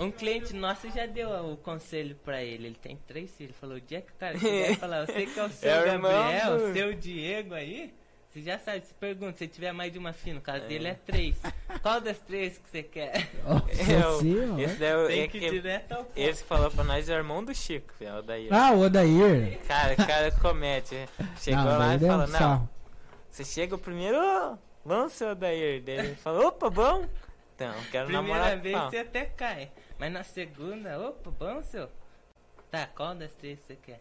Um 0.00 0.12
cliente 0.12 0.54
nosso 0.54 0.88
já 0.90 1.06
deu 1.06 1.28
o 1.52 1.56
conselho 1.56 2.14
pra 2.24 2.40
ele. 2.40 2.66
Ele 2.68 2.76
tem 2.80 2.96
três 3.08 3.32
filhos. 3.36 3.56
Falou: 3.56 3.76
o 3.78 3.80
dia 3.80 4.00
que 4.00 4.12
o 4.12 4.14
cara 4.14 4.38
chegar 4.38 4.70
e 4.70 4.76
falar, 4.76 5.04
você 5.06 5.26
que 5.26 5.40
é 5.40 5.44
o 5.44 5.50
seu 5.50 5.68
É 5.70 5.82
o 5.82 5.86
irmão 5.88 6.10
Gabriel, 6.12 6.58
do- 6.58 6.72
seu 6.72 6.94
Diego 6.94 7.54
aí, 7.54 7.92
você 8.38 8.50
já 8.50 8.58
sabe. 8.58 8.84
Se 8.86 8.94
pergunta, 8.94 9.36
se 9.38 9.46
tiver 9.48 9.72
mais 9.72 9.92
de 9.92 9.98
uma 9.98 10.12
filha, 10.12 10.34
no 10.34 10.40
caso 10.40 10.64
É. 10.64 10.68
dele 10.68 10.88
é 10.88 10.94
três. 10.94 11.36
Qual 11.82 12.00
das 12.00 12.18
três 12.18 12.58
que 12.58 12.68
você 12.68 12.82
quer? 12.82 13.28
É 13.44 14.06
o- 14.06 14.54
ó. 14.54 14.58
esse 14.58 14.76
daí 14.76 14.88
é 14.90 14.96
o- 14.96 15.10
é 15.10 15.28
que 15.28 15.36
ir 15.38 15.40
que- 15.40 15.50
direto 15.50 15.92
ao 15.92 16.04
ponto. 16.04 16.16
Esse 16.18 16.42
que 16.42 16.48
falou 16.48 16.70
pra 16.70 16.84
nós 16.84 17.08
é 17.08 17.14
o 17.14 17.16
irmão 17.18 17.44
do 17.44 17.54
Chico, 17.54 17.92
velho. 17.98 18.22
Daí, 18.22 18.48
ó. 18.50 18.54
Ah, 18.54 18.70
o 18.72 18.80
Odair. 18.80 19.58
Cara, 19.66 19.92
o 19.94 19.96
cara 19.96 20.30
comete. 20.40 20.96
Chegou 21.38 21.62
Não, 21.64 21.78
lá 21.78 21.94
e 21.94 21.98
deu 21.98 22.08
falou, 22.08 22.26
um 22.26 22.30
não, 22.30 22.38
sarro. 22.38 22.70
você 23.30 23.44
chega 23.44 23.74
o 23.74 23.78
primeiro, 23.78 24.18
seu 25.10 25.28
Odair. 25.30 25.82
Daí 25.82 25.98
ele 25.98 26.14
falou, 26.16 26.46
opa, 26.48 26.68
bom. 26.70 27.06
Então, 27.54 27.72
quero 27.90 28.06
Primeira 28.06 28.12
namorar 28.22 28.56
com 28.56 28.62
vez 28.62 28.78
você 28.78 28.98
até 28.98 29.24
cai. 29.24 29.70
Mas 29.98 30.12
na 30.12 30.22
segunda, 30.22 30.98
opa, 31.00 31.30
bom, 31.30 31.62
seu. 31.62 31.88
Tá, 32.70 32.86
qual 32.94 33.14
das 33.14 33.32
três 33.32 33.58
você 33.66 33.74
quer? 33.76 34.00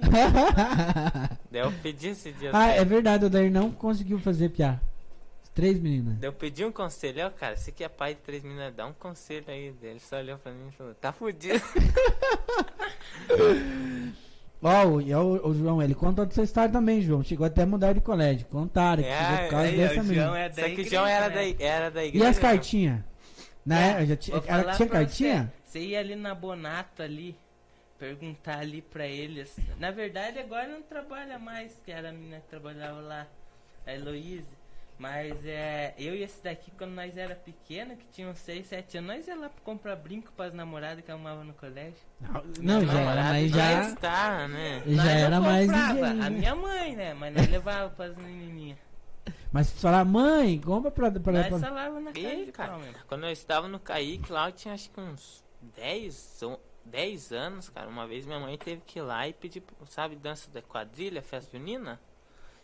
Eu 1.52 1.72
pedi 1.82 2.08
esse 2.08 2.32
dia. 2.32 2.50
ah, 2.52 2.68
é 2.68 2.84
verdade, 2.84 3.24
o 3.24 3.26
Odair 3.26 3.50
não 3.50 3.70
conseguiu 3.70 4.18
fazer 4.18 4.48
piar. 4.50 4.80
Três 5.54 5.80
meninas. 5.80 6.22
Eu 6.22 6.32
pedi 6.32 6.64
um 6.64 6.70
conselho, 6.70 7.26
ó, 7.26 7.30
cara, 7.30 7.56
você 7.56 7.72
que 7.72 7.82
é 7.82 7.88
pai 7.88 8.14
de 8.14 8.20
três 8.20 8.44
meninas, 8.44 8.72
dá 8.74 8.86
um 8.86 8.92
conselho 8.92 9.44
aí. 9.48 9.74
Daí 9.80 9.90
ele 9.90 9.98
só 10.00 10.16
olhou 10.18 10.38
pra 10.38 10.52
mim 10.52 10.68
e 10.68 10.72
falou, 10.72 10.94
tá 10.94 11.12
fudido. 11.12 11.60
Ó, 14.60 14.86
o, 14.86 15.00
e 15.00 15.14
o, 15.14 15.46
o 15.48 15.54
João, 15.54 15.80
ele 15.80 15.94
contou 15.94 16.26
dessa 16.26 16.42
história 16.42 16.70
também, 16.72 17.00
João. 17.00 17.22
Chegou 17.22 17.46
até 17.46 17.62
a 17.62 17.66
mudar 17.66 17.92
de 17.92 18.00
colégio. 18.00 18.44
Contaram 18.46 19.02
que 19.02 19.08
É, 19.08 19.18
chegou 19.24 19.38
por 19.44 19.50
causa 19.50 19.66
Aí, 19.68 19.74
ó, 19.74 19.76
dessa 19.88 20.02
menina. 20.02 20.38
É 20.38 20.48
da 20.48 20.62
Só 20.62 20.68
que 20.68 20.80
o 20.80 20.88
João 20.90 21.06
era, 21.06 21.28
né? 21.28 21.52
da, 21.54 21.64
era 21.64 21.90
da 21.90 22.04
E 22.04 22.08
igreja. 22.08 22.28
as 22.28 22.38
cartinhas? 22.38 23.00
Né? 23.64 24.06
Já 24.06 24.16
tinha, 24.16 24.40
falar 24.42 24.74
tinha 24.76 24.88
cartinha? 24.88 25.52
Você, 25.64 25.78
você 25.78 25.86
ia 25.86 26.00
ali 26.00 26.16
na 26.16 26.34
Bonato 26.34 27.02
ali, 27.02 27.36
perguntar 27.98 28.58
ali 28.60 28.80
pra 28.82 29.06
eles. 29.06 29.54
Na 29.78 29.90
verdade 29.90 30.38
agora 30.38 30.68
não 30.68 30.82
trabalha 30.82 31.38
mais, 31.38 31.80
que 31.84 31.90
era 31.90 32.10
a 32.10 32.12
menina 32.12 32.40
que 32.40 32.48
trabalhava 32.48 33.00
lá, 33.00 33.26
a 33.86 33.92
Heloíse. 33.94 34.58
Mas 34.98 35.46
é, 35.46 35.94
eu 35.96 36.12
e 36.16 36.24
esse 36.24 36.42
daqui, 36.42 36.72
quando 36.76 36.90
nós 36.90 37.16
era 37.16 37.36
pequena, 37.36 37.94
que 37.94 38.04
tinham 38.12 38.34
6, 38.34 38.66
7 38.66 38.98
anos, 38.98 39.08
nós 39.16 39.28
ia 39.28 39.36
lá 39.36 39.48
pra 39.48 39.60
comprar 39.62 39.94
brinco 39.94 40.32
pras 40.32 40.52
namoradas 40.52 41.04
que 41.04 41.10
arrumavam 41.10 41.44
no 41.44 41.54
colégio. 41.54 41.94
Não, 42.60 42.84
já 42.84 43.00
era, 43.00 43.32
não 43.32 43.48
já. 43.48 43.82
está, 43.82 44.48
né? 44.48 44.82
Já 44.84 44.96
Nós 45.04 45.06
era 45.08 45.40
mais. 45.40 45.70
A 45.70 46.30
minha 46.30 46.56
mãe, 46.56 46.96
né? 46.96 47.14
Mas 47.14 47.32
nós 47.32 47.48
levava 47.48 47.90
pras 47.90 48.16
menininhas. 48.16 48.78
Mas 49.52 49.68
se 49.68 49.80
falar, 49.80 50.04
mãe, 50.04 50.60
compra 50.60 50.90
pra. 50.90 51.12
pra, 51.12 51.32
Nós 51.32 51.46
pra- 51.46 51.58
falava 51.60 52.00
na 52.00 52.10
de 52.10 52.50
cara, 52.52 52.76
quando 53.06 53.24
eu 53.24 53.30
estava 53.30 53.68
no 53.68 53.78
Kaique 53.78 54.32
lá, 54.32 54.48
eu 54.48 54.52
tinha 54.52 54.74
acho 54.74 54.90
que 54.90 55.00
uns 55.00 55.44
10, 55.76 56.42
ou 56.42 56.60
10 56.88 57.32
anos, 57.32 57.68
cara. 57.68 57.88
Uma 57.88 58.06
vez 58.06 58.26
minha 58.26 58.40
mãe 58.40 58.56
teve 58.58 58.82
que 58.86 58.98
ir 58.98 59.02
lá 59.02 59.28
e 59.28 59.32
pedir, 59.32 59.62
sabe, 59.88 60.16
dança 60.16 60.50
da 60.50 60.62
quadrilha, 60.62 61.22
festa 61.22 61.56
junina? 61.56 62.00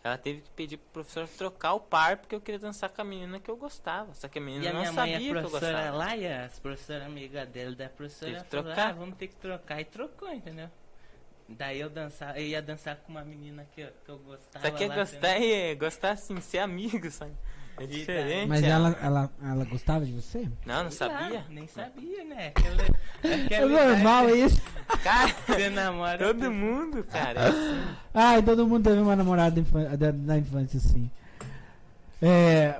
ela 0.03 0.19
teve 0.19 0.41
que 0.41 0.51
pedir 0.51 0.77
pro 0.77 1.03
professor 1.03 1.27
trocar 1.27 1.73
o 1.73 1.79
par 1.79 2.17
porque 2.17 2.35
eu 2.35 2.39
queria 2.39 2.59
dançar 2.59 2.89
com 2.91 3.01
a 3.01 3.03
menina 3.03 3.39
que 3.39 3.49
eu 3.49 3.57
gostava. 3.57 4.13
Só 4.13 4.27
que 4.27 4.37
a 4.37 4.41
menina 4.41 4.65
E 4.65 4.67
a 4.67 4.71
não 4.71 4.81
minha 4.81 4.91
mãe 4.91 5.13
sabia 5.13 5.15
é 5.15 5.19
que 5.19 5.37
eu 5.39 5.49
professora 5.49 5.71
gostava. 5.77 5.97
lá 5.97 6.15
e 6.15 6.27
as 6.27 6.59
professoras 6.59 7.03
amigas 7.07 7.49
dele 7.49 7.75
da 7.75 7.89
professora 7.89 8.31
Teve 8.33 8.43
que 8.43 8.49
falou, 8.51 8.65
trocar. 8.65 8.89
ah, 8.89 8.93
vamos 8.93 9.15
ter 9.17 9.27
que 9.29 9.35
trocar. 9.35 9.81
E 9.81 9.85
trocou, 9.85 10.31
entendeu? 10.31 10.69
Daí 11.49 11.79
eu 11.79 11.89
dançar, 11.89 12.37
eu 12.37 12.45
ia 12.45 12.61
dançar 12.61 12.97
com 12.97 13.11
uma 13.13 13.23
menina 13.23 13.67
que 13.73 13.81
eu, 13.81 13.89
que 14.03 14.11
eu 14.11 14.19
gostava. 14.19 14.69
Só 14.69 14.75
que 14.75 14.83
é 14.83 14.87
lá 14.87 14.95
gostar 14.95 15.41
é 15.41 15.73
gostar 15.73 16.11
assim, 16.11 16.39
ser 16.39 16.59
amigo, 16.59 17.09
sabe? 17.09 17.33
É 17.77 17.85
diferente. 17.85 18.47
Mas 18.47 18.63
é. 18.63 18.69
ela, 18.69 18.97
ela, 19.01 19.29
ela 19.43 19.65
gostava 19.65 20.05
de 20.05 20.13
você? 20.13 20.47
Não, 20.65 20.85
não 20.85 20.91
sabia? 20.91 21.45
nem 21.49 21.67
sabia, 21.67 22.23
né? 22.23 22.47
Aquela, 22.47 22.83
É 23.51 23.65
normal 23.65 24.29
idade 24.29 24.41
isso. 24.45 24.61
Cara, 25.03 25.35
Você 25.45 25.69
namora. 25.69 26.17
todo 26.17 26.51
mundo, 26.51 27.03
cara. 27.03 27.41
é 27.41 27.47
assim. 27.49 27.95
Ai, 28.13 28.41
todo 28.43 28.67
mundo 28.67 28.83
teve 28.83 29.01
uma 29.01 29.15
namorada 29.15 29.61
da 30.13 30.37
infância, 30.37 30.77
assim. 30.77 31.11
É, 32.21 32.79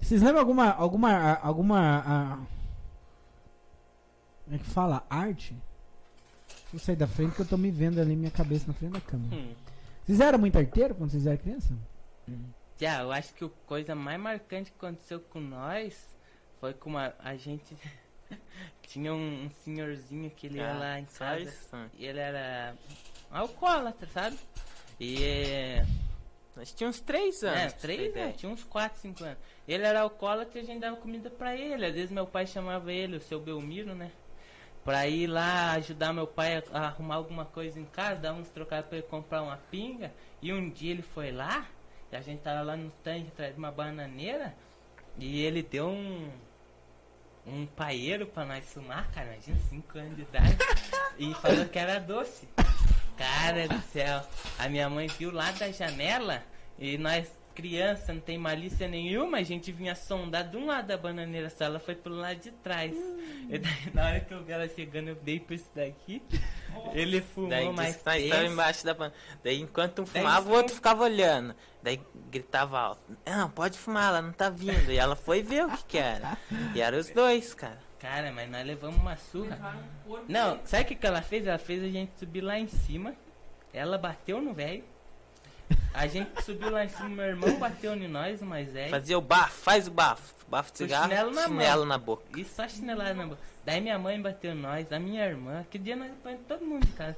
vocês 0.00 0.22
lembram 0.22 0.40
alguma. 0.40 0.70
alguma. 0.70 1.34
alguma. 1.42 2.04
ah, 2.06 2.38
como 4.44 4.56
é 4.56 4.58
que 4.58 4.66
fala? 4.66 5.04
Arte? 5.10 5.54
Deixa 6.48 6.76
eu 6.76 6.78
sair 6.78 6.96
da 6.96 7.06
frente 7.06 7.34
que 7.34 7.40
eu 7.40 7.46
tô 7.46 7.56
me 7.56 7.70
vendo 7.70 8.00
ali, 8.00 8.14
minha 8.14 8.30
cabeça 8.30 8.66
na 8.68 8.74
frente 8.74 8.92
da 8.92 9.00
câmera. 9.00 9.34
Hum. 9.34 9.52
Vocês 10.06 10.20
eram 10.20 10.38
muito 10.38 10.56
arteiro 10.56 10.94
quando 10.94 11.10
vocês 11.10 11.26
eram 11.26 11.36
criança? 11.36 11.74
Já, 12.78 13.00
eu 13.02 13.10
acho 13.12 13.34
que 13.34 13.44
a 13.44 13.48
coisa 13.66 13.94
mais 13.94 14.20
marcante 14.20 14.70
que 14.70 14.76
aconteceu 14.86 15.20
com 15.20 15.40
nós 15.40 16.08
foi 16.60 16.72
com 16.74 16.90
uma, 16.90 17.12
a 17.18 17.34
gente 17.36 17.76
tinha 18.82 19.12
um, 19.12 19.44
um 19.46 19.50
senhorzinho 19.50 20.30
que 20.30 20.46
ele 20.46 20.58
ia 20.58 20.70
Ah, 20.70 20.78
lá 20.78 21.00
em 21.00 21.04
casa 21.06 21.40
isso. 21.40 21.76
e 21.98 22.04
ele 22.06 22.20
era 22.20 22.74
alcoólatra, 23.30 24.06
sabe? 24.08 24.38
E 25.00 25.22
é, 25.24 25.86
Nós 26.56 26.72
tínhamos 26.72 27.00
três 27.00 27.42
anos. 27.42 27.58
é, 27.58 27.60
pra 27.62 27.70
você 27.70 27.76
ter 27.76 27.80
três, 27.82 28.00
né? 28.00 28.08
ideia. 28.08 28.32
Tinha 28.32 28.52
uns 28.52 28.64
4, 28.64 28.98
5 29.00 29.24
anos. 29.24 29.38
Ele 29.66 29.84
era 29.84 30.00
alcoólatra 30.00 30.58
e 30.58 30.62
a 30.62 30.64
gente 30.64 30.80
dava 30.80 30.96
comida 30.96 31.30
pra 31.30 31.56
ele. 31.56 31.84
Às 31.86 31.94
vezes 31.94 32.10
meu 32.10 32.26
pai 32.26 32.46
chamava 32.46 32.92
ele, 32.92 33.16
o 33.16 33.20
seu 33.20 33.40
Belmiro, 33.40 33.94
né? 33.94 34.10
Pra 34.84 35.06
ir 35.06 35.26
lá 35.26 35.72
ajudar 35.72 36.12
meu 36.12 36.26
pai 36.26 36.56
a, 36.56 36.62
a 36.72 36.86
arrumar 36.86 37.16
alguma 37.16 37.44
coisa 37.44 37.78
em 37.78 37.84
casa, 37.84 38.20
dar 38.20 38.32
uns 38.32 38.48
trocados 38.50 38.86
pra 38.88 38.98
ele 38.98 39.06
comprar 39.06 39.42
uma 39.42 39.56
pinga. 39.70 40.12
E 40.42 40.52
um 40.52 40.68
dia 40.70 40.90
ele 40.92 41.02
foi 41.02 41.30
lá, 41.30 41.66
e 42.10 42.16
a 42.16 42.20
gente 42.20 42.40
tava 42.40 42.62
lá 42.62 42.76
no 42.76 42.90
tanque 43.02 43.28
atrás 43.28 43.52
de 43.52 43.58
uma 43.58 43.70
bananeira, 43.70 44.54
e 45.18 45.42
ele 45.42 45.62
deu 45.62 45.88
um. 45.88 46.30
Um 47.46 47.64
paeiro 47.64 48.26
pra 48.26 48.44
nós 48.44 48.70
fumar, 48.70 49.10
cara, 49.10 49.32
imagina 49.32 49.58
5 49.70 49.98
anos 49.98 50.16
de 50.16 50.22
idade. 50.22 50.58
e 51.18 51.32
falou 51.36 51.64
que 51.64 51.78
era 51.78 51.98
doce. 51.98 52.46
Cara 53.16 53.66
do 53.66 53.80
céu, 53.90 54.22
a 54.58 54.68
minha 54.68 54.90
mãe 54.90 55.08
viu 55.08 55.30
lá 55.30 55.50
da 55.52 55.72
janela 55.72 56.44
e 56.78 56.98
nós, 56.98 57.26
criança, 57.62 58.12
não 58.14 58.20
tem 58.20 58.38
malícia 58.38 58.86
nenhuma, 58.86 59.38
a 59.38 59.42
gente 59.42 59.72
vinha 59.72 59.92
sondar 59.96 60.48
de 60.48 60.56
um 60.56 60.66
lado 60.66 60.86
da 60.86 60.96
bananeira 60.96 61.50
só, 61.50 61.64
ela 61.64 61.80
foi 61.80 61.96
pelo 61.96 62.14
lado 62.14 62.38
de 62.38 62.52
trás. 62.52 62.94
E 63.50 63.58
daí, 63.58 63.90
na 63.92 64.06
hora 64.06 64.20
que 64.20 64.32
eu 64.32 64.44
vi 64.44 64.52
ela 64.52 64.68
chegando, 64.68 65.08
eu 65.08 65.16
dei 65.16 65.40
pra 65.40 65.56
esse 65.56 65.68
daqui. 65.74 66.22
Ele 66.92 67.20
fumou 67.20 67.50
Daí 67.50 67.64
mais 67.72 67.76
nós 67.88 67.96
estava 67.96 68.16
três. 68.16 68.52
embaixo 68.52 68.84
da 68.86 68.94
pan- 68.94 69.12
Daí 69.42 69.60
enquanto 69.60 70.02
um 70.02 70.04
Daí 70.04 70.22
fumava, 70.22 70.38
o 70.40 70.42
fumou. 70.44 70.56
outro 70.58 70.74
ficava 70.76 71.02
olhando. 71.02 71.54
Daí 71.82 72.00
gritava 72.30 72.78
alto. 72.78 73.02
Não, 73.26 73.50
pode 73.50 73.76
fumar, 73.76 74.10
ela 74.10 74.22
não 74.22 74.32
tá 74.32 74.48
vindo. 74.48 74.92
E 74.92 74.96
ela 74.96 75.16
foi 75.16 75.42
ver 75.42 75.64
o 75.66 75.70
que 75.70 75.84
que 75.84 75.98
era. 75.98 76.38
E 76.76 76.80
eram 76.80 76.98
os 76.98 77.10
dois, 77.10 77.54
cara. 77.54 77.78
Cara, 77.98 78.30
mas 78.30 78.48
nós 78.48 78.64
levamos 78.64 79.00
uma 79.00 79.16
surra. 79.16 79.76
Não, 80.28 80.60
sabe 80.64 80.84
o 80.84 80.86
que, 80.86 80.94
que 80.94 81.06
ela 81.06 81.20
fez? 81.22 81.44
Ela 81.46 81.58
fez 81.58 81.82
a 81.82 81.88
gente 81.88 82.12
subir 82.16 82.40
lá 82.42 82.56
em 82.56 82.68
cima. 82.68 83.14
Ela 83.72 83.98
bateu 83.98 84.40
no 84.40 84.54
velho. 84.54 84.84
A 85.92 86.06
gente 86.06 86.42
subiu 86.42 86.70
lá 86.70 86.84
em 86.84 86.88
cima, 86.88 87.08
meu 87.08 87.24
irmão 87.24 87.58
bateu 87.58 87.94
em 87.94 88.06
nós, 88.06 88.40
mais 88.40 88.72
velho. 88.72 88.90
Fazia 88.90 89.18
o 89.18 89.20
bafo, 89.20 89.60
faz 89.60 89.88
o 89.88 89.90
bafo. 89.90 90.34
Bafo 90.48 90.72
de 90.72 90.78
cigarro, 90.78 91.08
chinelo 91.08 91.30
na 91.32 91.42
chinelo 91.42 91.84
na 91.84 91.98
boca. 91.98 92.24
E 92.36 92.44
só 92.44 92.68
chinelada 92.68 93.14
na 93.14 93.26
boca. 93.26 93.40
Daí 93.64 93.80
minha 93.80 93.98
mãe 93.98 94.20
bateu 94.20 94.52
em 94.52 94.54
nós, 94.54 94.90
a 94.92 94.98
minha 94.98 95.26
irmã. 95.26 95.64
Que 95.70 95.78
dia 95.78 95.96
nós 95.96 96.10
apanhamos 96.10 96.46
todo 96.46 96.64
mundo 96.64 96.84
em 96.84 96.92
casa. 96.92 97.16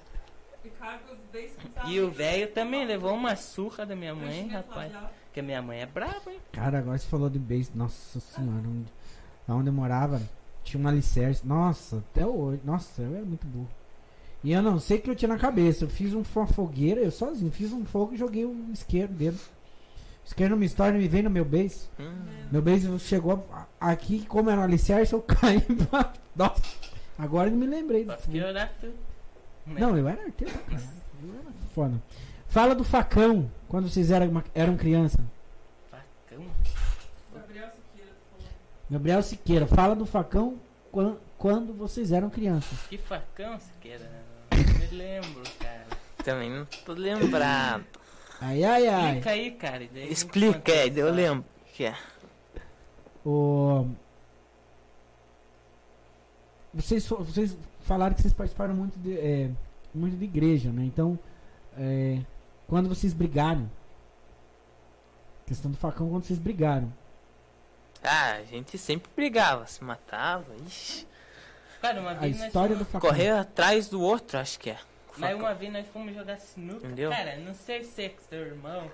E 1.87 2.01
o 2.01 2.11
velho 2.11 2.51
também 2.53 2.85
levou 2.85 3.15
uma 3.15 3.37
surra 3.37 3.87
da 3.87 3.95
minha 3.95 4.15
mãe, 4.15 4.49
rapaz. 4.49 4.93
Porque 5.27 5.41
a 5.41 5.43
minha 5.43 5.63
mãe 5.63 5.81
é 5.81 5.87
brava, 5.87 6.31
hein? 6.31 6.41
Cara, 6.53 6.79
agora 6.79 6.99
você 6.99 7.07
falou 7.07 7.31
de 7.31 7.39
beijo. 7.39 7.71
Nossa 7.75 8.19
senhora, 8.19 8.67
onde, 8.67 8.93
onde 9.49 9.69
eu 9.69 9.73
morava, 9.73 10.21
tinha 10.65 10.83
um 10.83 10.89
alicerce. 10.89 11.47
Nossa, 11.47 11.99
até 11.99 12.27
hoje. 12.27 12.61
Nossa, 12.65 13.03
eu 13.03 13.15
era 13.15 13.25
muito 13.25 13.47
burro. 13.47 13.71
E 14.43 14.53
eu 14.53 14.63
não 14.63 14.79
sei 14.81 14.99
o 14.99 15.01
que 15.03 15.11
eu 15.11 15.15
tinha 15.17 15.29
na 15.29 15.39
cabeça. 15.39 15.85
Eu 15.85 15.89
fiz 15.89 16.15
um, 16.15 16.23
uma 16.37 16.47
fogueira, 16.47 17.01
eu 17.01 17.11
sozinho, 17.11 17.51
fiz 17.53 17.73
um 17.73 17.85
fogo 17.85 18.15
e 18.15 18.17
joguei 18.17 18.45
o 18.45 18.71
isqueiro 18.73 19.13
dentro. 19.13 19.41
O 20.25 20.27
isqueiro 20.27 20.55
numa 20.55 20.65
história 20.65 20.99
me 20.99 21.09
veio 21.09 21.25
no 21.25 21.31
meu 21.31 21.45
beijo. 21.45 21.77
Hum, 21.99 22.13
Meu 22.51 22.63
beijo 22.63 22.99
chegou 22.99 23.47
aqui, 23.81 24.25
como 24.27 24.49
era 24.51 24.61
um 24.61 24.65
alicerce, 24.65 25.13
eu 25.13 25.21
caí. 25.23 25.61
pra- 25.61 26.13
Nossa, 26.35 26.63
agora 27.19 27.51
eu 27.51 27.57
me 27.57 27.67
lembrei. 27.67 28.05
Do 28.05 28.17
tudo. 28.17 28.33
Né? 29.67 29.81
Não, 29.81 29.97
eu 29.97 30.09
era 30.09 30.23
arteiro, 30.23 30.53
pra 30.55 30.63
caralho. 30.63 30.89
Eu 31.23 31.35
era 31.35 31.53
foda. 31.75 32.03
Fala 32.49 32.75
do 32.75 32.83
facão, 32.83 33.51
quando 33.69 33.89
vocês 33.89 34.11
eram, 34.11 34.29
uma- 34.29 34.45
eram 34.55 34.77
criança. 34.77 35.19
Facão. 35.91 36.45
Gabriel 37.35 37.69
Siqueira. 37.71 38.13
Gabriel 38.91 39.23
Siqueira, 39.23 39.67
fala 39.67 39.95
do 39.95 40.07
facão 40.07 40.59
quan- 40.91 41.17
quando 41.39 41.73
vocês 41.75 42.11
eram 42.13 42.31
crianças. 42.31 42.79
Que 42.89 42.99
facão 42.99 43.59
você 43.59 43.71
queira? 43.81 44.05
Não 44.05 44.11
me 44.11 44.30
lembro, 44.91 45.43
cara. 45.59 45.87
também 46.25 46.51
não 46.51 46.65
tô 46.65 46.93
lembrado. 46.93 47.85
Ai, 48.43 48.65
ai, 48.65 48.89
ai. 48.89 49.09
Explica 49.19 49.31
aí, 49.31 49.51
cara. 49.51 49.85
Explica, 49.85 50.59
conta 50.59 50.71
é, 50.73 50.85
a 50.85 50.87
eu 50.87 51.13
lembro. 51.13 51.45
Que 51.75 51.85
é. 51.85 51.97
O... 53.23 53.87
Vocês, 56.73 57.07
vocês 57.07 57.55
falaram 57.83 58.15
que 58.15 58.23
vocês 58.23 58.33
participaram 58.33 58.75
muito 58.75 58.99
de, 58.99 59.19
é, 59.19 59.51
muito 59.95 60.17
de 60.17 60.25
igreja, 60.25 60.73
né? 60.73 60.85
Então, 60.85 61.19
é, 61.77 62.21
quando 62.67 62.89
vocês 62.89 63.13
brigaram, 63.13 63.71
questão 65.47 65.71
do 65.71 65.77
facão, 65.77 66.09
quando 66.09 66.25
vocês 66.25 66.39
brigaram. 66.39 66.91
Ah, 68.03 68.37
a 68.37 68.45
gente 68.45 68.79
sempre 68.79 69.11
brigava, 69.15 69.67
se 69.67 69.85
matava. 69.85 70.47
Ixi. 70.67 71.07
Cara, 71.81 72.01
uma 72.01 72.11
A 72.11 72.15
vez 72.15 72.37
nós 72.39 72.47
história 72.47 72.75
fomos- 72.77 72.87
do 72.89 72.93
facão. 72.93 73.11
Correr 73.11 73.31
atrás 73.31 73.89
do 73.89 74.01
outro, 74.03 74.39
acho 74.39 74.59
que 74.61 74.71
é. 74.71 74.79
Mas 75.17 75.35
uma 75.35 75.55
vez 75.55 75.73
nós 75.73 75.87
fomos 75.89 76.15
jogar 76.15 76.37
sinuca. 76.39 76.87
Entendeu? 76.87 77.11
Cara, 77.11 77.37
não 77.37 77.55
sei 77.55 77.85
se 77.85 78.03
é 78.05 78.15
seu 78.29 78.41
irmão. 78.41 78.91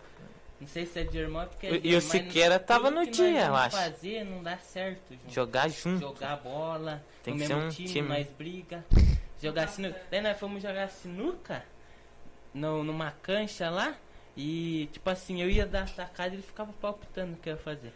Não 0.58 0.66
sei 0.66 0.86
se 0.86 0.98
é 1.00 1.04
de 1.04 1.18
irmão 1.18 1.46
porque 1.46 1.66
é 1.66 1.74
E- 1.76 1.80
e 1.90 1.94
o 1.96 2.00
Siqueira 2.00 2.58
tava 2.58 2.90
no 2.90 3.06
dia, 3.06 3.46
eu 3.46 3.54
acho. 3.54 3.76
fazer 3.76 4.24
não 4.24 4.42
dá 4.42 4.56
certo, 4.56 5.10
junto. 5.10 5.30
Jogar 5.34 5.68
junto. 5.68 6.00
Jogar 6.00 6.36
bola, 6.38 7.04
Tem 7.22 7.34
no 7.34 7.40
que 7.40 7.46
mesmo 7.46 7.60
ser 7.60 7.66
um 7.66 7.68
time, 7.70 7.88
time. 7.88 8.08
nós 8.08 8.26
briga. 8.38 8.84
Jogar 9.42 9.68
sinuca. 9.68 10.00
Daí 10.10 10.22
nós 10.22 10.38
fomos 10.38 10.62
jogar 10.62 10.88
sinuca 10.88 11.62
no, 12.54 12.82
numa 12.82 13.10
cancha 13.10 13.68
lá. 13.68 13.94
E 14.34 14.88
tipo 14.92 15.08
assim, 15.10 15.42
eu 15.42 15.50
ia 15.50 15.66
dar 15.66 15.82
atacada 15.84 16.30
e 16.30 16.36
ele 16.36 16.42
ficava 16.42 16.72
palpitando 16.80 17.34
o 17.34 17.36
que 17.36 17.48
eu 17.50 17.54
ia 17.54 17.58
fazer. 17.60 17.92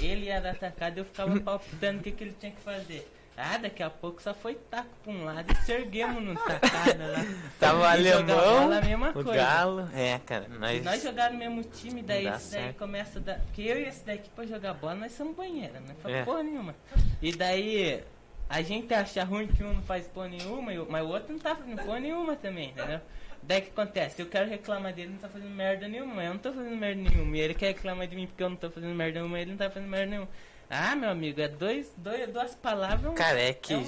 Ele 0.00 0.26
ia 0.26 0.40
dar 0.40 0.50
atacada 0.52 0.98
e 0.98 1.00
eu 1.00 1.04
ficava 1.04 1.38
palpitando 1.40 2.00
o 2.00 2.02
que, 2.02 2.12
que 2.12 2.24
ele 2.24 2.36
tinha 2.40 2.52
que 2.52 2.60
fazer. 2.62 3.06
Ah, 3.36 3.58
daqui 3.58 3.82
a 3.82 3.90
pouco 3.90 4.22
só 4.22 4.32
foi 4.32 4.54
taco 4.54 4.88
pra 5.04 5.12
um 5.12 5.24
lado 5.24 5.52
e 5.52 5.56
se 5.64 5.70
erguemos 5.72 6.22
no 6.22 6.34
tacada 6.34 7.06
lá. 7.06 7.18
Tava 7.60 7.78
o 7.80 7.82
E 7.82 7.86
alemão, 7.86 8.36
bola, 8.36 8.78
a 8.78 8.80
mesma 8.82 9.10
o 9.10 9.12
coisa. 9.12 9.34
galo. 9.34 9.88
É, 9.94 10.18
cara, 10.24 10.46
nós. 10.48 10.82
nós 10.82 11.02
jogar 11.02 11.30
no 11.32 11.38
mesmo 11.38 11.62
time, 11.62 12.00
daí 12.02 12.26
esse 12.26 12.52
daí 12.52 12.62
certo. 12.62 12.78
começa 12.78 13.18
a 13.18 13.22
dar. 13.22 13.40
Porque 13.40 13.60
eu 13.62 13.78
e 13.78 13.84
esse 13.84 14.04
daqui 14.06 14.30
pra 14.30 14.46
jogar 14.46 14.72
bola, 14.74 14.94
nós 14.94 15.12
somos 15.12 15.36
banheira, 15.36 15.78
não 15.86 15.94
faz 15.96 16.14
É. 16.14 16.24
porra 16.24 16.42
nenhuma. 16.42 16.74
E 17.20 17.30
daí 17.36 18.02
a 18.48 18.62
gente 18.62 18.94
acha 18.94 19.22
ruim 19.22 19.46
que 19.48 19.62
um 19.62 19.74
não 19.74 19.82
faz 19.82 20.06
porra 20.08 20.28
nenhuma, 20.28 20.72
e 20.72 20.78
o- 20.78 20.86
mas 20.88 21.04
o 21.04 21.08
outro 21.08 21.32
não 21.32 21.38
tá 21.38 21.54
fazendo 21.54 21.82
porra 21.82 22.00
nenhuma 22.00 22.36
também, 22.36 22.70
entendeu? 22.70 23.00
Daí 23.42 23.58
o 23.60 23.62
que 23.64 23.70
acontece? 23.70 24.22
Eu 24.22 24.26
quero 24.28 24.48
reclamar 24.48 24.92
dele, 24.94 25.10
não 25.10 25.18
tá 25.18 25.28
fazendo 25.28 25.50
merda 25.54 25.86
nenhuma, 25.86 26.24
eu 26.24 26.30
não 26.32 26.38
tô 26.38 26.52
fazendo 26.52 26.74
merda 26.76 27.00
nenhuma. 27.02 27.36
E 27.36 27.40
ele 27.40 27.54
quer 27.54 27.66
reclamar 27.68 28.06
de 28.08 28.16
mim 28.16 28.26
porque 28.26 28.42
eu 28.42 28.48
não 28.48 28.56
tô 28.56 28.70
fazendo 28.70 28.94
merda 28.94 29.20
nenhuma, 29.20 29.38
ele 29.38 29.50
não 29.50 29.58
tá 29.58 29.68
fazendo 29.70 29.88
merda 29.90 30.06
nenhuma. 30.06 30.28
Ah, 30.68 30.96
meu 30.96 31.10
amigo, 31.10 31.40
é 31.40 31.48
dois, 31.48 31.92
dois, 31.96 32.28
duas 32.30 32.54
palavras. 32.54 33.14
Cara, 33.14 33.40
é 33.40 33.52
que. 33.52 33.72
é 33.74 33.76
um 33.78 33.86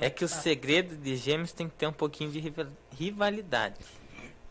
É 0.00 0.08
que 0.10 0.24
o 0.24 0.28
segredo 0.28 0.96
de 0.96 1.16
gêmeos 1.16 1.52
tem 1.52 1.68
que 1.68 1.74
ter 1.74 1.86
um 1.86 1.92
pouquinho 1.92 2.30
de 2.30 2.40
rival- 2.40 2.66
rivalidade. 2.96 3.76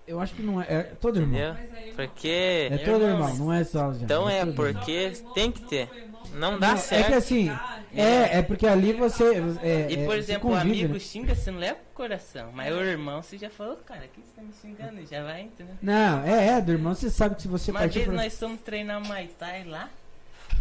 Eu 0.05 0.19
acho 0.19 0.35
que 0.35 0.41
não 0.43 0.61
é. 0.61 0.65
É 0.69 0.83
todo 0.99 1.17
irmão. 1.19 1.55
Aí, 1.75 1.93
Porque. 1.93 2.67
É 2.71 2.77
todo 2.79 3.05
Irmão. 3.05 3.33
não 3.37 3.53
é 3.53 3.63
só 3.63 3.87
os 3.89 4.01
Então 4.01 4.29
é 4.29 4.39
irmão. 4.39 4.53
porque 4.53 5.13
tem 5.33 5.49
que 5.51 5.61
ter. 5.61 5.89
Não 6.33 6.51
Não, 6.53 6.59
dá 6.59 6.71
É 6.71 6.73
que 6.73 6.79
certo. 6.81 7.13
assim, 7.13 7.49
é, 7.95 8.39
é 8.39 8.41
porque 8.41 8.67
ali 8.67 8.91
você. 8.91 9.35
É, 9.61 9.87
E 9.91 9.95
é, 10.01 10.05
por 10.05 10.15
exemplo, 10.17 10.51
o 10.51 10.55
amigo 10.55 10.93
né? 10.93 10.99
xinga, 10.99 11.33
você 11.33 11.51
não 11.51 11.59
leva 11.59 11.75
pro 11.75 11.93
coração. 11.93 12.51
Mas 12.53 12.73
o 12.75 12.81
irmão, 12.81 13.21
você 13.23 13.37
já 13.37 13.49
falou, 13.49 13.77
cara, 13.77 14.01
que 14.07 14.19
você 14.19 14.31
tá 14.35 14.41
me 14.41 14.51
xingando? 14.61 15.07
Já 15.07 15.23
vai, 15.23 15.41
entendeu? 15.43 15.75
Não, 15.81 16.23
é, 16.25 16.49
é, 16.57 16.61
do 16.61 16.71
irmão 16.73 16.93
você 16.93 17.09
sabe 17.09 17.35
que 17.35 17.41
se 17.43 17.47
você 17.47 17.71
Uma 17.71 17.79
partir 17.81 17.99
vez 17.99 18.05
pra... 18.07 18.15
nós 18.15 18.37
fomos 18.37 18.59
treinar 18.61 18.99
Muay 19.05 19.27
Thai 19.39 19.63
lá 19.63 19.89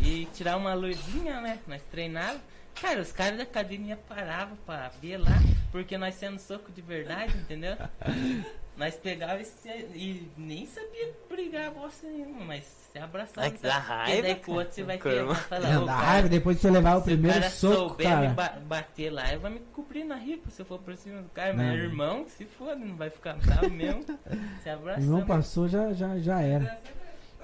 e 0.01 0.27
tirar 0.35 0.57
uma 0.57 0.75
luzinha, 0.75 1.41
né? 1.41 1.59
Nós 1.67 1.83
treinava. 1.91 2.39
Cara, 2.81 3.01
os 3.03 3.13
caras 3.13 3.37
da 3.37 3.43
academia 3.43 3.99
paravam 4.09 4.57
pra 4.65 4.89
ver 5.01 5.19
lá, 5.19 5.31
porque 5.71 5.99
nós 5.99 6.15
sendo 6.15 6.39
soco 6.39 6.73
de 6.73 6.81
verdade, 6.81 7.37
entendeu? 7.37 7.77
Nós 8.75 8.95
pegava 8.97 9.39
e, 9.39 9.45
se- 9.45 9.69
e 9.69 10.31
nem 10.35 10.67
sabia 10.67 11.13
brigar 11.29 11.71
bosta 11.73 12.07
nenhuma, 12.07 12.43
mas 12.47 12.65
se 12.91 12.99
abraçava. 12.99 13.51
Que 13.51 13.59
dá 13.59 13.77
raiva, 13.77 14.23
daí 14.23 14.35
com 14.37 14.53
o 14.53 14.55
outro 14.55 14.73
você 14.73 14.83
vai 14.83 14.97
vai 14.97 15.35
falar, 15.35 15.83
"Ô, 15.83 15.85
dá 15.85 15.93
cara, 15.93 16.07
raiva 16.07 16.29
depois 16.31 16.57
de 16.57 16.63
você 16.63 16.71
levar 16.71 16.97
o 16.97 17.01
se 17.01 17.05
primeiro 17.05 17.39
cara 17.39 17.51
soco, 17.51 17.89
souber 17.91 18.09
cara. 18.09 18.29
me 18.31 18.35
ba- 18.35 18.59
bater 18.65 19.11
lá, 19.13 19.31
eu 19.31 19.41
vou 19.41 19.51
me 19.51 19.61
cobrir 19.75 20.05
na 20.05 20.17
ripa 20.17 20.49
se 20.51 20.63
eu 20.63 20.67
for 20.67 20.79
por 20.79 20.97
cima 20.97 21.21
do 21.21 21.29
cara. 21.29 21.53
Não. 21.53 21.65
Meu 21.65 21.75
irmão, 21.75 22.25
se 22.27 22.47
foda, 22.47 22.75
não 22.77 22.97
vai 22.97 23.11
ficar 23.11 23.35
bravo 23.35 23.69
mesmo. 23.69 24.03
Se 24.65 24.71
O 24.71 24.73
abraçando. 24.73 25.05
irmão 25.05 25.27
passou, 25.27 25.69
já, 25.69 25.93
já, 25.93 26.19
já 26.19 26.41
era. 26.41 26.81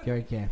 Pior 0.03 0.19
que 0.23 0.35
é. 0.35 0.49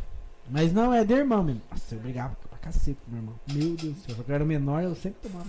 Mas 0.50 0.72
não, 0.74 0.94
é 0.94 1.04
de 1.04 1.14
irmão 1.14 1.44
mesmo. 1.44 1.62
Nossa, 1.70 1.96
eu 1.96 2.00
brigava 2.00 2.36
pra 2.50 2.58
cacete 2.60 3.00
com 3.04 3.12
meu 3.12 3.20
irmão. 3.22 3.36
Meu 3.52 3.76
Deus 3.76 3.94
do 3.96 4.00
céu. 4.02 4.16
Só 4.16 4.24
que 4.24 4.32
eu 4.32 4.36
era 4.36 4.46
menor, 4.46 4.84
eu 4.84 4.96
sempre 4.96 5.30
tomava. 5.30 5.48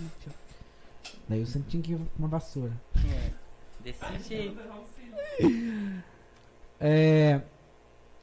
Daí 1.27 1.39
eu 1.39 1.45
sempre 1.45 1.69
tinha 1.69 1.83
que 1.83 1.93
ir 1.93 1.97
com 1.97 2.05
uma 2.17 2.27
vassoura. 2.27 2.73
É, 2.95 3.31
desse 3.83 4.27
jeito. 4.27 4.57
É, 6.79 7.41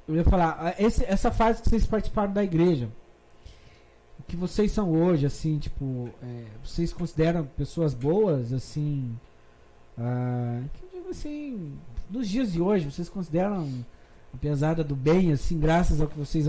eu 0.09 0.17
ia 0.17 0.25
falar, 0.25 0.75
esse- 0.79 1.05
essa 1.05 1.31
fase 1.31 1.63
que 1.63 1.69
vocês 1.69 1.87
participaram 1.87 2.33
da 2.33 2.43
igreja, 2.45 2.89
o 4.19 4.23
que 4.23 4.37
vocês 4.37 4.73
são 4.73 4.91
hoje, 4.93 5.27
assim, 5.27 5.59
tipo, 5.59 6.09
é, 6.23 6.45
vocês 6.65 6.93
consideram 6.93 7.45
pessoas 7.45 7.93
boas, 7.95 8.53
assim, 8.53 9.17
ah, 9.99 10.63
assim, 11.11 11.79
nos 12.11 12.29
dias 12.29 12.53
de 12.53 12.61
hoje, 12.61 12.91
vocês 12.91 13.09
consideram 13.09 13.69
pesada 14.37 14.85
do 14.85 14.95
bem, 14.95 15.33
assim, 15.33 15.59
graças 15.59 16.01
ao 16.01 16.09
que 16.09 16.19
vocês 16.19 16.49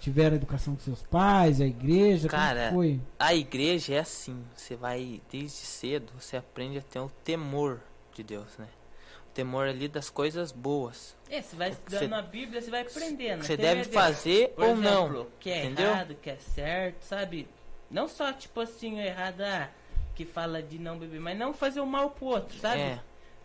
tiveram 0.00 0.34
a 0.34 0.36
educação 0.36 0.74
com 0.74 0.80
seus 0.80 1.02
pais, 1.02 1.60
a 1.60 1.66
igreja, 1.66 2.28
como 2.28 2.40
Cara, 2.40 2.70
foi? 2.72 3.00
A 3.18 3.34
igreja 3.34 3.94
é 3.94 3.98
assim, 3.98 4.44
você 4.54 4.76
vai 4.76 5.20
desde 5.30 5.58
cedo, 5.58 6.12
você 6.18 6.36
aprende 6.36 6.78
a 6.78 6.82
ter 6.82 7.00
o 7.00 7.10
temor 7.24 7.80
de 8.14 8.22
Deus, 8.22 8.56
né? 8.58 8.68
O 9.28 9.34
temor 9.34 9.66
ali 9.66 9.88
das 9.88 10.08
coisas 10.08 10.52
boas. 10.52 11.14
É, 11.28 11.42
você 11.42 11.56
vai 11.56 11.70
estudando 11.70 12.14
a 12.14 12.22
Bíblia, 12.22 12.60
você 12.62 12.70
vai 12.70 12.82
aprendendo. 12.82 13.42
você 13.42 13.56
deve 13.56 13.82
Deus. 13.82 13.94
fazer 13.94 14.50
Por 14.50 14.64
ou 14.64 14.72
exemplo, 14.72 15.12
não. 15.12 15.22
o 15.22 15.26
que 15.40 15.50
é 15.50 15.64
entendeu? 15.64 15.90
errado, 15.90 16.10
o 16.12 16.14
que 16.14 16.30
é 16.30 16.36
certo, 16.36 17.02
sabe? 17.02 17.48
Não 17.90 18.08
só, 18.08 18.32
tipo 18.32 18.60
assim, 18.60 18.96
o 18.96 19.00
errado 19.00 19.40
ah, 19.42 19.68
que 20.14 20.24
fala 20.24 20.62
de 20.62 20.78
não 20.78 20.98
beber, 20.98 21.20
mas 21.20 21.38
não 21.38 21.52
fazer 21.52 21.80
o 21.80 21.86
mal 21.86 22.10
pro 22.10 22.26
outro, 22.26 22.58
sabe? 22.58 22.80
É. 22.80 23.00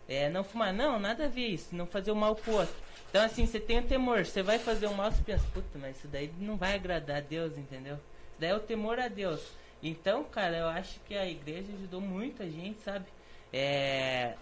É, 0.08 0.28
não 0.28 0.42
fumar, 0.44 0.72
não, 0.72 0.98
nada 0.98 1.24
a 1.24 1.28
ver 1.28 1.46
isso, 1.46 1.74
não 1.74 1.86
fazer 1.86 2.10
o 2.10 2.16
mal 2.16 2.34
pro 2.34 2.52
outro. 2.52 2.74
Então, 3.12 3.26
assim, 3.26 3.44
você 3.44 3.60
tem 3.60 3.78
o 3.78 3.82
temor, 3.82 4.24
você 4.24 4.42
vai 4.42 4.58
fazer 4.58 4.86
o 4.86 4.94
mal, 4.94 5.12
você 5.12 5.22
pensa, 5.22 5.44
puta, 5.52 5.78
mas 5.78 5.98
isso 5.98 6.08
daí 6.08 6.32
não 6.38 6.56
vai 6.56 6.74
agradar 6.74 7.18
a 7.18 7.20
Deus, 7.20 7.58
entendeu? 7.58 7.96
Isso 7.96 8.40
daí 8.40 8.48
é 8.48 8.56
o 8.56 8.60
temor 8.60 8.98
a 8.98 9.06
Deus. 9.06 9.52
Então, 9.82 10.24
cara, 10.24 10.56
eu 10.56 10.66
acho 10.68 10.98
que 11.00 11.14
a 11.14 11.28
igreja 11.28 11.70
ajudou 11.74 12.00
muito 12.00 12.42
a 12.42 12.48
gente, 12.48 12.80
sabe? 12.80 13.04
É. 13.52 14.32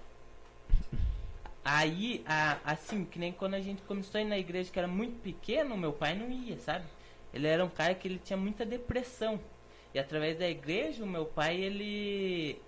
Aí, 1.65 2.23
a- 2.25 2.59
assim, 2.65 3.05
que 3.05 3.19
nem 3.19 3.33
quando 3.33 3.55
a 3.55 3.61
gente 3.61 3.83
começou 3.83 4.21
a 4.21 4.23
ir 4.23 4.27
na 4.27 4.39
igreja, 4.39 4.71
que 4.71 4.79
era 4.79 4.87
muito 4.87 5.21
pequeno, 5.21 5.77
meu 5.77 5.93
pai 5.93 6.15
não 6.15 6.31
ia, 6.31 6.57
sabe? 6.61 6.85
Ele 7.35 7.49
era 7.49 7.65
um 7.65 7.69
cara 7.69 7.93
que 7.93 8.07
ele 8.07 8.21
tinha 8.25 8.37
muita 8.37 8.65
depressão. 8.65 9.41
E 9.93 9.99
através 9.99 10.39
da 10.39 10.49
igreja, 10.49 11.03
o 11.03 11.09
meu 11.09 11.25
pai, 11.25 11.57
ele 11.57 12.63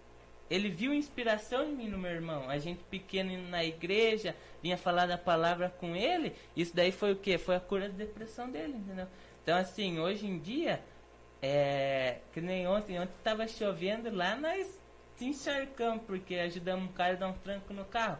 ele 0.52 0.68
viu 0.68 0.92
inspiração 0.92 1.64
em 1.64 1.74
mim 1.74 1.88
no 1.88 1.96
meu 1.96 2.10
irmão. 2.10 2.50
A 2.50 2.58
gente 2.58 2.84
pequeno 2.84 3.48
na 3.48 3.64
igreja, 3.64 4.36
vinha 4.62 4.76
falar 4.76 5.06
da 5.06 5.16
palavra 5.16 5.70
com 5.70 5.96
ele. 5.96 6.34
Isso 6.54 6.76
daí 6.76 6.92
foi 6.92 7.12
o 7.12 7.16
quê? 7.16 7.38
Foi 7.38 7.56
a 7.56 7.60
cura 7.60 7.88
da 7.88 7.96
depressão 7.96 8.50
dele, 8.50 8.74
entendeu? 8.76 9.06
Então, 9.42 9.56
assim, 9.56 9.98
hoje 9.98 10.26
em 10.26 10.38
dia, 10.38 10.82
é. 11.40 12.18
Que 12.34 12.40
nem 12.42 12.68
ontem, 12.68 13.00
ontem 13.00 13.14
tava 13.24 13.48
chovendo 13.48 14.14
lá, 14.14 14.36
nós 14.36 14.78
se 15.16 15.24
encharcamos, 15.24 16.02
porque 16.06 16.34
ajudamos 16.34 16.90
um 16.90 16.92
cara 16.92 17.14
a 17.14 17.16
dar 17.16 17.28
um 17.28 17.32
tranco 17.32 17.72
no 17.72 17.86
carro. 17.86 18.18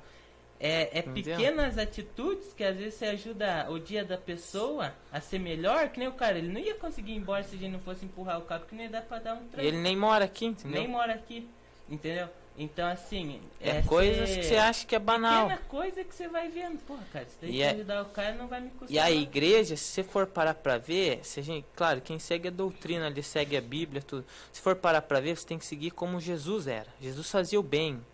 É, 0.59 1.01
é 1.01 1.03
pequenas 1.03 1.77
atitudes 1.77 2.55
que 2.55 2.63
às 2.63 2.77
vezes 2.77 2.95
você 2.95 3.07
ajuda 3.07 3.69
o 3.69 3.79
dia 3.81 4.05
da 4.05 4.17
pessoa 4.17 4.95
a 5.11 5.21
ser 5.21 5.41
melhor, 5.41 5.89
que 5.91 5.99
nem 5.99 6.09
o 6.09 6.13
cara, 6.13 6.39
ele 6.39 6.53
não 6.53 6.61
ia 6.61 6.77
conseguir 6.77 7.13
ir 7.13 7.17
embora 7.17 7.43
se 7.43 7.57
a 7.57 7.59
gente 7.59 7.73
não 7.73 7.81
fosse 7.81 8.05
empurrar 8.05 8.39
o 8.39 8.43
carro, 8.43 8.61
porque 8.61 8.77
ia 8.77 8.89
dar 8.89 9.03
pra 9.03 9.19
dar 9.19 9.35
um 9.35 9.43
E 9.45 9.49
tranco 9.49 9.67
ele 9.67 9.79
nem 9.79 9.97
mora 9.97 10.25
aqui, 10.25 10.47
entendeu? 10.47 10.81
nem 10.81 10.89
mora 10.89 11.15
aqui, 11.15 11.51
entendeu? 11.89 12.29
Então, 12.57 12.87
assim. 12.87 13.41
É, 13.63 13.81
coisas 13.81 14.29
ser- 14.29 14.41
que 14.41 14.45
você 14.45 14.57
acha 14.57 14.87
que 14.87 14.95
é 14.95 14.99
banal. 14.99 15.49
Pequena 15.49 15.63
coisa 15.69 16.05
que 16.05 16.15
você 16.15 16.29
vai 16.29 16.51
vendo. 16.51 16.79
Porra, 16.81 17.03
cara, 17.11 17.25
se 17.27 17.37
tem 17.39 17.49
E 17.49 17.53
que 17.55 17.63
é- 17.63 17.71
ajudar 17.71 18.03
o 18.03 18.05
cara, 18.07 18.35
não 18.35 18.47
vai 18.47 18.61
me 18.61 18.69
custar. 18.71 18.91
E 18.91 18.99
a 18.99 19.11
igreja, 19.11 19.75
se 19.75 19.85
você 19.85 20.03
for 20.05 20.27
parar 20.27 20.53
pra 20.53 20.77
ver, 20.77 21.21
se 21.25 21.41
a 21.41 21.43
gente, 21.43 21.65
claro, 21.75 22.03
quem 22.03 22.19
segue 22.19 22.49
a 22.49 22.51
doutrina 22.51 23.07
ali, 23.07 23.23
segue 23.23 23.57
a 23.57 23.61
Bíblia, 23.61 24.03
tudo. 24.03 24.27
Se 24.53 24.61
for 24.61 24.77
parar 24.77 25.01
pra 25.01 25.19
ver, 25.19 25.35
você 25.37 25.47
tem 25.47 25.59
que 25.59 25.65
seguir 25.65 25.93
como 25.93 26.21
Jesus 26.21 26.67
era. 26.67 26.89
Jesus 27.01 27.31
fazia 27.31 27.59
o 27.59 27.63
bem. 27.63 28.05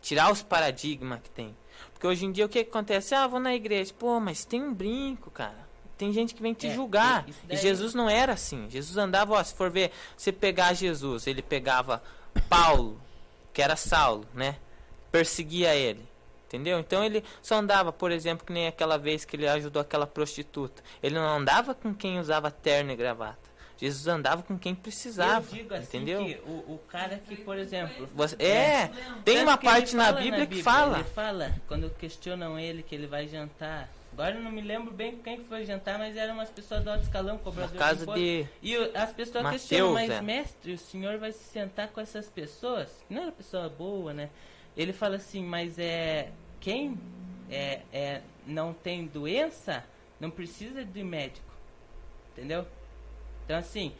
Tirar 0.00 0.32
os 0.32 0.42
paradigmas 0.42 1.20
que 1.22 1.30
tem. 1.30 1.54
Porque 1.92 2.06
hoje 2.06 2.24
em 2.24 2.32
dia 2.32 2.46
o 2.46 2.48
que, 2.48 2.64
que 2.64 2.70
acontece? 2.70 3.14
Ah, 3.14 3.26
vou 3.26 3.38
na 3.40 3.54
igreja. 3.54 3.92
Pô, 3.98 4.18
mas 4.18 4.46
tem 4.46 4.62
um 4.62 4.72
brinco, 4.72 5.30
cara. 5.30 5.64
Tem 5.98 6.10
gente 6.12 6.34
que 6.34 6.40
vem 6.42 6.54
te 6.54 6.68
É, 6.68 6.74
julgar. 6.74 7.26
E 7.50 7.56
Jesus 7.56 7.92
não 7.94 8.08
era 8.08 8.32
assim. 8.32 8.66
Jesus 8.70 8.96
andava, 8.96 9.34
ó, 9.34 9.44
se 9.44 9.54
for 9.54 9.70
ver, 9.70 9.90
você 10.16 10.32
pegar 10.32 10.72
Jesus, 10.72 11.26
ele 11.26 11.42
pegava 11.42 12.02
Paulo, 12.42 13.00
que 13.52 13.62
era 13.62 13.76
Saulo, 13.76 14.26
né? 14.34 14.56
Perseguia 15.10 15.74
ele. 15.74 16.04
Entendeu? 16.46 16.78
Então 16.78 17.02
ele 17.04 17.24
só 17.42 17.56
andava, 17.56 17.92
por 17.92 18.12
exemplo, 18.12 18.46
que 18.46 18.52
nem 18.52 18.68
aquela 18.68 18.96
vez 18.96 19.24
que 19.24 19.34
ele 19.34 19.48
ajudou 19.48 19.82
aquela 19.82 20.06
prostituta. 20.06 20.82
Ele 21.02 21.14
não 21.16 21.28
andava 21.36 21.74
com 21.74 21.92
quem 21.92 22.20
usava 22.20 22.50
terno 22.50 22.92
e 22.92 22.96
gravata. 22.96 23.42
Jesus 23.76 24.06
andava 24.06 24.42
com 24.44 24.56
quem 24.56 24.72
precisava. 24.72 25.44
Eu 25.48 25.52
digo 25.52 25.74
assim 25.74 25.84
entendeu? 25.98 26.22
o, 26.46 26.74
o 26.74 26.80
cara 26.88 27.18
que, 27.18 27.34
por 27.36 27.58
exemplo. 27.58 28.08
Você- 28.14 28.36
é, 28.40 28.88
tem 29.24 29.42
uma 29.42 29.58
parte 29.58 29.96
na 29.96 30.06
fala 30.06 30.20
Bíblia 30.20 30.46
que 30.46 30.62
fala. 30.62 30.98
Ele 30.98 31.08
fala, 31.08 31.52
quando 31.66 31.90
questionam 31.90 32.56
ele 32.56 32.84
que 32.84 32.94
ele 32.94 33.08
vai 33.08 33.26
jantar. 33.26 33.88
Agora 34.14 34.36
eu 34.36 34.40
não 34.40 34.52
me 34.52 34.60
lembro 34.60 34.92
bem 34.92 35.18
quem 35.18 35.38
que 35.38 35.44
foi 35.44 35.64
jantar, 35.64 35.98
mas 35.98 36.16
eram 36.16 36.34
umas 36.34 36.48
pessoas 36.48 36.84
do 36.84 36.90
alto 36.90 37.02
escalão, 37.02 37.34
Na 37.34 37.40
cobrador 37.40 37.76
casa 37.76 38.04
imposto. 38.04 38.20
de. 38.20 38.46
E 38.62 38.76
as 38.94 39.12
pessoas 39.12 39.42
Mateus, 39.42 39.62
questionam, 39.62 39.92
mas 39.92 40.08
é. 40.08 40.22
mestre, 40.22 40.72
o 40.72 40.78
senhor 40.78 41.18
vai 41.18 41.32
se 41.32 41.42
sentar 41.42 41.88
com 41.88 42.00
essas 42.00 42.30
pessoas? 42.30 43.04
Não 43.10 43.22
era 43.22 43.32
pessoa 43.32 43.68
boa, 43.68 44.14
né? 44.14 44.30
Ele 44.76 44.92
fala 44.92 45.16
assim, 45.16 45.42
mas 45.42 45.80
é 45.80 46.30
quem 46.60 46.96
é, 47.50 47.80
é, 47.92 48.20
não 48.46 48.72
tem 48.72 49.04
doença 49.04 49.84
não 50.20 50.30
precisa 50.30 50.84
de 50.84 51.02
médico, 51.02 51.52
entendeu? 52.32 52.66
Então 53.44 53.56
assim, 53.56 53.92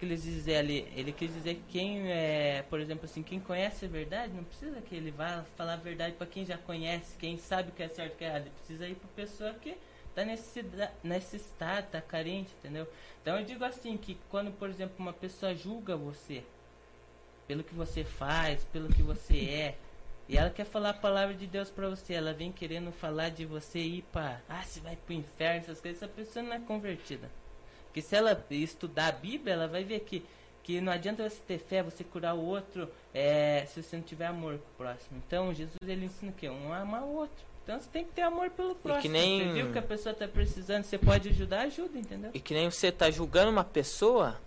quis 0.00 0.22
dizer 0.22 0.56
ali? 0.56 0.88
Ele 0.96 1.12
quis 1.12 1.32
dizer 1.32 1.56
que 1.56 1.62
quem 1.68 2.10
é, 2.10 2.64
por 2.68 2.80
exemplo 2.80 3.04
assim, 3.04 3.22
quem 3.22 3.38
conhece 3.38 3.84
a 3.84 3.88
verdade 3.88 4.32
não 4.32 4.44
precisa 4.44 4.80
que 4.80 4.94
ele 4.94 5.10
vá 5.10 5.44
falar 5.56 5.74
a 5.74 5.76
verdade 5.76 6.14
para 6.16 6.26
quem 6.26 6.44
já 6.44 6.56
conhece, 6.56 7.16
quem 7.18 7.36
sabe 7.36 7.68
o 7.68 7.72
que 7.72 7.82
é 7.82 7.88
certo 7.88 8.12
e 8.12 8.14
o 8.14 8.18
que 8.18 8.24
é 8.24 8.28
errado. 8.28 8.42
Ele 8.42 8.50
precisa 8.50 8.88
ir 8.88 8.94
para 8.94 9.08
pessoa 9.10 9.54
que 9.54 9.76
tá 10.14 10.24
necessida- 10.24 10.92
necessitada, 11.04 11.86
tá 11.86 12.00
carente, 12.00 12.50
entendeu? 12.58 12.88
Então 13.20 13.38
eu 13.38 13.44
digo 13.44 13.62
assim 13.64 13.96
que 13.96 14.16
quando, 14.30 14.50
por 14.52 14.70
exemplo, 14.70 14.94
uma 14.98 15.12
pessoa 15.12 15.54
julga 15.54 15.96
você 15.96 16.42
pelo 17.46 17.62
que 17.62 17.74
você 17.74 18.02
faz, 18.02 18.64
pelo 18.64 18.88
que 18.88 19.02
você 19.02 19.36
é, 19.50 19.78
e 20.28 20.38
ela 20.38 20.50
quer 20.50 20.64
falar 20.64 20.90
a 20.90 20.94
palavra 20.94 21.34
de 21.34 21.46
Deus 21.46 21.70
pra 21.70 21.88
você, 21.88 22.14
ela 22.14 22.32
vem 22.32 22.52
querendo 22.52 22.92
falar 22.92 23.30
de 23.30 23.44
você 23.44 23.80
ir 23.80 24.02
pra, 24.12 24.40
ah, 24.48 24.62
você 24.62 24.80
vai 24.80 24.96
pro 24.96 25.12
inferno, 25.12 25.60
essas 25.60 25.80
coisas, 25.80 26.02
essa 26.02 26.12
pessoa 26.12 26.44
não 26.44 26.52
é 26.52 26.60
convertida. 26.60 27.28
Porque 27.90 28.00
se 28.02 28.14
ela 28.14 28.40
estudar 28.50 29.08
a 29.08 29.12
Bíblia, 29.12 29.54
ela 29.54 29.66
vai 29.68 29.84
ver 29.84 30.00
que 30.00 30.24
que 30.62 30.78
não 30.80 30.92
adianta 30.92 31.28
você 31.28 31.40
ter 31.48 31.58
fé, 31.58 31.82
você 31.82 32.04
curar 32.04 32.34
o 32.34 32.44
outro, 32.44 32.88
é, 33.14 33.64
se 33.66 33.82
você 33.82 33.96
não 33.96 34.02
tiver 34.04 34.26
amor 34.26 34.58
com 34.58 34.68
o 34.74 34.76
próximo. 34.76 35.20
Então 35.26 35.52
Jesus 35.54 35.74
ele 35.84 36.04
ensina 36.04 36.30
o 36.30 36.34
quê? 36.34 36.48
Um 36.50 36.72
amar 36.72 37.02
o 37.02 37.14
outro. 37.16 37.44
Então 37.64 37.80
você 37.80 37.88
tem 37.90 38.04
que 38.04 38.12
ter 38.12 38.22
amor 38.22 38.50
pelo 38.50 38.74
próximo. 38.74 39.12
nem- 39.12 39.38
Você 39.48 39.52
viu 39.54 39.72
que 39.72 39.78
a 39.78 39.82
pessoa 39.82 40.14
tá 40.14 40.28
precisando, 40.28 40.84
você 40.84 40.98
pode 40.98 41.30
ajudar, 41.30 41.62
ajuda, 41.62 41.98
entendeu? 41.98 42.30
E 42.34 42.38
que 42.38 42.52
nem 42.54 42.70
você 42.70 42.92
tá 42.92 43.10
julgando 43.10 43.50
uma 43.50 43.64
pessoa, 43.64 44.38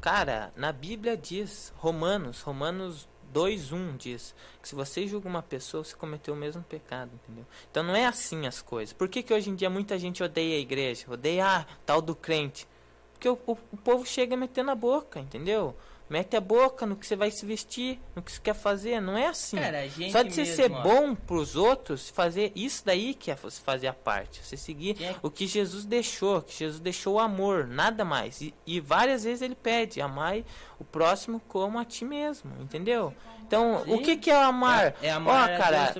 cara, 0.00 0.50
na 0.56 0.72
Bíblia 0.72 1.16
diz, 1.16 1.72
Romanos, 1.76 2.40
Romanos 2.40 3.06
2:1 3.32 3.96
diz 3.96 4.34
que 4.60 4.68
se 4.68 4.74
você 4.74 5.06
julga 5.06 5.28
uma 5.28 5.42
pessoa, 5.42 5.84
você 5.84 5.94
cometeu 5.94 6.34
o 6.34 6.36
mesmo 6.36 6.62
pecado, 6.62 7.10
entendeu? 7.14 7.46
Então 7.70 7.82
não 7.82 7.94
é 7.94 8.06
assim 8.06 8.46
as 8.46 8.62
coisas. 8.62 8.92
Por 8.92 9.08
que, 9.08 9.22
que 9.22 9.32
hoje 9.32 9.50
em 9.50 9.54
dia 9.54 9.70
muita 9.70 9.98
gente 9.98 10.22
odeia 10.22 10.56
a 10.56 10.60
igreja? 10.60 11.06
Odeia 11.10 11.46
ah, 11.46 11.66
tal 11.84 12.00
do 12.00 12.14
crente? 12.14 12.66
Porque 13.12 13.28
o, 13.28 13.38
o, 13.46 13.52
o 13.72 13.76
povo 13.76 14.06
chega 14.06 14.36
metendo 14.36 14.70
a 14.70 14.74
boca, 14.74 15.18
entendeu? 15.18 15.76
Mete 16.08 16.36
a 16.36 16.40
boca 16.40 16.86
no 16.86 16.96
que 16.96 17.06
você 17.06 17.14
vai 17.14 17.30
se 17.30 17.44
vestir, 17.44 18.00
no 18.16 18.22
que 18.22 18.32
você 18.32 18.40
quer 18.40 18.54
fazer. 18.54 19.00
Não 19.00 19.16
é 19.16 19.26
assim. 19.26 19.58
Cara, 19.58 19.80
a 19.80 19.86
gente 19.88 20.10
Só 20.10 20.22
de 20.22 20.32
você 20.32 20.40
mesmo, 20.42 20.56
ser 20.56 20.72
ó. 20.72 20.82
bom 20.82 21.14
pros 21.14 21.54
outros, 21.54 22.08
fazer 22.08 22.50
isso 22.56 22.82
daí 22.84 23.12
que 23.14 23.30
é 23.30 23.34
você 23.34 23.60
fazer 23.60 23.88
a 23.88 23.92
parte. 23.92 24.40
Você 24.44 24.56
seguir 24.56 25.02
é- 25.02 25.14
o 25.22 25.30
que 25.30 25.46
Jesus 25.46 25.84
deixou, 25.84 26.40
que 26.42 26.56
Jesus 26.58 26.80
deixou 26.80 27.16
o 27.16 27.18
amor, 27.18 27.66
nada 27.66 28.04
mais. 28.04 28.40
E, 28.40 28.54
e 28.66 28.80
várias 28.80 29.24
vezes 29.24 29.42
ele 29.42 29.54
pede, 29.54 30.00
amai 30.00 30.44
o 30.78 30.84
próximo 30.84 31.40
como 31.46 31.78
a 31.78 31.84
ti 31.84 32.04
mesmo, 32.04 32.50
entendeu? 32.60 33.12
Então, 33.48 33.82
o 33.86 33.96
Sim. 33.96 34.02
que 34.02 34.16
que 34.18 34.30
é 34.30 34.36
amar? 34.36 34.94
É 35.02 35.10
Ó, 35.10 35.16
amar 35.16 35.48
Deus 35.48 35.58
cara, 35.58 35.94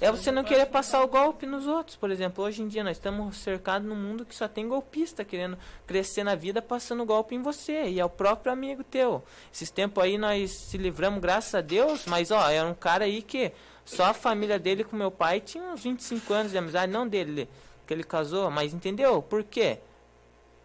é 0.00 0.10
você 0.12 0.30
não 0.30 0.44
querer 0.44 0.66
passar 0.66 1.02
o 1.02 1.08
golpe 1.08 1.46
nos 1.46 1.66
outros, 1.66 1.96
por 1.96 2.12
exemplo. 2.12 2.44
Hoje 2.44 2.62
em 2.62 2.68
dia 2.68 2.84
nós 2.84 2.96
estamos 2.96 3.38
cercados 3.38 3.86
num 3.88 3.96
mundo 3.96 4.24
que 4.24 4.32
só 4.32 4.46
tem 4.46 4.68
golpista 4.68 5.24
querendo 5.24 5.58
crescer 5.84 6.22
na 6.22 6.36
vida 6.36 6.62
passando 6.62 7.04
golpe 7.04 7.34
em 7.34 7.42
você 7.42 7.88
e 7.88 7.98
é 7.98 8.04
o 8.04 8.08
próprio 8.08 8.52
amigo 8.52 8.84
teu. 8.84 9.20
Esses 9.52 9.68
tempos 9.68 10.02
aí 10.04 10.16
nós 10.16 10.52
se 10.52 10.78
livramos, 10.78 11.20
graças 11.20 11.52
a 11.56 11.60
Deus, 11.60 12.06
mas 12.06 12.30
ó, 12.30 12.48
era 12.48 12.68
um 12.68 12.74
cara 12.74 13.04
aí 13.04 13.20
que 13.20 13.50
só 13.84 14.04
a 14.04 14.14
família 14.14 14.56
dele 14.56 14.84
com 14.84 14.94
meu 14.94 15.10
pai 15.10 15.40
tinha 15.40 15.64
uns 15.64 15.82
25 15.82 16.32
anos 16.32 16.52
de 16.52 16.58
amizade, 16.58 16.92
não 16.92 17.08
dele, 17.08 17.48
que 17.84 17.92
ele 17.92 18.04
casou, 18.04 18.48
mas 18.48 18.72
entendeu? 18.72 19.20
Por 19.20 19.42
quê? 19.42 19.80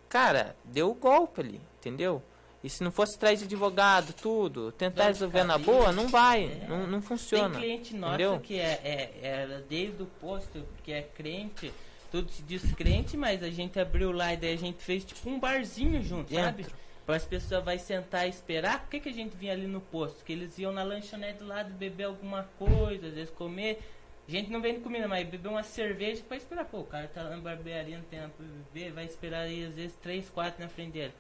Cara, 0.08 0.56
deu 0.64 0.92
o 0.92 0.94
golpe 0.94 1.42
ali, 1.42 1.60
entendeu? 1.80 2.22
E 2.64 2.70
se 2.70 2.84
não 2.84 2.92
fosse 2.92 3.16
atrás 3.16 3.40
de 3.40 3.46
advogado, 3.46 4.14
tudo, 4.14 4.72
tentar 4.72 5.08
resolver 5.08 5.44
na 5.44 5.58
boa, 5.58 5.92
não 5.92 6.08
vai, 6.08 6.46
é. 6.46 6.68
não, 6.68 6.88
não 6.88 7.02
funciona. 7.02 7.52
Tem 7.52 7.62
cliente 7.62 7.96
nosso 7.96 8.16
entendeu? 8.16 8.40
que 8.40 8.60
é, 8.60 8.82
é, 8.84 9.20
era 9.22 9.62
desde 9.62 10.02
o 10.02 10.06
posto, 10.06 10.66
que 10.84 10.92
é 10.92 11.04
crente, 11.04 11.72
tudo 12.12 12.32
se 12.32 12.42
diz 12.42 12.74
crente, 12.74 13.16
mas 13.16 13.44
a 13.44 13.50
gente 13.50 13.80
abriu 13.80 14.12
lá 14.12 14.34
e 14.34 14.38
daí 14.38 14.54
a 14.54 14.58
gente 14.58 14.84
fez 14.84 15.06
tipo 15.06 15.30
um 15.30 15.40
barzinho 15.40 16.02
junto, 16.02 16.34
sabe? 16.34 16.64
Dentro. 16.64 16.78
Para 17.06 17.16
as 17.16 17.26
pessoas 17.26 17.64
vai 17.64 17.80
sentar 17.80 18.26
e 18.28 18.30
esperar. 18.30 18.82
Por 18.82 18.90
que, 18.90 19.00
que 19.00 19.10
a 19.10 19.14
gente 19.14 19.38
vinha 19.38 19.54
ali 19.54 19.66
no 19.66 19.80
posto? 19.80 20.26
Que 20.26 20.34
eles 20.34 20.58
iam 20.60 20.74
na 20.74 20.84
lanchonete 20.84 21.40
do 21.40 21.48
lado 21.48 21.74
beber 21.74 22.04
alguma 22.04 22.44
coisa, 22.60 23.08
às 23.08 23.14
vezes 23.14 23.30
comer. 23.30 23.80
A 24.28 24.32
gente 24.32 24.52
não 24.52 24.62
vende 24.62 24.82
comida, 24.82 25.08
mas 25.08 25.26
beber 25.26 25.48
uma 25.48 25.64
cerveja 25.64 26.22
para 26.28 26.36
esperar. 26.36 26.66
Pô, 26.66 26.80
o 26.80 26.84
cara 26.84 27.08
tá 27.08 27.24
lá 27.24 27.30
na 27.30 27.38
barbearia, 27.38 27.98
não 27.98 28.04
tem 28.04 28.20
nada 28.20 28.34
pra 28.36 28.46
beber, 28.46 28.92
vai 28.92 29.06
esperar 29.06 29.44
aí 29.44 29.66
às 29.66 29.76
vezes 29.76 29.96
três, 30.02 30.30
quatro 30.30 30.62
na 30.62 30.68
frente 30.68 30.92
dele. 30.92 31.14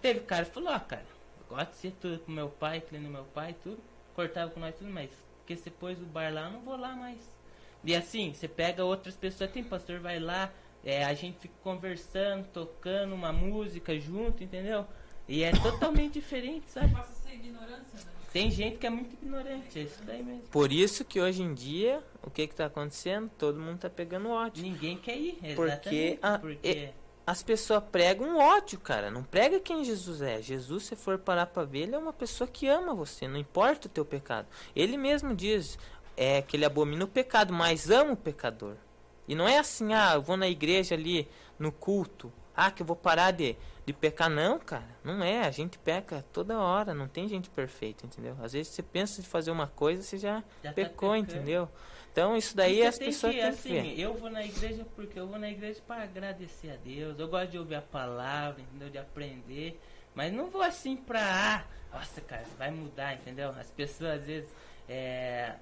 Teve 0.00 0.20
cara 0.20 0.44
que 0.44 0.52
falou, 0.52 0.70
ó, 0.72 0.78
cara, 0.78 1.04
eu 1.40 1.56
gosto 1.56 1.70
de 1.72 1.76
ser 1.76 1.92
tudo 2.00 2.18
com 2.20 2.32
meu 2.32 2.48
pai, 2.48 2.82
no 2.92 3.10
meu 3.10 3.24
pai, 3.24 3.54
tudo. 3.62 3.78
Cortava 4.14 4.50
com 4.50 4.60
nós 4.60 4.74
tudo, 4.74 4.90
mas 4.90 5.10
porque 5.38 5.56
você 5.56 5.70
pôs 5.70 5.98
o 6.00 6.04
bar 6.04 6.32
lá, 6.32 6.46
eu 6.46 6.52
não 6.52 6.60
vou 6.60 6.76
lá 6.76 6.94
mais. 6.94 7.18
E 7.84 7.94
assim, 7.94 8.32
você 8.34 8.46
pega 8.48 8.84
outras 8.84 9.16
pessoas, 9.16 9.50
tem 9.50 9.62
pastor, 9.64 9.98
vai 10.00 10.18
lá, 10.18 10.52
é, 10.84 11.04
a 11.04 11.14
gente 11.14 11.38
fica 11.38 11.54
conversando, 11.62 12.46
tocando 12.48 13.14
uma 13.14 13.32
música 13.32 13.98
junto, 13.98 14.42
entendeu? 14.44 14.86
E 15.28 15.42
é 15.42 15.52
totalmente 15.52 16.14
diferente, 16.14 16.70
sabe? 16.70 16.92
Passa 16.92 17.12
a 17.12 17.14
ser 17.14 17.34
ignorância, 17.34 17.98
né? 17.98 18.12
Tem 18.32 18.50
gente 18.50 18.76
que 18.78 18.86
é 18.86 18.90
muito 18.90 19.14
ignorante, 19.14 19.78
é 19.78 19.82
isso 19.82 20.02
daí 20.04 20.22
mesmo. 20.22 20.42
Por 20.50 20.70
isso 20.70 21.04
que 21.04 21.18
hoje 21.20 21.42
em 21.42 21.54
dia, 21.54 22.02
o 22.22 22.30
que 22.30 22.46
que 22.46 22.54
tá 22.54 22.66
acontecendo? 22.66 23.30
Todo 23.38 23.58
mundo 23.58 23.78
tá 23.78 23.88
pegando 23.88 24.28
ódio. 24.28 24.62
Ninguém 24.62 24.98
quer 24.98 25.16
ir, 25.16 25.38
Porque 25.54 25.62
exatamente. 25.62 26.18
a- 26.22 26.38
porque 26.38 26.90
As 27.28 27.42
pessoas 27.42 27.84
pregam 27.92 28.38
ódio, 28.38 28.80
cara. 28.80 29.10
Não 29.10 29.22
prega 29.22 29.60
quem 29.60 29.84
Jesus 29.84 30.22
é. 30.22 30.40
Jesus, 30.40 30.84
se 30.84 30.96
for 30.96 31.18
parar 31.18 31.44
pra 31.44 31.62
ver, 31.62 31.80
ele 31.80 31.94
é 31.94 31.98
uma 31.98 32.10
pessoa 32.10 32.48
que 32.48 32.66
ama 32.66 32.94
você. 32.94 33.28
Não 33.28 33.36
importa 33.36 33.86
o 33.86 33.90
teu 33.90 34.02
pecado. 34.02 34.48
Ele 34.74 34.96
mesmo 34.96 35.34
diz 35.34 35.78
é, 36.16 36.40
que 36.40 36.56
ele 36.56 36.64
abomina 36.64 37.04
o 37.04 37.06
pecado, 37.06 37.52
mas 37.52 37.90
ama 37.90 38.12
o 38.12 38.16
pecador. 38.16 38.76
E 39.28 39.34
não 39.34 39.46
é 39.46 39.58
assim, 39.58 39.92
ah, 39.92 40.12
eu 40.14 40.22
vou 40.22 40.38
na 40.38 40.48
igreja 40.48 40.94
ali, 40.94 41.28
no 41.58 41.70
culto. 41.70 42.32
Ah, 42.56 42.70
que 42.70 42.80
eu 42.80 42.86
vou 42.86 42.96
parar 42.96 43.30
de, 43.32 43.58
de 43.84 43.92
pecar. 43.92 44.30
Não, 44.30 44.58
cara. 44.58 44.88
Não 45.04 45.22
é. 45.22 45.46
A 45.46 45.50
gente 45.50 45.78
peca 45.78 46.24
toda 46.32 46.58
hora. 46.58 46.94
Não 46.94 47.08
tem 47.08 47.28
gente 47.28 47.50
perfeita, 47.50 48.06
entendeu? 48.06 48.38
Às 48.42 48.54
vezes 48.54 48.72
você 48.72 48.82
pensa 48.82 49.20
em 49.20 49.24
fazer 49.24 49.50
uma 49.50 49.66
coisa, 49.66 50.02
você 50.02 50.16
já, 50.16 50.42
já 50.64 50.70
tá 50.70 50.72
pecou, 50.72 51.10
pecando. 51.10 51.30
entendeu? 51.30 51.68
Então 52.18 52.36
isso 52.36 52.56
daí 52.56 52.78
Você 52.78 52.82
as 52.82 52.98
tem 52.98 53.06
pessoas 53.08 53.32
que, 53.32 53.40
têm 53.40 53.50
que 53.52 53.56
assim, 53.56 53.82
ver. 53.94 54.00
eu 54.00 54.14
vou 54.14 54.28
na 54.28 54.44
igreja 54.44 54.84
porque 54.96 55.20
eu 55.20 55.28
vou 55.28 55.38
na 55.38 55.48
igreja 55.48 55.80
para 55.86 56.02
agradecer 56.02 56.72
a 56.72 56.76
Deus. 56.76 57.16
Eu 57.16 57.28
gosto 57.28 57.50
de 57.52 57.58
ouvir 57.58 57.76
a 57.76 57.80
palavra, 57.82 58.60
entendeu? 58.60 58.90
De 58.90 58.98
aprender. 58.98 59.80
Mas 60.16 60.32
não 60.32 60.50
vou 60.50 60.62
assim 60.62 60.96
pra. 60.96 61.20
Ah, 61.22 61.64
nossa, 61.96 62.20
cara, 62.22 62.42
vai 62.58 62.72
mudar, 62.72 63.14
entendeu? 63.14 63.50
As 63.50 63.70
pessoas 63.70 64.18
às 64.18 64.24
vezes 64.24 64.48
é, 64.88 65.54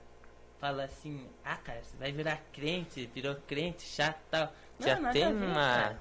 falam 0.59 0.83
assim: 0.83 1.27
ah, 1.45 1.57
cara, 1.57 1.81
você 1.83 1.95
vai 1.99 2.11
virar 2.11 2.41
crente, 2.55 3.05
virou 3.15 3.35
crente, 3.47 3.83
chato 3.83 4.17
e 4.17 4.31
tal. 4.31 4.53
Não, 4.79 4.87
Já 4.89 4.99
nada 4.99 5.13
tem 5.13 5.25
a 5.25 5.31
ver, 5.31 5.45
uma. 5.45 5.99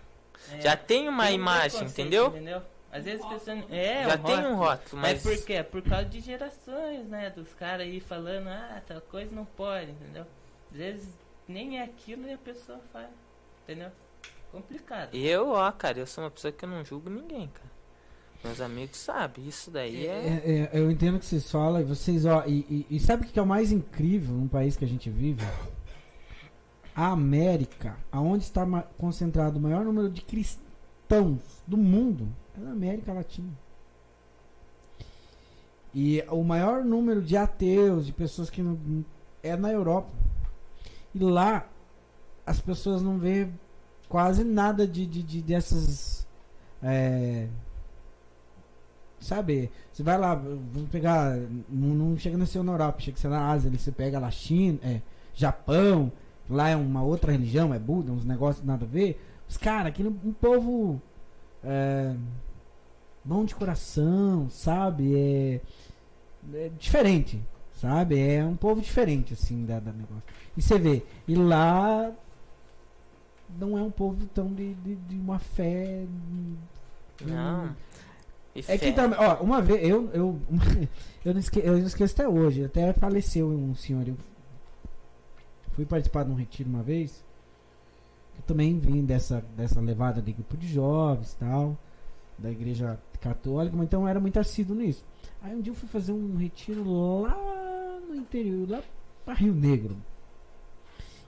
É, 0.53 0.61
Já 0.61 0.77
tem 0.77 1.09
uma 1.09 1.23
tem 1.25 1.31
um 1.33 1.35
imagem, 1.35 1.79
preconceito, 1.79 2.27
entendeu? 2.27 2.63
Às 2.93 3.03
vezes 3.03 3.25
a 3.25 3.27
pessoa. 3.27 3.57
É, 3.71 4.05
Já 4.05 4.15
um 4.15 4.23
tem 4.23 4.35
um 4.37 4.55
rótulo. 4.55 4.55
rótulo, 4.55 5.01
Mas 5.01 5.21
mas. 5.21 5.37
por 5.37 5.45
quê? 5.45 5.63
Por 5.63 5.81
causa 5.81 6.05
de 6.05 6.21
gerações, 6.21 7.05
né? 7.09 7.29
Dos 7.29 7.53
caras 7.53 7.81
aí 7.85 7.99
falando, 7.99 8.47
ah, 8.47 8.81
tal 8.87 9.01
coisa 9.01 9.35
não 9.35 9.43
pode, 9.43 9.91
entendeu? 9.91 10.25
Às 10.75 10.79
vezes 10.79 11.07
nem 11.47 11.79
é 11.79 11.83
aquilo 11.85 12.27
e 12.27 12.33
a 12.33 12.37
pessoa 12.37 12.77
faz, 12.91 13.07
entendeu? 13.63 13.89
Complicado. 14.51 15.15
Eu, 15.15 15.51
ó, 15.51 15.71
cara, 15.71 15.99
eu 15.99 16.05
sou 16.05 16.21
uma 16.25 16.29
pessoa 16.29 16.51
que 16.51 16.65
eu 16.65 16.69
não 16.69 16.83
julgo 16.83 17.09
ninguém, 17.09 17.47
cara. 17.47 17.71
Meus 18.43 18.59
amigos 18.59 18.97
sabem, 18.97 19.47
isso 19.47 19.71
daí 19.71 20.05
é. 20.05 20.09
É, 20.11 20.51
é, 20.73 20.79
eu 20.79 20.91
entendo 20.91 21.15
o 21.15 21.19
que 21.19 21.25
vocês 21.25 21.49
falam, 21.49 21.79
e 21.79 21.85
vocês, 21.85 22.25
ó, 22.25 22.43
e, 22.45 22.59
e- 22.89 22.95
e 22.97 22.99
sabe 22.99 23.23
o 23.23 23.25
que 23.29 23.39
é 23.39 23.41
o 23.41 23.45
mais 23.45 23.71
incrível 23.71 24.35
num 24.35 24.49
país 24.49 24.75
que 24.75 24.83
a 24.83 24.87
gente 24.87 25.09
vive? 25.09 25.45
A 26.93 27.11
América, 27.11 27.95
aonde 28.11 28.43
está 28.43 28.65
concentrado 28.97 29.57
o 29.57 29.61
maior 29.61 29.85
número 29.85 30.09
de 30.09 30.21
cristãos 30.21 31.39
do 31.65 31.77
mundo, 31.77 32.27
é 32.57 32.59
na 32.59 32.71
América 32.73 33.13
Latina. 33.13 33.49
E 35.93 36.21
o 36.29 36.43
maior 36.43 36.83
número 36.83 37.21
de 37.21 37.37
ateus, 37.37 38.05
de 38.05 38.11
pessoas 38.11 38.49
que 38.49 38.61
não, 38.61 39.05
é 39.41 39.55
na 39.55 39.71
Europa. 39.71 40.09
E 41.15 41.19
lá 41.19 41.65
as 42.45 42.59
pessoas 42.61 43.01
não 43.01 43.17
vê 43.17 43.47
quase 44.07 44.43
nada 44.43 44.85
de, 44.85 45.05
de, 45.07 45.23
de- 45.23 45.41
dessas. 45.41 46.27
é, 46.83 47.47
sabe, 49.19 49.71
você 49.91 50.03
vai 50.03 50.17
lá, 50.19 50.35
vamos 50.35 50.89
pegar, 50.91 51.35
não, 51.69 51.95
não 51.95 52.17
chega 52.17 52.41
a 52.41 52.45
ser 52.45 52.61
na 52.63 52.73
Europa, 52.73 52.99
chega 53.01 53.17
ser 53.17 53.29
na 53.29 53.49
Ásia, 53.49 53.71
você 53.71 53.91
pega 53.91 54.19
lá 54.19 54.29
China, 54.29 54.77
é, 54.83 55.01
Japão, 55.33 56.11
lá 56.49 56.69
é 56.69 56.75
uma 56.75 57.01
outra 57.01 57.31
religião, 57.31 57.73
é 57.73 57.79
Buda, 57.79 58.11
uns 58.11 58.25
negócios 58.25 58.63
nada 58.65 58.85
a 58.85 58.87
ver. 58.87 59.19
Os 59.49 59.57
caras, 59.57 59.87
aquele 59.87 60.09
um 60.09 60.33
povo 60.33 61.01
é, 61.63 62.13
bom 63.23 63.43
de 63.45 63.55
coração, 63.55 64.47
sabe? 64.49 65.15
É, 65.17 65.61
é 66.53 66.69
diferente, 66.77 67.41
sabe? 67.85 68.19
É 68.19 68.43
um 68.43 68.55
povo 68.55 68.81
diferente, 68.81 69.33
assim, 69.33 69.63
da, 69.63 69.79
da 69.79 69.91
negócio. 69.91 70.23
E 70.57 70.61
você 70.61 70.79
vê, 70.79 71.03
e 71.27 71.35
lá 71.35 72.11
não 73.59 73.77
é 73.77 73.81
um 73.83 73.91
povo 73.91 74.25
tão 74.33 74.51
de, 74.51 74.73
de, 74.75 74.95
de 74.95 75.15
uma 75.15 75.37
fé. 75.37 76.03
Não. 77.21 77.75
E 78.55 78.63
É 78.67 78.77
que 78.77 78.91
também, 78.91 79.19
ó, 79.19 79.35
uma 79.43 79.61
vez, 79.61 79.87
eu, 79.87 80.09
eu, 80.13 80.39
eu, 81.23 81.33
não 81.33 81.39
esque, 81.39 81.59
eu 81.59 81.73
não 81.73 81.85
esqueço 81.85 82.15
até 82.15 82.27
hoje, 82.27 82.65
até 82.65 82.91
faleceu 82.93 83.47
um 83.47 83.75
senhor. 83.75 84.07
Eu 84.07 84.17
fui 85.73 85.85
participar 85.85 86.23
de 86.23 86.31
um 86.31 86.35
retiro 86.35 86.67
uma 86.67 86.81
vez. 86.81 87.23
Eu 88.35 88.41
também 88.47 88.79
vim 88.79 89.05
dessa, 89.05 89.45
dessa 89.55 89.79
levada 89.79 90.21
de 90.23 90.33
grupo 90.33 90.57
de 90.57 90.67
jovens 90.67 91.35
tal, 91.35 91.77
da 92.37 92.49
igreja 92.49 92.99
católica, 93.21 93.77
mas 93.77 93.85
então 93.85 94.01
eu 94.01 94.07
era 94.07 94.19
muito 94.19 94.39
assíduo 94.39 94.75
nisso. 94.75 95.05
Aí 95.41 95.55
um 95.55 95.61
dia 95.61 95.71
eu 95.71 95.75
fui 95.75 95.87
fazer 95.87 96.11
um 96.11 96.35
retiro 96.35 96.83
lá 97.21 97.64
interior, 98.19 98.69
lá 98.69 98.83
pra 99.23 99.33
Rio 99.33 99.53
Negro. 99.53 99.95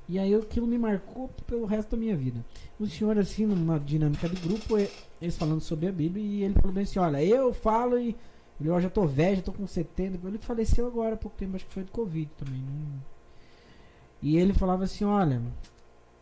E 0.09 0.17
aí 0.17 0.33
aquilo 0.33 0.65
me 0.65 0.77
marcou 0.77 1.29
pelo 1.45 1.65
resto 1.65 1.91
da 1.91 1.97
minha 1.97 2.15
vida. 2.15 2.45
O 2.79 2.87
senhor, 2.87 3.17
assim, 3.17 3.45
numa 3.45 3.77
dinâmica 3.77 4.29
de 4.29 4.39
grupo, 4.39 4.77
é- 4.77 4.89
eles 5.21 5.37
falando 5.37 5.59
sobre 5.59 5.87
a 5.87 5.91
Bíblia, 5.91 6.23
e 6.23 6.43
ele 6.43 6.53
falou 6.53 6.71
bem 6.71 6.83
assim, 6.83 6.99
olha, 6.99 7.23
eu 7.23 7.53
falo 7.53 7.99
e 7.99 8.15
ele, 8.59 8.69
eu 8.69 8.81
já 8.81 8.89
tô 8.89 9.05
velho, 9.05 9.37
já 9.37 9.41
tô 9.41 9.51
com 9.51 9.67
70, 9.67 10.25
ele 10.27 10.37
faleceu 10.37 10.87
agora 10.87 11.15
há 11.15 11.17
pouco 11.17 11.37
tempo, 11.37 11.55
acho 11.55 11.65
que 11.65 11.73
foi 11.73 11.83
do 11.83 11.91
Covid 11.91 12.29
também. 12.37 12.61
Não... 12.61 13.01
E 14.21 14.37
ele 14.37 14.53
falava 14.53 14.85
assim, 14.85 15.03
olha, 15.03 15.41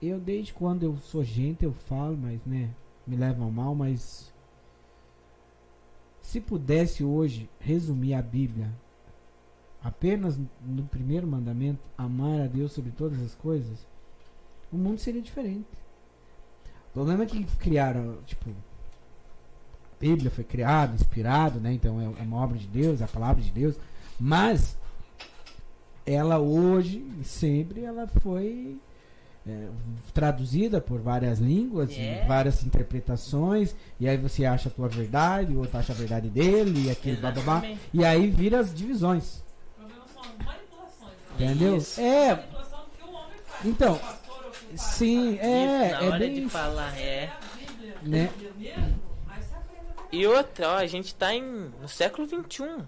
eu 0.02 0.20
desde 0.20 0.54
quando 0.54 0.84
eu 0.84 0.98
sou 0.98 1.24
gente, 1.24 1.64
eu 1.64 1.72
falo, 1.72 2.18
mas 2.18 2.44
né, 2.46 2.72
me 3.06 3.16
levam 3.16 3.52
mal, 3.52 3.76
mas 3.76 4.34
se 6.22 6.42
pudesse 6.42 7.04
hoje 7.04 7.48
resumir 7.60 8.16
a 8.16 8.22
Bíblia 8.22 8.74
apenas 9.86 10.36
no 10.66 10.84
primeiro 10.88 11.28
mandamento, 11.28 11.80
amar 11.96 12.42
a 12.42 12.48
Deus 12.48 12.72
sobre 12.72 12.90
todas 12.92 13.22
as 13.22 13.36
coisas, 13.36 13.86
o 14.72 14.78
mundo 14.78 14.98
seria 15.00 15.22
diferente. 15.22 15.68
O 16.90 16.94
problema 16.94 17.24
é 17.24 17.28
que 17.28 17.44
criaram, 17.58 18.18
tipo, 18.26 18.50
a 18.50 20.00
Bíblia 20.00 20.32
foi 20.32 20.44
criada, 20.44 20.96
inspirado, 20.96 21.60
né? 21.60 21.72
Então 21.74 22.02
é, 22.02 22.06
é 22.22 22.24
uma 22.24 22.38
obra 22.38 22.58
de 22.58 22.66
Deus, 22.68 23.00
é 23.00 23.04
a 23.04 23.08
palavra 23.08 23.44
de 23.44 23.52
Deus, 23.52 23.76
mas 24.20 24.76
ela 26.06 26.40
hoje 26.40 27.06
e 27.22 27.24
sempre 27.24 27.84
ela 27.84 28.08
foi 28.08 28.80
é, 29.48 29.68
traduzida 30.16 30.82
por 30.82 31.00
várias 31.00 31.38
línguas, 31.40 31.92
É. 31.92 32.24
e 32.24 32.28
várias 32.28 32.64
interpretações, 32.64 33.76
e 34.00 34.08
aí 34.08 34.18
você 34.18 34.46
acha 34.46 34.70
a 34.70 34.72
tua 34.72 34.88
verdade, 34.88 35.54
o 35.54 35.60
outro 35.60 35.78
acha 35.78 35.94
a 35.94 35.96
verdade 35.96 36.28
dele, 36.30 36.88
e 36.88 36.90
aquele 36.92 37.18
blá 37.18 37.30
blá 37.32 37.44
blá, 37.44 37.64
e 37.94 38.04
aí 38.04 38.28
vira 38.32 38.60
as 38.60 38.74
divisões, 38.74 39.44
O 39.78 39.80
problema 39.82 40.06
são 40.08 40.22
as 40.24 40.30
manipulações. 40.46 41.12
Né? 41.12 41.25
Entendeu? 41.36 41.78
Isso. 41.78 42.00
É. 42.02 42.44
Então, 43.64 44.00
sim, 44.76 45.38
faz. 45.38 45.48
é, 45.50 45.92
na 45.92 46.04
é 46.04 46.08
hora 46.08 46.20
bem 46.20 46.34
de 46.34 46.42
isso. 46.42 46.50
falar, 46.50 46.98
é. 47.00 47.24
É 47.24 47.32
Né? 48.04 48.30
E 50.12 50.26
outra, 50.28 50.70
ó, 50.70 50.76
a 50.76 50.88
gente 50.88 51.14
tá 51.16 51.34
em, 51.34 51.42
no 51.82 51.88
século 51.88 52.28
XXI. 52.28 52.84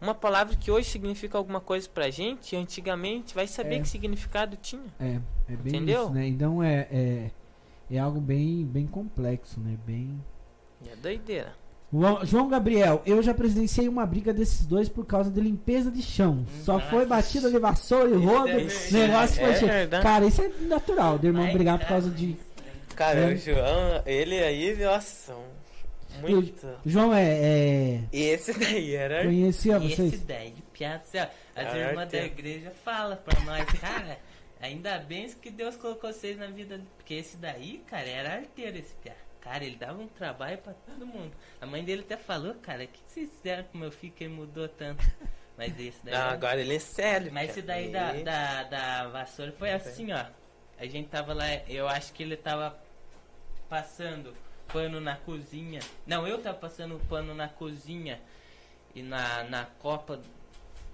Uma 0.00 0.14
palavra 0.14 0.54
que 0.56 0.70
hoje 0.70 0.90
significa 0.90 1.38
alguma 1.38 1.60
coisa 1.60 1.88
pra 1.88 2.10
gente, 2.10 2.54
antigamente, 2.54 3.34
vai 3.34 3.46
saber 3.46 3.76
É. 3.76 3.80
que 3.80 3.88
significado 3.88 4.56
tinha. 4.56 4.82
É, 5.00 5.20
é 5.48 5.56
bem 5.56 5.74
Entendeu? 5.74 6.04
isso, 6.04 6.12
né? 6.12 6.26
Então 6.26 6.62
é, 6.62 6.86
é, 6.90 7.30
é 7.90 7.98
algo 7.98 8.20
bem, 8.20 8.64
bem 8.64 8.86
complexo, 8.86 9.58
né? 9.58 9.78
Bem. 9.86 10.20
É 10.86 10.94
doideira. 10.96 11.54
João 12.24 12.48
Gabriel, 12.48 13.00
eu 13.06 13.22
já 13.22 13.32
presenciei 13.32 13.88
uma 13.88 14.04
briga 14.04 14.32
desses 14.34 14.66
dois 14.66 14.88
por 14.88 15.06
causa 15.06 15.30
de 15.30 15.40
limpeza 15.40 15.90
de 15.90 16.02
chão. 16.02 16.44
Só 16.62 16.74
Nossa. 16.74 16.86
foi 16.90 17.06
batida 17.06 17.50
de 17.50 17.58
vassoura 17.58 18.10
e 18.10 18.16
Isso 18.16 18.26
rodo. 18.26 18.48
é 18.48 18.54
O 18.54 18.56
verdade. 18.56 18.92
negócio 18.94 19.36
foi 19.36 19.50
É 19.50 19.54
cheio. 19.54 19.72
verdade. 19.72 20.02
Cara, 20.02 20.24
isso 20.26 20.42
é 20.42 20.48
natural, 20.62 21.18
do 21.18 21.26
irmão 21.28 21.52
brigar 21.52 21.78
por 21.78 21.86
causa 21.88 22.10
de. 22.10 22.36
Cara, 22.96 23.30
É. 23.30 23.34
o 23.34 23.36
João, 23.36 24.02
ele 24.04 24.38
aí, 24.42 24.76
nossa, 24.84 25.34
muito. 26.20 26.66
João 26.84 27.14
é. 27.14 27.24
é... 27.24 28.00
E 28.12 28.22
esse 28.22 28.52
daí 28.58 28.94
era. 28.94 29.22
Conhecia 29.22 29.78
vocês? 29.78 30.12
esse 30.14 30.24
daí 30.24 30.50
de 30.50 30.62
piada, 30.62 31.02
assim, 31.04 31.18
as 31.54 31.74
irmãs 31.74 32.10
da 32.10 32.18
igreja 32.24 32.72
falam 32.84 33.16
pra 33.24 33.40
nós, 33.42 33.64
cara, 33.80 34.18
ainda 34.60 34.98
bem 34.98 35.28
que 35.40 35.50
Deus 35.50 35.76
colocou 35.76 36.12
vocês 36.12 36.36
na 36.36 36.46
vida, 36.48 36.80
porque 36.96 37.14
esse 37.14 37.36
daí, 37.36 37.82
cara, 37.86 38.08
era 38.08 38.34
arteiro 38.34 38.76
esse 38.76 38.94
piada. 38.94 39.25
Cara, 39.46 39.64
ele 39.64 39.76
dava 39.76 40.02
um 40.02 40.08
trabalho 40.08 40.58
pra 40.58 40.72
todo 40.74 41.06
mundo. 41.06 41.32
A 41.60 41.66
mãe 41.66 41.84
dele 41.84 42.02
até 42.02 42.16
falou, 42.16 42.52
cara, 42.54 42.82
o 42.82 42.88
que 42.88 42.98
vocês 43.06 43.30
fizeram 43.30 43.62
com 43.62 43.78
meu 43.78 43.92
filho 43.92 44.12
que 44.12 44.24
ele 44.24 44.34
mudou 44.34 44.68
tanto? 44.68 45.04
Mas 45.56 45.78
esse 45.78 46.04
daí. 46.04 46.12
Não, 46.14 46.20
era- 46.20 46.32
agora 46.32 46.60
ele 46.60 46.74
é 46.74 46.78
sério. 46.80 47.32
Mas 47.32 47.50
esse 47.50 47.62
daí 47.62 47.90
da, 47.92 48.12
da, 48.12 48.62
da 48.64 49.08
vassoura 49.08 49.52
foi 49.52 49.70
assim, 49.72 50.12
ó. 50.12 50.24
A 50.78 50.84
gente 50.86 51.08
tava 51.08 51.32
lá, 51.32 51.44
eu 51.68 51.86
acho 51.88 52.12
que 52.12 52.24
ele 52.24 52.36
tava 52.36 52.76
passando 53.68 54.34
pano 54.68 55.00
na 55.00 55.16
cozinha. 55.16 55.80
Não, 56.06 56.26
eu 56.26 56.42
tava 56.42 56.58
passando 56.58 57.00
pano 57.08 57.32
na 57.34 57.48
cozinha 57.48 58.20
e 58.94 59.02
na, 59.02 59.44
na 59.44 59.64
copa 59.80 60.20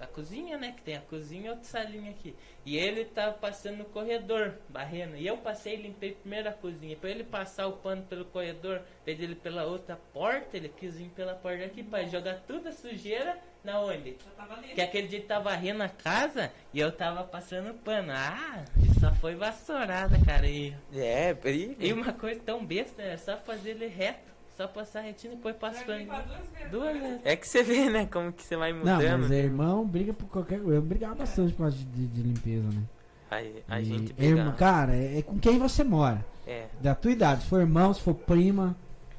da 0.03 0.07
cozinha, 0.09 0.59
né? 0.59 0.73
Que 0.77 0.83
tem 0.83 0.97
a 0.97 1.01
cozinha 1.01 1.47
e 1.47 1.51
outra 1.51 1.65
salinha 1.65 2.11
aqui. 2.11 2.35
E 2.67 2.77
ele 2.77 3.05
tava 3.05 3.33
passando 3.35 3.79
no 3.79 3.85
corredor, 3.85 4.55
barrendo. 4.69 5.17
E 5.17 5.25
eu 5.27 5.37
passei 5.37 5.75
e 5.75 5.83
limpei 5.83 6.13
primeiro 6.13 6.49
a 6.49 6.53
cozinha. 6.53 6.97
Pra 6.97 7.09
ele 7.09 7.23
passar 7.23 7.69
o 7.69 7.73
pano 7.75 8.03
pelo 8.03 8.25
corredor, 8.25 8.83
vez 9.07 9.17
dele 9.19 9.37
pela 9.37 9.65
outra 9.65 9.97
porta, 10.13 10.57
ele 10.57 10.69
quis 10.69 10.97
vir 10.99 11.09
pela 11.11 11.35
porta 11.35 11.65
aqui 11.65 11.85
pra 11.85 12.03
jogar 12.05 12.41
toda 12.47 12.71
a 12.71 12.73
sujeira 12.73 13.39
na 13.63 13.81
onde? 13.81 14.17
Já 14.25 14.31
tava 14.37 14.55
ali. 14.55 14.69
Que 14.75 14.81
aquele 14.81 15.07
dia 15.07 15.19
ele 15.21 15.27
tava 15.29 15.51
varrendo 15.51 15.83
a 15.85 15.89
casa 15.89 16.53
e 16.75 16.81
eu 16.81 16.91
tava 16.91 17.23
passando 17.23 17.73
pano. 17.75 18.13
Ah, 18.13 18.65
só 18.99 19.15
foi 19.15 19.37
vassourada, 19.37 20.17
cara. 20.27 20.49
E, 20.49 20.75
É, 20.93 21.33
briga. 21.33 21.77
e 21.79 21.93
uma 21.93 22.13
coisa 22.13 22.41
tão 22.41 22.65
besta, 22.67 23.03
é 23.03 23.17
só 23.17 23.37
fazer 23.37 23.71
ele 23.71 23.87
reto. 23.87 24.32
Só 24.57 24.69
passar 24.69 25.01
retinho 25.01 25.33
e 25.33 25.37
depois 25.37 25.57
passa 25.57 25.83
pano. 25.85 25.99
limpar 25.99 26.23
duas 26.27 26.47
vezes. 26.49 26.71
Duas 26.71 26.93
vezes. 27.01 27.21
É 27.25 27.37
que 27.37 27.49
você 27.49 27.63
vê, 27.63 27.89
né? 27.89 28.07
Como 28.07 28.33
que 28.33 28.43
você 28.43 28.57
vai 28.57 28.73
Não, 28.73 28.79
mudando. 28.81 29.21
mas 29.23 29.31
é 29.31 29.37
irmão 29.39 29.87
briga 29.87 30.13
por 30.13 30.27
qualquer 30.29 30.61
coisa. 30.61 30.75
Eu 30.77 30.83
brigava 30.83 31.15
bastante 31.15 31.53
por 31.53 31.63
causa 31.63 31.77
de, 31.77 31.85
de- 31.85 32.07
de 32.07 32.23
limpeza, 32.23 32.69
né? 32.69 32.83
Aí, 33.31 33.65
a 33.67 33.81
E 33.81 33.85
gente 33.85 34.15
irmão, 34.19 34.45
briga. 34.45 34.59
cara, 34.59 34.95
é, 34.95 35.19
é 35.19 35.23
com 35.23 35.39
quem 35.39 35.59
você 35.59 35.83
mora. 35.83 36.25
É. 36.47 36.67
Da 36.83 36.95
tua 36.95 37.11
idade. 37.13 37.43
Se 37.43 37.49
for 37.49 37.61
irmão, 37.61 37.95
se 37.95 38.01
for 38.03 38.15
prima, 38.15 38.77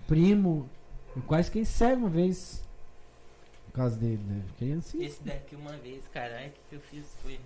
primo. 0.08 0.70
Eu 1.16 1.22
quase 1.24 1.50
que 1.50 1.66
segue 1.66 1.96
uma 1.96 2.10
vez. 2.10 2.64
Por 3.66 3.74
causa 3.78 3.98
de, 3.98 4.18
de 4.18 4.54
criancinha. 4.60 5.04
Esse 5.08 5.24
daqui 5.24 5.56
uma 5.56 5.72
vez, 5.78 6.08
caralho, 6.14 6.50
o 6.50 6.52
que, 6.52 6.60
que 6.70 6.76
eu 6.76 6.80
fiz 6.82 7.06
foi. 7.24 7.40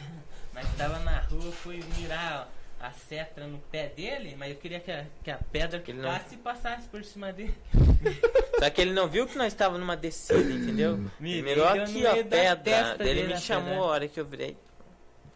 Mas 0.54 0.66
tava 0.76 0.98
na 1.00 1.18
rua, 1.20 1.52
fui 1.52 1.84
mirar 1.98 2.48
a 2.80 2.90
cetra 2.92 3.46
no 3.46 3.58
pé 3.58 3.88
dele, 3.88 4.34
mas 4.38 4.50
eu 4.50 4.56
queria 4.56 4.80
que 4.80 4.90
a, 4.92 5.04
que 5.24 5.30
a 5.30 5.38
pedra 5.50 5.80
Que 5.80 5.90
ele 5.92 6.00
não- 6.00 6.14
e 6.30 6.36
passasse 6.36 6.86
por 6.88 7.02
cima 7.04 7.32
dele. 7.32 7.54
Só 8.58 8.70
que 8.70 8.80
ele 8.80 8.92
não 8.92 9.08
viu 9.08 9.26
que 9.26 9.36
nós 9.38 9.48
estávamos 9.48 9.80
numa 9.80 9.96
descida, 9.96 10.40
entendeu? 10.52 10.94
Ele 10.94 11.10
Me 11.18 11.42
mirou 11.42 11.66
aqui, 11.66 12.04
ó, 12.06 12.12
pedra. 12.24 12.96
ele 13.00 13.04
dele 13.22 13.34
me 13.34 13.40
chamou 13.40 13.68
pedra. 13.70 13.82
a 13.82 13.86
hora 13.86 14.08
que 14.08 14.20
eu 14.20 14.24
virei. 14.24 14.56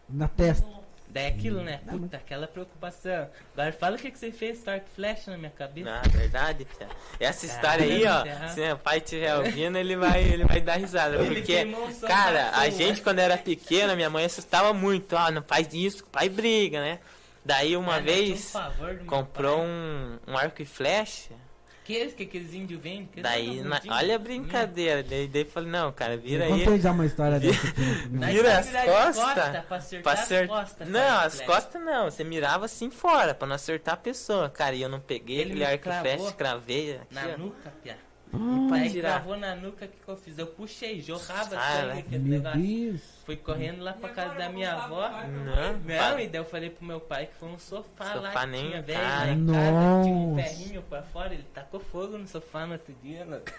Na 0.09 0.29
testa. 0.29 0.67
Daí 1.13 1.27
aquilo, 1.27 1.61
né? 1.65 1.81
Não, 1.85 1.99
Puta, 1.99 2.19
aquela 2.19 2.47
preocupação. 2.47 3.29
Agora 3.53 3.73
fala 3.73 3.97
o 3.97 3.99
que, 3.99 4.13
que 4.13 4.19
você 4.19 4.31
fez, 4.31 4.59
Stark 4.59 4.89
Flash 4.95 5.27
na 5.27 5.37
minha 5.37 5.51
cabeça. 5.51 5.91
Na 5.91 6.03
verdade, 6.03 6.65
Pia. 6.65 6.89
Essa 7.19 7.47
história 7.47 7.85
aí, 7.85 8.07
ó, 8.07 8.23
Caramba. 8.25 8.49
se 8.51 8.61
meu 8.61 8.79
pai 8.79 8.99
estiver 8.99 9.35
ouvindo, 9.37 9.77
ele 9.77 9.97
vai, 9.97 10.23
ele 10.23 10.45
vai 10.45 10.61
dar 10.61 10.77
risada. 10.77 11.17
Ele 11.17 11.35
Porque, 11.37 11.67
cara, 12.07 12.51
a 12.57 12.71
gente 12.71 13.01
quando 13.03 13.19
era 13.19 13.37
pequena, 13.37 13.97
minha 13.97 14.09
mãe 14.09 14.25
assustava 14.25 14.73
muito. 14.73 15.17
Ó, 15.17 15.31
não 15.33 15.43
faz 15.43 15.75
isso, 15.75 16.05
o 16.05 16.07
pai 16.07 16.29
briga, 16.29 16.81
né? 16.81 17.01
Daí 17.45 17.77
uma 17.77 17.97
Ah, 17.97 17.99
um 17.99 18.03
vez 18.03 18.51
favor 18.53 18.89
do 18.91 18.97
meu 18.97 19.07
comprou 19.07 19.63
um, 19.63 20.19
um 20.27 20.37
arco 20.37 20.61
e 20.63 20.65
flecha. 20.67 21.35
Aqueles 21.83 22.15
que 22.15 22.23
aqueles 22.23 22.55
índios 22.55 22.81
vendem. 22.81 23.09
Daí, 23.21 23.63
na- 23.63 23.81
olha 23.89 24.15
a 24.15 24.19
brincadeira. 24.19 25.03
Daí, 25.03 25.27
daí 25.27 25.43
eu 25.43 25.47
falei, 25.47 25.71
não, 25.71 25.91
cara, 25.91 26.17
vira 26.17 26.45
aí. 26.45 26.81
já 26.81 26.93
uma 26.93 27.05
história 27.07 27.41
dessa 27.41 27.67
aqui. 27.67 28.09
Nós 28.11 28.31
Vira 28.33 28.59
as 28.59 28.67
costas 28.71 29.17
costa 29.25 29.65
pra 29.67 29.77
acertar 29.77 30.03
Pra 30.03 30.13
acer- 30.23 30.43
as 30.45 30.49
costas. 30.49 30.89
Não, 30.89 31.19
as 31.19 31.41
costas 31.41 31.83
não. 31.83 32.05
Você 32.11 32.23
mirava 32.23 32.67
assim 32.67 32.91
fora, 32.91 33.35
pra 33.35 33.49
não 33.49 33.57
acertar 33.57 33.95
a 33.95 33.97
pessoa. 33.97 34.49
Cara, 34.51 34.77
e 34.77 34.83
eu 34.83 34.89
não 34.89 35.01
peguei 35.01 35.39
Ele 35.41 35.65
aquele 35.65 35.65
arco 35.65 35.89
e 35.89 36.17
flecha, 36.17 36.33
cravei 36.35 36.97
aqui, 36.97 37.15
Na 37.15 37.23
ó. 37.35 37.39
nuca, 37.39 37.73
pia. 37.83 37.99
Ah, 38.33 38.67
Pai 38.69 38.89
tirar. 38.89 39.11
gravou 39.15 39.37
na 39.37 39.57
nuca, 39.57 39.85
o 39.85 39.89
que, 39.89 39.97
que 40.05 40.09
eu 40.09 40.17
fiz? 40.17 40.39
Eu 40.39 40.47
puxei, 40.47 41.01
jorrava 41.01 41.51
sangue 41.51 41.99
aquele 41.99 42.29
negócio. 42.29 42.61
Deus. 42.61 43.01
Fui 43.27 43.37
correndo 43.37 43.83
lá 43.83 43.93
pra 43.93 44.09
casa 44.11 44.35
da 44.35 44.49
minha 44.49 44.73
avó. 44.75 45.01
lá 45.01 45.23
pro 45.23 45.31
Não, 45.33 45.73
Não, 46.13 46.19
e 46.21 46.29
daí 46.29 46.41
eu 46.41 46.45
falei 46.45 46.71
pro 46.71 46.85
meu 46.85 47.01
pai 47.01 47.27
que 47.27 47.35
foi 47.35 47.49
um 47.49 47.59
sofá, 47.59 48.15
lá 48.15 48.29
Sofá 48.29 48.41
que 48.43 48.47
nem 48.47 48.67
tinha 48.67 48.79
em 48.79 48.83
velho 48.83 48.99
casa. 49.01 49.25
lá 49.25 49.33
em 49.33 49.47
casa, 49.47 50.03
tinha 50.05 50.15
um 50.15 50.37
ferrinho 50.37 50.83
pra 50.83 51.03
fora, 51.03 51.35
ele 51.35 51.45
tacou 51.53 51.81
fogo 51.81 52.17
no 52.19 52.27
sofá 52.29 52.67
no 52.67 52.73
outro 52.75 52.95
dia, 53.03 53.25
louco. 53.25 53.51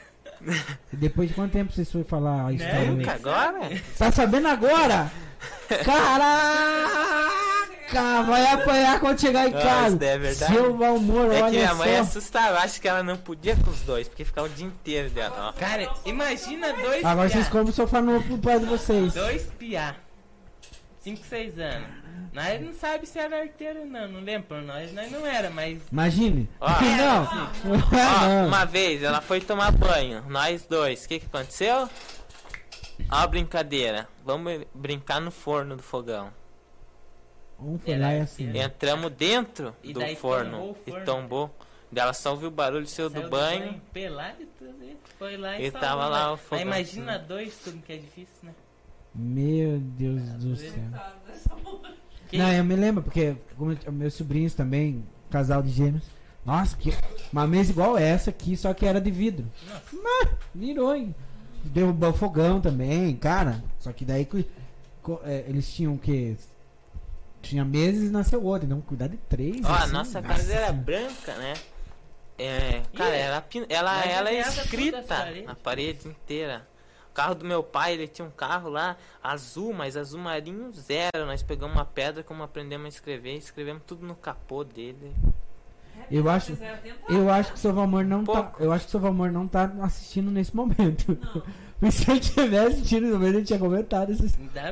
E 0.94 0.96
depois 0.96 1.30
de 1.30 1.36
quanto 1.36 1.52
tempo 1.52 1.72
vocês 1.74 1.92
foram 1.92 2.06
falar 2.06 2.48
a 2.48 2.54
história? 2.54 2.92
Não, 2.92 3.12
agora? 3.12 3.60
Tá 3.98 4.12
sabendo 4.12 4.48
agora? 4.48 5.12
Caraca! 7.92 8.24
Vai 8.24 8.46
apanhar 8.46 9.00
quando 9.00 9.20
chegar 9.20 9.48
em 9.50 9.56
Ah, 9.56 9.62
casa. 9.62 10.06
é 10.06 10.18
verdade. 10.18 10.54
Seu 10.54 10.74
mau 10.76 10.96
humor, 10.96 11.32
É 11.32 11.36
que 11.38 11.42
olha 11.44 11.52
minha 11.52 11.76
mãe 11.76 11.96
só. 11.96 12.02
assustava. 12.02 12.50
Eu 12.58 12.62
acho 12.62 12.82
que 12.82 12.88
ela 12.88 13.04
não 13.04 13.18
podia 13.18 13.56
com 13.56 13.70
os 13.70 13.82
dois, 13.82 14.08
porque 14.08 14.24
ficava 14.26 14.48
o 14.48 14.50
dia 14.50 14.66
inteiro 14.66 15.10
dela. 15.10 15.50
Ó. 15.50 15.60
Cara, 15.60 15.90
imagina 16.06 16.72
dois 16.74 17.04
Agora 17.06 17.28
piá. 17.30 17.38
vocês 17.38 17.50
comem 17.50 17.70
o 17.70 17.74
sofá 17.74 18.02
novo 18.02 18.24
pro 18.26 18.38
pai 18.38 18.60
de 18.60 18.66
vocês. 18.66 19.14
Dois 19.14 19.44
piá. 19.60 19.96
5, 21.02 21.26
6 21.26 21.58
anos. 21.60 21.88
Nós 22.32 22.62
não 22.62 22.74
sabe 22.74 23.06
se 23.08 23.18
era 23.20 23.42
arteiro 23.42 23.86
não, 23.86 24.08
não 24.08 24.20
lembro 24.22 24.48
por 24.50 24.62
nós, 24.62 24.94
nós 24.94 25.12
não 25.12 25.26
era, 25.26 25.50
mas 25.50 25.82
Imagine. 25.92 26.48
Ó. 26.62 26.68
não. 26.80 27.24
Ó, 27.74 28.28
não. 28.28 28.48
uma 28.48 28.66
vez 28.66 29.02
ela 29.04 29.20
foi 29.20 29.42
tomar 29.42 29.72
banho, 29.72 30.24
nós 30.30 30.66
dois. 30.70 31.04
O 31.04 31.08
que, 31.08 31.20
que 31.20 31.26
aconteceu? 31.26 31.90
Ó, 33.10 33.16
a 33.16 33.28
brincadeira. 33.28 34.08
Vamos 34.24 34.62
brincar 34.76 35.20
no 35.20 35.32
forno 35.32 35.76
do 35.76 35.82
fogão. 35.84 36.32
Um 37.62 37.78
foi 37.78 37.98
lá 37.98 38.12
e 38.12 38.16
Era 38.16 38.24
assim. 38.24 38.58
Entramos 38.58 39.12
dentro 39.12 39.76
E 39.84 39.94
do 39.94 40.02
forno, 40.18 40.52
tombou 40.52 40.70
o 40.72 40.78
e 40.86 40.92
forno. 40.92 41.06
tombou. 41.06 41.56
Ela 41.96 42.14
só 42.14 42.32
ouviu 42.32 42.48
o 42.48 42.52
barulho, 42.52 42.88
saiu 42.88 43.10
do 43.10 43.20
saiu 43.20 43.30
banho. 43.30 43.82
pelado 43.94 44.42
e 44.42 44.46
tudo, 44.46 44.76
foi 45.20 45.36
lá 45.38 45.60
e, 45.60 45.66
E 45.68 45.72
salvou, 45.72 45.90
tava 45.90 46.08
lá 46.08 46.28
né? 46.28 46.34
o 46.34 46.38
fogão. 46.38 46.62
Imagina 46.66 47.20
dois, 47.20 47.60
como 47.64 47.82
que 47.82 47.94
é 47.94 47.98
difícil, 47.98 48.34
né? 48.44 48.54
Meu 49.14 49.78
Deus 49.78 50.22
do 50.36 50.56
céu. 50.56 50.72
Tá, 50.92 51.14
hora. 51.52 51.94
Que- 52.30 52.38
Não, 52.38 52.52
eu 52.54 52.64
me 52.64 52.76
lembro, 52.78 53.04
porque 53.04 53.36
como 53.58 53.74
eu- 53.86 53.92
meus 53.92 54.14
sobrinhos 54.14 54.54
também, 54.54 55.04
casal 55.30 55.62
de 55.62 55.70
gêmeos. 55.70 56.06
Nossa, 56.46 56.76
que 56.78 56.92
uma 57.32 57.46
mesa 57.46 57.72
igual 57.72 57.98
essa 57.98 58.30
aqui, 58.30 58.56
só 58.56 58.74
que 58.74 58.86
era 58.86 59.02
de 59.02 59.12
vidro. 59.12 59.46
Mas, 59.92 60.30
virou, 60.56 60.96
hein? 60.96 61.14
Derrubou 61.66 62.10
o 62.10 62.14
fogão 62.14 62.62
também, 62.62 63.16
cara. 63.18 63.62
Só 63.80 63.92
que 63.92 64.06
daí 64.06 64.26
co- 65.04 65.20
é, 65.26 65.44
eles 65.48 65.72
tinham 65.72 65.94
o 65.94 66.00
quê? 66.00 66.36
Tinha 67.42 67.66
meses 67.66 68.10
e 68.10 68.12
nasceu 68.12 68.44
outro, 68.44 68.66
então 68.66 68.82
cuidar 68.82 69.08
de 69.08 69.18
três. 69.18 69.62
Ó, 69.64 69.68
a 69.68 69.80
assim, 69.84 69.94
nossa 69.94 70.22
casa 70.22 70.54
era 70.54 70.68
nossa. 70.68 70.74
branca, 70.82 71.36
né? 71.36 71.54
É, 72.38 72.82
cara, 72.96 73.16
Ih, 73.16 73.20
ela, 73.20 73.46
ela, 73.70 74.06
ela 74.06 74.30
é 74.30 74.40
escrita 74.40 75.04
na 75.46 75.56
parede 75.56 76.08
inteira. 76.08 76.68
O 77.10 77.14
carro 77.14 77.36
do 77.36 77.44
meu 77.46 77.62
pai, 77.62 77.94
ele 77.94 78.08
tinha 78.08 78.26
um 78.26 78.32
carro 78.32 78.70
lá 78.70 78.96
azul, 79.22 79.74
mas 79.74 79.98
azul 79.98 80.20
marinho 80.20 80.72
zero. 80.72 81.26
Nós 81.26 81.44
pegamos 81.44 81.76
uma 81.76 81.84
pedra, 81.86 82.24
como 82.24 82.42
aprendemos 82.42 82.86
a 82.86 82.90
escrever, 82.90 83.36
escrevemos 83.36 83.84
tudo 83.86 84.06
no 84.06 84.16
capô 84.16 84.64
dele. 84.64 85.14
Eu 86.10 86.30
acho- 86.30 86.56
tentar. 86.56 86.82
Eu 87.10 87.30
acho 87.30 87.52
que 87.52 87.58
o 87.58 87.60
seu 87.60 87.74
Valmor 87.74 88.06
não 88.06 88.24
tá. 88.24 88.32
Pouco. 88.44 88.64
Eu 88.64 88.72
acho 88.72 88.86
que 88.86 88.90
o 88.90 88.92
seu 88.92 89.00
Valmor 89.00 89.32
não 89.32 89.48
tá 89.48 89.72
assistindo 89.82 90.32
nesse 90.32 90.56
momento. 90.56 91.18
Não. 91.36 91.44
Porque 91.82 91.92
se 91.98 92.12
ele 92.12 92.20
tivesse 92.20 92.76
assistindo 92.76 93.08
no 93.08 93.14
momento, 93.14 93.38
ele 93.38 93.44
tinha 93.44 93.58
comentado 93.58 94.12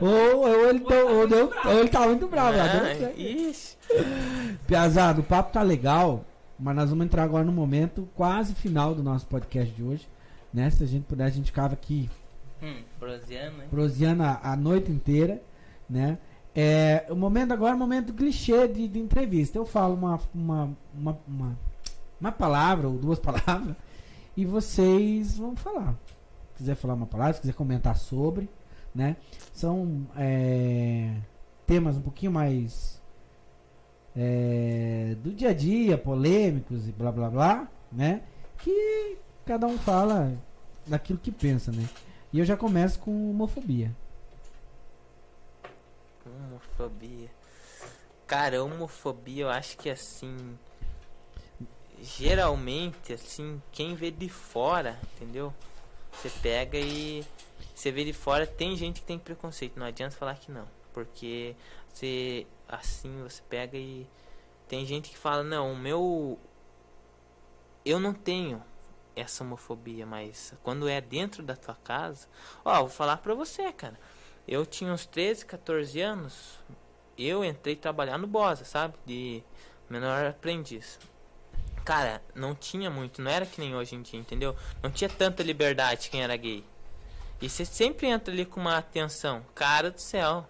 Ou, 0.05 0.41
ou, 0.41 0.69
ele, 0.69 0.79
tá, 0.81 0.95
ou, 1.03 1.27
deu, 1.27 1.51
ou 1.65 1.79
ele 1.79 1.89
tá 1.89 2.01
muito 2.01 2.27
bravo. 2.27 2.51
deu 2.53 2.61
Ah. 2.61 4.55
Piazada, 4.67 5.19
o 5.19 5.23
papo 5.23 5.51
tá 5.51 5.63
legal, 5.63 6.23
mas 6.59 6.75
nós 6.75 6.91
vamos 6.91 7.07
entrar 7.07 7.23
agora 7.23 7.43
no 7.43 7.51
momento 7.51 8.07
quase 8.15 8.53
final 8.53 8.93
do 8.93 9.01
nosso 9.01 9.25
podcast 9.25 9.73
de 9.73 9.81
hoje. 9.81 10.07
Né? 10.53 10.69
Se 10.69 10.83
a 10.83 10.87
gente 10.87 11.05
puder, 11.05 11.25
a 11.25 11.29
gente 11.29 11.47
ficava 11.47 11.73
aqui 11.73 12.07
Hum, 12.61 12.83
hein? 13.63 13.67
proseando 13.71 14.21
a, 14.21 14.39
a 14.43 14.55
noite 14.55 14.91
inteira, 14.91 15.41
né? 15.89 16.19
É, 16.53 17.05
o 17.09 17.15
momento 17.15 17.53
agora 17.53 17.71
é 17.71 17.75
o 17.75 17.79
momento 17.79 18.13
clichê 18.13 18.67
de, 18.67 18.87
de 18.87 18.99
entrevista. 18.99 19.57
Eu 19.57 19.65
falo 19.65 19.95
uma, 19.95 20.19
uma, 20.35 20.77
uma, 20.93 21.19
uma, 21.27 21.57
uma 22.19 22.31
palavra 22.31 22.87
ou 22.87 22.97
duas 22.97 23.17
palavras 23.19 23.75
e 24.37 24.45
vocês 24.45 25.37
vão 25.37 25.55
falar. 25.55 25.95
Se 26.59 26.63
quiser 26.63 26.75
falar 26.75 26.93
uma 26.93 27.05
palavra, 27.05 27.35
se 27.35 27.39
quiser 27.39 27.53
comentar 27.53 27.95
sobre, 27.95 28.49
né? 28.93 29.15
São 29.53 30.05
é, 30.17 31.15
temas 31.65 31.95
um 31.95 32.01
pouquinho 32.01 32.33
mais 32.33 33.01
é, 34.13 35.15
do 35.23 35.31
dia 35.31 35.51
a 35.51 35.53
dia, 35.53 35.97
polêmicos 35.97 36.85
e 36.85 36.91
blá 36.91 37.13
blá 37.13 37.29
blá, 37.29 37.71
né? 37.89 38.23
Que 38.57 39.17
cada 39.45 39.67
um 39.67 39.77
fala 39.77 40.37
daquilo 40.85 41.17
que 41.17 41.31
pensa, 41.31 41.71
né? 41.71 41.87
E 42.33 42.39
eu 42.39 42.45
já 42.45 42.57
começo 42.57 42.99
com 42.99 43.29
homofobia. 43.29 43.95
Homofobia. 46.25 47.31
Cara, 48.27 48.61
homofobia 48.61 49.43
eu 49.43 49.49
acho 49.49 49.77
que 49.77 49.89
assim. 49.89 50.57
Geralmente, 52.01 53.13
assim, 53.13 53.61
quem 53.71 53.95
vê 53.95 54.11
de 54.11 54.27
fora, 54.27 54.99
entendeu? 55.15 55.53
Você 56.19 56.29
pega 56.41 56.77
e. 56.77 57.23
Você 57.73 57.91
vê 57.91 58.03
de 58.03 58.11
fora, 58.11 58.45
tem 58.45 58.75
gente 58.75 58.99
que 58.99 59.07
tem 59.07 59.17
preconceito. 59.17 59.79
Não 59.79 59.85
adianta 59.85 60.17
falar 60.17 60.35
que 60.35 60.51
não. 60.51 60.67
Porque 60.91 61.55
você. 61.87 62.45
Assim, 62.67 63.23
você 63.23 63.41
pega 63.47 63.77
e. 63.77 64.05
Tem 64.67 64.85
gente 64.85 65.09
que 65.09 65.17
fala, 65.17 65.43
não, 65.43 65.71
o 65.71 65.77
meu. 65.77 66.37
Eu 67.85 68.01
não 68.01 68.13
tenho 68.13 68.61
essa 69.15 69.45
homofobia, 69.45 70.05
mas 70.05 70.53
quando 70.61 70.89
é 70.89 70.99
dentro 70.99 71.41
da 71.41 71.55
tua 71.55 71.75
casa. 71.75 72.27
Ó, 72.65 72.79
vou 72.81 72.89
falar 72.89 73.17
pra 73.17 73.33
você, 73.33 73.71
cara. 73.71 73.97
Eu 74.45 74.65
tinha 74.65 74.91
uns 74.91 75.05
13, 75.05 75.45
14 75.45 76.01
anos. 76.01 76.59
Eu 77.17 77.45
entrei 77.45 77.77
trabalhar 77.77 78.17
no 78.17 78.27
Bosa, 78.27 78.65
sabe? 78.65 78.95
De 79.05 79.41
menor 79.89 80.25
aprendiz. 80.25 80.99
Cara, 81.89 82.21
não 82.35 82.53
tinha 82.53 82.87
muito, 82.87 83.19
não 83.19 83.31
era 83.31 83.47
que 83.47 83.59
nem 83.59 83.75
hoje 83.75 83.95
em 83.95 84.03
dia, 84.03 84.19
entendeu? 84.19 84.55
Não 84.83 84.91
tinha 84.91 85.09
tanta 85.09 85.41
liberdade 85.41 86.11
quem 86.11 86.21
era 86.21 86.37
gay. 86.37 86.63
E 87.41 87.49
você 87.49 87.65
sempre 87.65 88.05
entra 88.05 88.31
ali 88.31 88.45
com 88.45 88.59
uma 88.59 88.77
atenção. 88.77 89.43
Cara 89.55 89.89
do 89.89 89.99
céu. 89.99 90.47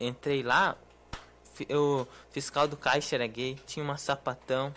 Entrei 0.00 0.42
lá, 0.42 0.74
o 1.70 2.06
fiscal 2.30 2.66
do 2.66 2.78
caixa 2.78 3.14
era 3.14 3.26
gay, 3.26 3.58
tinha 3.66 3.84
uma 3.84 3.98
sapatão, 3.98 4.74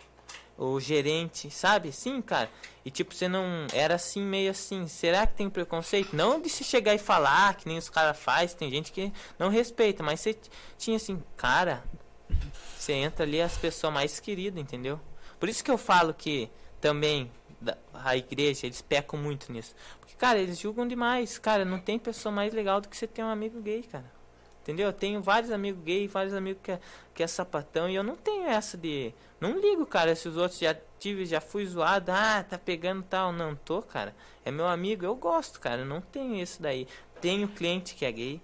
o 0.58 0.78
gerente, 0.78 1.50
sabe? 1.50 1.94
Sim, 1.94 2.22
cara. 2.22 2.50
E 2.84 2.92
tipo, 2.92 3.16
você 3.16 3.30
não. 3.30 3.66
Era 3.72 3.96
assim, 3.96 4.22
meio 4.22 4.52
assim. 4.52 4.90
Será 4.90 5.26
que 5.26 5.36
tem 5.36 5.50
preconceito? 5.50 6.14
Não 6.14 6.42
de 6.42 6.50
se 6.50 6.66
chegar 6.66 6.96
e 6.96 7.00
falar, 7.00 7.56
que 7.56 7.66
nem 7.66 7.78
os 7.78 7.88
caras 7.90 8.20
faz, 8.20 8.54
tem 8.54 8.70
gente 8.70 8.92
que 8.92 9.14
não 9.40 9.48
respeita, 9.48 10.04
mas 10.04 10.20
você 10.20 10.38
tinha 10.78 10.98
assim, 10.98 11.24
cara. 11.38 11.82
Você 12.78 12.92
entra 12.92 13.24
ali 13.24 13.42
as 13.42 13.58
pessoas 13.58 13.94
mais 13.94 14.20
queridas, 14.20 14.62
entendeu? 14.62 15.00
Por 15.40 15.50
isso 15.50 15.64
que 15.64 15.72
eu 15.72 15.78
falo 15.78 16.14
que 16.14 16.50
também 16.80 17.32
a 17.94 18.16
igreja, 18.16 18.66
eles 18.66 18.82
pecam 18.82 19.20
muito 19.20 19.52
nisso. 19.52 19.76
Porque, 20.00 20.16
cara, 20.16 20.38
eles 20.40 20.60
julgam 20.60 20.88
demais. 20.88 21.38
Cara, 21.38 21.66
não 21.66 21.80
tem 21.80 21.98
pessoa 21.98 22.32
mais 22.32 22.54
legal 22.54 22.80
do 22.80 22.88
que 22.88 22.96
você 22.96 23.08
ter 23.08 23.24
um 23.24 23.30
amigo 23.30 23.60
gay, 23.62 23.84
cara. 23.84 24.18
Entendeu? 24.62 24.88
Eu 24.88 24.94
tenho 24.94 25.22
vários 25.22 25.50
amigos 25.50 25.82
gays, 25.82 26.12
vários 26.12 26.34
amigos 26.34 26.62
que 26.62 26.72
é, 26.72 26.80
que 27.14 27.24
é 27.24 27.28
sapatão, 27.28 27.90
e 27.90 27.96
eu 27.96 28.04
não 28.04 28.18
tenho 28.18 28.48
essa 28.48 28.78
de. 28.78 29.14
Não 29.40 29.58
ligo, 29.58 29.86
cara, 29.86 30.14
se 30.14 30.28
os 30.28 30.36
outros 30.36 30.60
já 30.60 30.76
tive, 31.00 31.26
já 31.26 31.40
fui 31.40 31.66
zoado, 31.66 32.12
ah, 32.12 32.44
tá 32.44 32.58
pegando 32.58 33.02
tal. 33.04 33.32
Não 33.32 33.56
tô, 33.56 33.82
cara. 33.82 34.14
É 34.44 34.52
meu 34.52 34.68
amigo, 34.68 35.06
eu 35.06 35.16
gosto, 35.16 35.60
cara. 35.60 35.82
Eu 35.82 35.86
não 35.86 36.02
tenho 36.02 36.36
isso 36.36 36.62
daí. 36.62 36.88
Tenho 37.22 37.48
cliente 37.48 37.96
que 37.96 38.04
é 38.04 38.12
gay. 38.12 38.42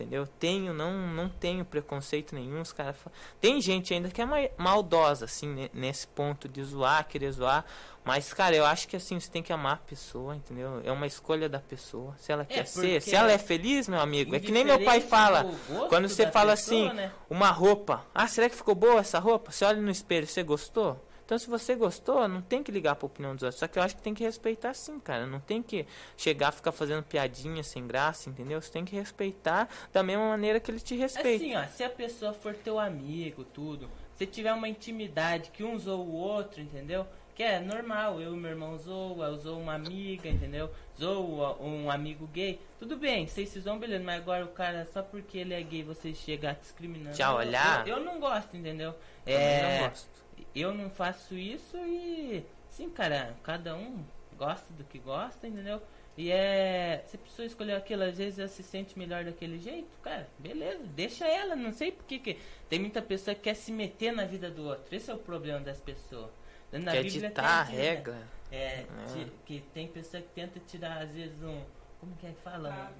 Entendeu? 0.00 0.26
Tenho, 0.26 0.72
não, 0.72 0.92
não 1.08 1.28
tenho 1.28 1.62
preconceito 1.62 2.34
nenhum. 2.34 2.62
Os 2.62 2.72
cara 2.72 2.96
Tem 3.38 3.60
gente 3.60 3.92
ainda 3.92 4.08
que 4.08 4.22
é 4.22 4.50
maldosa, 4.56 5.26
assim, 5.26 5.46
ne- 5.46 5.70
nesse 5.74 6.06
ponto 6.06 6.48
de 6.48 6.64
zoar, 6.64 7.06
querer 7.06 7.30
zoar. 7.32 7.66
Mas, 8.02 8.32
cara, 8.32 8.56
eu 8.56 8.64
acho 8.64 8.88
que 8.88 8.96
assim, 8.96 9.20
você 9.20 9.30
tem 9.30 9.42
que 9.42 9.52
amar 9.52 9.74
a 9.74 9.76
pessoa, 9.76 10.34
entendeu? 10.34 10.80
É 10.84 10.90
uma 10.90 11.06
escolha 11.06 11.50
da 11.50 11.60
pessoa. 11.60 12.14
Se 12.18 12.32
ela 12.32 12.46
quer 12.46 12.66
ser, 12.66 13.02
se 13.02 13.14
ela 13.14 13.30
é 13.30 13.36
feliz, 13.36 13.88
meu 13.88 14.00
amigo. 14.00 14.34
É 14.34 14.40
que 14.40 14.50
nem 14.50 14.64
meu 14.64 14.82
pai 14.82 15.02
fala. 15.02 15.44
Quando 15.90 16.08
você 16.08 16.26
fala 16.30 16.52
pessoa, 16.56 16.86
assim, 16.86 16.96
né? 16.96 17.12
uma 17.28 17.50
roupa. 17.50 18.06
Ah, 18.14 18.26
será 18.26 18.48
que 18.48 18.56
ficou 18.56 18.74
boa 18.74 19.00
essa 19.00 19.18
roupa? 19.18 19.52
Você 19.52 19.66
olha 19.66 19.82
no 19.82 19.90
espelho, 19.90 20.26
você 20.26 20.42
gostou? 20.42 20.98
Então, 21.30 21.38
se 21.38 21.48
você 21.48 21.76
gostou, 21.76 22.26
não 22.26 22.42
tem 22.42 22.60
que 22.60 22.72
ligar 22.72 22.96
pra 22.96 23.06
opinião 23.06 23.36
dos 23.36 23.44
outros. 23.44 23.60
Só 23.60 23.68
que 23.68 23.78
eu 23.78 23.82
acho 23.84 23.94
que 23.94 24.02
tem 24.02 24.12
que 24.12 24.24
respeitar 24.24 24.74
sim, 24.74 24.98
cara. 24.98 25.28
Não 25.28 25.38
tem 25.38 25.62
que 25.62 25.86
chegar 26.16 26.48
a 26.48 26.50
ficar 26.50 26.72
fazendo 26.72 27.04
piadinha 27.04 27.62
sem 27.62 27.86
graça, 27.86 28.28
entendeu? 28.28 28.60
Você 28.60 28.72
tem 28.72 28.84
que 28.84 28.96
respeitar 28.96 29.68
da 29.92 30.02
mesma 30.02 30.28
maneira 30.28 30.58
que 30.58 30.68
ele 30.72 30.80
te 30.80 30.96
respeita. 30.96 31.44
Assim, 31.44 31.54
ó, 31.54 31.64
se 31.68 31.84
a 31.84 31.88
pessoa 31.88 32.32
for 32.32 32.52
teu 32.52 32.80
amigo, 32.80 33.44
tudo, 33.44 33.88
se 34.16 34.26
tiver 34.26 34.52
uma 34.52 34.68
intimidade 34.68 35.50
que 35.50 35.62
um 35.62 35.78
zoa 35.78 35.98
o 36.02 36.12
outro, 36.12 36.60
entendeu? 36.60 37.06
Que 37.32 37.44
é 37.44 37.60
normal, 37.60 38.20
eu 38.20 38.34
e 38.34 38.36
meu 38.36 38.50
irmão 38.50 38.76
zoa, 38.76 39.26
eu 39.28 39.36
zoo 39.38 39.60
uma 39.60 39.74
amiga, 39.74 40.28
entendeu? 40.28 40.68
Zoa 40.98 41.56
um 41.62 41.88
amigo 41.88 42.26
gay, 42.26 42.60
tudo 42.76 42.96
bem, 42.96 43.28
vocês 43.28 43.48
se 43.50 43.60
zoam, 43.60 43.78
beleza, 43.78 44.02
mas 44.02 44.20
agora 44.20 44.44
o 44.44 44.48
cara, 44.48 44.84
só 44.92 45.00
porque 45.00 45.38
ele 45.38 45.54
é 45.54 45.62
gay, 45.62 45.84
você 45.84 46.12
chegar 46.12 46.56
discriminando. 46.56 47.16
Já 47.16 47.30
eu- 47.30 47.36
olhar? 47.36 47.86
Eu, 47.86 47.98
eu 47.98 48.04
não 48.04 48.18
gosto, 48.18 48.56
entendeu? 48.56 48.96
É, 49.24 49.78
não 49.78 49.88
gosto. 49.88 50.20
Eu 50.54 50.72
não 50.74 50.90
faço 50.90 51.34
isso 51.34 51.76
e 51.78 52.44
sim, 52.68 52.88
cara, 52.90 53.34
cada 53.42 53.74
um 53.76 54.04
gosta 54.36 54.72
do 54.74 54.84
que 54.84 54.98
gosta, 54.98 55.46
entendeu? 55.46 55.80
E 56.16 56.30
é. 56.30 57.02
Se 57.06 57.16
a 57.16 57.18
pessoa 57.18 57.46
escolheu 57.46 57.76
aquilo, 57.76 58.02
às 58.02 58.18
vezes 58.18 58.38
ela 58.38 58.48
se 58.48 58.62
sente 58.62 58.98
melhor 58.98 59.24
daquele 59.24 59.58
jeito, 59.58 59.88
cara, 60.02 60.28
beleza, 60.38 60.82
deixa 60.94 61.26
ela, 61.26 61.54
não 61.56 61.72
sei 61.72 61.92
porque 61.92 62.18
que. 62.18 62.38
Tem 62.68 62.78
muita 62.78 63.00
pessoa 63.00 63.34
que 63.34 63.42
quer 63.42 63.54
se 63.54 63.70
meter 63.72 64.12
na 64.12 64.24
vida 64.24 64.50
do 64.50 64.64
outro. 64.64 64.94
Esse 64.94 65.10
é 65.10 65.14
o 65.14 65.18
problema 65.18 65.60
das 65.60 65.80
pessoas. 65.80 66.30
Na 66.72 66.92
Quer 66.92 67.02
Bíblia 67.04 67.28
ditar 67.28 67.62
a 67.62 67.66
tem, 67.66 67.76
né? 67.76 67.82
regra. 67.82 68.28
É, 68.52 68.84
Ah. 68.90 69.04
ti- 69.12 69.32
que 69.46 69.60
tem 69.72 69.86
pessoa 69.88 70.22
que 70.22 70.28
tenta 70.30 70.60
tirar, 70.66 71.02
às 71.02 71.14
vezes, 71.14 71.40
um. 71.42 71.62
Como 72.00 72.14
que 72.16 72.26
é 72.26 72.30
que 72.30 72.40
fala? 72.42 72.92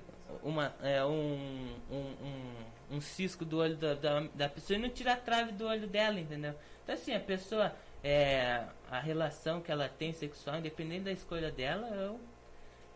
Uma, 0.43 0.73
é, 0.83 1.05
um, 1.05 1.77
um, 1.91 1.97
um, 1.99 2.97
um 2.97 3.01
cisco 3.01 3.45
do 3.45 3.59
olho 3.59 3.77
da, 3.77 3.95
da, 3.95 4.21
da 4.35 4.49
pessoa 4.49 4.79
e 4.79 4.81
não 4.83 4.89
tirar 4.89 5.15
a 5.15 5.17
trave 5.17 5.53
do 5.53 5.67
olho 5.67 5.87
dela, 5.89 6.21
entendeu? 6.21 6.55
Então, 6.83 6.95
assim, 6.95 7.15
a 7.15 7.21
pessoa, 7.21 7.73
é, 8.03 8.65
a 8.91 8.99
relação 8.99 9.61
que 9.61 9.71
ela 9.71 9.89
tem 9.89 10.13
sexual, 10.13 10.59
independente 10.59 11.05
da 11.05 11.13
escolha 11.13 11.51
dela, 11.51 11.89
eu. 11.89 12.21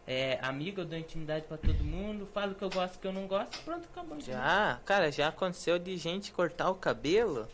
É, 0.07 0.39
amiga, 0.43 0.83
eu 0.83 0.85
dou 0.85 0.99
intimidade 0.99 1.47
pra 1.47 1.57
todo 1.57 1.83
mundo, 1.83 2.29
falo 2.35 2.55
que 2.55 2.63
eu 2.63 2.69
gosto, 2.69 2.99
que 2.99 3.07
eu 3.07 3.13
não 3.13 3.27
gosto, 3.27 3.59
pronto, 3.65 3.89
acabou. 3.91 4.21
Já, 4.21 4.79
cara, 4.85 5.11
já 5.11 5.29
aconteceu 5.29 5.79
de 5.79 5.97
gente 5.97 6.31
cortar 6.31 6.69
o 6.69 6.75
cabelo. 6.75 7.49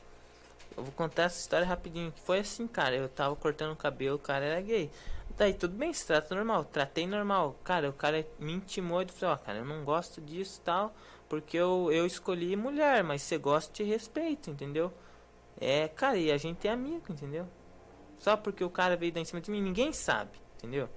Eu 0.77 0.85
vou 0.85 0.93
contar 0.93 1.25
essa 1.25 1.39
história 1.39 1.67
rapidinho. 1.67 2.11
Que 2.13 2.21
foi 2.21 2.41
assim, 2.41 2.67
cara. 2.67 2.97
Eu 2.97 3.09
tava 3.09 3.37
cortando 3.37 3.73
o 3.73 3.77
cabelo, 3.77 4.17
o 4.17 4.19
cara 4.19 4.45
era 4.45 4.61
gay. 4.61 4.91
Daí 5.37 5.55
tudo 5.55 5.75
bem, 5.77 5.93
se 5.93 6.07
trata 6.07 6.35
normal. 6.35 6.65
Tratei 6.65 7.07
normal. 7.07 7.57
Cara, 7.65 7.89
o 7.89 7.93
cara 7.93 8.27
me 8.39 8.53
intimou 8.53 9.03
e 9.03 9.07
falou, 9.07 9.35
ó, 9.35 9.39
cara, 9.39 9.59
eu 9.59 9.65
não 9.65 9.85
gosto 9.85 10.21
disso 10.21 10.61
tal. 10.65 10.95
Porque 11.29 11.57
eu, 11.57 11.91
eu 11.93 12.07
escolhi 12.07 12.57
mulher, 12.57 13.05
mas 13.05 13.23
você 13.23 13.39
gosta 13.39 13.73
de 13.73 13.83
respeito, 13.85 14.51
entendeu? 14.51 14.93
É, 15.61 15.89
cara, 15.89 16.17
e 16.17 16.33
a 16.33 16.39
gente 16.39 16.67
é 16.67 16.71
amigo, 16.71 17.05
entendeu? 17.11 17.47
Só 18.17 18.37
porque 18.37 18.65
o 18.65 18.71
cara 18.71 18.97
veio 18.97 19.13
dar 19.13 19.21
em 19.21 19.25
cima 19.25 19.41
de 19.41 19.51
mim, 19.51 19.61
ninguém 19.61 19.93
sabe, 19.93 20.39
entendeu? 20.57 20.89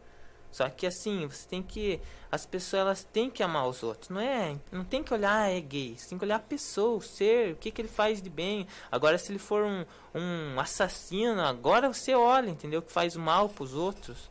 Só 0.54 0.70
que 0.70 0.86
assim, 0.86 1.26
você 1.26 1.48
tem 1.48 1.64
que. 1.64 2.00
As 2.32 2.46
pessoas 2.46 2.82
elas 2.82 3.04
têm 3.04 3.28
que 3.28 3.42
amar 3.42 3.68
os 3.68 3.82
outros. 3.82 4.10
Não 4.10 4.22
é. 4.22 4.56
Não 4.72 4.86
tem 4.86 5.02
que 5.02 5.12
olhar, 5.12 5.34
ah, 5.34 5.50
é 5.50 5.60
gay. 5.60 5.96
Você 5.98 6.10
tem 6.10 6.18
que 6.18 6.24
olhar 6.24 6.36
a 6.36 6.40
pessoa, 6.40 6.98
o 6.98 7.02
ser, 7.02 7.54
o 7.54 7.56
que, 7.56 7.72
que 7.72 7.82
ele 7.82 7.88
faz 7.88 8.22
de 8.22 8.30
bem. 8.30 8.68
Agora, 8.92 9.18
se 9.18 9.32
ele 9.32 9.40
for 9.40 9.64
um, 9.64 9.84
um 10.14 10.60
assassino, 10.60 11.42
agora 11.42 11.92
você 11.92 12.14
olha, 12.14 12.52
entendeu? 12.52 12.84
Que 12.84 12.92
faz 12.92 13.16
mal 13.16 13.50
pros 13.50 13.74
outros. 13.74 14.30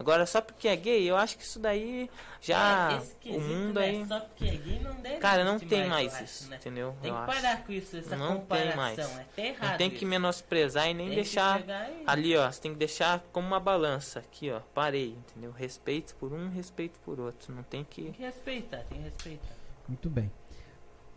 Agora, 0.00 0.24
só 0.24 0.40
porque 0.40 0.66
é 0.66 0.74
gay, 0.74 1.04
eu 1.04 1.14
acho 1.14 1.36
que 1.36 1.44
isso 1.44 1.58
daí 1.58 2.08
já. 2.40 2.92
É, 2.92 2.96
o 2.96 3.00
quesito, 3.20 3.40
mundo 3.42 3.80
né, 3.80 3.86
aí. 3.86 4.06
Só 4.06 4.18
porque 4.20 4.44
é 4.46 4.56
gay 4.56 4.80
não 4.80 4.94
deve 4.94 5.16
Cara, 5.18 5.44
não 5.44 5.58
tem 5.58 5.86
mais 5.90 6.14
acho, 6.14 6.24
isso, 6.24 6.48
né? 6.48 6.56
entendeu? 6.56 6.96
Tem 7.02 7.10
eu 7.10 7.16
que 7.16 7.22
acho. 7.30 7.42
parar 7.42 7.64
com 7.66 7.72
isso, 7.72 7.96
essa 7.98 8.16
Não 8.16 8.28
tem 8.28 8.36
comparação. 8.38 8.76
mais. 8.76 8.98
É 8.98 9.02
até 9.20 9.48
errado. 9.48 9.70
Não 9.72 9.76
tem 9.76 9.90
que 9.90 9.96
isso. 9.96 10.06
menosprezar 10.06 10.88
e 10.88 10.94
nem 10.94 11.08
Tem 11.08 11.16
que 11.18 11.22
deixar. 11.22 11.62
Ali, 12.06 12.34
ó, 12.34 12.50
você 12.50 12.62
tem 12.62 12.72
que 12.72 12.78
deixar 12.78 13.20
como 13.30 13.46
uma 13.46 13.60
balança. 13.60 14.20
Aqui, 14.20 14.50
ó, 14.50 14.60
parei, 14.72 15.10
entendeu? 15.10 15.52
Respeito 15.52 16.14
por 16.14 16.32
um, 16.32 16.48
respeito 16.48 16.98
por 17.00 17.20
outro. 17.20 17.54
Não 17.54 17.62
tem 17.62 17.84
Tem 17.84 18.06
que. 18.06 18.12
que 18.12 18.22
respeitar, 18.22 18.78
tem 18.88 18.96
que 18.96 19.04
respeitar. 19.04 19.54
Muito 19.86 20.08
bem. 20.08 20.32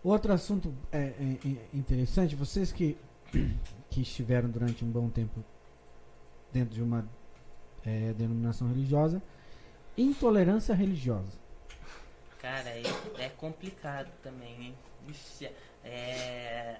Outro 0.04 0.34
assunto 0.34 0.76
é, 0.92 0.98
é, 1.00 1.38
é 1.46 1.58
interessante, 1.78 2.36
vocês 2.36 2.74
que, 2.74 2.98
que 3.90 4.02
estiveram 4.02 4.50
durante 4.50 4.84
um 4.84 4.92
bom 4.92 5.08
tempo 5.10 5.42
dentro 6.52 6.76
de 6.76 6.84
uma 6.84 7.08
é, 7.86 8.14
denominação 8.14 8.68
religiosa, 8.68 9.22
intolerância 9.98 10.74
religiosa. 10.74 11.38
Cara, 12.40 12.70
é, 12.70 12.84
é 13.20 13.30
complicado 13.30 14.12
também, 14.22 14.68
hein? 14.68 14.76
É. 15.84 16.78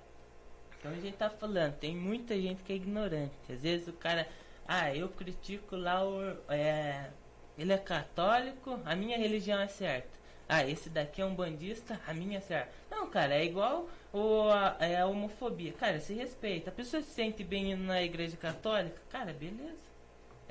Como 0.82 0.94
a 0.94 1.00
gente 1.00 1.16
tá 1.16 1.30
falando, 1.30 1.76
tem 1.76 1.96
muita 1.96 2.36
gente 2.40 2.64
que 2.64 2.74
é 2.74 2.76
ignorante. 2.76 3.34
Às 3.50 3.62
vezes 3.62 3.88
o 3.88 3.94
cara. 3.94 4.28
Ah, 4.68 4.96
eu 4.96 5.10
critico 5.10 5.76
lá 5.76 6.06
o. 6.06 6.22
É, 6.50 7.10
ele 7.58 7.72
é 7.72 7.78
católico, 7.78 8.80
a 8.86 8.96
minha 8.96 9.18
religião 9.18 9.60
é 9.60 9.68
certa. 9.68 10.10
Ah, 10.48 10.68
esse 10.68 10.90
daqui 10.90 11.22
é 11.22 11.26
um 11.26 11.36
bandista, 11.36 12.00
a 12.06 12.14
minha 12.14 12.38
é 12.38 12.42
certa. 12.42 12.72
Não, 12.92 13.10
cara, 13.10 13.34
é 13.34 13.46
igual 13.46 13.88
o, 14.12 14.50
a, 14.50 14.78
é 14.80 15.00
a 15.00 15.06
homofobia. 15.06 15.74
Cara, 15.74 16.00
se 16.00 16.14
respeita. 16.14 16.70
A 16.70 16.74
pessoa 16.74 17.02
se 17.02 17.10
sente 17.10 17.44
bem 17.44 17.76
na 17.76 18.02
igreja 18.02 18.36
católica, 18.38 19.02
cara, 19.10 19.34
beleza. 19.34 19.93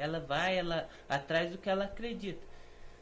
Ela 0.03 0.21
vai, 0.21 0.59
ela 0.59 0.89
atrás 1.09 1.51
do 1.51 1.59
que 1.59 1.69
ela 1.71 1.85
acredita. 1.85 2.45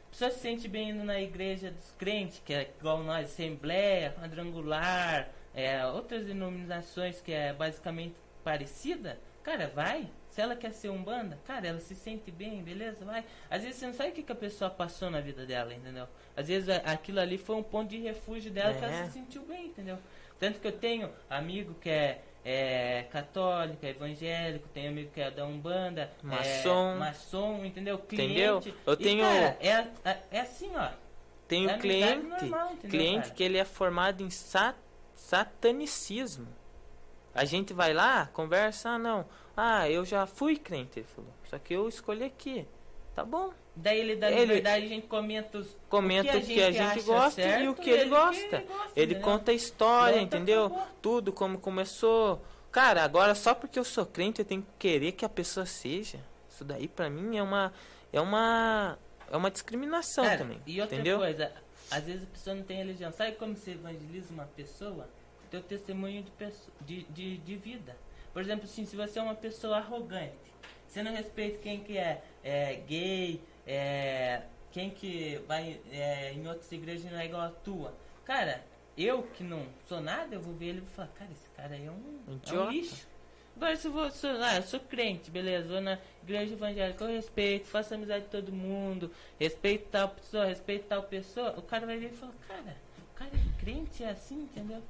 A 0.07 0.11
pessoa 0.11 0.31
se 0.31 0.39
sente 0.39 0.67
bem 0.67 0.89
indo 0.89 1.03
na 1.03 1.19
igreja 1.21 1.71
dos 1.71 1.91
crentes, 1.97 2.41
que 2.45 2.53
é 2.53 2.69
igual 2.79 3.01
nós, 3.03 3.25
Assembleia, 3.25 4.13
Quadrangular, 4.19 5.29
é, 5.53 5.85
outras 5.85 6.25
denominações 6.25 7.21
que 7.21 7.31
é 7.31 7.53
basicamente 7.53 8.15
parecida, 8.43 9.17
Cara, 9.43 9.67
vai. 9.73 10.07
Se 10.29 10.39
ela 10.39 10.55
quer 10.55 10.71
ser 10.71 10.89
um 10.89 11.03
banda, 11.03 11.37
cara, 11.45 11.67
ela 11.67 11.79
se 11.79 11.95
sente 11.95 12.31
bem, 12.31 12.63
beleza? 12.63 13.03
Vai. 13.03 13.25
Às 13.49 13.63
vezes 13.63 13.77
você 13.77 13.87
não 13.87 13.93
sabe 13.93 14.11
o 14.11 14.13
que, 14.13 14.23
que 14.23 14.31
a 14.31 14.35
pessoa 14.35 14.69
passou 14.69 15.09
na 15.09 15.19
vida 15.19 15.45
dela, 15.45 15.73
entendeu? 15.73 16.07
Às 16.37 16.47
vezes 16.47 16.69
aquilo 16.69 17.19
ali 17.19 17.37
foi 17.37 17.55
um 17.55 17.63
ponto 17.63 17.89
de 17.89 17.97
refúgio 17.97 18.51
dela 18.51 18.73
que 18.73 18.83
ela 18.83 18.93
É. 18.93 19.05
se 19.05 19.13
sentiu 19.13 19.41
bem, 19.43 19.65
entendeu? 19.65 19.97
Tanto 20.39 20.59
que 20.59 20.67
eu 20.67 20.71
tenho 20.71 21.11
amigo 21.29 21.73
que 21.81 21.89
é, 21.89 22.21
é 22.43 23.05
católico, 23.11 23.85
é 23.85 23.89
evangélico, 23.89 24.67
tenho 24.69 24.89
amigo 24.89 25.11
que 25.11 25.21
é 25.21 25.29
da 25.31 25.45
Umbanda, 25.45 26.11
Maçom. 26.23 26.93
é 26.93 26.95
maçom, 26.99 27.65
entendeu? 27.65 27.97
Cliente. 27.99 28.31
Entendeu? 28.33 28.61
Eu 28.85 28.93
E, 28.93 28.97
tenho- 28.97 29.23
cara, 29.23 29.57
é, 29.59 29.87
é, 30.03 30.19
é 30.31 30.39
assim, 30.41 30.71
ó. 30.75 30.89
Tem 31.47 31.69
É 31.69 31.77
cliente, 31.77 32.25
normal, 32.45 32.71
entendeu, 32.73 32.89
cliente 32.89 33.21
cara? 33.23 33.35
que 33.35 33.43
ele 33.43 33.57
é 33.57 33.65
formado 33.65 34.23
em 34.23 34.29
sa- 34.29 34.75
satanicismo. 35.13 36.47
A 37.33 37.45
gente 37.45 37.73
vai 37.73 37.93
lá, 37.93 38.27
conversa, 38.33 38.89
ah 38.91 38.97
não, 38.99 39.25
ah 39.55 39.89
eu 39.89 40.03
já 40.05 40.25
fui 40.25 40.57
crente, 40.57 40.99
ele 40.99 41.07
falou. 41.07 41.31
Só 41.45 41.57
que 41.59 41.73
eu 41.73 41.87
escolhi 41.87 42.23
aqui, 42.23 42.67
tá 43.15 43.23
bom? 43.23 43.53
Daí 43.75 43.99
ele 43.99 44.15
dá 44.17 44.29
Ele- 44.29 44.41
liberdade, 44.41 44.85
a 44.85 44.89
gente 44.89 45.07
comenta 45.07 45.57
os. 45.59 45.67
Comenta 45.89 46.37
o 46.37 46.41
que 46.41 46.61
a 46.61 46.71
gente, 46.71 46.81
acha 46.81 47.01
gosta 47.03 47.41
certo, 47.41 47.63
e 47.63 47.67
o 47.69 47.73
que 47.75 47.89
ele, 47.89 48.09
gosta. 48.09 48.57
ele 48.57 48.65
gosta, 48.65 48.91
Ele 48.95 49.11
entendeu? 49.13 49.21
conta 49.21 49.51
a 49.51 49.53
história, 49.53 50.17
Pronto, 50.17 50.35
entendeu? 50.35 50.65
acabou. 50.65 50.87
Tudo 51.01 51.31
como 51.33 51.57
começou. 51.57 52.41
Cara, 52.71 53.03
agora 53.03 53.33
só 53.33 53.53
porque 53.55 53.79
eu 53.79 53.83
sou 53.83 54.05
crente 54.05 54.39
eu 54.39 54.45
tenho 54.45 54.61
que 54.61 54.67
querer 54.77 55.13
que 55.13 55.23
a 55.25 55.29
pessoa 55.29 55.65
seja. 55.65 56.19
Isso 56.49 56.63
daí 56.65 56.87
pra 56.87 57.09
mim 57.09 57.37
é 57.37 57.43
uma 57.43 57.73
é 58.11 58.19
uma 58.19 58.97
é 59.31 59.37
uma 59.37 59.49
discriminação 59.49 60.25
Cara, 60.25 60.37
também, 60.39 60.61
E 60.67 60.81
outra 60.81 60.95
entendeu? 60.97 61.19
coisa, 61.19 61.51
às 61.89 62.03
vezes 62.03 62.23
a 62.23 62.27
pessoa 62.27 62.55
não 62.55 62.63
tem 62.63 62.75
religião. 62.77 63.11
Sabe 63.13 63.31
como 63.37 63.55
você 63.55 63.71
evangeliza 63.71 64.33
uma 64.33 64.45
pessoa? 64.45 65.07
Teu 65.49 65.61
testemunho 65.61 66.23
de, 66.23 66.31
pesso- 66.31 66.71
de, 66.81 67.03
de, 67.03 67.37
de 67.37 67.55
vida. 67.55 67.95
Por 68.33 68.41
exemplo, 68.41 68.65
assim, 68.65 68.85
se 68.85 68.95
você 68.95 69.19
é 69.19 69.21
uma 69.21 69.35
pessoa 69.35 69.77
arrogante, 69.77 70.35
você 70.87 71.01
não 71.03 71.13
respeita 71.13 71.57
quem 71.59 71.81
que 71.81 71.97
é, 71.97 72.21
é 72.43 72.75
gay, 72.87 73.41
é, 73.71 74.43
quem 74.71 74.89
que 74.89 75.41
vai 75.47 75.79
é, 75.91 76.33
em 76.33 76.45
outras 76.45 76.69
igrejas 76.71 77.09
não 77.09 77.19
é 77.19 77.25
igual 77.25 77.43
a 77.43 77.49
tua. 77.49 77.93
Cara, 78.25 78.61
eu 78.97 79.23
que 79.23 79.43
não 79.43 79.65
sou 79.87 80.01
nada, 80.01 80.35
eu 80.35 80.41
vou 80.41 80.53
ver 80.53 80.67
ele 80.67 80.77
e 80.79 80.81
vou 80.81 80.89
falar, 80.89 81.07
cara, 81.09 81.31
esse 81.31 81.49
cara 81.55 81.73
aí 81.73 81.85
é 81.85 81.91
um, 81.91 82.39
é 82.45 82.53
um 82.53 82.69
lixo. 82.69 83.07
Agora 83.55 83.75
se 83.77 83.87
eu 83.87 83.91
vou, 83.91 84.11
sou, 84.11 84.29
ah, 84.41 84.57
eu 84.57 84.63
sou 84.63 84.79
crente, 84.79 85.31
beleza, 85.31 85.69
vou 85.69 85.81
na 85.81 85.97
igreja 86.23 86.53
evangélica, 86.53 87.03
eu 87.03 87.11
respeito, 87.11 87.67
faço 87.67 87.93
amizade 87.93 88.25
com 88.25 88.31
todo 88.31 88.51
mundo, 88.51 89.11
respeito 89.39 89.87
tal 89.89 90.09
pessoa, 90.09 90.45
respeito 90.45 90.87
tal 90.87 91.03
pessoa, 91.03 91.57
o 91.57 91.61
cara 91.61 91.85
vai 91.85 91.97
ver 91.97 92.11
e 92.11 92.15
fala, 92.15 92.33
cara, 92.47 92.77
o 92.99 93.15
cara 93.15 93.31
é 93.33 93.61
crente, 93.61 94.03
é 94.03 94.09
assim, 94.09 94.35
entendeu? 94.35 94.81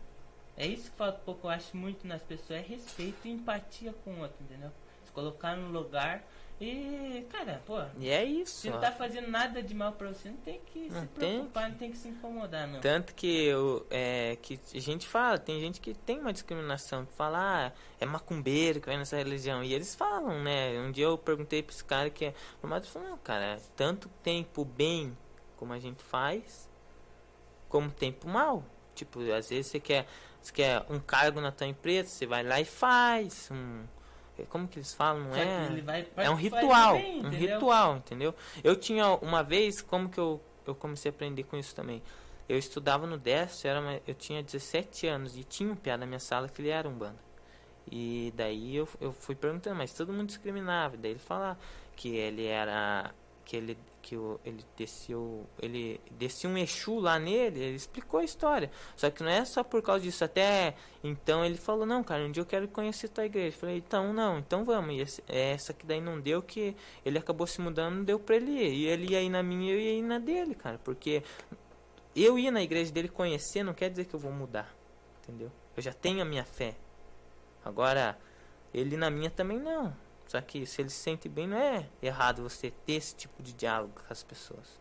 É 0.58 0.66
isso 0.66 0.90
que 0.90 0.98
falta 0.98 1.20
pouco, 1.20 1.48
eu 1.48 1.52
acho 1.52 1.76
muito 1.78 2.08
nas 2.08 2.24
pessoas, 2.24 2.60
é 2.60 2.62
respeito 2.62 3.28
e 3.28 3.32
empatia 3.32 3.94
com 4.04 4.12
o 4.12 4.22
outro, 4.22 4.38
entendeu? 4.44 4.72
Se 5.04 5.12
colocar 5.12 5.56
no 5.56 5.70
lugar 5.70 6.24
e, 6.64 7.26
cara, 7.28 7.60
pô, 7.66 7.82
E 7.98 8.10
é 8.10 8.24
isso. 8.24 8.62
se 8.62 8.70
não 8.70 8.80
tá 8.80 8.92
fazendo 8.92 9.28
nada 9.28 9.64
de 9.64 9.74
mal 9.74 9.94
pra 9.94 10.10
você, 10.10 10.30
não 10.30 10.38
tem 10.38 10.60
que 10.60 10.90
Não 10.90 11.02
se 11.02 11.08
tem 11.08 11.30
preocupar, 11.38 11.70
não 11.70 11.78
tem 11.78 11.92
que 11.92 11.98
se 11.98 12.08
incomodar, 12.08 12.68
não. 12.68 12.80
Tanto 12.80 13.16
que, 13.16 13.46
eu, 13.46 13.86
é, 13.90 14.38
que 14.42 14.60
a 14.76 14.80
gente 14.80 15.08
fala, 15.08 15.40
tem 15.40 15.60
gente 15.60 15.82
que 15.82 15.96
tem 15.96 16.20
uma 16.20 16.32
discriminação, 16.32 17.04
que 17.06 17.14
fala, 17.14 17.68
ah, 17.68 17.72
é 18.00 18.06
macumbeiro 18.06 18.80
que 18.80 18.86
vai 18.86 18.96
nessa 18.96 19.18
religião. 19.18 19.64
E 19.64 19.74
eles 19.74 19.96
falam, 19.96 20.44
né? 20.44 20.80
Um 20.80 20.92
dia 20.92 21.06
eu 21.06 21.18
perguntei 21.18 21.64
pra 21.64 21.74
esse 21.74 21.84
cara 21.84 22.12
que 22.12 22.26
é 22.26 22.34
formado, 22.60 22.84
ele 22.84 22.92
falou, 22.92 23.10
não, 23.10 23.18
cara, 23.18 23.60
tanto 23.76 24.08
tem 24.22 24.44
pro 24.44 24.64
bem 24.64 25.18
como 25.58 25.74
a 25.74 25.80
gente 25.80 26.04
faz, 26.04 26.70
como 27.70 27.90
tem 27.90 28.12
pro 28.12 28.30
mal. 28.30 28.64
Tipo, 28.94 29.20
às 29.32 29.50
vezes 29.50 29.66
você 29.66 29.80
quer, 29.80 30.06
você 30.40 30.54
quer 30.54 30.86
um 30.92 31.00
cargo 31.00 31.42
na 31.42 31.52
tua 31.52 31.66
empresa, 31.66 32.10
você 32.10 32.28
vai 32.28 32.44
lá 32.44 32.62
e 32.62 32.66
faz. 32.66 33.50
Um, 33.52 33.84
como 34.50 34.68
que 34.68 34.78
eles 34.80 34.94
falam? 34.94 35.24
Não 35.26 35.36
é? 35.36 35.68
É 36.26 36.30
um 36.30 36.36
ritual, 36.36 36.94
bem, 36.94 37.26
um 37.26 37.30
ritual, 37.30 37.98
entendeu? 37.98 38.36
Eu 38.64 38.76
tinha 38.76 39.08
uma 39.16 39.44
vez, 39.44 39.82
como 39.82 40.10
que 40.10 40.18
eu, 40.20 40.42
eu 40.66 40.76
comecei 40.76 41.10
a 41.12 41.14
aprender 41.14 41.44
com 41.44 41.58
isso 41.58 41.74
também? 41.76 42.02
Eu 42.50 42.58
estudava 42.58 43.08
no 43.08 43.18
DES, 43.18 43.64
era 43.66 43.80
uma- 43.80 44.00
eu 44.06 44.14
tinha 44.14 44.44
17 44.44 45.08
anos 45.08 45.38
e 45.38 45.44
tinha 45.44 45.72
um 45.72 45.76
piá 45.76 45.96
na 45.98 46.06
minha 46.06 46.20
sala 46.20 46.50
que 46.50 46.62
ele 46.62 46.70
era 46.70 46.88
um 46.90 46.94
banda. 46.94 47.20
E 47.90 48.32
daí 48.36 48.76
eu, 48.76 48.88
eu 49.00 49.12
fui 49.12 49.36
perguntando, 49.36 49.76
mas 49.78 49.94
todo 49.94 50.12
mundo 50.14 50.28
discriminava. 50.28 50.96
Daí 50.98 51.12
ele 51.12 51.20
falava 51.20 51.58
que 51.96 52.10
ele 52.16 52.46
era 52.46 53.12
que 53.46 53.56
ele 53.58 53.78
que 54.02 54.18
o, 54.18 54.40
ele 54.44 54.66
desceu, 54.76 55.48
ele 55.62 56.02
descia 56.12 56.50
um 56.50 56.58
Exu 56.58 57.00
lá 57.00 57.20
nele, 57.20 57.60
ele 57.60 57.76
explicou 57.76 58.20
a 58.20 58.24
história. 58.24 58.72
Só 58.96 59.10
que 59.10 59.24
não 59.24 59.30
é 59.30 59.46
só 59.46 59.64
por 59.64 59.82
causa 59.82 60.04
disso, 60.04 60.24
até 60.24 60.76
então 61.04 61.46
ele 61.46 61.58
falou, 61.58 61.86
não, 61.86 62.04
cara, 62.04 62.24
um 62.24 62.32
dia 62.32 62.42
eu 62.42 62.46
quero 62.46 62.68
conhecer 62.68 63.10
tua 63.10 63.26
igreja. 63.26 63.56
Eu 63.56 63.60
falei, 63.60 63.78
então 63.78 64.12
não, 64.14 64.40
então 64.40 64.66
vamos. 64.66 64.96
E 64.96 65.00
esse, 65.02 65.24
é 65.28 65.52
essa 65.52 65.74
que 65.74 65.86
daí 65.86 66.02
não 66.02 66.20
deu, 66.20 66.42
que 66.42 66.76
ele 67.06 67.18
acabou 67.18 67.46
se 67.48 67.62
mudando, 67.62 67.96
não 67.98 68.04
deu 68.04 68.20
pra 68.20 68.36
ele 68.36 68.52
ir. 68.52 68.74
E 68.74 68.86
ele 68.88 69.12
ia 69.12 69.22
ir 69.22 69.30
na 69.30 69.44
minha 69.44 69.74
e 69.74 69.76
eu 69.76 69.80
ia 69.80 70.04
na 70.04 70.20
dele, 70.20 70.56
cara. 70.56 70.80
Porque 70.84 71.24
eu 72.16 72.38
ir 72.38 72.52
na 72.52 72.62
igreja 72.62 72.92
dele 72.92 73.08
conhecer 73.08 73.64
não 73.64 73.74
quer 73.74 73.90
dizer 73.90 74.06
que 74.06 74.14
eu 74.14 74.20
vou 74.20 74.32
mudar. 74.32 74.76
Entendeu? 75.22 75.52
Eu 75.76 75.82
já 75.82 75.94
tenho 75.94 76.22
a 76.22 76.26
minha 76.26 76.44
fé. 76.44 76.76
Agora, 77.64 78.18
ele 78.74 78.98
na 78.98 79.10
minha 79.10 79.30
também 79.30 79.60
não. 79.60 79.96
Só 80.32 80.40
que 80.40 80.66
se 80.66 80.82
ele 80.82 80.90
se 80.90 80.96
sente 80.96 81.28
bem, 81.28 81.46
não 81.46 81.58
é 81.58 81.86
errado 82.02 82.42
você 82.42 82.72
ter 82.86 82.94
esse 82.94 83.14
tipo 83.14 83.44
de 83.44 83.52
diálogo 83.52 83.92
com 83.96 84.14
as 84.14 84.24
pessoas. 84.24 84.80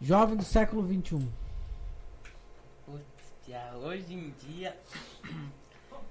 Jovem 0.00 0.36
do 0.36 0.44
século. 0.44 0.86
XXI. 0.86 1.28
Hoje 3.82 4.14
em 4.14 4.30
dia, 4.30 4.78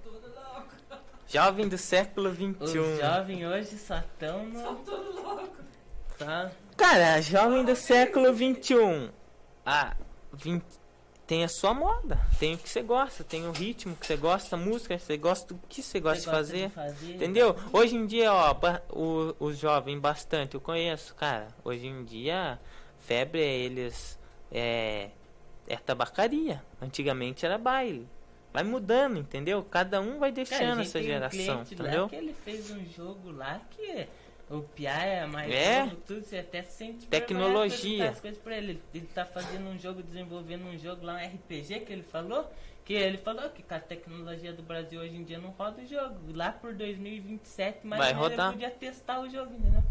Tudo 0.03 0.33
louco. 0.35 0.75
Jovem 1.29 1.69
do 1.69 1.77
século 1.77 2.29
os 2.29 2.35
21. 2.35 2.97
jovens 2.97 3.45
hoje 3.45 3.77
só 3.77 3.97
estão 3.99 4.45
no. 4.47 4.59
São 4.59 4.75
tudo 4.83 5.13
louco. 5.13 5.63
Tá? 6.17 6.51
Cara, 6.75 7.21
jovem 7.21 7.63
do 7.63 7.73
século 7.73 8.33
21. 8.33 9.09
Ah, 9.65 9.95
20, 10.33 10.65
tem 11.25 11.43
a 11.43 11.47
sua 11.47 11.73
moda. 11.73 12.19
Tem 12.39 12.55
o 12.55 12.57
que 12.57 12.69
você 12.69 12.81
gosta, 12.81 13.23
tem 13.23 13.47
o 13.47 13.51
ritmo 13.51 13.95
que 13.95 14.05
você 14.05 14.17
gosta, 14.17 14.55
a 14.55 14.59
música 14.59 14.97
que 14.97 15.03
você 15.03 15.17
gosta, 15.17 15.53
o 15.53 15.59
que 15.69 15.81
você 15.81 15.99
gosta 15.99 16.19
de 16.19 16.25
fazer. 16.25 16.69
fazer 16.69 17.15
Entendeu? 17.15 17.55
Hoje 17.71 17.95
em 17.95 18.05
dia, 18.05 18.33
ó, 18.33 18.55
o, 18.89 19.35
os 19.39 19.57
jovens 19.57 19.99
bastante, 19.99 20.55
eu 20.55 20.61
conheço, 20.61 21.15
cara. 21.15 21.47
Hoje 21.63 21.87
em 21.87 22.03
dia, 22.03 22.59
febre 22.99 23.41
é 23.41 23.57
eles. 23.59 24.19
É, 24.51 25.11
é 25.67 25.77
tabacaria. 25.77 26.61
Antigamente 26.81 27.45
era 27.45 27.57
baile. 27.57 28.09
Vai 28.53 28.63
mudando, 28.63 29.17
entendeu? 29.17 29.63
Cada 29.63 30.01
um 30.01 30.19
vai 30.19 30.31
Cara, 30.31 30.43
deixando 30.43 30.83
gente 30.83 30.87
essa 30.87 30.99
um 30.99 31.03
geração, 31.03 31.55
lá 31.55 31.61
entendeu? 31.61 32.09
que 32.09 32.15
ele 32.15 32.33
fez 32.33 32.69
um 32.69 32.83
jogo 32.85 33.31
lá 33.31 33.61
que 33.71 34.07
o 34.51 34.61
Pia 34.63 34.91
é 34.91 35.25
mais 35.25 35.51
É. 35.51 35.83
novo, 35.83 35.95
tudo, 36.07 36.23
você 36.25 36.37
até 36.39 36.61
sente 36.63 37.07
Tecnologia. 37.07 38.09
as 38.09 38.19
coisas 38.19 38.39
pra 38.39 38.57
ele. 38.57 38.81
Ele 38.93 39.07
tá 39.07 39.25
fazendo 39.25 39.67
um 39.69 39.77
jogo, 39.79 40.03
desenvolvendo 40.03 40.65
um 40.65 40.77
jogo 40.77 41.05
lá, 41.05 41.13
um 41.15 41.25
RPG 41.25 41.79
que 41.81 41.93
ele 41.93 42.03
falou. 42.03 42.51
Que 42.83 42.93
ele 42.93 43.17
falou 43.17 43.47
que 43.51 43.61
com 43.61 43.73
a 43.75 43.79
tecnologia 43.79 44.51
do 44.51 44.63
Brasil 44.63 44.99
hoje 44.99 45.15
em 45.15 45.23
dia 45.23 45.37
não 45.37 45.49
roda 45.51 45.81
o 45.81 45.85
jogo. 45.87 46.15
Lá 46.35 46.51
por 46.51 46.73
2027, 46.73 47.85
mas 47.85 47.99
Vai 47.99 48.09
ele 48.09 48.19
rodar. 48.19 48.51
podia 48.51 48.71
testar 48.71 49.21
o 49.21 49.29
jogo, 49.29 49.53
entendeu? 49.53 49.83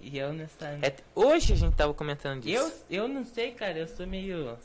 E 0.00 0.16
eu 0.18 0.32
nessa. 0.32 0.68
É, 0.82 0.94
hoje 1.14 1.52
a 1.52 1.56
gente 1.56 1.74
tava 1.74 1.92
comentando 1.92 2.42
disso. 2.42 2.84
Eu, 2.88 3.02
eu 3.04 3.08
não 3.08 3.24
sei, 3.24 3.52
cara, 3.52 3.78
eu 3.78 3.88
sou 3.88 4.06
meio. 4.06 4.56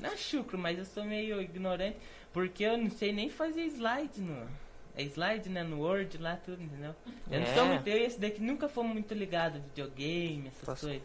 Não 0.00 0.10
é 0.10 0.16
chucro, 0.16 0.56
mas 0.56 0.78
eu 0.78 0.84
sou 0.84 1.04
meio 1.04 1.40
ignorante. 1.42 1.96
Porque 2.32 2.64
eu 2.64 2.76
não 2.78 2.90
sei 2.90 3.12
nem 3.12 3.28
fazer 3.28 3.62
slide 3.66 4.20
no. 4.20 4.46
É 4.96 5.02
slide, 5.02 5.48
né? 5.48 5.62
No 5.62 5.80
Word 5.80 6.18
lá, 6.18 6.36
tudo, 6.36 6.62
entendeu? 6.62 6.94
Eu 7.30 7.40
não 7.40 7.46
É. 7.46 7.54
sou 7.54 7.64
muito. 7.66 7.86
Eu 7.88 7.96
e 7.98 8.02
esse 8.04 8.20
daqui 8.20 8.40
nunca 8.40 8.68
fomos 8.68 8.92
muito 8.92 9.12
ligados 9.14 9.60
videogame, 9.62 10.48
essas 10.48 10.64
Posso- 10.64 10.86
coisas. 10.86 11.02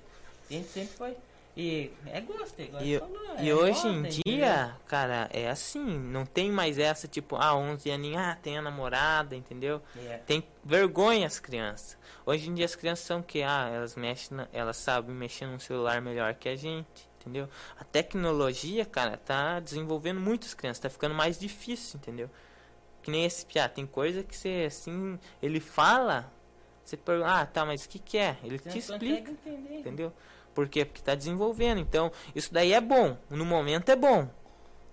A 0.49 0.53
gente 0.53 0.67
sempre 0.69 0.95
foi. 0.95 1.17
E 1.57 1.91
é 2.05 2.21
gosto, 2.21 2.57
é 2.59 2.63
igual 2.63 2.81
E, 2.83 2.93
você 2.93 2.99
falou, 2.99 3.35
e 3.39 3.49
é 3.49 3.55
hoje 3.55 3.87
em 3.87 3.99
entendeu? 3.99 4.21
dia, 4.25 4.77
cara, 4.87 5.27
é 5.33 5.49
assim, 5.49 5.83
não 5.83 6.25
tem 6.25 6.49
mais 6.51 6.77
essa 6.77 7.07
tipo, 7.07 7.35
ah, 7.35 7.53
11 7.55 7.91
aninhos, 7.91 8.21
ah, 8.21 8.37
tem 8.41 8.57
a 8.57 8.61
namorada, 8.61 9.35
entendeu? 9.35 9.81
É. 10.07 10.17
Tem 10.19 10.43
vergonha 10.63 11.25
as 11.27 11.39
crianças. 11.39 11.97
Hoje 12.25 12.47
em 12.49 12.53
dia 12.53 12.63
as 12.65 12.75
crianças 12.75 13.03
são 13.05 13.21
que, 13.21 13.41
ah, 13.43 13.69
elas 13.73 13.95
mexem, 13.95 14.37
na- 14.37 14.47
elas 14.53 14.77
sabem 14.77 15.13
mexer 15.13 15.47
num 15.47 15.59
celular 15.59 15.99
melhor 16.01 16.33
que 16.35 16.47
a 16.47 16.55
gente, 16.55 17.09
entendeu? 17.19 17.49
A 17.77 17.83
tecnologia, 17.83 18.85
cara, 18.85 19.17
tá 19.17 19.59
desenvolvendo 19.59 20.19
muitas 20.21 20.53
crianças, 20.53 20.79
tá 20.79 20.89
ficando 20.89 21.15
mais 21.15 21.37
difícil, 21.37 21.99
entendeu? 21.99 22.29
Que 23.09 23.11
nem 23.11 23.25
esse 23.25 23.43
piá, 23.43 23.67
tem 23.67 23.87
coisa 23.87 24.21
que 24.23 24.37
você, 24.37 24.65
assim, 24.67 25.17
ele 25.41 25.59
fala, 25.59 26.31
você 26.85 26.95
pergunta, 26.95 27.41
ah, 27.41 27.45
tá, 27.45 27.65
mas 27.65 27.85
o 27.85 27.89
que 27.89 27.97
que 27.97 28.19
é? 28.19 28.37
Ele 28.43 28.59
Você 28.59 28.69
te 28.69 28.77
explica. 28.77 29.31
entender. 29.31 29.79
Entendeu? 29.79 30.13
Por 30.53 30.69
quê? 30.69 30.85
Porque 30.85 31.01
tá 31.01 31.15
desenvolvendo. 31.15 31.79
Então, 31.79 32.11
isso 32.35 32.53
daí 32.53 32.71
é 32.71 32.79
bom. 32.79 33.17
No 33.31 33.45
momento 33.45 33.89
é 33.89 33.95
bom. 33.95 34.29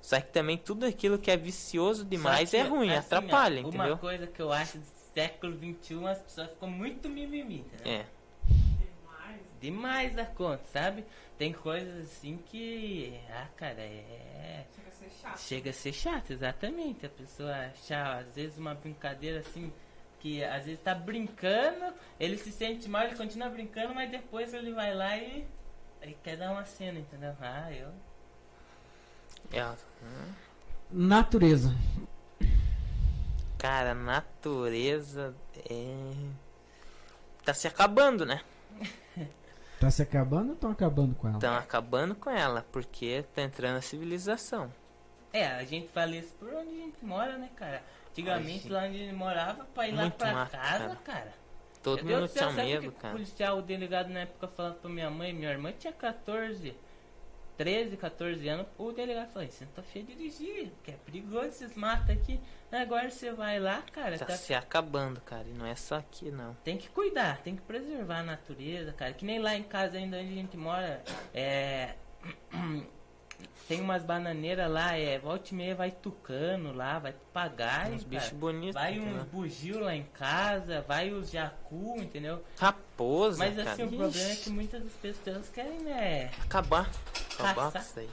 Só 0.01 0.19
que 0.19 0.29
também 0.33 0.57
tudo 0.57 0.87
aquilo 0.87 1.19
que 1.19 1.31
é 1.31 1.37
vicioso 1.37 2.07
demais 2.07 2.49
Só 2.51 2.57
é 2.57 2.63
que, 2.63 2.69
ruim, 2.69 2.91
assim, 2.91 3.15
ó, 3.15 3.19
atrapalha, 3.19 3.61
Uma 3.61 3.69
entendeu? 3.69 3.99
coisa 3.99 4.27
que 4.27 4.41
eu 4.41 4.51
acho 4.51 4.79
do 4.79 4.87
século 5.13 5.55
XXI, 5.59 6.07
as 6.07 6.19
pessoas 6.23 6.51
ficam 6.51 6.71
muito 6.71 7.09
mimimi, 7.11 7.59
entendeu? 7.61 7.93
É. 7.93 8.07
Demais. 8.49 9.41
demais 9.61 10.15
da 10.15 10.25
conta, 10.25 10.63
sabe? 10.73 11.05
Tem 11.37 11.53
coisas 11.53 12.07
assim 12.07 12.39
que. 12.47 13.19
Ah, 13.31 13.49
cara, 13.57 13.81
é. 13.81 14.65
Chega 15.07 15.07
a 15.07 15.11
ser 15.11 15.11
chato. 15.11 15.39
Chega 15.39 15.71
a 15.71 15.73
ser 15.73 15.93
chato, 15.93 16.31
exatamente. 16.33 17.07
A 17.07 17.09
pessoa 17.09 17.53
achar, 17.53 18.19
às 18.19 18.35
vezes, 18.35 18.59
uma 18.59 18.75
brincadeira 18.75 19.41
assim, 19.41 19.73
que 20.21 20.43
às 20.45 20.65
vezes 20.65 20.81
tá 20.81 20.95
brincando, 20.95 21.93
ele 22.19 22.37
se 22.37 22.51
sente 22.51 22.89
mal, 22.89 23.05
ele 23.05 23.17
continua 23.17 23.49
brincando, 23.49 23.95
mas 23.95 24.11
depois 24.11 24.53
ele 24.53 24.73
vai 24.73 24.95
lá 24.95 25.17
e. 25.17 25.47
Ele 26.03 26.17
quer 26.23 26.37
dar 26.37 26.53
uma 26.53 26.65
cena, 26.65 26.99
entendeu? 26.99 27.35
Ah, 27.41 27.73
eu. 27.73 27.91
É. 29.53 29.75
Natureza. 30.91 31.75
Cara, 33.59 33.95
natureza 33.95 35.35
é. 35.69 36.13
Tá 37.45 37.55
se 37.55 37.67
acabando, 37.67 38.27
né? 38.27 38.43
Tá 39.81 39.91
se 39.91 40.03
acabando 40.03 40.49
ou 40.49 40.55
estão 40.55 40.71
acabando 40.71 41.15
com 41.15 41.29
ela? 41.29 41.37
Estão 41.37 41.55
acabando 41.55 42.15
com 42.15 42.31
ela, 42.31 42.67
porque 42.73 43.25
tá 43.35 43.43
entrando 43.43 43.77
a 43.77 43.83
civilização. 43.83 44.73
É, 45.37 45.47
a 45.49 45.65
gente 45.65 45.89
fala 45.89 46.17
isso 46.17 46.33
por 46.39 46.49
onde 46.49 46.71
a 46.71 46.85
gente 46.85 47.05
mora, 47.05 47.37
né, 47.37 47.51
cara? 47.57 47.83
Antigamente, 48.11 48.67
Ai, 48.67 48.73
lá 48.73 48.85
onde 48.89 48.95
a 48.97 48.99
gente 48.99 49.15
morava, 49.15 49.65
pra 49.75 49.89
ir 49.89 49.93
lá 49.95 50.11
pra 50.11 50.33
mato, 50.33 50.51
casa, 50.53 50.79
cara. 50.85 50.97
cara. 51.05 51.33
Todo 51.83 52.05
Meu 52.05 52.21
mundo 52.21 52.29
tinha 52.33 52.51
medo, 52.51 52.83
que 52.83 52.89
O 52.89 52.93
cara. 52.93 53.13
policial, 53.15 53.59
o 53.59 53.63
delegado 53.63 54.09
na 54.09 54.21
época 54.21 54.49
falando 54.49 54.77
pra 54.81 54.91
minha 54.91 55.11
mãe, 55.11 55.33
minha 55.33 55.51
irmã 55.51 55.73
tinha 55.79 55.93
14, 55.93 56.75
13, 57.57 57.97
14 57.97 58.49
anos. 58.49 58.67
O 58.79 58.91
delegado 58.93 59.31
falou: 59.33 59.49
Você 59.49 59.65
não 59.65 59.73
tá 59.73 59.83
feio 59.83 60.05
de 60.07 60.15
dirigir, 60.15 60.73
que 60.83 60.91
é 60.91 60.95
perigoso 61.05 61.47
esses 61.49 61.77
matos 61.77 62.11
aqui. 62.11 62.41
Agora 62.73 63.09
você 63.11 63.31
vai 63.33 63.61
lá, 63.61 63.83
cara, 63.93 64.19
Tá 64.19 64.25
tá- 64.27 64.37
se 64.37 64.53
acabando, 64.53 65.21
cara. 65.21 65.45
E 65.47 65.53
não 65.53 65.65
é 65.65 65.75
só 65.77 65.97
aqui, 65.97 66.31
não. 66.31 66.55
tem 66.65 66.77
que 66.77 66.89
cuidar, 66.89 67.39
tem 67.43 67.55
que 67.55 67.63
preservar 67.63 68.19
a 68.19 68.23
natureza, 68.25 68.93
cara. 68.93 69.13
Que 69.13 69.25
nem 69.25 69.39
lá 69.39 69.55
em 69.55 69.63
casa, 69.63 69.97
ainda 69.99 70.17
onde 70.17 70.33
a 70.33 70.35
gente 70.35 70.57
mora, 70.57 71.03
é. 71.33 71.95
Tem 73.69 73.81
umas 73.81 74.05
bananeiras 74.05 74.71
lá, 74.71 74.97
é. 74.97 75.19
Volta 75.19 75.49
e 75.51 75.55
meia 75.55 75.75
vai 75.75 75.91
tucano 75.91 76.73
lá, 76.73 77.01
vai 77.01 77.13
papagaio. 77.13 77.95
Uns 77.95 78.05
bichos 78.05 78.29
cara. 78.29 78.39
bonitos. 78.39 78.75
Vai 78.75 79.01
uns 79.01 79.17
né? 79.17 79.27
bugio 79.33 79.81
lá 79.81 79.95
em 79.95 80.05
casa, 80.05 80.83
vai 80.87 81.11
os 81.13 81.31
jacu, 81.31 81.97
entendeu? 81.99 82.43
Raposa, 82.59 83.39
Mas 83.39 83.57
cara. 83.57 83.73
assim, 83.73 83.83
o 83.83 83.87
Ixi, 83.87 83.97
problema 83.97 84.31
é 84.31 84.37
que 84.37 84.51
muitas 84.51 84.83
das 84.85 84.93
pessoas 84.93 85.49
querem, 85.49 85.81
né? 85.81 86.31
Acabar. 86.45 86.89
Acabar 87.35 87.73
com 87.73 87.79
isso 87.79 87.99
aí. 87.99 88.09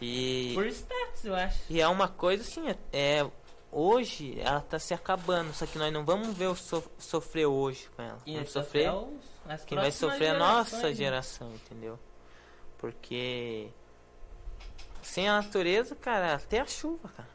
E, 0.00 0.52
Por 0.54 0.66
status, 0.66 1.24
eu 1.24 1.34
acho. 1.34 1.60
e 1.70 1.80
é 1.80 1.88
uma 1.88 2.06
coisa 2.08 2.42
assim, 2.42 2.68
é, 2.68 2.76
é- 2.92 3.30
Hoje 3.70 4.40
ela 4.40 4.62
tá 4.62 4.78
se 4.78 4.94
acabando, 4.94 5.52
só 5.52 5.66
que 5.66 5.76
nós 5.76 5.92
não 5.92 6.02
vamos 6.02 6.34
ver 6.34 6.46
o 6.46 6.54
so- 6.56 6.90
sofrer 6.98 7.44
hoje 7.44 7.86
com 7.94 8.00
ela. 8.02 8.18
E 8.24 8.32
Vamos 8.32 8.50
sofrer 8.50 8.90
os- 8.94 9.64
Quem 9.66 9.76
vai 9.76 9.90
sofrer 9.92 10.28
é 10.28 10.30
a 10.30 10.38
nossa 10.38 10.88
né? 10.88 10.94
geração, 10.94 11.52
entendeu? 11.54 11.98
Porque 12.78 13.68
sem 15.08 15.28
a 15.28 15.40
natureza, 15.40 15.94
cara, 15.96 16.34
até 16.34 16.60
a 16.60 16.66
chuva, 16.66 17.08
cara. 17.08 17.28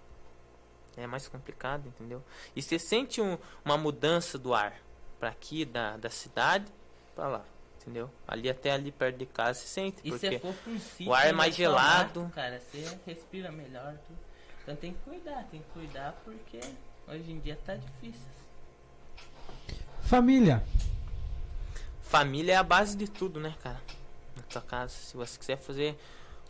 É 0.95 1.07
mais 1.07 1.27
complicado, 1.27 1.87
entendeu? 1.87 2.23
E 2.55 2.61
você 2.61 2.77
sente 2.77 3.19
um- 3.19 3.37
uma 3.65 3.77
mudança 3.77 4.37
do 4.37 4.53
ar 4.53 4.73
pra 5.19 5.29
aqui, 5.29 5.65
da, 5.65 5.97
da 5.97 6.09
cidade, 6.09 6.71
pra 7.15 7.27
lá, 7.27 7.45
entendeu? 7.81 8.11
Ali 8.27 8.47
até 8.49 8.71
ali 8.71 8.91
perto 8.91 9.17
de 9.17 9.25
casa 9.25 9.59
você 9.59 9.67
sente, 9.67 9.97
E 10.03 10.11
se 10.11 10.19
porque 10.19 10.39
for 10.39 10.53
pra 10.53 10.71
um 10.73 10.79
sítio, 10.79 11.07
o 11.11 11.13
ar 11.15 11.27
é 11.27 11.31
mais 11.31 11.55
só 11.55 11.71
mato, 11.71 12.19
gelado. 12.19 12.31
cara, 12.35 12.59
você 12.59 12.97
respira 13.07 13.51
melhor. 13.51 13.95
Tudo. 14.07 14.19
Então 14.61 14.75
tem 14.75 14.93
que 14.93 14.99
cuidar, 14.99 15.43
tem 15.49 15.61
que 15.61 15.69
cuidar 15.73 16.13
porque 16.23 16.59
hoje 17.07 17.31
em 17.31 17.39
dia 17.39 17.57
tá 17.65 17.75
difícil. 17.75 18.27
Família. 20.03 20.63
família 22.01 22.53
é 22.53 22.55
a 22.57 22.63
base 22.63 22.95
de 22.95 23.07
tudo, 23.07 23.39
né, 23.39 23.55
cara? 23.63 23.81
Na 24.35 24.43
tua 24.43 24.61
casa, 24.61 24.93
se 24.93 25.17
você 25.17 25.39
quiser 25.39 25.57
fazer 25.57 25.97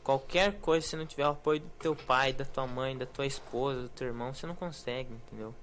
qualquer 0.03 0.59
coisa, 0.59 0.85
se 0.85 0.95
não 0.95 1.05
tiver 1.05 1.25
o 1.25 1.31
apoio 1.31 1.61
do 1.61 1.69
teu 1.79 1.95
pai, 1.95 2.33
da 2.33 2.45
tua 2.45 2.67
mãe, 2.67 2.97
da 2.97 3.05
tua 3.05 3.25
esposa, 3.25 3.83
do 3.83 3.89
teu 3.89 4.07
irmão, 4.07 4.33
você 4.33 4.45
não 4.45 4.55
consegue, 4.55 5.13
entendeu? 5.13 5.53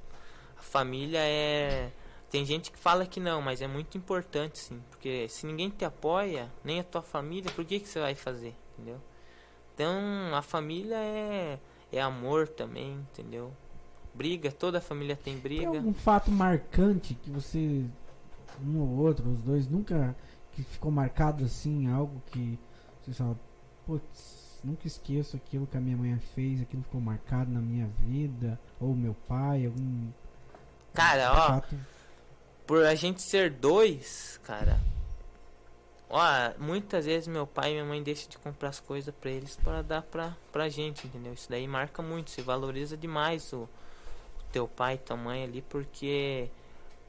A 0.58 0.62
família 0.62 1.20
é. 1.20 1.90
Tem 2.30 2.44
gente 2.44 2.70
que 2.70 2.78
fala 2.78 3.06
que 3.06 3.18
não, 3.18 3.42
mas 3.42 3.60
é 3.60 3.66
muito 3.66 3.98
importante, 3.98 4.58
sim. 4.58 4.80
Porque 4.88 5.28
se 5.28 5.44
ninguém 5.46 5.68
te 5.68 5.84
apoia, 5.84 6.48
nem 6.64 6.78
a 6.78 6.84
tua 6.84 7.02
família, 7.02 7.50
por 7.50 7.64
que, 7.64 7.80
que 7.80 7.88
você 7.88 7.98
vai 7.98 8.14
fazer, 8.14 8.54
entendeu? 8.74 9.00
Então, 9.74 9.98
a 10.34 10.42
família 10.42 10.96
é, 10.96 11.58
é 11.92 12.00
amor 12.00 12.46
também, 12.46 12.92
entendeu? 13.12 13.52
Briga, 14.14 14.52
toda 14.52 14.78
a 14.78 14.80
família 14.80 15.16
tem 15.16 15.34
Tem 15.34 15.42
briga. 15.42 15.66
algum 15.68 15.92
fato 15.94 16.30
marcante 16.30 17.14
que 17.14 17.30
você, 17.30 17.84
um 18.64 18.78
ou 18.80 18.98
outro, 18.98 19.28
os 19.28 19.40
dois, 19.40 19.66
nunca 19.66 20.14
que 20.52 20.62
ficou 20.62 20.90
marcado 20.92 21.44
assim, 21.44 21.90
algo 21.90 22.22
que 22.26 22.58
você 23.02 23.12
fala, 23.12 23.36
putz, 23.90 24.60
nunca 24.62 24.86
esqueço 24.86 25.36
aquilo 25.36 25.66
que 25.66 25.76
a 25.76 25.80
minha 25.80 25.96
mãe 25.96 26.16
fez, 26.34 26.62
aquilo 26.62 26.82
ficou 26.84 27.00
marcado 27.00 27.50
na 27.50 27.60
minha 27.60 27.88
vida, 27.98 28.58
ou 28.78 28.94
meu 28.94 29.14
pai, 29.26 29.66
algum 29.66 30.08
Cara, 30.94 31.32
ó, 31.32 31.46
fato. 31.48 31.76
por 32.66 32.84
a 32.84 32.94
gente 32.94 33.20
ser 33.20 33.50
dois, 33.50 34.38
cara. 34.44 34.78
Ó, 36.08 36.20
muitas 36.58 37.04
vezes 37.04 37.26
meu 37.26 37.46
pai 37.46 37.70
e 37.70 37.72
minha 37.74 37.84
mãe 37.84 38.02
deixam 38.02 38.28
de 38.28 38.38
comprar 38.38 38.68
as 38.68 38.80
coisas 38.80 39.12
pra 39.14 39.30
eles 39.30 39.56
para 39.56 39.82
dar 39.82 40.02
pra, 40.02 40.36
pra 40.52 40.68
gente, 40.68 41.06
entendeu? 41.06 41.32
Isso 41.32 41.48
daí 41.50 41.66
marca 41.66 42.00
muito, 42.02 42.30
se 42.30 42.42
valoriza 42.42 42.96
demais 42.96 43.52
o, 43.52 43.62
o 43.62 43.68
teu 44.52 44.68
pai 44.68 44.94
e 44.94 44.98
tua 44.98 45.16
mãe 45.16 45.44
ali, 45.44 45.62
porque 45.62 46.48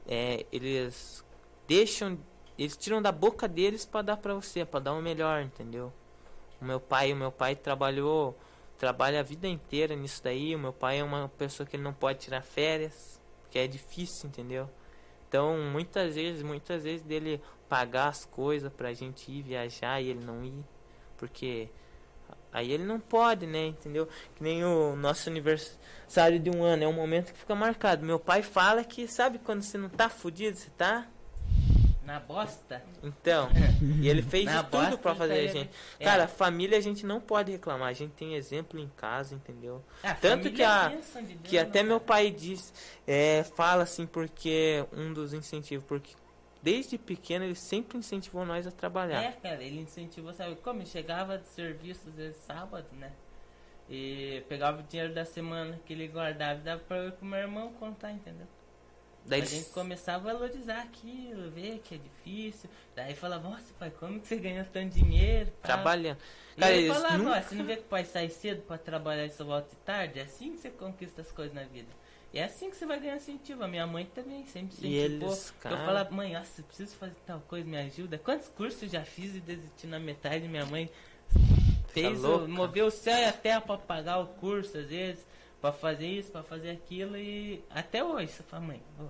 é, 0.08 0.46
eles 0.52 1.24
deixam, 1.68 2.18
eles 2.58 2.76
tiram 2.76 3.00
da 3.00 3.12
boca 3.12 3.46
deles 3.46 3.84
pra 3.84 4.02
dar 4.02 4.16
pra 4.16 4.34
você, 4.34 4.64
pra 4.64 4.80
dar 4.80 4.94
o 4.94 5.02
melhor, 5.02 5.42
entendeu? 5.42 5.92
O 6.62 6.64
meu 6.64 6.78
pai, 6.78 7.12
o 7.12 7.16
meu 7.16 7.32
pai 7.32 7.56
trabalhou, 7.56 8.38
trabalha 8.78 9.18
a 9.18 9.22
vida 9.22 9.48
inteira 9.48 9.96
nisso 9.96 10.22
daí. 10.22 10.54
O 10.54 10.58
meu 10.60 10.72
pai 10.72 11.00
é 11.00 11.04
uma 11.04 11.28
pessoa 11.36 11.66
que 11.66 11.74
ele 11.74 11.82
não 11.82 11.92
pode 11.92 12.20
tirar 12.20 12.40
férias, 12.40 13.20
que 13.50 13.58
é 13.58 13.66
difícil, 13.66 14.28
entendeu? 14.28 14.70
Então, 15.28 15.58
muitas 15.58 16.14
vezes, 16.14 16.42
muitas 16.42 16.84
vezes 16.84 17.02
dele 17.02 17.42
pagar 17.68 18.08
as 18.08 18.24
coisas 18.24 18.72
pra 18.72 18.92
gente 18.92 19.28
ir 19.32 19.42
viajar 19.42 20.00
e 20.00 20.10
ele 20.10 20.24
não 20.24 20.44
ir, 20.44 20.64
porque 21.16 21.68
aí 22.52 22.70
ele 22.70 22.84
não 22.84 23.00
pode, 23.00 23.44
né, 23.46 23.66
entendeu? 23.66 24.06
Que 24.36 24.42
nem 24.42 24.64
o 24.64 24.94
nosso 24.94 25.28
aniversário 25.28 26.38
de 26.38 26.50
um 26.50 26.62
ano, 26.62 26.84
é 26.84 26.86
um 26.86 26.92
momento 26.92 27.32
que 27.32 27.38
fica 27.38 27.54
marcado. 27.56 28.06
Meu 28.06 28.20
pai 28.20 28.42
fala 28.42 28.84
que, 28.84 29.08
sabe 29.08 29.38
quando 29.38 29.62
você 29.62 29.76
não 29.76 29.88
tá 29.88 30.08
fudido, 30.08 30.56
você 30.56 30.70
tá? 30.70 31.08
Na 32.04 32.18
bosta. 32.18 32.82
Então, 33.02 33.48
e 34.00 34.08
ele 34.08 34.22
fez 34.22 34.44
de 34.50 34.64
tudo 34.64 34.98
pra 34.98 35.14
fazer 35.14 35.34
a 35.34 35.36
ele- 35.36 35.52
gente. 35.52 35.70
é. 36.00 36.04
Cara, 36.04 36.26
família 36.26 36.76
a 36.76 36.80
gente 36.80 37.06
não 37.06 37.20
pode 37.20 37.52
reclamar, 37.52 37.88
a 37.88 37.92
gente 37.92 38.10
tem 38.12 38.34
exemplo 38.34 38.78
em 38.80 38.88
casa, 38.96 39.34
entendeu? 39.36 39.80
Ah, 40.02 40.12
tanto 40.14 40.50
que 40.50 40.62
a- 40.64 40.90
é 40.92 41.20
de 41.22 41.34
Deus, 41.34 41.40
Que 41.44 41.58
até 41.58 41.82
meu 41.84 42.00
cara? 42.00 42.06
pai 42.08 42.30
diz, 42.30 42.72
é, 43.06 43.44
fala 43.56 43.84
assim, 43.84 44.04
porque 44.04 44.84
um 44.92 45.12
dos 45.12 45.32
incentivos, 45.32 45.84
porque 45.86 46.12
desde 46.60 46.98
pequeno 46.98 47.44
ele 47.44 47.54
sempre 47.54 47.98
incentivou 47.98 48.44
nós 48.44 48.66
a 48.66 48.72
trabalhar. 48.72 49.22
É, 49.22 49.32
cara, 49.32 49.62
ele 49.62 49.80
incentivou, 49.80 50.32
sabe? 50.32 50.56
Como 50.56 50.84
chegava 50.84 51.38
de 51.38 51.46
serviço 51.46 52.08
às 52.08 52.14
vezes 52.16 52.36
sábado, 52.38 52.86
né? 52.98 53.12
E 53.88 54.42
pegava 54.48 54.80
o 54.80 54.82
dinheiro 54.84 55.12
da 55.14 55.24
semana 55.24 55.78
que 55.86 55.92
ele 55.92 56.08
guardava 56.08 56.58
e 56.58 56.62
dava 56.62 56.80
pra 56.86 56.96
eu 56.96 57.08
e 57.08 57.12
pro 57.12 57.26
meu 57.26 57.38
irmão 57.38 57.72
contar, 57.74 58.10
entendeu? 58.10 58.46
Daí 59.24 59.40
a 59.40 59.44
ele- 59.44 59.54
gente 59.54 59.70
começava 59.70 60.30
a 60.30 60.32
valorizar 60.34 60.80
aquilo, 60.82 61.50
ver 61.50 61.78
que 61.84 61.94
é 61.94 61.98
difícil. 61.98 62.68
Daí 62.94 63.14
falava, 63.14 63.48
nossa 63.48 63.72
pai, 63.78 63.90
como 63.90 64.20
que 64.20 64.26
você 64.28 64.36
ganha 64.36 64.64
tanto 64.72 64.94
dinheiro? 64.94 65.50
pá?" 65.62 65.68
trabalhando. 65.68 66.18
E 66.56 66.60
Cara, 66.60 66.72
ele 66.74 66.84
eles 66.86 66.96
falava, 66.96 67.18
nunca- 67.18 67.42
você 67.42 67.54
não 67.54 67.64
vê 67.64 67.76
que 67.76 67.82
o 67.82 67.86
pai 67.86 68.04
sai 68.04 68.28
cedo 68.28 68.62
pra 68.62 68.76
trabalhar 68.76 69.24
e 69.24 69.30
só 69.30 69.44
volta 69.44 69.70
de 69.70 69.76
tarde? 69.76 70.18
É 70.18 70.22
assim 70.24 70.52
que 70.52 70.58
você 70.58 70.70
conquista 70.70 71.22
as 71.22 71.30
coisas 71.32 71.54
na 71.54 71.62
vida. 71.64 71.88
E 72.34 72.38
é 72.38 72.44
assim 72.44 72.68
que 72.70 72.76
você 72.76 72.84
vai 72.86 72.98
ganhar 72.98 73.16
incentivo. 73.16 73.62
A 73.62 73.68
minha 73.68 73.86
mãe 73.86 74.06
também 74.06 74.44
sempre 74.46 74.74
E 74.82 74.88
incentivou. 74.96 75.28
eles, 75.30 75.48
Eu 75.50 75.54
cara, 75.60 75.76
falava, 75.84 76.10
mãe, 76.10 76.32
nossa, 76.32 76.60
eu 76.60 76.64
preciso 76.64 76.96
fazer 76.96 77.14
tal 77.26 77.40
coisa, 77.40 77.66
me 77.68 77.76
ajuda. 77.78 78.18
Quantos 78.18 78.48
cursos 78.48 78.82
eu 78.82 78.88
já 78.88 79.04
fiz 79.04 79.34
e 79.36 79.40
desisti 79.40 79.86
na 79.86 79.98
metade? 80.00 80.48
Minha 80.48 80.64
mãe 80.66 80.90
fez, 81.88 82.24
o- 82.24 82.26
louca. 82.28 82.48
moveu 82.48 82.86
o 82.86 82.90
céu 82.90 83.18
e 83.18 83.24
a 83.26 83.32
terra 83.32 83.60
pra 83.60 83.76
pagar 83.78 84.18
o 84.18 84.26
curso, 84.26 84.78
às 84.78 84.86
vezes, 84.88 85.26
pra 85.62 85.72
fazer 85.72 86.06
isso, 86.08 86.30
pra 86.30 86.42
fazer 86.42 86.70
aquilo. 86.70 87.16
E 87.16 87.64
até 87.70 88.04
hoje, 88.04 88.32
você 88.32 88.42
fala, 88.42 88.62
mãe, 88.66 88.82
me 88.98 89.08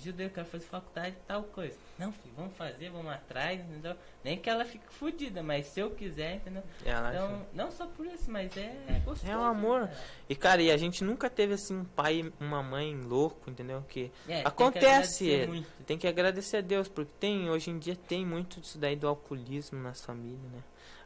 ajuda 0.00 0.22
aí, 0.24 0.26
eu 0.28 0.32
quero 0.32 0.46
fazer 0.48 0.64
faculdade 0.66 1.14
tal 1.24 1.44
coisa. 1.44 1.76
Não, 1.96 2.10
filho, 2.12 2.34
vamos 2.36 2.56
fazer, 2.56 2.90
vamos 2.90 3.12
atrás, 3.12 3.60
entendeu? 3.60 3.94
Nem 4.24 4.36
que 4.36 4.50
ela 4.50 4.64
fique 4.64 4.84
fodida, 4.92 5.40
mas 5.40 5.66
se 5.66 5.78
eu 5.78 5.92
quiser, 5.92 6.34
entendeu? 6.34 6.64
ela 6.84 7.10
Então, 7.14 7.46
não 7.52 7.70
só 7.70 7.86
por 7.86 8.04
isso, 8.04 8.28
mas 8.28 8.56
é, 8.56 8.76
é 8.88 9.00
gostoso. 9.04 9.30
É 9.30 9.36
um 9.38 9.44
amor. 9.44 9.82
né? 9.82 9.96
E 10.28 10.34
cara, 10.34 10.60
e 10.60 10.72
a 10.72 10.76
gente 10.76 11.04
nunca 11.04 11.30
teve 11.30 11.54
assim 11.54 11.76
um 11.76 11.84
pai 11.84 12.32
uma 12.40 12.60
mãe 12.60 12.92
louco, 12.96 13.48
entendeu? 13.48 13.84
Que 13.88 14.10
É, 14.26 14.34
tem 14.34 14.42
que 14.42 14.48
Acontece, 14.48 15.32
é. 15.32 15.46
muito. 15.46 15.68
tem 15.86 15.96
que 15.96 16.08
agradecer 16.08 16.56
a 16.56 16.60
Deus, 16.60 16.88
porque 16.88 17.12
tem, 17.20 17.48
hoje 17.48 17.70
em 17.70 17.78
dia 17.78 17.94
tem 17.94 18.26
muito 18.26 18.60
disso 18.60 18.76
daí 18.78 18.96
do 18.96 19.06
alcoolismo 19.06 19.78
nas 19.80 20.04
famílias, 20.04 20.42
né? 20.50 20.58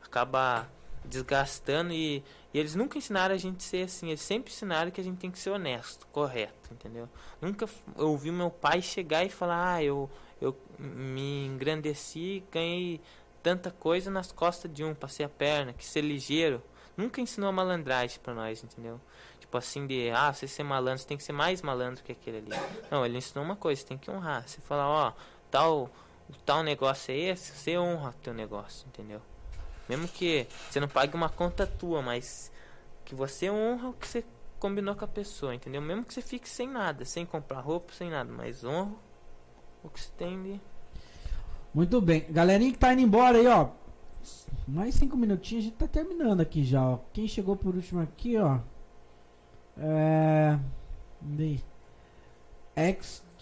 Acaba 0.02 0.66
desgastando 1.09 1.93
e, 1.93 2.23
e 2.53 2.59
eles 2.59 2.75
nunca 2.75 2.99
ensinaram 2.99 3.35
a 3.35 3.39
gente 3.39 3.63
ser 3.63 3.85
assim, 3.85 4.09
eles 4.09 4.21
sempre 4.21 4.53
ensinaram 4.53 4.91
que 4.91 5.01
a 5.01 5.05
gente 5.05 5.19
tem 5.19 5.31
que 5.31 5.39
ser 5.39 5.51
honesto, 5.51 6.07
correto, 6.09 6.73
entendeu? 6.73 7.09
Nunca 7.41 7.69
eu 7.97 8.11
ouvi 8.11 8.31
meu 8.31 8.51
pai 8.51 8.81
chegar 8.83 9.25
e 9.25 9.31
falar, 9.31 9.75
ah, 9.75 9.83
eu, 9.83 10.11
eu 10.41 10.57
me 10.79 11.47
engrandeci, 11.47 12.45
ganhei 12.53 13.01
tanta 13.43 13.71
coisa 13.71 14.11
nas 14.11 14.33
costas 14.33 14.73
de 14.73 14.85
um, 14.85 14.95
passei 14.95 15.25
a 15.25 15.29
perna, 15.29 15.73
que 15.73 15.85
ser 15.85 16.03
ligeiro. 16.03 16.63
Nunca 16.97 17.21
ensinou 17.21 17.49
a 17.49 17.53
malandragem 17.53 18.19
pra 18.21 18.35
nós, 18.35 18.63
entendeu? 18.63 19.01
Tipo 19.39 19.57
assim 19.57 19.87
de, 19.87 20.11
ah, 20.11 20.33
você 20.33 20.47
ser 20.47 20.65
malandro, 20.65 20.99
você 21.01 21.07
tem 21.07 21.17
que 21.17 21.23
ser 21.23 21.33
mais 21.33 21.63
malandro 21.63 22.03
que 22.03 22.13
aquele 22.13 22.39
ali. 22.39 22.51
Não, 22.91 23.07
ele 23.07 23.17
ensinou 23.17 23.45
uma 23.45 23.57
coisa, 23.57 23.85
tem 23.87 23.97
que 23.97 24.11
honrar. 24.11 24.47
Você 24.47 24.61
fala, 24.61 24.87
ó, 24.87 25.13
tal, 25.51 25.91
tal 26.45 26.63
negócio 26.63 27.13
é 27.13 27.17
esse, 27.17 27.53
você 27.53 27.79
honra 27.79 28.13
teu 28.23 28.35
negócio, 28.35 28.87
entendeu? 28.89 29.23
Mesmo 29.89 30.06
que 30.09 30.47
você 30.69 30.81
não 30.81 30.89
pague 30.89 31.15
uma 31.15 31.28
conta 31.28 31.66
tua, 31.66 32.02
mas 32.02 32.52
que 33.05 33.15
você 33.15 33.51
honra 33.51 33.89
o 33.89 33.93
que 33.94 34.06
você 34.06 34.24
combinou 34.59 34.94
com 34.94 35.05
a 35.05 35.09
pessoa, 35.09 35.55
entendeu? 35.55 35.81
Mesmo 35.81 36.05
que 36.05 36.12
você 36.12 36.20
fique 36.20 36.48
sem 36.48 36.69
nada, 36.69 37.05
sem 37.05 37.24
comprar 37.24 37.60
roupa, 37.60 37.93
sem 37.93 38.10
nada, 38.10 38.31
mas 38.31 38.65
honra 38.65 38.93
o 39.82 39.89
que 39.89 40.01
você 40.01 40.10
tem 40.16 40.43
de. 40.43 40.60
Muito 41.73 42.01
bem. 42.01 42.27
Galerinha 42.31 42.73
que 42.73 42.78
tá 42.78 42.93
indo 42.93 43.02
embora 43.02 43.39
aí, 43.39 43.47
ó. 43.47 43.70
Mais 44.66 44.94
cinco 44.94 45.16
minutinhos, 45.16 45.65
a 45.65 45.69
gente 45.69 45.78
tá 45.78 45.86
terminando 45.86 46.40
aqui 46.40 46.65
já, 46.65 46.82
ó. 46.82 46.98
Quem 47.12 47.27
chegou 47.27 47.56
por 47.56 47.74
último 47.74 48.01
aqui, 48.02 48.36
ó. 48.36 48.59
É. 49.78 50.59
Cadê? 51.20 51.60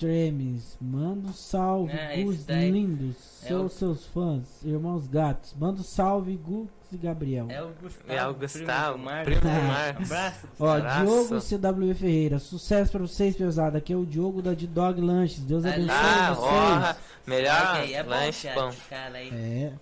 Extremes. 0.01 0.77
Manda 0.81 1.29
um 1.29 1.33
salve, 1.33 1.93
É, 1.93 2.23
Gus 2.23 2.45
lindos. 2.47 3.17
é 3.45 3.49
Sou 3.49 3.65
o- 3.65 3.69
seus 3.71 4.05
fãs, 4.07 4.43
irmãos 4.63 5.07
gatos. 5.07 5.55
Manda 5.59 5.81
um 5.81 5.85
salve, 5.85 6.37
Gus 6.37 6.69
e 6.93 6.99
Gabriel. 6.99 7.47
É 7.49 7.63
o 7.63 7.69
Gustavo. 7.81 8.13
É 8.13 8.27
o 8.29 8.35
primo 8.35 8.35
Gustavo, 8.35 8.99
do 8.99 9.25
primo. 9.25 9.41
Abraço. 10.05 10.47
Ó. 10.61 10.79
Diogo 10.79 11.41
CW 11.41 11.95
Ferreira. 11.95 12.39
Sucesso 12.39 12.93
pra 12.93 13.01
vocês, 13.01 13.35
pesada. 13.37 13.79
Aqui 13.79 13.93
é 13.93 13.97
o 13.97 14.05
Diogo 14.05 14.43
da 14.43 14.53
D-Dog 14.53 15.01
Lanches. 15.01 15.41
Deus 15.41 15.65
Ah, 15.65 15.71
abençoe 15.71 15.91
Ah, 15.91 16.35
vocês. 16.35 16.97
Melhor 17.27 17.77
Ok, 17.81 17.95
é 17.95 18.03
lanche 18.03 18.49
pão. 18.55 18.69
esse 18.69 18.81
cara 18.89 19.19
aí. 19.19 19.29
É. 19.31 19.73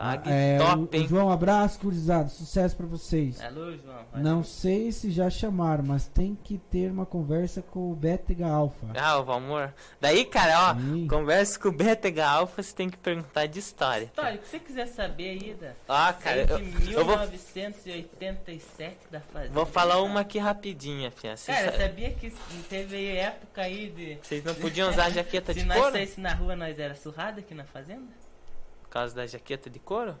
Bag 0.00 0.22
é, 0.26 0.56
top, 0.58 0.96
hein? 0.96 1.06
João, 1.06 1.30
abraço, 1.30 1.78
gurizada. 1.82 2.28
Sucesso 2.28 2.74
pra 2.74 2.86
vocês. 2.86 3.38
Alô, 3.40 3.70
João. 3.76 4.00
Não 4.14 4.42
sei 4.42 4.90
se 4.92 5.10
já 5.10 5.28
chamaram, 5.28 5.84
mas 5.84 6.06
tem 6.06 6.34
que 6.34 6.56
ter 6.56 6.90
uma 6.90 7.04
conversa 7.04 7.60
com 7.60 7.92
o 7.92 7.94
Bétega 7.94 8.48
Alpha. 8.48 8.86
Ah, 8.96 9.18
o 9.18 9.24
Valmor. 9.24 9.72
Daí, 10.00 10.24
cara, 10.24 10.72
ó, 10.72 10.80
Ih. 10.96 11.06
conversa 11.06 11.58
com 11.58 11.68
o 11.68 11.72
Betega 11.72 12.26
Alpha, 12.26 12.62
você 12.62 12.74
tem 12.74 12.88
que 12.88 12.96
perguntar 12.96 13.44
de 13.46 13.58
história. 13.58 14.04
História, 14.06 14.36
o 14.36 14.38
que 14.38 14.48
você 14.48 14.58
quiser 14.58 14.86
saber 14.86 15.30
aí, 15.30 15.54
da 15.54 15.72
Ó, 15.86 16.12
cara, 16.14 16.46
eu, 16.48 16.58
eu 16.92 17.04
vou, 17.04 17.18
1987 17.18 18.96
da 19.10 19.20
Fazenda. 19.20 19.52
vou 19.52 19.66
falar 19.66 20.00
uma 20.00 20.20
aqui 20.20 20.38
rapidinha, 20.38 21.10
Fia. 21.10 21.36
Vocês, 21.36 21.58
Cara, 21.58 21.76
sabia 21.76 22.10
que 22.12 22.32
teve 22.68 23.16
época 23.16 23.62
aí 23.62 23.90
de... 23.90 24.18
vocês 24.22 24.42
não 24.44 24.54
podiam 24.54 24.88
usar 24.88 25.10
jaqueta 25.10 25.52
Se 25.54 25.60
de 25.60 25.66
nós 25.66 25.78
couro? 25.78 25.92
saísse 25.92 26.20
na 26.20 26.32
rua, 26.32 26.56
nós 26.56 26.78
era 26.78 26.94
surrado 26.94 27.40
aqui 27.40 27.54
na 27.54 27.64
Fazenda? 27.64 28.29
Por 28.90 28.94
causa 28.94 29.14
da 29.14 29.24
jaqueta 29.24 29.70
de 29.70 29.78
couro? 29.78 30.16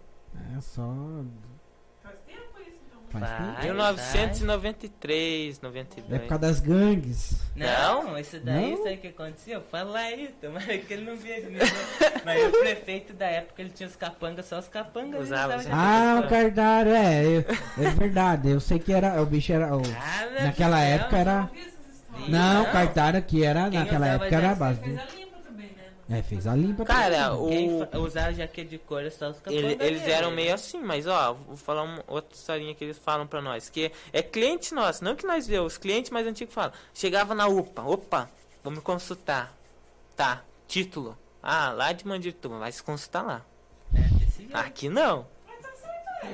É 0.56 0.60
só. 0.60 0.80
Faz 2.04 2.14
tempo 2.24 2.60
isso, 2.60 2.78
então. 2.86 3.00
Faz 3.20 3.28
tempo. 3.36 3.62
1993, 3.64 5.60
92. 5.60 6.12
Época 6.20 6.38
das 6.38 6.60
gangues. 6.60 7.40
Não, 7.56 8.16
isso 8.16 8.38
daí, 8.38 8.70
Não? 8.70 8.84
sabe 8.84 8.94
o 8.94 8.98
que 8.98 9.08
aconteceu? 9.08 9.60
Fala 9.72 9.98
aí, 9.98 10.28
tomara 10.40 10.78
que 10.78 10.92
ele 10.94 11.04
não 11.10 11.16
veja. 11.16 11.48
Mas 12.24 12.46
o 12.46 12.60
prefeito 12.60 13.12
da 13.12 13.26
época, 13.26 13.60
ele 13.60 13.70
tinha 13.70 13.88
os 13.88 13.96
capangas, 13.96 14.46
só 14.46 14.60
os 14.60 14.68
capangas. 14.68 15.22
Usava 15.22 15.56
Ah, 15.72 16.22
o 16.24 16.28
cardário, 16.28 16.92
é. 16.92 17.24
eu- 17.24 17.44
É 17.84 17.90
verdade. 17.90 18.50
Eu 18.50 18.60
sei 18.60 18.78
que 18.78 18.92
era. 18.92 19.20
O 19.20 19.26
bicho 19.26 19.52
era. 19.52 19.76
O, 19.76 19.82
Ah, 19.82 20.44
naquela 20.44 20.80
época 20.80 21.10
céu. 21.10 21.18
era. 21.18 21.50
Histórias. 21.52 21.80
Não, 22.28 22.60
o 22.62 22.64
Não. 22.66 22.72
cardário 22.72 23.18
aqui 23.18 23.42
era. 23.44 23.68
Quem 23.68 23.80
Naquela 23.80 24.06
época 24.06 24.36
era 24.36 24.52
a 24.52 24.54
base. 24.54 24.80
É, 26.10 26.22
fez 26.22 26.46
a 26.46 26.56
limpa. 26.56 26.84
Cara, 26.84 27.34
o- 27.34 28.02
usava 28.02 28.32
jaqueta 28.34 28.68
de 28.68 28.78
couro, 28.78 29.08
só 29.12 29.30
os. 29.30 29.36
Ele- 29.46 29.76
eles 29.80 30.02
eram 30.02 30.30
meio 30.32 30.52
assim, 30.52 30.80
mas 30.82 31.06
ó, 31.06 31.34
vou 31.34 31.56
falar 31.56 31.82
uma 31.84 32.02
outra 32.08 32.34
historinha 32.36 32.74
que 32.74 32.82
eles 32.82 32.98
falam 32.98 33.26
pra 33.26 33.40
nós, 33.40 33.68
que 33.70 33.92
é 34.12 34.20
cliente 34.20 34.74
nosso, 34.74 35.04
não 35.04 35.14
que 35.14 35.24
nós 35.24 35.46
vê, 35.46 35.60
os 35.60 35.78
clientes 35.78 36.10
mais 36.10 36.26
antigos 36.26 36.52
falam. 36.52 36.72
Chegava 36.92 37.32
na 37.34 37.46
UPA, 37.46 37.82
opa, 37.84 38.28
vamos 38.64 38.82
consultar. 38.82 39.56
Tá, 40.16 40.42
título. 40.66 41.16
Ah, 41.42 41.70
lá 41.70 41.92
de 41.92 42.06
Mandirituba, 42.06 42.58
vai 42.58 42.72
se 42.72 42.82
consultar 42.82 43.22
lá. 43.22 43.42
É. 43.94 44.00
Aqui 44.52 44.88
não. 44.88 45.26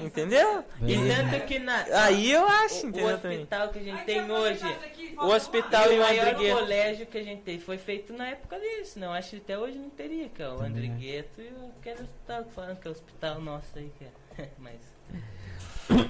Entendeu? 0.05 0.65
E 0.83 0.95
É. 0.95 1.17
tanto 1.31 1.47
que 1.47 1.59
na. 1.59 1.85
Aí 2.05 2.31
eu 2.31 2.47
acho, 2.47 2.83
o, 2.83 2.87
o 2.87 2.89
entendeu 2.91 3.19
também. 3.19 3.39
hospital 3.39 3.69
que 3.69 3.79
a 3.79 3.83
gente 3.83 4.05
tem 4.05 4.31
hoje. 4.31 4.65
e 4.99 5.15
O 5.17 5.27
hospital 5.27 5.93
e 5.93 5.95
o 5.95 6.01
o 6.01 6.03
maior 6.05 6.29
Andrigueto. 6.29 6.59
colégio 6.59 7.07
que 7.07 7.19
a 7.19 7.23
gente 7.23 7.43
tem 7.43 7.59
foi 7.61 7.79
feito 7.79 8.13
na 8.13 8.27
época 8.29 8.59
disso, 8.59 8.99
não 8.99 9.13
acho 9.13 9.31
que 9.31 9.37
até 9.37 9.59
hoje 9.59 9.79
não 9.79 9.89
teria, 9.91 10.29
que 10.29 10.43
é 10.43 10.49
o 10.49 10.57
Também 10.57 10.71
Andrigueto 10.71 11.41
e 11.41 11.49
aquele 11.79 12.03
hospital 12.03 12.45
falando 12.55 12.81
que 12.81 12.89
é 12.89 12.91
o 12.91 12.93
hospital 12.93 13.41
nosso 13.41 13.79
aí, 13.79 13.93
que 13.99 14.05
é. 14.43 14.49
Mas. 14.59 14.81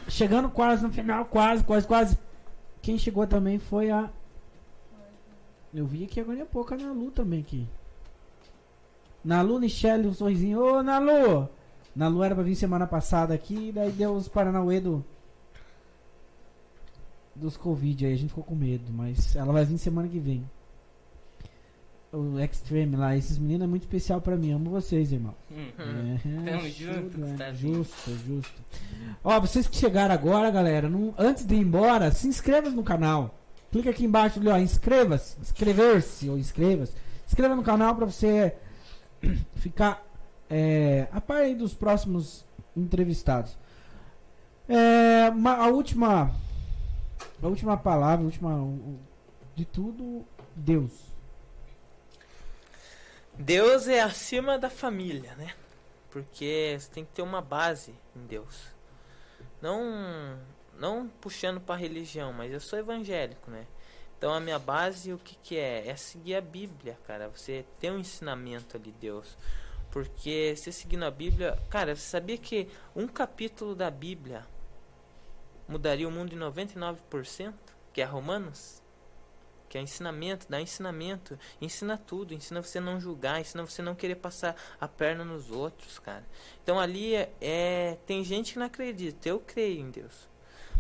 Chegando 0.08 0.48
quase 0.48 0.82
no 0.82 0.90
final, 0.92 1.26
quase, 1.26 1.62
quase, 1.62 1.86
quase. 1.86 2.18
Quem 2.80 2.96
chegou 2.98 3.26
também 3.26 3.58
foi 3.58 3.90
a. 3.90 4.08
Eu 5.74 5.84
vi 5.84 6.04
aqui 6.04 6.18
agora 6.20 6.42
há 6.42 6.46
pouco 6.46 6.72
a 6.72 6.76
Nalu 6.78 7.10
também 7.10 7.40
aqui. 7.40 7.68
Nalu, 9.22 9.60
Michelle, 9.60 10.06
um 10.08 10.14
sorrisinho. 10.14 10.60
Ô, 10.62 10.82
Nalu! 10.82 11.48
Nalu 11.96 12.22
era 12.22 12.34
pra 12.34 12.44
vir 12.44 12.54
semana 12.54 12.86
passada 12.86 13.32
aqui, 13.34 13.72
daí 13.72 13.90
deu 13.90 14.12
os 14.14 14.28
Paranauê 14.28 14.78
do. 14.80 15.02
Dos 17.34 17.56
Covid 17.56 18.06
aí, 18.06 18.12
a 18.12 18.16
gente 18.16 18.28
ficou 18.30 18.44
com 18.44 18.54
medo, 18.54 18.92
mas 18.92 19.34
ela 19.36 19.52
vai 19.52 19.64
vir 19.64 19.76
semana 19.78 20.06
que 20.08 20.18
vem. 20.18 20.48
O 22.12 22.38
Extreme 22.40 22.96
lá, 22.96 23.14
esses 23.16 23.36
meninos 23.36 23.64
é 23.64 23.66
muito 23.66 23.82
especial 23.82 24.20
pra 24.22 24.36
mim, 24.36 24.52
amo 24.52 24.70
vocês, 24.70 25.12
irmão. 25.12 25.34
Hum. 25.50 25.66
É, 25.78 26.50
Tamo 26.50 26.62
justo, 26.68 26.82
junto, 26.82 27.24
é, 27.24 27.28
Gustavinho. 27.30 27.74
justo, 27.74 28.10
justo. 28.26 28.62
Ó, 29.22 29.40
vocês 29.40 29.66
que 29.66 29.76
chegaram 29.76 30.14
agora, 30.14 30.50
galera, 30.50 30.88
não- 30.88 31.14
antes 31.18 31.44
de 31.44 31.54
ir 31.56 31.60
embora, 31.60 32.10
se 32.12 32.26
inscreva 32.26 32.70
no 32.70 32.82
canal. 32.82 33.34
Clica 33.70 33.90
aqui 33.90 34.04
embaixo 34.04 34.38
ali, 34.38 34.48
ó, 34.48 34.56
inscreva-se, 34.56 35.38
inscrever-se 35.40 36.30
ou 36.30 36.38
inscreva-se. 36.38 36.94
Inscreva 37.26 37.54
no 37.54 37.62
canal 37.62 37.94
pra 37.94 38.06
você 38.06 38.54
ficar 39.56 40.05
é, 40.50 41.08
a 41.12 41.20
par 41.20 41.54
dos 41.54 41.74
próximos 41.74 42.44
entrevistados. 42.76 43.56
É, 44.68 45.30
ma- 45.30 45.56
a 45.56 45.68
última 45.68 46.34
a 47.42 47.46
última 47.46 47.76
palavra, 47.76 48.22
a 48.22 48.26
última 48.26 48.58
de 49.54 49.64
tudo, 49.64 50.24
Deus. 50.54 50.92
Deus 53.38 53.86
é 53.88 54.00
acima 54.00 54.58
da 54.58 54.70
família, 54.70 55.34
né? 55.36 55.54
Porque 56.10 56.76
você 56.78 56.90
tem 56.90 57.04
que 57.04 57.12
ter 57.12 57.22
uma 57.22 57.42
base 57.42 57.94
em 58.14 58.26
Deus. 58.26 58.66
Não 59.60 60.38
não 60.78 61.08
puxando 61.20 61.60
para 61.60 61.76
religião, 61.76 62.32
mas 62.32 62.52
eu 62.52 62.60
sou 62.60 62.78
evangélico, 62.78 63.50
né? 63.50 63.66
Então 64.18 64.32
a 64.32 64.40
minha 64.40 64.58
base 64.58 65.12
o 65.12 65.18
que 65.18 65.36
que 65.42 65.56
é? 65.58 65.86
É 65.88 65.96
seguir 65.96 66.34
a 66.36 66.40
Bíblia, 66.40 66.98
cara. 67.06 67.28
Você 67.28 67.64
tem 67.78 67.90
um 67.90 67.98
ensinamento 67.98 68.76
ali 68.76 68.90
de 68.90 68.98
Deus. 68.98 69.36
Porque 69.96 70.52
você 70.54 70.70
seguindo 70.70 71.04
a 71.06 71.10
Bíblia, 71.10 71.58
cara, 71.70 71.96
você 71.96 72.02
sabia 72.02 72.36
que 72.36 72.68
um 72.94 73.08
capítulo 73.08 73.74
da 73.74 73.90
Bíblia 73.90 74.46
mudaria 75.66 76.06
o 76.06 76.10
mundo 76.10 76.34
em 76.34 76.38
99%, 76.38 77.54
que 77.94 78.02
é 78.02 78.04
Romanos? 78.04 78.82
Que 79.70 79.78
é 79.78 79.80
ensinamento, 79.80 80.44
dá 80.50 80.60
ensinamento, 80.60 81.38
ensina 81.62 81.96
tudo, 81.96 82.34
ensina 82.34 82.62
você 82.62 82.78
não 82.78 83.00
julgar, 83.00 83.40
ensina 83.40 83.64
você 83.64 83.80
não 83.80 83.94
querer 83.94 84.16
passar 84.16 84.54
a 84.78 84.86
perna 84.86 85.24
nos 85.24 85.50
outros, 85.50 85.98
cara. 85.98 86.26
Então 86.62 86.78
ali 86.78 87.14
é, 87.14 87.32
é- 87.40 87.96
tem 88.06 88.22
gente 88.22 88.52
que 88.52 88.58
não 88.58 88.66
acredita, 88.66 89.26
eu 89.30 89.40
creio 89.40 89.80
em 89.80 89.90
Deus. 89.90 90.28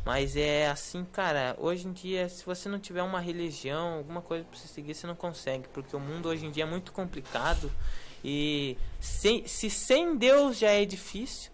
Mas 0.04 0.36
é 0.36 0.68
assim, 0.68 1.06
cara, 1.06 1.56
hoje 1.58 1.88
em 1.88 1.92
dia, 1.92 2.28
se 2.28 2.44
você 2.44 2.68
não 2.68 2.78
tiver 2.78 3.02
uma 3.02 3.18
religião, 3.18 3.94
alguma 3.94 4.20
coisa 4.20 4.44
pra 4.44 4.58
você 4.58 4.68
seguir, 4.68 4.94
você 4.94 5.06
não 5.06 5.16
consegue, 5.16 5.66
porque 5.68 5.96
o 5.96 6.00
mundo 6.00 6.28
hoje 6.28 6.44
em 6.44 6.50
dia 6.50 6.64
é 6.64 6.66
muito 6.66 6.92
complicado 6.92 7.72
e 8.28 8.76
sem, 8.98 9.46
se 9.46 9.70
sem 9.70 10.16
Deus 10.16 10.58
já 10.58 10.70
é 10.70 10.84
difícil, 10.84 11.52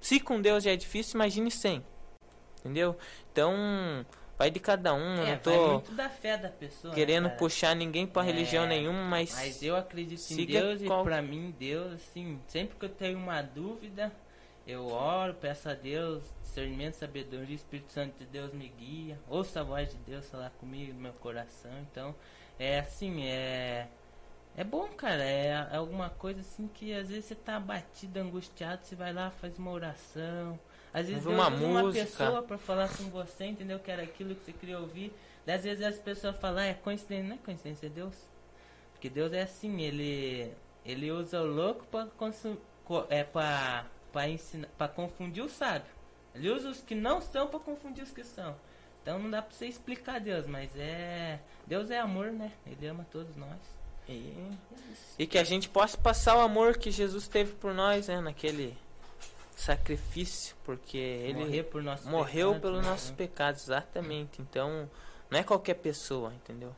se 0.00 0.18
com 0.18 0.40
Deus 0.42 0.64
já 0.64 0.72
é 0.72 0.76
difícil, 0.76 1.14
imagine 1.16 1.48
sem. 1.50 1.84
Entendeu? 2.58 2.96
Então, 3.32 3.54
vai 4.36 4.50
de 4.50 4.58
cada 4.58 4.92
um, 4.92 5.16
eu 5.18 5.22
É, 5.26 5.32
não 5.34 5.38
tô 5.38 5.68
muito 5.74 5.92
da 5.92 6.08
fé 6.10 6.36
da 6.36 6.48
pessoa. 6.48 6.90
né, 6.92 6.94
querendo 6.98 7.26
cara? 7.28 7.36
puxar 7.38 7.76
ninguém 7.76 8.04
pra 8.06 8.22
É, 8.22 8.26
religião 8.26 8.66
nenhuma, 8.66 9.02
mas, 9.04 9.32
Mas 9.32 9.62
eu 9.62 9.76
acredito 9.76 10.20
em 10.32 10.44
Deus 10.44 10.82
qual- 10.82 11.02
e 11.02 11.04
pra 11.04 11.22
mim 11.22 11.54
Deus, 11.56 11.92
assim, 11.94 12.40
sempre 12.48 12.76
que 12.76 12.84
eu 12.84 12.88
tenho 12.90 13.16
uma 13.18 13.40
dúvida, 13.40 14.12
eu 14.66 14.88
oro, 14.88 15.34
peço 15.34 15.68
a 15.68 15.74
Deus, 15.74 16.24
discernimento, 16.42 16.94
sabedoria, 16.94 17.54
Espírito 17.54 17.92
Santo 17.92 18.18
de 18.18 18.26
Deus 18.26 18.52
me 18.52 18.68
guia, 18.68 19.18
ouço 19.28 19.56
a 19.58 19.62
voz 19.62 19.88
de 19.88 19.96
Deus 19.98 20.28
falar 20.28 20.50
comigo 20.58 20.92
no 20.92 21.00
meu 21.00 21.12
coração, 21.12 21.70
então 21.90 22.14
é 22.58 22.80
assim, 22.80 23.22
é 23.24 23.86
é 24.60 24.64
bom, 24.64 24.88
cara, 24.88 25.22
é, 25.22 25.46
é 25.72 25.76
alguma 25.76 26.10
coisa 26.10 26.40
assim 26.40 26.68
que 26.68 26.92
às 26.92 27.08
vezes 27.08 27.24
você 27.26 27.34
tá 27.34 27.56
abatido, 27.56 28.18
angustiado, 28.20 28.84
você 28.84 28.94
vai 28.94 29.12
lá, 29.12 29.30
faz 29.30 29.58
uma 29.58 29.70
oração, 29.70 30.58
Às 30.92 31.06
vezes 31.08 31.24
Deus 31.24 31.34
uma 31.34 31.48
uma 31.48 31.92
pessoa 31.92 32.42
pra 32.42 32.58
falar 32.58 32.88
com 32.96 33.04
você, 33.10 33.46
entendeu? 33.46 33.78
Que 33.78 33.90
era 33.90 34.02
aquilo 34.02 34.34
que 34.34 34.44
você 34.44 34.52
queria 34.52 34.78
ouvir. 34.78 35.12
Daí, 35.46 35.56
às 35.56 35.62
vezes 35.64 35.84
as 35.84 35.98
pessoas 35.98 36.36
falam, 36.36 36.58
ah, 36.62 36.66
é 36.66 36.74
coincidência. 36.74 37.28
Não 37.28 37.36
é 37.36 37.38
coincidência, 37.38 37.86
é 37.86 37.90
Deus. 37.90 38.14
Porque 38.92 39.08
Deus 39.08 39.32
é 39.32 39.42
assim, 39.42 39.80
ele, 39.80 40.52
ele 40.84 41.10
usa 41.10 41.40
o 41.40 41.46
louco 41.46 41.86
pra, 41.86 42.06
consu- 42.18 42.58
co- 42.84 43.06
é, 43.08 43.24
pra, 43.24 43.86
pra, 44.12 44.28
ensinar, 44.28 44.68
pra 44.76 44.88
confundir 44.88 45.42
o 45.42 45.48
sábio. 45.48 45.90
Ele 46.34 46.50
usa 46.50 46.68
os 46.68 46.80
que 46.82 46.94
não 46.94 47.20
são 47.22 47.48
pra 47.48 47.58
confundir 47.58 48.04
os 48.04 48.10
que 48.12 48.22
são. 48.22 48.54
Então 49.02 49.18
não 49.18 49.30
dá 49.30 49.40
pra 49.40 49.50
você 49.56 49.66
explicar 49.66 50.20
Deus, 50.20 50.46
mas 50.46 50.70
é. 50.76 51.40
Deus 51.66 51.90
é 51.90 51.98
amor, 51.98 52.30
né? 52.30 52.52
Ele 52.66 52.86
ama 52.86 53.06
todos 53.10 53.34
nós. 53.36 53.79
E, 54.10 54.58
e 55.18 55.26
que 55.26 55.38
a 55.38 55.44
gente 55.44 55.68
possa 55.68 55.96
passar 55.96 56.36
o 56.36 56.40
amor 56.40 56.76
que 56.76 56.90
Jesus 56.90 57.28
teve 57.28 57.52
por 57.52 57.72
nós, 57.72 58.08
né? 58.08 58.20
Naquele 58.20 58.76
sacrifício, 59.54 60.56
porque 60.64 60.96
ele 60.96 61.44
Morrer 61.44 61.62
por 61.64 61.82
morreu 62.06 62.58
pelos 62.58 62.82
né? 62.82 62.90
nossos 62.90 63.10
pecados, 63.10 63.62
exatamente. 63.64 64.40
Então, 64.40 64.90
não 65.28 65.38
é 65.38 65.42
qualquer 65.42 65.74
pessoa, 65.74 66.32
entendeu? 66.34 66.74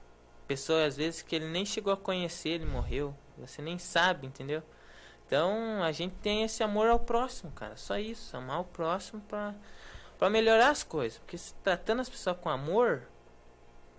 Pessoa, 0.46 0.84
às 0.84 0.96
vezes, 0.96 1.22
que 1.22 1.36
ele 1.36 1.46
nem 1.46 1.64
chegou 1.64 1.92
a 1.92 1.96
conhecer, 1.96 2.50
ele 2.50 2.66
morreu. 2.66 3.14
Você 3.38 3.62
nem 3.62 3.78
sabe, 3.78 4.26
entendeu? 4.26 4.62
Então, 5.26 5.82
a 5.82 5.92
gente 5.92 6.14
tem 6.16 6.42
esse 6.42 6.62
amor 6.62 6.88
ao 6.88 6.98
próximo, 6.98 7.50
cara. 7.52 7.76
Só 7.76 7.96
isso, 7.98 8.36
amar 8.36 8.60
o 8.60 8.64
próximo 8.64 9.22
pra, 9.22 9.54
pra 10.18 10.28
melhorar 10.28 10.68
as 10.70 10.82
coisas. 10.82 11.18
Porque 11.20 11.38
se 11.38 11.54
tratando 11.54 12.00
as 12.00 12.08
pessoas 12.08 12.36
com 12.38 12.50
amor, 12.50 13.08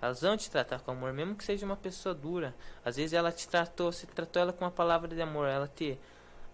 elas 0.04 0.20
vão 0.22 0.36
te 0.36 0.52
tratar 0.52 0.80
com 0.82 0.92
amor, 0.92 1.14
mesmo 1.14 1.34
que 1.36 1.44
seja 1.44 1.66
uma 1.66 1.78
pessoa 1.78 2.14
dura. 2.14 2.54
Às 2.84 2.98
vezes 2.98 3.14
ela 3.14 3.32
te 3.32 3.48
tratou, 3.48 3.92
você 3.92 4.06
tratou 4.06 4.42
ela 4.42 4.52
com 4.52 4.66
uma 4.66 4.72
palavra 4.72 5.08
de 5.16 5.22
amor, 5.22 5.48
ela 5.48 5.66
te, 5.74 5.98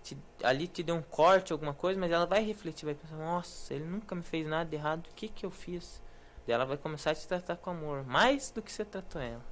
te- 0.04 0.18
ali 0.44 0.68
te 0.68 0.84
deu 0.84 0.96
um 0.96 1.02
corte, 1.02 1.52
alguma 1.52 1.74
coisa, 1.74 2.00
mas 2.00 2.12
ela 2.12 2.26
vai 2.28 2.44
refletir, 2.44 2.86
vai 2.86 2.94
pensar, 2.94 3.16
nossa, 3.16 3.74
ele 3.74 3.86
nunca 3.86 4.14
me 4.14 4.22
fez 4.22 4.46
nada 4.48 4.70
de 4.70 4.76
errado, 4.76 5.08
o 5.08 5.16
que 5.16 5.28
que 5.28 5.46
eu 5.46 5.50
fiz? 5.50 6.00
Daí 6.46 6.54
ela 6.54 6.66
vai 6.66 6.78
começar 6.78 7.10
a 7.12 7.16
te 7.16 7.28
tratar 7.28 7.56
com 7.56 7.72
amor, 7.72 8.06
mais 8.06 8.52
do 8.52 8.62
que 8.62 8.72
você 8.72 8.86
tratou 8.86 9.20
ela. 9.22 9.44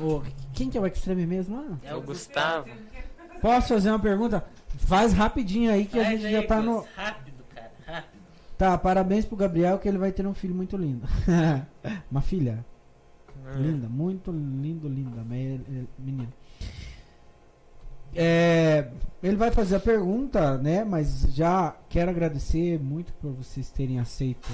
Ô, 0.00 0.22
quem 0.54 0.70
que 0.70 0.78
é 0.78 0.80
o 0.80 0.86
extreme 0.86 1.26
mesmo? 1.26 1.56
lá? 1.56 1.78
É 1.82 1.94
o 1.94 2.00
Gustavo. 2.00 2.70
Posso 3.42 3.68
fazer 3.68 3.90
uma 3.90 3.98
pergunta? 4.00 4.44
Faz 4.78 5.12
rapidinho 5.12 5.70
aí 5.72 5.84
que 5.86 5.98
a 6.00 6.04
Faz 6.04 6.20
gente 6.20 6.26
aí, 6.26 6.32
já 6.40 6.46
tá 6.46 6.62
no. 6.62 6.86
Rápido, 6.96 7.44
cara, 7.54 7.70
rápido. 7.86 8.18
Tá, 8.56 8.76
parabéns 8.78 9.24
pro 9.24 9.36
Gabriel 9.36 9.78
que 9.78 9.88
ele 9.88 9.98
vai 9.98 10.10
ter 10.10 10.26
um 10.26 10.34
filho 10.34 10.54
muito 10.54 10.76
lindo. 10.76 11.06
uma 12.10 12.20
filha. 12.20 12.64
Linda, 13.56 13.88
muito 13.88 14.30
lindo, 14.30 14.88
linda. 14.88 15.22
me- 15.24 15.86
Menina. 15.98 16.28
É, 18.14 18.90
ele 19.22 19.36
vai 19.36 19.50
fazer 19.50 19.76
a 19.76 19.80
pergunta, 19.80 20.56
né? 20.58 20.84
Mas 20.84 21.22
já 21.34 21.76
quero 21.88 22.10
agradecer 22.10 22.78
muito 22.78 23.12
por 23.14 23.32
vocês 23.32 23.70
terem 23.70 23.98
aceito 24.00 24.48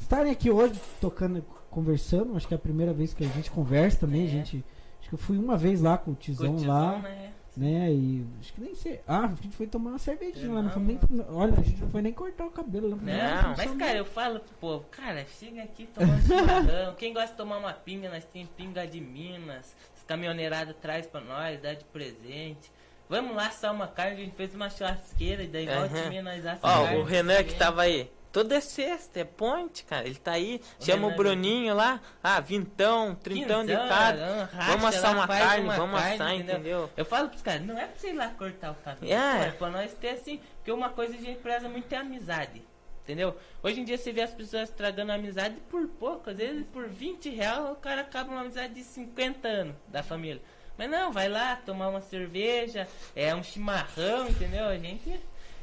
estarem 0.00 0.32
aqui 0.32 0.50
hoje 0.50 0.80
tocando, 1.00 1.44
conversando. 1.70 2.36
Acho 2.36 2.48
que 2.48 2.54
é 2.54 2.56
a 2.56 2.60
primeira 2.60 2.92
vez 2.92 3.14
que 3.14 3.24
a 3.24 3.28
gente 3.28 3.50
conversa 3.50 4.00
também. 4.00 4.22
É. 4.22 4.24
A 4.26 4.28
gente, 4.28 4.64
acho 5.00 5.08
que 5.08 5.14
eu 5.14 5.18
fui 5.18 5.38
uma 5.38 5.56
vez 5.56 5.80
lá 5.80 5.96
com 5.96 6.10
o 6.10 6.14
Tizão 6.14 6.48
Curtizão, 6.48 6.74
lá, 6.74 6.98
né? 6.98 7.32
Né? 7.60 7.92
E 7.92 8.26
acho 8.40 8.52
que 8.54 8.60
nem 8.60 8.74
sei. 8.74 9.00
Ah, 9.06 9.26
a 9.26 9.28
gente 9.28 9.50
foi 9.50 9.66
tomar 9.66 9.90
uma 9.90 9.98
cervejinha 9.98 10.48
lá. 10.52 10.62
Não 10.62 10.64
Não. 10.64 10.70
foi 10.70 10.82
nem, 10.82 10.98
olha, 11.28 11.52
a 11.52 11.62
gente 11.62 11.80
não 11.82 11.90
foi 11.90 12.00
nem 12.02 12.12
cortar 12.12 12.46
o 12.46 12.50
cabelo. 12.50 12.88
Não, 12.90 12.96
Não, 12.96 13.54
mas 13.56 13.74
cara, 13.76 13.98
eu 13.98 14.04
falo 14.06 14.40
pro 14.40 14.54
povo, 14.54 14.84
cara, 14.90 15.26
chega 15.38 15.62
aqui 15.62 15.86
tomar 15.86 16.14
um 16.14 16.20
chimarrão. 16.22 16.94
Quem 16.94 17.12
gosta 17.12 17.30
de 17.30 17.36
tomar 17.36 17.58
uma 17.58 17.72
pinga, 17.74 18.08
nós 18.08 18.24
tem 18.24 18.46
pinga 18.56 18.86
de 18.86 19.00
Minas. 19.00 19.76
Os 19.94 20.02
caminhoneirados 20.04 20.74
traz 20.80 21.06
pra 21.06 21.20
nós, 21.20 21.60
dá 21.60 21.74
de 21.74 21.84
presente. 21.84 22.72
Vamos 23.08 23.34
lá 23.36 23.48
assar 23.48 23.74
uma 23.74 23.88
carne, 23.88 24.22
a 24.22 24.24
gente 24.24 24.36
fez 24.36 24.54
uma 24.54 24.70
churrasqueira 24.70 25.42
e 25.42 25.48
daí 25.48 25.66
volta 25.66 25.98
e 25.98 26.08
meia 26.08 26.22
nós 26.22 26.46
assa 26.46 26.60
Ó, 26.62 26.94
o 27.00 27.04
Renan 27.04 27.42
que 27.42 27.54
tava 27.56 27.82
aí. 27.82 28.10
Toda 28.32 28.56
é 28.56 28.60
sexta, 28.60 29.20
é 29.20 29.24
ponte, 29.24 29.84
cara. 29.84 30.06
Ele 30.06 30.14
tá 30.16 30.32
aí, 30.32 30.60
O 30.78 30.84
chama 30.84 31.06
o 31.06 31.10
Renan 31.10 31.16
Bruninho 31.16 31.74
lá. 31.74 32.00
Ah, 32.22 32.40
vintão, 32.40 33.14
trintão 33.14 33.64
de 33.66 33.74
cara. 33.74 34.48
Vamos 34.66 34.84
assar 34.84 35.14
uma 35.14 35.26
carne, 35.26 35.64
uma 35.64 35.76
vamos 35.76 36.00
carne, 36.00 36.14
assar, 36.14 36.34
entendeu? 36.34 36.90
Eu 36.96 37.04
falo 37.04 37.28
pros 37.28 37.42
caras, 37.42 37.62
não 37.62 37.76
é 37.76 37.86
pra 37.86 37.96
você 37.96 38.10
ir 38.10 38.12
lá 38.12 38.28
cortar 38.28 38.70
o 38.70 38.74
cabelo. 38.76 39.12
É. 39.12 39.48
É 39.48 39.50
pra 39.50 39.70
nós 39.70 39.92
ter 39.94 40.10
assim, 40.10 40.40
porque 40.56 40.70
uma 40.70 40.90
coisa 40.90 41.14
a 41.16 41.20
gente 41.20 41.40
preza 41.40 41.68
muito 41.68 41.92
é 41.92 41.96
amizade. 41.96 42.62
Entendeu? 43.02 43.36
Hoje 43.62 43.80
em 43.80 43.84
dia 43.84 43.98
você 43.98 44.12
vê 44.12 44.22
as 44.22 44.32
pessoas 44.32 44.68
estragando 44.68 45.10
a 45.10 45.16
amizade 45.16 45.56
por 45.68 45.88
pouco, 45.88 46.30
às 46.30 46.36
vezes 46.36 46.64
por 46.72 46.86
20 46.86 47.30
reais 47.30 47.70
o 47.70 47.74
cara 47.74 48.02
acaba 48.02 48.30
uma 48.30 48.42
amizade 48.42 48.74
de 48.74 48.84
50 48.84 49.48
anos 49.48 49.74
da 49.88 50.02
família. 50.02 50.40
Mas 50.78 50.88
não, 50.88 51.10
vai 51.10 51.28
lá 51.28 51.56
tomar 51.56 51.88
uma 51.88 52.00
cerveja, 52.00 52.86
é 53.14 53.34
um 53.34 53.42
chimarrão, 53.42 54.28
entendeu? 54.28 54.66
A 54.66 54.78
gente. 54.78 55.20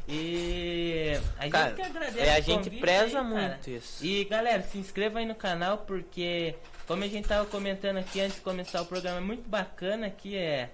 E 0.08 1.20
a 1.38 1.44
gente 1.44 1.52
Cara, 1.52 1.74
que 1.74 1.82
agradece. 1.82 2.20
é, 2.20 2.36
a 2.36 2.40
o 2.40 2.42
gente 2.42 2.70
preza 2.70 3.20
aí, 3.20 3.26
cara. 3.34 3.48
muito 3.50 3.70
isso. 3.70 4.06
E 4.06 4.24
galera, 4.26 4.62
se 4.64 4.78
inscreva 4.78 5.20
aí 5.20 5.26
no 5.26 5.36
canal 5.36 5.80
porque, 5.80 6.56
como 6.88 7.04
a 7.04 7.08
gente 7.08 7.28
tava 7.28 7.46
comentando 7.46 7.98
aqui 7.98 8.22
antes 8.22 8.36
de 8.36 8.42
começar 8.42 8.82
o 8.82 8.86
programa, 8.86 9.18
é 9.18 9.22
muito 9.22 9.48
bacana 9.50 10.08
aqui 10.08 10.38
é 10.38 10.70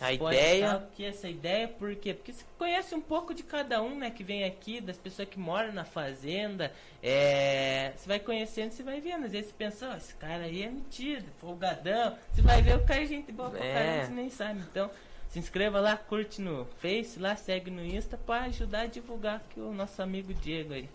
A 0.00 0.12
ideia. 0.12 0.72
aqui 0.74 1.04
essa 1.04 1.28
ideia, 1.28 1.66
por 1.66 1.96
quê? 1.96 2.14
Porque 2.14 2.32
você 2.32 2.44
conhece 2.56 2.94
um 2.94 3.00
pouco 3.00 3.34
de 3.34 3.42
cada 3.42 3.82
um, 3.82 3.98
né, 3.98 4.08
que 4.10 4.22
vem 4.22 4.44
aqui, 4.44 4.80
das 4.80 4.96
pessoas 4.98 5.28
que 5.28 5.38
moram 5.38 5.72
na 5.72 5.84
fazenda, 5.84 6.70
é, 7.02 7.92
você 7.96 8.06
vai 8.06 8.20
conhecendo, 8.20 8.70
você 8.70 8.82
vai 8.84 9.00
vendo, 9.00 9.24
às 9.24 9.32
vezes 9.32 9.48
você 9.48 9.54
pensa, 9.58 9.90
ó, 9.92 9.96
esse 9.96 10.14
cara 10.14 10.44
aí 10.44 10.62
é 10.62 10.70
metido, 10.70 11.26
folgadão, 11.40 12.16
você 12.32 12.40
vai 12.42 12.62
ver 12.62 12.76
o 12.76 12.84
cara 12.84 13.02
é 13.02 13.06
gente 13.06 13.32
boa 13.32 13.50
pra 13.50 13.64
É. 13.64 13.72
caramba, 13.74 14.04
você 14.06 14.12
nem 14.12 14.30
sabe, 14.30 14.60
então... 14.70 14.88
Se 15.28 15.38
inscreva 15.38 15.80
lá, 15.80 15.96
curte 15.96 16.40
no 16.40 16.66
Face, 16.78 17.18
lá 17.18 17.36
segue 17.36 17.70
no 17.70 17.84
Insta 17.84 18.16
pra 18.16 18.42
ajudar 18.44 18.82
a 18.82 18.86
divulgar 18.86 19.36
aqui 19.36 19.60
o 19.60 19.72
nosso 19.72 20.00
amigo 20.02 20.32
Diego 20.32 20.72
aí. 20.72 20.88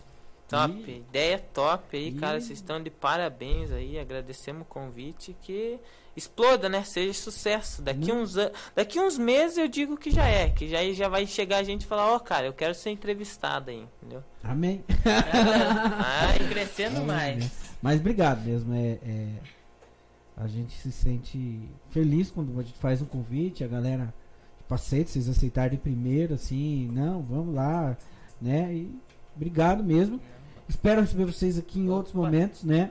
Top, 0.48 0.72
E- 0.86 0.96
ideia 0.98 1.38
top 1.54 1.96
aí, 1.96 2.08
e- 2.08 2.12
cara. 2.12 2.40
Vocês 2.40 2.58
estão 2.58 2.82
de 2.82 2.90
parabéns 2.90 3.70
aí. 3.72 3.98
Agradecemos 3.98 4.62
o 4.62 4.64
convite. 4.66 5.34
Que 5.40 5.78
exploda, 6.16 6.68
né? 6.68 6.82
Seja 6.84 7.14
sucesso. 7.14 7.80
Daqui, 7.80 8.12
Hum. 8.12 8.22
uns, 8.22 8.34
daqui 8.74 9.00
uns 9.00 9.16
meses 9.16 9.56
eu 9.56 9.66
digo 9.68 9.96
que 9.96 10.10
já 10.10 10.26
é. 10.26 10.50
Que 10.50 10.68
já, 10.68 10.78
aí 10.80 10.92
já 10.92 11.08
vai 11.08 11.26
chegar 11.26 11.58
a 11.58 11.62
gente 11.62 11.82
e 11.82 11.86
falar: 11.86 12.12
Ó, 12.12 12.18
cara, 12.18 12.46
eu 12.46 12.52
quero 12.52 12.74
ser 12.74 12.90
entrevistado 12.90 13.70
aí, 13.70 13.86
entendeu? 14.02 14.22
Amém. 14.42 14.84
Vai 15.06 16.48
crescendo 16.50 17.00
mais. 17.02 17.50
Mas 17.80 18.00
obrigado 18.00 18.42
mesmo. 18.44 18.74
É, 18.74 18.98
é, 19.02 19.28
a 20.36 20.46
gente 20.48 20.72
se 20.74 20.90
sente 20.92 21.60
feliz 21.90 22.30
quando 22.30 22.58
a 22.58 22.62
gente 22.62 22.78
faz 22.78 23.00
um 23.00 23.06
convite, 23.06 23.62
a 23.64 23.68
galera 23.68 24.12
aceita, 24.72 25.10
vocês 25.10 25.28
aceitarem 25.28 25.78
primeiro, 25.78 26.34
assim, 26.34 26.90
não, 26.92 27.22
vamos 27.22 27.54
lá, 27.54 27.96
né? 28.40 28.72
E 28.74 28.94
obrigado 29.36 29.82
mesmo. 29.82 30.20
Espero 30.68 31.00
receber 31.00 31.24
vocês 31.24 31.58
aqui 31.58 31.80
em 31.80 31.90
outros 31.90 32.14
momentos, 32.14 32.64
né? 32.64 32.90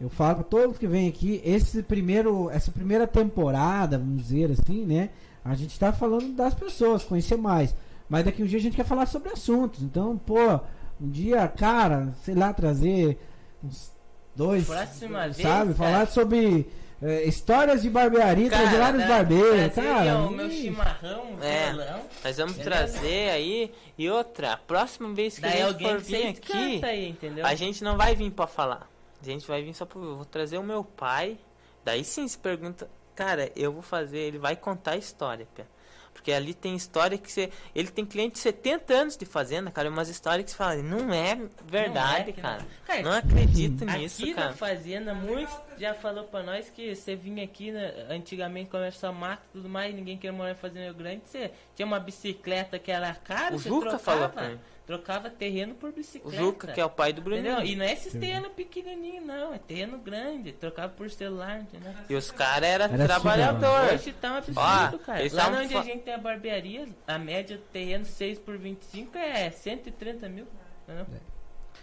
Eu 0.00 0.08
falo 0.08 0.36
para 0.36 0.44
todos 0.44 0.78
que 0.78 0.86
vêm 0.86 1.08
aqui, 1.08 1.42
esse 1.44 1.82
primeiro, 1.82 2.48
essa 2.50 2.70
primeira 2.70 3.06
temporada, 3.06 3.98
vamos 3.98 4.22
dizer 4.22 4.50
assim, 4.50 4.86
né? 4.86 5.10
A 5.44 5.54
gente 5.54 5.78
tá 5.78 5.92
falando 5.92 6.34
das 6.34 6.54
pessoas, 6.54 7.04
conhecer 7.04 7.36
mais. 7.36 7.74
Mas 8.08 8.24
daqui 8.24 8.42
um 8.42 8.46
dia 8.46 8.58
a 8.58 8.62
gente 8.62 8.76
quer 8.76 8.84
falar 8.84 9.06
sobre 9.06 9.30
assuntos. 9.30 9.82
Então, 9.82 10.18
pô, 10.18 10.60
um 11.00 11.08
dia, 11.08 11.46
cara, 11.48 12.12
sei 12.24 12.34
lá, 12.34 12.52
trazer 12.52 13.18
uns 13.62 13.92
dois, 14.34 14.66
Próxima 14.66 15.24
vez, 15.24 15.36
sabe? 15.36 15.74
cara. 15.74 15.92
Falar 15.92 16.06
sobre 16.06 16.66
eh, 17.02 17.24
histórias 17.24 17.82
de 17.82 17.90
barbearia, 17.90 18.48
Cara, 18.50 18.62
trazer 18.62 18.78
vários 18.78 19.02
Né? 19.02 19.08
barbeiros, 19.08 19.72
Trazer 19.72 19.88
cara. 19.88 20.18
o 20.18 20.30
meu 20.30 20.50
chimarrão, 20.50 21.34
o 21.34 21.44
É. 21.44 21.66
violão. 21.72 22.02
Nós 22.24 22.36
vamos 22.36 22.56
trazer 22.58 23.30
aí. 23.30 23.72
E 23.96 24.10
outra, 24.10 24.52
a 24.52 24.56
próxima 24.56 25.12
vez 25.14 25.34
que 25.36 25.40
Daí 25.42 25.50
a 25.50 25.56
gente 25.56 25.64
alguém 25.66 25.88
for 25.88 26.00
que 26.00 26.06
vir 26.12 26.26
aqui, 26.28 26.84
aí, 26.84 27.18
a 27.44 27.54
gente 27.54 27.82
não 27.84 27.96
vai 27.96 28.14
vir 28.14 28.30
pra 28.30 28.46
falar. 28.46 28.88
A 29.20 29.24
gente 29.24 29.46
vai 29.46 29.62
vir 29.62 29.74
só 29.74 29.84
pra. 29.84 29.98
Eu 30.00 30.16
vou 30.16 30.24
trazer 30.24 30.58
o 30.58 30.62
meu 30.62 30.82
pai. 30.84 31.38
Daí 31.84 32.04
sim 32.04 32.26
se 32.26 32.38
pergunta. 32.38 32.88
Cara, 33.14 33.50
eu 33.54 33.70
vou 33.72 33.82
fazer. 33.82 34.18
Ele 34.18 34.38
vai 34.38 34.56
contar 34.56 34.92
a 34.92 34.96
história, 34.96 35.46
Pia. 35.54 35.66
Porque 36.14 36.32
ali 36.32 36.52
tem 36.54 36.74
história 36.74 37.16
que 37.16 37.30
você. 37.30 37.50
Ele 37.74 37.88
tem 37.88 38.04
cliente 38.04 38.34
de 38.34 38.38
70 38.40 38.92
anos 38.94 39.16
de 39.16 39.24
fazenda, 39.24 39.70
cara. 39.70 39.88
Umas 39.88 40.08
histórias 40.08 40.44
que 40.44 40.50
você 40.50 40.56
fala, 40.56 40.76
não 40.76 41.12
é 41.12 41.38
verdade, 41.66 42.32
Não 42.32 42.38
é 42.38 42.42
cara. 42.42 42.58
não. 42.58 42.66
Cara, 42.86 43.02
Não 43.02 43.12
acredito 43.12 43.84
nisso, 43.84 44.22
Aqui 44.22 44.34
na 44.34 44.42
cara. 44.42 44.54
fazenda, 44.54 45.14
muitos 45.14 45.54
já 45.80 45.94
falou 45.94 46.24
pra 46.24 46.42
nós 46.42 46.68
que 46.70 46.94
você 46.94 47.16
vinha 47.16 47.42
aqui, 47.42 47.72
né, 47.72 48.06
antigamente 48.10 48.70
começou 48.70 49.12
mato 49.12 49.42
e 49.48 49.52
tudo 49.54 49.68
mais, 49.68 49.94
ninguém 49.94 50.16
queria 50.16 50.32
morar 50.32 50.52
em 50.52 50.54
fazenda 50.54 50.92
grande, 50.92 51.22
você 51.24 51.50
tinha 51.74 51.86
uma 51.86 51.98
bicicleta 51.98 52.78
que 52.78 52.90
era 52.92 53.14
cara, 53.14 53.54
O 53.54 53.58
você 53.58 53.68
Juca 53.68 53.98
falou 53.98 54.28
pra 54.28 54.42
trocava, 54.42 54.60
trocava 54.86 55.30
terreno 55.30 55.74
por 55.74 55.90
O 55.90 55.92
bicicleta. 55.92 56.36
Juca, 56.36 56.72
que 56.72 56.80
é 56.80 56.84
o 56.84 56.90
pai 56.90 57.12
do 57.12 57.20
Entendeu? 57.20 57.54
Bruninho. 57.56 57.72
E 57.72 57.76
não 57.76 57.84
é 57.84 57.92
esses 57.92 58.12
terrenos 58.12 58.52
pequenininhos, 58.52 59.24
não, 59.24 59.54
é 59.54 59.58
terreno 59.58 59.98
grande, 59.98 60.52
trocava 60.52 60.92
por 60.92 61.08
celular, 61.10 61.60
entendeu? 61.60 61.92
E 62.08 62.14
os 62.14 62.30
caras 62.30 62.68
eram 62.68 62.84
Era 62.86 63.06
trabalhador. 63.06 63.92
Hoje 63.94 64.12
tá 64.12 64.32
um 64.32 64.36
absurdo, 64.36 64.60
Ó, 64.60 64.98
cara. 64.98 65.20
Lá 65.32 65.48
onde 65.48 65.72
fa- 65.74 65.80
a 65.80 65.82
gente 65.84 66.02
tem 66.02 66.14
a 66.14 66.18
barbearia, 66.18 66.88
a 67.06 67.18
média 67.18 67.56
do 67.56 67.62
terreno 67.64 68.04
6 68.04 68.38
por 68.38 68.56
25 68.58 69.16
é 69.16 69.50
130 69.50 70.28
mil. 70.28 70.46
Entendeu? 70.88 71.06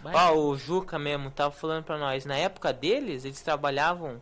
Vai. 0.02 0.14
Ó, 0.14 0.34
o 0.34 0.56
Juca 0.56 0.98
mesmo 0.98 1.30
tava 1.30 1.50
falando 1.50 1.84
pra 1.84 1.98
nós. 1.98 2.24
Na 2.24 2.36
época 2.36 2.72
deles, 2.72 3.24
eles 3.24 3.42
trabalhavam. 3.42 4.20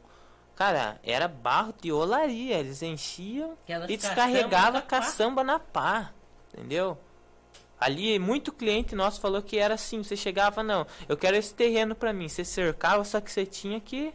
Cara, 0.54 0.98
era 1.02 1.28
barro 1.28 1.74
de 1.80 1.92
olaria. 1.92 2.58
Eles 2.58 2.82
enchiam 2.82 3.52
Aquelas 3.64 3.90
e 3.90 3.96
descarregavam 3.96 4.80
caçamba 4.82 5.44
na 5.44 5.58
pá. 5.58 6.12
Entendeu? 6.52 6.98
Ali, 7.78 8.18
muito 8.18 8.52
cliente 8.52 8.94
nosso 8.94 9.20
falou 9.20 9.42
que 9.42 9.58
era 9.58 9.74
assim, 9.74 10.02
você 10.02 10.16
chegava, 10.16 10.62
não, 10.62 10.86
eu 11.06 11.14
quero 11.14 11.36
esse 11.36 11.54
terreno 11.54 11.94
pra 11.94 12.12
mim. 12.12 12.26
Você 12.26 12.42
cercava, 12.42 13.04
só 13.04 13.20
que 13.20 13.30
você 13.30 13.44
tinha 13.44 13.78
que. 13.80 14.14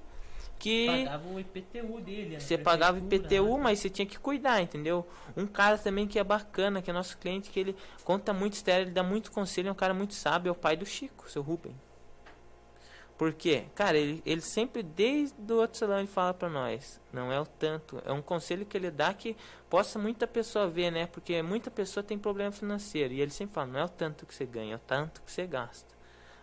Que 0.61 0.85
Pagava 0.85 1.27
o 1.27 1.39
IPTU 1.39 2.01
dele. 2.01 2.29
né? 2.35 2.39
você 2.39 2.57
pagava 2.57 2.99
IPTU, 2.99 3.57
né? 3.57 3.63
mas 3.63 3.79
você 3.79 3.89
tinha 3.89 4.05
que 4.05 4.19
cuidar, 4.19 4.61
entendeu? 4.61 5.07
Um 5.35 5.47
cara 5.47 5.77
também 5.77 6.07
que 6.07 6.19
é 6.19 6.23
bacana, 6.23 6.81
que 6.81 6.89
é 6.89 6.93
nosso 6.93 7.17
cliente, 7.17 7.49
que 7.49 7.59
ele 7.59 7.75
conta 8.03 8.31
muito 8.31 8.57
sério, 8.57 8.85
ele 8.85 8.91
dá 8.91 9.01
muito 9.01 9.31
conselho, 9.31 9.69
é 9.69 9.71
um 9.71 9.75
cara 9.75 9.93
muito 9.93 10.13
sábio, 10.13 10.49
é 10.49 10.51
o 10.51 10.55
pai 10.55 10.77
do 10.77 10.85
Chico, 10.85 11.29
seu 11.29 11.41
Rubem. 11.41 11.75
Por 13.17 13.33
quê? 13.33 13.65
Cara, 13.75 13.97
ele, 13.97 14.21
ele 14.25 14.41
sempre, 14.41 14.81
desde 14.83 15.35
o 15.51 15.57
outro 15.57 15.77
salão, 15.77 15.99
ele 15.99 16.07
fala 16.07 16.33
pra 16.33 16.49
nós, 16.49 16.99
não 17.11 17.31
é 17.31 17.39
o 17.39 17.45
tanto, 17.45 18.01
é 18.05 18.11
um 18.11 18.21
conselho 18.21 18.65
que 18.65 18.77
ele 18.77 18.91
dá 18.91 19.13
que 19.13 19.35
possa 19.69 19.97
muita 19.97 20.27
pessoa 20.27 20.67
ver, 20.67 20.91
né? 20.91 21.07
Porque 21.07 21.41
muita 21.41 21.69
pessoa 21.71 22.03
tem 22.03 22.17
problema 22.17 22.51
financeiro, 22.51 23.13
e 23.13 23.21
ele 23.21 23.31
sempre 23.31 23.55
fala, 23.55 23.67
não 23.67 23.79
é 23.79 23.85
o 23.85 23.89
tanto 23.89 24.25
que 24.25 24.33
você 24.33 24.45
ganha, 24.45 24.73
é 24.73 24.75
o 24.75 24.79
tanto 24.79 25.21
que 25.21 25.31
você 25.31 25.45
gasta. 25.47 25.90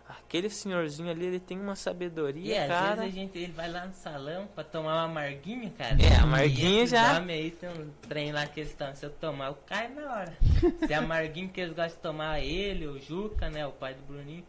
Aquele 0.09 0.49
senhorzinho 0.49 1.09
ali, 1.11 1.25
ele 1.27 1.39
tem 1.39 1.59
uma 1.59 1.73
E 1.73 1.77
sabedoria, 1.77 2.63
às 2.63 2.67
cara. 2.67 2.95
vezes 2.95 3.13
a 3.13 3.15
gente 3.15 3.37
ele 3.37 3.51
vai 3.51 3.71
lá 3.71 3.85
no 3.85 3.93
salão 3.93 4.47
pra 4.55 4.63
tomar 4.63 4.95
uma 4.95 5.03
amarguinha, 5.03 5.71
cara. 5.77 5.95
É, 6.01 6.09
E 6.09 6.13
amarguinha 6.15 6.87
já- 6.87 7.17
homens 7.19 7.39
aí 7.39 7.51
tem 7.51 7.69
um 7.69 7.89
trem 8.07 8.31
lá 8.31 8.47
que 8.47 8.59
eles 8.59 8.71
estão. 8.71 8.95
Se 8.95 9.05
eu 9.05 9.11
tomar, 9.11 9.47
eu 9.49 9.57
caio 9.67 9.93
na 9.93 10.11
hora. 10.11 10.33
Se 10.87 10.91
é 10.91 10.95
amarguinho 10.95 11.49
que 11.49 11.61
eles 11.61 11.73
gostam 11.75 11.95
de 11.95 12.01
tomar, 12.01 12.39
ele, 12.39 12.87
o 12.87 12.99
Juca, 12.99 13.49
né? 13.51 13.67
O 13.67 13.71
pai 13.71 13.93
do 13.93 14.01
Bruninho. 14.01 14.43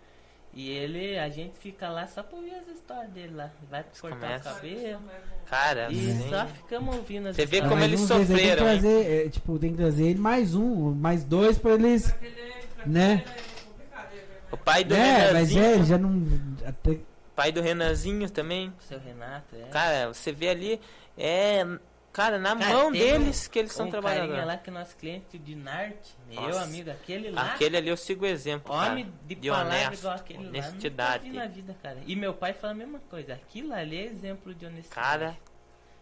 E 0.53 0.69
ele, 0.71 1.17
a 1.19 1.29
gente 1.29 1.55
fica 1.59 1.89
lá 1.91 2.07
só 2.09 2.23
pra 2.25 2.37
ouvir 2.39 2.55
as 2.55 2.67
histórias 2.67 3.11
dele 3.13 3.35
lá. 3.35 3.51
Vai 3.71 3.85
cortar 4.01 4.17
começa. 4.19 4.51
o 4.51 4.55
cabelo. 4.55 5.01
Cara, 5.47 5.93
E 5.93 6.11
assim, 6.11 6.29
só 6.31 6.47
ficamos 6.47 6.97
ouvindo 6.97 7.29
as 7.29 7.37
Você 7.37 7.47
vê 7.47 7.61
como 7.61 7.85
eles 7.85 8.01
tem 8.01 8.09
sofreram, 8.27 8.49
hein? 8.69 8.81
trazer, 8.81 9.27
é, 9.27 9.29
tipo, 9.29 9.59
tem 9.59 9.71
que 9.73 9.77
trazer 9.77 10.07
ele 10.09 10.19
mais 10.19 10.55
um, 10.55 10.93
mais 10.95 11.23
dois 11.23 11.57
pra 11.59 11.75
eles. 11.75 12.07
Pra 12.11 12.17
aquele, 12.17 12.35
pra 12.75 12.87
Né? 12.87 13.13
aquele 13.15 13.31
é 13.31 13.63
complicado, 13.65 14.07
é 14.07 14.17
verdade. 14.17 14.40
O 14.53 14.57
pai 14.57 14.85
do 14.85 14.95
É, 14.95 15.33
mas 15.33 15.51
Renanzinho, 15.51 15.65
é, 15.65 15.75
ele 15.75 15.85
já 15.85 15.99
não. 15.99 16.27
Até, 16.67 16.99
pai 17.37 17.53
do 17.53 17.61
Renanzinho 17.61 18.29
também. 18.31 18.69
O 18.79 18.83
seu 18.83 18.99
Renato, 18.99 19.55
é. 19.57 19.65
Cara, 19.71 20.09
você 20.09 20.33
vê 20.33 20.49
ali, 20.51 20.81
é, 21.17 21.65
cara, 22.13 22.39
na 22.39 22.57
Cara, 22.57 22.73
mão 22.75 22.93
deles 22.93 23.47
que 23.49 23.59
eles 23.59 23.73
são 23.73 23.87
um 23.87 23.91
trabalhadores. 23.91 24.45
lá 24.47 24.57
que 24.57 24.69
é 24.71 24.73
nosso 24.73 24.97
cliente 24.97 25.39
de 25.39 25.55
Narte, 25.55 26.15
meu 26.29 26.43
Nossa. 26.43 26.63
amigo, 26.63 26.91
aquele 26.91 27.31
lá. 27.31 27.53
Aquele 27.55 27.77
ali 27.77 27.89
eu 27.89 27.97
sigo 27.97 28.25
o 28.25 28.29
exemplo, 28.29 28.75
Homem 28.75 29.05
cara. 29.05 29.17
de, 29.27 29.35
de 29.37 29.49
palavra 29.49 29.69
honesto, 29.75 30.01
igual 30.01 30.15
aquele 30.15 30.49
honestidade. 30.49 31.27
lá. 31.27 31.33
Nunca 31.33 31.49
vi 31.49 31.49
na 31.49 31.55
vida, 31.55 31.77
cara. 31.83 31.99
E 32.07 32.17
meu 32.17 32.35
pai 32.35 32.53
fala 32.53 32.73
a 32.73 32.77
mesma 32.77 32.99
coisa. 33.11 33.35
Aquilo 33.35 33.73
ali 33.73 33.97
é 33.99 34.05
exemplo 34.07 34.55
de 34.55 34.67
honestidade. 34.67 34.95
Cara, 34.95 35.37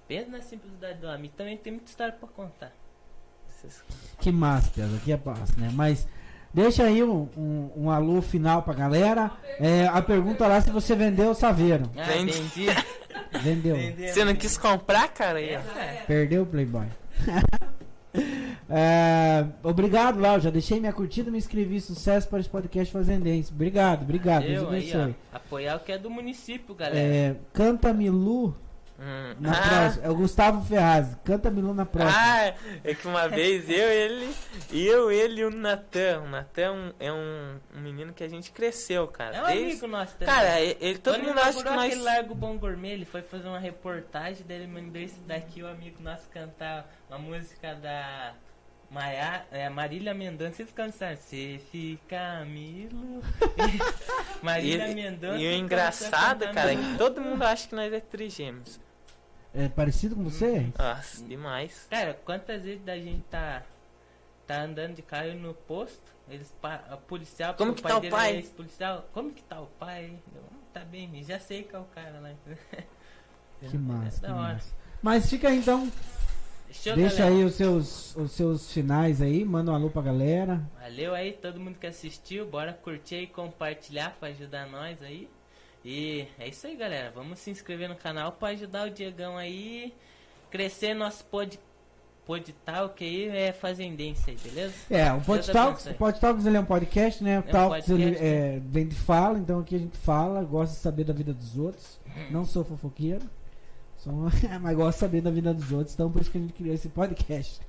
Pensa 0.09 0.31
na 0.31 0.41
simplicidade 0.41 1.01
do 1.01 1.07
homem. 1.07 1.31
Também 1.37 1.55
tem 1.59 1.71
muita 1.71 1.91
história 1.91 2.15
pra 2.15 2.27
contar. 2.27 2.73
que 4.19 4.33
massa, 4.33 4.71
Pedro, 4.75 4.97
aqui 4.97 5.13
é 5.13 5.21
massa, 5.23 5.55
né? 5.59 5.71
Mas 5.75 6.09
deixa 6.53 6.85
aí 6.85 7.03
um, 7.03 7.29
um, 7.37 7.71
um 7.77 7.91
alô 7.91 8.21
final 8.23 8.63
pra 8.63 8.75
galera. 8.75 9.31
É, 9.59 9.87
a 9.87 10.01
pergunta 10.03 10.47
lá 10.47 10.61
se 10.61 10.71
você 10.71 10.95
vendeu 10.95 11.31
o 11.31 11.35
saveiro. 11.35 11.91
Ah, 11.97 12.05
Vendi. 12.05 12.39
entendi. 12.39 12.67
Vendeu. 13.43 13.77
Você 14.09 14.25
não 14.25 14.35
quis 14.35 14.57
comprar, 14.57 15.09
cara? 15.09 15.41
É. 15.41 15.61
Perdeu 16.07 16.43
o 16.43 16.47
Playboy. 16.47 16.87
É, 18.71 19.47
obrigado, 19.63 20.19
Lau. 20.21 20.39
Já 20.41 20.51
deixei 20.51 20.79
minha 20.81 20.93
curtida, 20.93 21.31
me 21.31 21.39
inscrevi. 21.39 21.81
Sucesso 21.81 22.29
para 22.29 22.41
esse 22.41 22.49
podcast 22.49 22.93
Fazendense. 22.93 23.53
Obrigado, 23.53 24.03
obrigado. 24.03 24.43
Deus 24.45 24.63
Eu 24.63 24.71
aí, 24.71 24.93
abençoe. 24.93 25.17
ó. 25.33 25.37
Apoiar 25.37 25.77
o 25.77 25.81
que 25.81 25.93
é 25.93 25.99
do 25.99 26.11
município, 26.11 26.75
galera. 26.75 26.99
É, 26.99 27.37
Canta 27.53 27.93
Milu 27.93 28.55
Hum. 29.01 29.37
na 29.39 29.53
Ah, 29.53 29.69
próxima. 29.69 30.05
É 30.07 30.11
o 30.11 30.15
Gustavo 30.17 30.65
Ferraz. 30.67 31.17
Canta 31.25 31.51
Milu 31.51 31.73
na 31.73 31.87
próxima. 31.87 32.21
Ah, 32.21 32.53
é 32.83 32.95
que 32.95 33.07
uma 33.07 33.29
vez 33.29 33.69
eu, 33.71 33.89
ele, 33.91 34.35
eu, 34.73 35.11
ele 35.13 35.41
e 35.41 35.45
o 35.45 35.51
Natan. 35.51 36.23
O 36.23 36.29
Natan 36.29 36.93
é 36.99 37.13
um, 37.13 37.59
um 37.77 37.81
menino 37.81 38.13
que 38.13 38.25
a 38.25 38.29
gente 38.29 38.51
cresceu, 38.51 39.07
cara. 39.07 39.37
É 39.37 39.43
um 39.43 39.47
Desde- 39.47 39.65
amigo 39.65 39.87
nosso 39.87 40.17
também. 40.17 40.35
Cara, 40.35 40.61
ele, 40.61 40.77
ele- 40.81 40.99
todo 40.99 41.15
Quando 41.15 41.27
mundo 41.29 41.39
ele 41.39 41.49
acha 41.49 41.59
que 41.63 41.65
nós. 41.71 41.85
aquele 41.87 42.03
Largo 42.03 42.35
Bom 42.35 42.59
Gourmet, 42.59 42.91
ele 42.93 43.05
foi 43.05 43.23
fazer 43.23 43.47
uma 43.47 43.61
reportagem, 43.61 44.45
daí 44.49 44.57
ele 44.59 44.67
mandou 44.67 45.01
esse 45.01 45.21
daqui, 45.21 45.63
o 45.63 45.69
amigo 45.69 46.03
nosso 46.03 46.29
cantar 46.31 46.91
uma 47.09 47.19
música 47.21 47.75
da 47.77 48.33
Maia, 48.91 49.45
é, 49.53 49.69
Marília 49.69 50.13
Mendonça. 50.13 50.55
Vocês 50.57 50.73
cansaram? 50.73 51.17
Se 51.19 51.61
fica 51.71 52.45
Milo. 52.45 53.23
E, 54.41 54.45
Marília 54.45 54.89
Mendonça. 54.89 55.37
e 55.39 55.47
o 55.49 55.53
engraçado, 55.53 56.49
cara, 56.53 56.73
é 56.73 56.77
que 56.77 56.97
todo 56.99 57.21
mundo 57.21 57.43
acha 57.43 57.69
que 57.69 57.75
nós 57.75 57.93
é 57.93 58.01
trigêmeos. 58.01 58.81
É 59.55 59.69
parecido 59.69 60.15
com 60.15 60.25
você? 60.25 60.71
Nossa, 60.79 61.25
demais. 61.25 61.87
Cara, 61.91 62.15
quantas 62.25 62.63
vezes 62.63 62.85
da 62.85 62.97
gente 62.99 63.23
tá, 63.31 63.63
tá 64.47 64.63
andando 64.63 64.95
de 64.95 65.03
carro 65.03 65.33
no 65.35 65.55
posto, 65.55 66.13
eles 66.29 66.55
pa, 66.61 66.85
a 66.91 66.97
policial, 66.97 67.55
Como 67.55 67.75
que 67.75 67.83
tá 67.83 67.97
o 67.99 68.11
pai? 68.11 68.33
é 68.33 68.37
ex-policial, 68.37 69.09
como 69.13 69.33
que 69.33 69.43
tá 69.43 69.61
o 69.61 69.67
pai? 69.67 70.13
Eu, 70.35 70.43
"Ah, 70.53 70.57
tá 70.75 70.81
bem, 70.85 71.23
já 71.25 71.39
sei 71.41 71.63
que 71.63 71.75
é 71.75 71.79
o 71.79 71.85
cara 71.85 72.21
lá. 72.21 72.31
Que 73.61 73.77
massa, 73.77 74.25
É 74.25 74.29
que 74.29 74.35
massa. 74.35 74.73
Mas 75.03 75.29
fica 75.29 75.49
aí, 75.49 75.59
então. 75.59 75.91
Show, 76.71 76.95
Deixa 76.95 77.17
galera. 77.19 77.35
aí 77.37 77.45
os 77.45 77.55
seus, 77.55 78.15
os 78.15 78.31
seus 78.33 78.71
finais 78.73 79.21
aí. 79.21 79.45
Manda 79.45 79.73
um 79.73 79.75
alô 79.75 79.91
pra 79.91 80.03
galera. 80.03 80.63
Valeu 80.81 81.13
aí, 81.15 81.33
todo 81.33 81.59
mundo 81.59 81.77
que 81.79 81.87
assistiu. 81.87 82.47
Bora 82.47 82.73
curtir 82.73 83.23
e 83.23 83.27
compartilhar 83.27 84.15
pra 84.21 84.29
ajudar 84.29 84.69
nós 84.69 85.03
aí. 85.03 85.29
E 85.85 86.27
é 86.39 86.49
isso 86.49 86.67
aí, 86.67 86.77
galera. 86.77 87.11
Vamos 87.15 87.39
se 87.39 87.51
inscrever 87.51 87.89
no 87.89 87.97
canal 87.97 88.33
pra 88.33 88.49
ajudar 88.49 88.89
o 88.89 88.91
Diegão 88.91 89.37
aí. 89.37 89.95
Crescer 90.51 90.95
nosso 90.95 91.25
pod, 91.25 91.59
podtalk 92.29 93.03
aí 93.03 93.29
é 93.29 93.53
fazendência 93.53 94.31
aí, 94.31 94.39
beleza? 94.43 94.75
É, 94.91 95.11
o 95.13 95.21
Pod 95.21 95.41
Deus 95.41 95.47
Talks, 95.47 95.87
abençoe. 95.87 96.45
o 96.45 96.49
ele 96.49 96.57
é 96.57 96.61
um 96.61 96.65
podcast, 96.65 97.25
né? 97.25 97.39
O 97.39 97.41
um 97.41 97.43
Talks 97.45 97.87
podcast, 97.87 97.93
ele 97.93 98.11
né? 98.11 98.57
é, 98.57 98.61
vem 98.65 98.87
de 98.87 98.95
fala, 98.95 99.39
então 99.39 99.61
aqui 99.61 99.77
a 99.77 99.79
gente 99.79 99.97
fala, 99.97 100.45
gosta 100.45 100.75
de 100.75 100.81
saber 100.81 101.05
da 101.05 101.15
vida 101.15 101.33
dos 101.33 101.57
outros. 101.57 101.99
Não 102.31 102.45
sou 102.45 102.65
fofoqueiro, 102.65 103.25
sou, 103.97 104.13
mas 104.61 104.77
gosto 104.77 104.97
de 104.97 105.01
saber 105.01 105.21
da 105.23 105.31
vida 105.31 105.55
dos 105.55 105.73
outros, 105.73 105.95
então 105.95 106.11
por 106.11 106.21
isso 106.21 106.31
que 106.31 106.37
a 106.37 106.41
gente 106.41 106.53
criou 106.53 106.75
esse 106.75 106.89
podcast. 106.91 107.61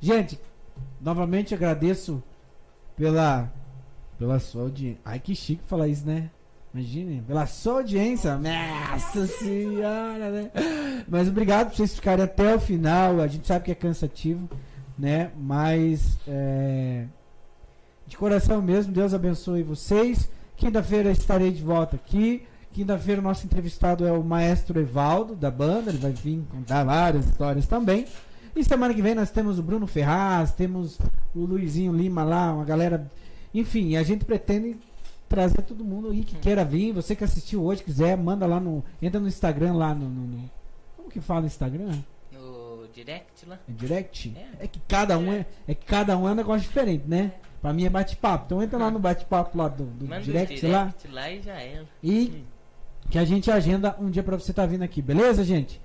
Gente, 0.00 0.38
novamente 1.00 1.54
agradeço 1.54 2.22
pela 2.94 3.50
pela 4.18 4.38
sua 4.38 4.62
audiência. 4.62 5.00
Ai, 5.04 5.18
que 5.18 5.34
chique 5.34 5.62
falar 5.64 5.88
isso, 5.88 6.06
né? 6.06 6.30
Imagine, 6.74 7.22
pela 7.22 7.46
sua 7.46 7.74
audiência. 7.74 8.36
Nossa 8.36 9.28
senhora, 9.28 10.30
né? 10.30 10.50
Mas 11.08 11.28
obrigado 11.28 11.68
por 11.68 11.76
vocês 11.76 11.94
ficarem 11.94 12.24
até 12.24 12.56
o 12.56 12.58
final. 12.58 13.20
A 13.20 13.28
gente 13.28 13.46
sabe 13.46 13.66
que 13.66 13.70
é 13.70 13.76
cansativo, 13.76 14.50
né? 14.98 15.30
Mas 15.38 16.18
é, 16.26 17.04
de 18.08 18.16
coração 18.16 18.60
mesmo, 18.60 18.92
Deus 18.92 19.14
abençoe 19.14 19.62
vocês. 19.62 20.28
Quinta-feira 20.56 21.12
estarei 21.12 21.52
de 21.52 21.62
volta 21.62 21.94
aqui. 21.94 22.44
Quinta-feira 22.72 23.20
o 23.20 23.24
nosso 23.24 23.46
entrevistado 23.46 24.04
é 24.04 24.10
o 24.10 24.24
maestro 24.24 24.80
Evaldo, 24.80 25.36
da 25.36 25.52
banda. 25.52 25.92
Ele 25.92 25.98
vai 25.98 26.10
vir 26.10 26.42
contar 26.50 26.82
várias 26.82 27.26
histórias 27.26 27.68
também. 27.68 28.04
E 28.56 28.64
semana 28.64 28.92
que 28.92 29.02
vem 29.02 29.14
nós 29.14 29.30
temos 29.30 29.60
o 29.60 29.62
Bruno 29.62 29.86
Ferraz, 29.86 30.50
temos 30.50 30.98
o 31.32 31.44
Luizinho 31.44 31.92
Lima 31.92 32.24
lá, 32.24 32.52
uma 32.52 32.64
galera. 32.64 33.08
Enfim, 33.54 33.94
a 33.94 34.02
gente 34.02 34.24
pretende 34.24 34.76
trazer 35.28 35.62
todo 35.62 35.84
mundo 35.84 36.10
aí 36.10 36.22
que 36.24 36.36
queira 36.36 36.64
vir. 36.64 36.92
Você 36.92 37.14
que 37.16 37.24
assistiu 37.24 37.62
hoje, 37.64 37.82
quiser, 37.82 38.16
manda 38.16 38.46
lá 38.46 38.58
no. 38.60 38.84
Entra 39.00 39.20
no 39.20 39.28
Instagram 39.28 39.74
lá 39.74 39.94
no. 39.94 40.08
no- 40.08 40.26
no- 40.26 40.50
como 40.96 41.08
que 41.10 41.20
fala 41.20 41.46
Instagram? 41.46 41.98
No 42.32 42.86
direct 42.92 43.46
lá. 43.46 43.58
É 43.68 43.72
direct? 43.72 44.34
É. 44.36 44.64
É 44.64 44.66
que 44.66 44.80
cada 44.88 45.18
um 45.18 45.32
é, 45.32 45.46
é 45.68 45.74
que 45.74 45.84
cada 45.86 46.16
um 46.16 46.28
é 46.28 46.32
um 46.32 46.34
negócio 46.34 46.62
diferente, 46.62 47.04
né? 47.06 47.32
Pra 47.60 47.72
mim 47.72 47.84
é 47.84 47.90
bate-papo. 47.90 48.44
Então 48.46 48.62
entra 48.62 48.78
lá 48.78 48.90
no 48.90 48.98
bate-papo 48.98 49.56
lá 49.56 49.68
do, 49.68 49.84
do 49.84 50.06
Manda 50.06 50.20
direct, 50.22 50.54
o 50.54 50.60
direct 50.60 50.66
lá 50.66 51.22
lá. 51.22 51.30
e 51.30 51.42
já 51.42 51.60
é. 51.60 51.84
e 52.02 52.44
que 53.10 53.18
a 53.18 53.24
gente 53.24 53.50
agenda 53.50 53.96
um 53.98 54.10
dia 54.10 54.22
pra 54.22 54.38
você 54.38 54.50
estar 54.52 54.66
vindo 54.66 54.82
aqui, 54.82 55.00
beleza, 55.02 55.42
gente? 55.44 55.80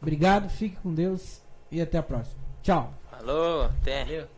Obrigado, 0.00 0.48
fique 0.48 0.76
com 0.76 0.92
Deus 0.94 1.42
e 1.72 1.80
até 1.80 1.98
a 1.98 2.02
próxima. 2.02 2.38
Tchau. 2.62 2.92
Falou, 3.10 3.64
até. 3.64 4.04
Valeu. 4.04 4.37